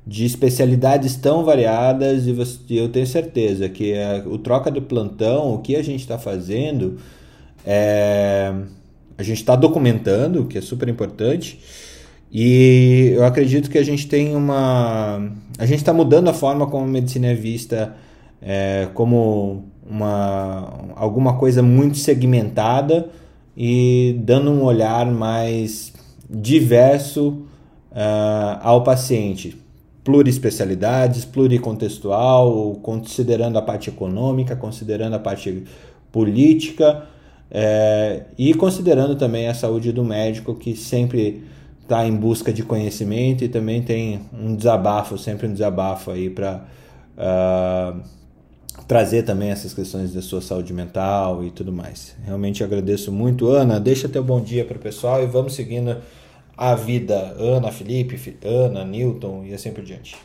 de 0.06 0.24
especialidades 0.24 1.14
tão 1.14 1.44
variadas 1.44 2.26
e 2.26 2.32
você, 2.32 2.58
eu 2.70 2.88
tenho 2.88 3.06
certeza 3.06 3.68
que 3.68 3.94
a, 3.94 4.24
o 4.26 4.38
troca 4.38 4.70
de 4.70 4.80
plantão, 4.80 5.54
o 5.54 5.58
que 5.58 5.76
a 5.76 5.82
gente 5.82 6.00
está 6.00 6.18
fazendo, 6.18 6.98
é, 7.64 8.52
a 9.16 9.22
gente 9.22 9.38
está 9.38 9.54
documentando, 9.54 10.42
o 10.42 10.46
que 10.46 10.58
é 10.58 10.60
super 10.60 10.88
importante, 10.88 11.60
e 12.32 13.12
eu 13.14 13.24
acredito 13.24 13.70
que 13.70 13.76
a 13.76 13.84
gente 13.84 14.06
tem 14.06 14.34
uma. 14.34 15.30
A 15.58 15.66
gente 15.66 15.78
está 15.78 15.92
mudando 15.92 16.28
a 16.28 16.32
forma 16.32 16.66
como 16.66 16.84
a 16.84 16.88
medicina 16.88 17.26
é 17.26 17.34
vista 17.34 17.94
é, 18.40 18.88
como 18.94 19.64
uma, 19.88 20.92
alguma 20.96 21.36
coisa 21.36 21.62
muito 21.62 21.98
segmentada 21.98 23.08
e 23.56 24.18
dando 24.24 24.50
um 24.50 24.64
olhar 24.64 25.04
mais 25.06 25.92
diverso 26.28 27.44
uh, 27.90 28.58
ao 28.62 28.82
paciente 28.82 29.60
pluriespecialidades, 30.04 31.24
pluricontextual, 31.24 32.74
considerando 32.82 33.56
a 33.58 33.62
parte 33.62 33.88
econômica, 33.88 34.56
considerando 34.56 35.14
a 35.14 35.18
parte 35.18 35.62
política 36.10 37.04
é, 37.48 38.24
e 38.36 38.52
considerando 38.54 39.14
também 39.14 39.46
a 39.46 39.54
saúde 39.54 39.92
do 39.92 40.04
médico 40.04 40.54
que 40.54 40.74
sempre 40.74 41.44
está 41.82 42.06
em 42.06 42.16
busca 42.16 42.52
de 42.52 42.62
conhecimento 42.62 43.44
e 43.44 43.48
também 43.48 43.82
tem 43.82 44.22
um 44.32 44.54
desabafo, 44.56 45.18
sempre 45.18 45.46
um 45.46 45.52
desabafo 45.52 46.10
aí 46.10 46.30
para 46.30 46.64
uh, 47.16 47.18
ah, 47.18 47.94
trazer 48.86 49.24
também 49.24 49.50
essas 49.50 49.74
questões 49.74 50.14
da 50.14 50.22
sua 50.22 50.40
saúde 50.40 50.72
mental 50.72 51.44
e 51.44 51.50
tudo 51.50 51.72
mais. 51.72 52.16
Realmente 52.24 52.64
agradeço 52.64 53.12
muito, 53.12 53.48
Ana. 53.48 53.78
Deixa 53.78 54.08
teu 54.08 54.22
bom 54.22 54.40
dia 54.40 54.64
para 54.64 54.76
o 54.76 54.80
pessoal 54.80 55.22
e 55.22 55.26
vamos 55.26 55.54
seguindo 55.54 56.00
a 56.56 56.74
vida 56.74 57.34
Ana, 57.38 57.70
Felipe, 57.72 58.38
Ana, 58.44 58.84
Newton 58.84 59.44
e 59.44 59.52
assim 59.52 59.72
por 59.72 59.84
diante. 59.84 60.16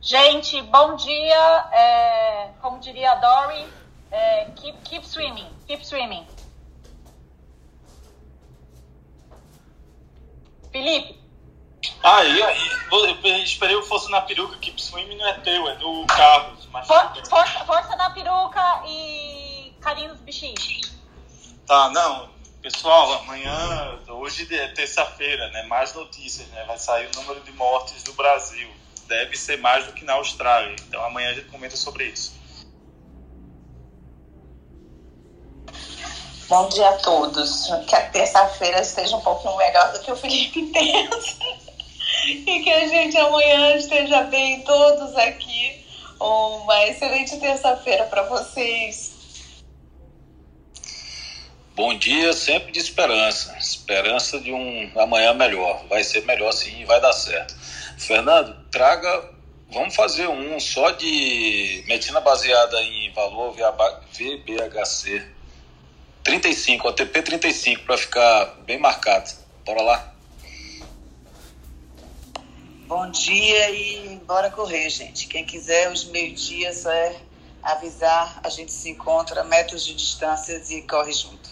Gente, 0.00 0.60
bom 0.62 0.96
dia. 0.96 1.68
É, 1.72 2.48
como 2.60 2.78
diria 2.80 3.12
a 3.12 3.14
Dory, 3.16 3.64
é, 4.10 4.44
keep, 4.56 4.78
keep 4.84 5.06
swimming, 5.06 5.46
keep 5.66 5.86
swimming. 5.86 6.24
Felipe. 10.72 11.18
Aí, 12.02 12.42
aí, 12.42 12.70
eu 12.90 13.36
esperei 13.38 13.80
que 13.80 13.86
fosse 13.86 14.10
na 14.10 14.20
peruca, 14.20 14.56
keep 14.58 14.82
swimming 14.82 15.16
não 15.16 15.28
é 15.28 15.34
teu, 15.40 15.68
é 15.68 15.76
do 15.76 16.06
Carlos. 16.06 16.66
Mas 16.72 16.86
For, 16.86 17.12
força, 17.28 17.64
força 17.64 17.96
na 17.96 18.10
peruca 18.10 18.82
e 18.86 19.72
carinho 19.80 20.10
nos 20.10 20.20
bichinhos. 20.20 20.98
Tá, 21.66 21.90
não, 21.90 22.28
Pessoal, 22.60 23.12
amanhã, 23.20 24.00
hoje 24.08 24.52
é 24.52 24.68
terça-feira, 24.68 25.48
né? 25.50 25.62
Mais 25.62 25.94
notícias, 25.94 26.46
né? 26.48 26.64
Vai 26.66 26.76
sair 26.76 27.06
o 27.06 27.20
número 27.20 27.40
de 27.40 27.52
mortes 27.52 28.02
do 28.02 28.12
Brasil. 28.14 28.68
Deve 29.06 29.36
ser 29.36 29.58
mais 29.58 29.86
do 29.86 29.92
que 29.92 30.04
na 30.04 30.14
Austrália. 30.14 30.74
Então 30.86 31.02
amanhã 31.04 31.30
a 31.30 31.34
gente 31.34 31.46
comenta 31.46 31.76
sobre 31.76 32.06
isso. 32.06 32.37
Bom 36.48 36.66
dia 36.70 36.88
a 36.88 36.92
todos. 36.94 37.66
Que 37.86 37.94
a 37.94 38.08
terça-feira 38.08 38.80
esteja 38.80 39.14
um 39.14 39.20
pouquinho 39.20 39.54
melhor 39.58 39.92
do 39.92 40.00
que 40.00 40.10
o 40.10 40.16
Felipe 40.16 40.62
pensa. 40.72 41.36
e 42.24 42.60
que 42.62 42.70
a 42.70 42.88
gente 42.88 43.18
amanhã 43.18 43.76
esteja 43.76 44.22
bem 44.22 44.62
todos 44.62 45.14
aqui. 45.16 45.84
Uma 46.18 46.86
excelente 46.86 47.36
terça-feira 47.36 48.04
para 48.04 48.22
vocês. 48.22 49.18
Bom 51.76 51.94
dia, 51.98 52.32
sempre 52.32 52.72
de 52.72 52.78
esperança. 52.78 53.54
Esperança 53.58 54.40
de 54.40 54.50
um 54.50 54.90
amanhã 54.98 55.34
melhor. 55.34 55.84
Vai 55.86 56.02
ser 56.02 56.24
melhor 56.24 56.52
sim, 56.52 56.82
vai 56.86 56.98
dar 56.98 57.12
certo. 57.12 57.54
Fernando, 57.98 58.56
traga. 58.70 59.36
Vamos 59.70 59.94
fazer 59.94 60.26
um 60.26 60.58
só 60.58 60.92
de 60.92 61.84
medicina 61.86 62.20
baseada 62.20 62.80
em 62.80 63.12
valor 63.12 63.54
VBHC 63.54 65.36
35, 66.28 66.88
OTP 66.88 67.22
35, 67.22 67.84
para 67.84 67.96
ficar 67.96 68.44
bem 68.66 68.78
marcado. 68.78 69.30
Bora 69.64 69.80
lá. 69.80 70.14
Bom 72.86 73.10
dia 73.10 73.70
e 73.70 74.20
bora 74.26 74.50
correr, 74.50 74.90
gente. 74.90 75.26
Quem 75.26 75.46
quiser, 75.46 75.90
os 75.90 76.04
meio-dia 76.04 76.74
só 76.74 76.92
é 76.92 77.16
avisar, 77.62 78.40
a 78.44 78.50
gente 78.50 78.70
se 78.70 78.90
encontra, 78.90 79.42
metros 79.42 79.86
de 79.86 79.94
distâncias 79.94 80.70
e 80.70 80.82
corre 80.82 81.12
junto. 81.12 81.48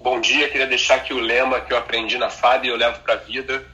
Bom 0.00 0.20
dia, 0.20 0.48
queria 0.48 0.68
deixar 0.68 0.96
aqui 0.96 1.12
o 1.12 1.18
lema 1.18 1.60
que 1.60 1.72
eu 1.72 1.76
aprendi 1.76 2.16
na 2.16 2.30
FAB 2.30 2.64
e 2.64 2.68
eu 2.68 2.76
levo 2.76 3.00
para 3.00 3.14
a 3.14 3.16
vida, 3.16 3.66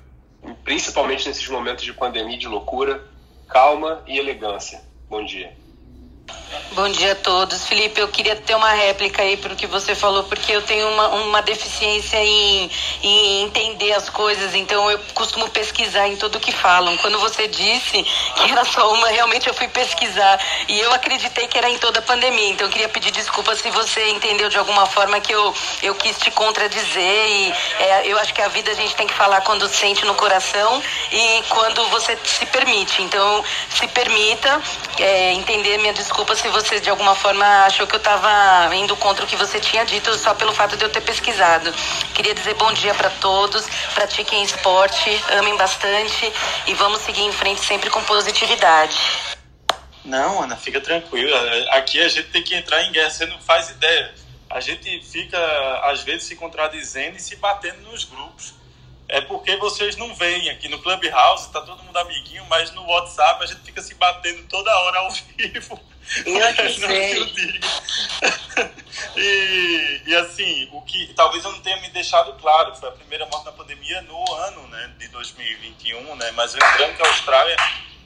principalmente 0.65 1.29
nesses 1.29 1.47
momentos 1.47 1.85
de 1.85 1.93
pandemia 1.93 2.37
e 2.37 2.39
de 2.39 2.49
loucura, 2.49 3.07
calma 3.49 4.03
e 4.07 4.19
elegância. 4.19 4.83
Bom 5.11 5.23
dia. 5.27 5.55
Bom 6.73 6.91
dia 6.91 7.13
a 7.13 7.15
todos. 7.15 7.67
Felipe, 7.67 8.01
eu 8.01 8.09
queria 8.09 8.37
ter 8.37 8.55
uma 8.55 8.71
réplica 8.71 9.23
aí 9.23 9.37
para 9.37 9.53
o 9.53 9.57
que 9.57 9.67
você 9.67 9.95
falou, 9.95 10.25
porque 10.25 10.53
eu 10.53 10.61
tenho 10.61 10.87
uma, 10.89 11.09
uma 11.09 11.41
deficiência 11.41 12.19
em, 12.19 12.71
em 13.03 13.43
entender 13.45 13.93
as 13.93 14.11
coisas, 14.11 14.55
então 14.55 14.91
eu 14.91 14.99
costumo 15.15 15.49
pesquisar 15.49 16.07
em 16.07 16.17
tudo 16.17 16.39
que 16.39 16.53
falam. 16.53 16.97
Quando 16.99 17.19
você 17.19 17.49
disse 17.49 18.03
que 18.03 18.51
era 18.51 18.65
só 18.65 18.93
uma, 18.93 19.09
realmente 19.09 19.49
eu 19.49 19.55
fui 19.55 19.69
pesquisar 19.69 20.39
e 20.69 20.79
eu 20.79 20.93
acreditei 20.93 21.47
que 21.47 21.57
era 21.57 21.71
em 21.71 21.79
toda 21.79 22.01
a 22.01 22.03
pandemia, 22.03 22.51
então 22.51 22.67
eu 22.67 22.71
queria 22.71 22.89
pedir 22.89 23.11
desculpa 23.11 23.57
se 23.57 23.71
você 23.71 24.11
entendeu 24.11 24.51
de 24.51 24.59
alguma 24.59 24.85
forma 24.85 25.19
que 25.21 25.33
eu, 25.33 25.55
eu 25.83 25.95
quis 25.95 26.19
te 26.19 26.31
contradizer 26.31 27.29
e 27.29 27.55
é, 27.81 28.07
eu 28.07 28.19
acho 28.19 28.35
que 28.35 28.43
a 28.43 28.49
vida 28.49 28.71
a 28.71 28.75
gente 28.75 28.95
tem 28.95 29.07
que 29.07 29.15
falar 29.15 29.41
quando 29.41 29.67
sente 29.69 30.05
no 30.05 30.15
coração 30.15 30.83
e 31.11 31.43
quando 31.49 31.87
você 31.89 32.19
se 32.25 32.45
permite. 32.47 33.03
Então, 33.03 33.43
se 33.71 33.89
permita 33.89 34.61
é, 34.99 35.33
entender 35.33 35.79
minha 35.79 35.95
desculpa 35.95 36.35
se 36.35 36.46
você 36.51 36.81
de 36.81 36.91
alguma 36.91 37.15
forma 37.15 37.45
achou 37.65 37.87
que 37.87 37.95
eu 37.95 37.99
estava 37.99 38.75
indo 38.75 38.97
contra 38.97 39.25
o 39.25 39.29
que 39.29 39.37
você 39.37 39.61
tinha 39.61 39.85
dito 39.85 40.15
só 40.19 40.35
pelo 40.35 40.53
fato 40.53 40.77
de 40.77 40.85
eu 40.85 40.89
ter 40.89 41.01
pesquisado. 41.01 41.73
Queria 42.15 42.35
dizer 42.35 42.55
bom 42.55 42.73
dia 42.73 42.95
para 42.95 43.11
todos, 43.11 43.67
pratiquem 43.95 44.43
esporte, 44.43 45.11
amem 45.39 45.57
bastante 45.57 46.33
e 46.67 46.75
vamos 46.75 47.01
seguir 47.03 47.23
em 47.23 47.33
frente 47.33 47.65
sempre 47.65 47.91
com 47.91 48.03
positividade. 48.05 48.97
Não, 50.05 50.43
Ana, 50.43 50.57
fica 50.57 50.81
tranquila. 50.81 51.37
Aqui 51.73 52.01
a 52.01 52.09
gente 52.09 52.29
tem 52.29 52.43
que 52.43 52.55
entrar 52.55 52.83
em 52.83 52.93
guerra, 52.93 53.11
você 53.11 53.27
não 53.27 53.41
faz 53.41 53.71
ideia. 53.71 54.15
A 54.49 54.61
gente 54.61 55.03
fica, 55.05 55.39
às 55.83 56.03
vezes, 56.03 56.25
se 56.25 56.37
contradizendo 56.37 57.17
e 57.17 57.21
se 57.21 57.37
batendo 57.37 57.81
nos 57.91 58.05
grupos. 58.05 58.55
É 59.09 59.21
porque 59.21 59.57
vocês 59.57 59.97
não 59.97 60.15
veem 60.15 60.51
aqui 60.51 60.69
no 60.69 60.81
Clubhouse, 60.81 61.53
tá 61.53 61.61
todo 61.61 61.83
mundo 61.83 61.97
amiguinho, 61.97 62.45
mas 62.49 62.73
no 62.73 62.85
WhatsApp 62.87 63.43
a 63.43 63.47
gente 63.47 63.61
fica 63.61 63.81
se 63.81 63.95
batendo 63.95 64.43
toda 64.49 64.77
hora 64.81 64.99
ao 65.01 65.11
vivo. 65.37 65.81
Eu 66.25 66.55
que 66.55 66.69
sei. 66.71 67.61
e, 69.17 70.01
e 70.07 70.15
assim, 70.17 70.69
o 70.73 70.81
que 70.83 71.13
talvez 71.15 71.45
eu 71.45 71.53
não 71.53 71.61
tenha 71.61 71.81
me 71.81 71.89
deixado 71.91 72.33
claro, 72.35 72.75
foi 72.75 72.89
a 72.89 72.93
primeira 72.93 73.27
morte 73.27 73.47
na 73.47 73.53
pandemia 73.53 74.03
no 74.03 74.35
ano 74.35 74.67
né, 74.69 74.95
de 74.99 75.09
2021, 75.09 76.17
né? 76.17 76.31
Mas 76.33 76.55
lembrando 76.55 76.97
que 76.97 77.03
a 77.03 77.09
Austrália 77.09 77.57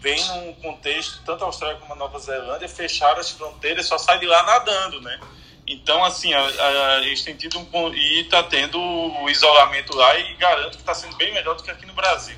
vem 0.00 0.22
num 0.28 0.54
contexto, 0.54 1.22
tanto 1.24 1.44
a 1.44 1.46
Austrália 1.46 1.78
como 1.78 1.92
a 1.92 1.96
Nova 1.96 2.18
Zelândia, 2.18 2.68
fecharam 2.68 3.20
as 3.20 3.30
fronteiras, 3.30 3.86
só 3.86 3.98
sai 3.98 4.18
de 4.18 4.26
lá 4.26 4.42
nadando, 4.42 5.00
né? 5.00 5.20
Então, 5.66 6.02
assim, 6.04 6.32
a, 6.34 6.40
a, 6.40 6.94
a 6.96 7.02
gente 7.02 7.24
tem 7.24 7.36
tido 7.36 7.58
um. 7.58 7.94
E 7.94 8.22
está 8.22 8.42
tendo 8.42 8.80
o 8.80 9.30
isolamento 9.30 9.94
lá 9.94 10.18
e 10.18 10.34
garanto 10.34 10.72
que 10.72 10.82
está 10.82 10.94
sendo 10.94 11.16
bem 11.16 11.32
melhor 11.32 11.54
do 11.54 11.62
que 11.62 11.70
aqui 11.70 11.86
no 11.86 11.92
Brasil. 11.92 12.36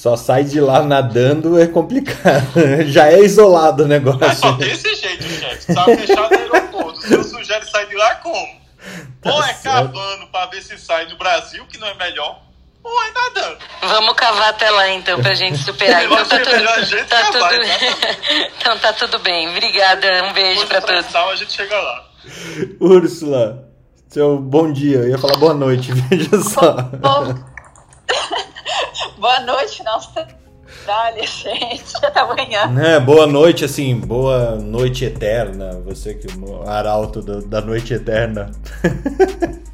Só 0.00 0.16
sai 0.16 0.44
de 0.44 0.58
lá 0.58 0.82
nadando 0.82 1.60
é 1.60 1.66
complicado. 1.66 2.54
Já 2.88 3.12
é 3.12 3.20
isolado 3.20 3.84
o 3.84 3.86
negócio. 3.86 4.24
É 4.24 4.34
só 4.34 4.52
desse 4.52 4.94
jeito, 4.94 5.24
chefe. 5.24 5.74
Tá 5.74 5.84
fechado 5.84 6.34
o 6.34 6.38
aeroporto. 6.38 7.02
Se 7.02 7.12
eu 7.12 7.22
sugere 7.22 7.66
sair 7.66 7.86
de 7.86 7.96
lá, 7.96 8.14
como? 8.14 8.48
Tá 9.20 9.30
ou 9.30 9.44
é 9.44 9.52
certo. 9.52 9.62
cavando 9.62 10.26
para 10.28 10.46
ver 10.46 10.62
se 10.62 10.78
sai 10.78 11.04
do 11.04 11.18
Brasil, 11.18 11.66
que 11.66 11.76
não 11.76 11.86
é 11.86 11.92
melhor, 11.96 12.40
ou 12.82 13.02
é 13.02 13.10
nadando. 13.12 13.58
Vamos 13.82 14.14
cavar 14.14 14.48
até 14.48 14.70
lá 14.70 14.88
então 14.88 15.20
pra 15.20 15.34
gente 15.34 15.58
superar. 15.58 16.02
então 16.08 16.24
tá 16.24 16.38
tudo, 16.38 17.06
tá 17.06 17.32
cavar, 17.32 17.50
tudo... 17.50 17.62
então 18.58 18.78
tá 18.78 18.92
tudo 18.94 19.18
bem. 19.18 19.50
Obrigada, 19.50 20.24
um 20.24 20.32
beijo 20.32 20.66
para 20.66 20.80
todos. 20.80 21.14
a 21.14 21.36
gente 21.36 21.52
chega 21.52 21.78
lá. 21.78 22.08
Úrsula, 22.80 23.68
seu 24.08 24.38
bom 24.38 24.72
dia. 24.72 25.00
Eu 25.00 25.08
ia 25.10 25.18
falar 25.18 25.36
boa 25.36 25.52
noite, 25.52 25.92
veja 25.92 26.40
só. 26.40 26.88
boa 29.18 29.40
noite, 29.40 29.82
nossa. 29.82 30.26
Dale, 30.86 31.26
gente, 31.26 31.96
até 32.02 32.20
amanhã. 32.20 32.72
É, 32.80 33.00
boa 33.00 33.26
noite, 33.26 33.64
assim, 33.64 33.96
boa 33.96 34.56
noite 34.56 35.04
eterna. 35.04 35.80
Você 35.84 36.14
que 36.14 36.28
o 36.38 36.68
arauto 36.68 37.20
do, 37.20 37.42
da 37.44 37.60
noite 37.60 37.92
eterna. 37.92 38.50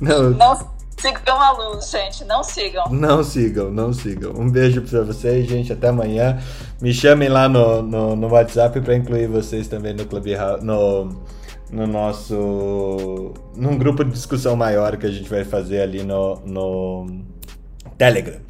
Não. 0.00 0.30
Não 0.30 0.70
sigam 1.00 1.40
a 1.40 1.50
luz, 1.52 1.90
gente. 1.90 2.24
Não 2.24 2.42
sigam. 2.44 2.84
Não 2.90 3.24
sigam, 3.24 3.70
não 3.70 3.92
sigam. 3.92 4.32
Um 4.36 4.48
beijo 4.50 4.82
pra 4.82 5.02
vocês, 5.02 5.48
gente. 5.48 5.72
Até 5.72 5.88
amanhã. 5.88 6.38
Me 6.80 6.92
chamem 6.92 7.28
lá 7.28 7.48
no, 7.48 7.82
no, 7.82 8.14
no 8.14 8.28
WhatsApp 8.28 8.80
para 8.80 8.94
incluir 8.94 9.26
vocês 9.26 9.66
também 9.66 9.94
no 9.94 10.06
Clubhouse, 10.06 10.64
no, 10.64 11.08
no 11.72 11.86
nosso. 11.86 13.32
num 13.56 13.76
grupo 13.76 14.04
de 14.04 14.10
discussão 14.10 14.56
maior 14.56 14.96
que 14.96 15.06
a 15.06 15.10
gente 15.10 15.28
vai 15.28 15.44
fazer 15.44 15.80
ali 15.80 16.02
no, 16.02 16.40
no 16.44 17.06
Telegram. 17.96 18.40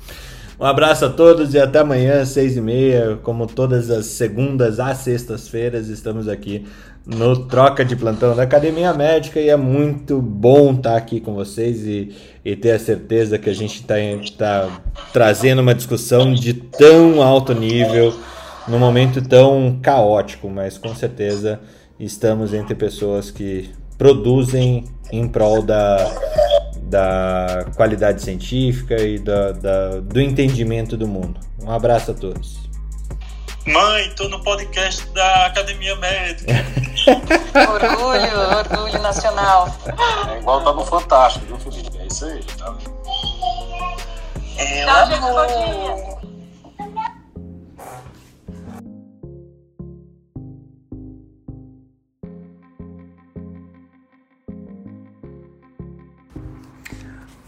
Um 0.59 0.65
abraço 0.65 1.07
a 1.07 1.09
todos 1.09 1.55
e 1.55 1.59
até 1.59 1.79
amanhã, 1.79 2.25
seis 2.25 2.57
e 2.57 2.61
meia. 2.61 3.19
Como 3.23 3.47
todas 3.47 3.91
as 3.91 4.07
segundas 4.07 4.79
às 4.79 4.99
sextas-feiras, 4.99 5.89
estamos 5.89 6.29
aqui 6.29 6.67
no 7.07 7.47
Troca 7.47 7.83
de 7.85 7.97
Plantão 7.97 8.37
da 8.37 8.43
Academia 8.43 8.93
Médica 8.93 9.41
e 9.41 9.49
é 9.49 9.57
muito 9.57 10.21
bom 10.21 10.73
estar 10.73 10.97
aqui 10.97 11.19
com 11.19 11.35
vocês 11.35 11.87
e, 11.87 12.15
e 12.45 12.55
ter 12.55 12.73
a 12.73 12.79
certeza 12.79 13.39
que 13.39 13.49
a 13.49 13.55
gente 13.55 13.77
está 13.77 13.97
tá 14.37 14.81
trazendo 15.13 15.63
uma 15.63 15.75
discussão 15.75 16.33
de 16.33 16.53
tão 16.53 17.23
alto 17.23 17.55
nível 17.55 18.15
num 18.69 18.79
momento 18.79 19.23
tão 19.23 19.79
caótico, 19.83 20.49
mas 20.49 20.77
com 20.77 20.95
certeza 20.95 21.59
estamos 22.01 22.55
entre 22.55 22.75
pessoas 22.75 23.31
que 23.31 23.71
produzem 23.99 24.85
em 25.13 25.29
prol 25.29 25.63
da 25.63 25.97
da 26.91 27.67
qualidade 27.77 28.21
científica 28.21 29.01
e 29.01 29.17
da, 29.17 29.53
da, 29.53 30.01
do 30.01 30.21
entendimento 30.21 30.97
do 30.97 31.07
mundo. 31.07 31.39
Um 31.63 31.71
abraço 31.71 32.11
a 32.11 32.15
todos. 32.15 32.59
Mãe, 33.65 34.11
tô 34.17 34.29
no 34.29 34.43
podcast 34.43 35.07
da 35.11 35.47
Academia 35.47 35.95
Médica. 35.97 36.53
orgulho, 37.71 38.59
orgulho 38.59 39.03
nacional. 39.03 39.69
É 40.29 40.39
igual 40.39 40.65
tá 40.65 40.73
no 40.73 40.85
Fantástico, 40.85 41.47
viu, 41.47 41.59
Felipe? 41.59 41.97
É 41.99 42.07
isso 42.07 42.25
aí, 42.25 42.43
tá? 42.59 42.77
É, 44.57 44.85
Tchau, 44.85 45.07
gente, 45.07 46.20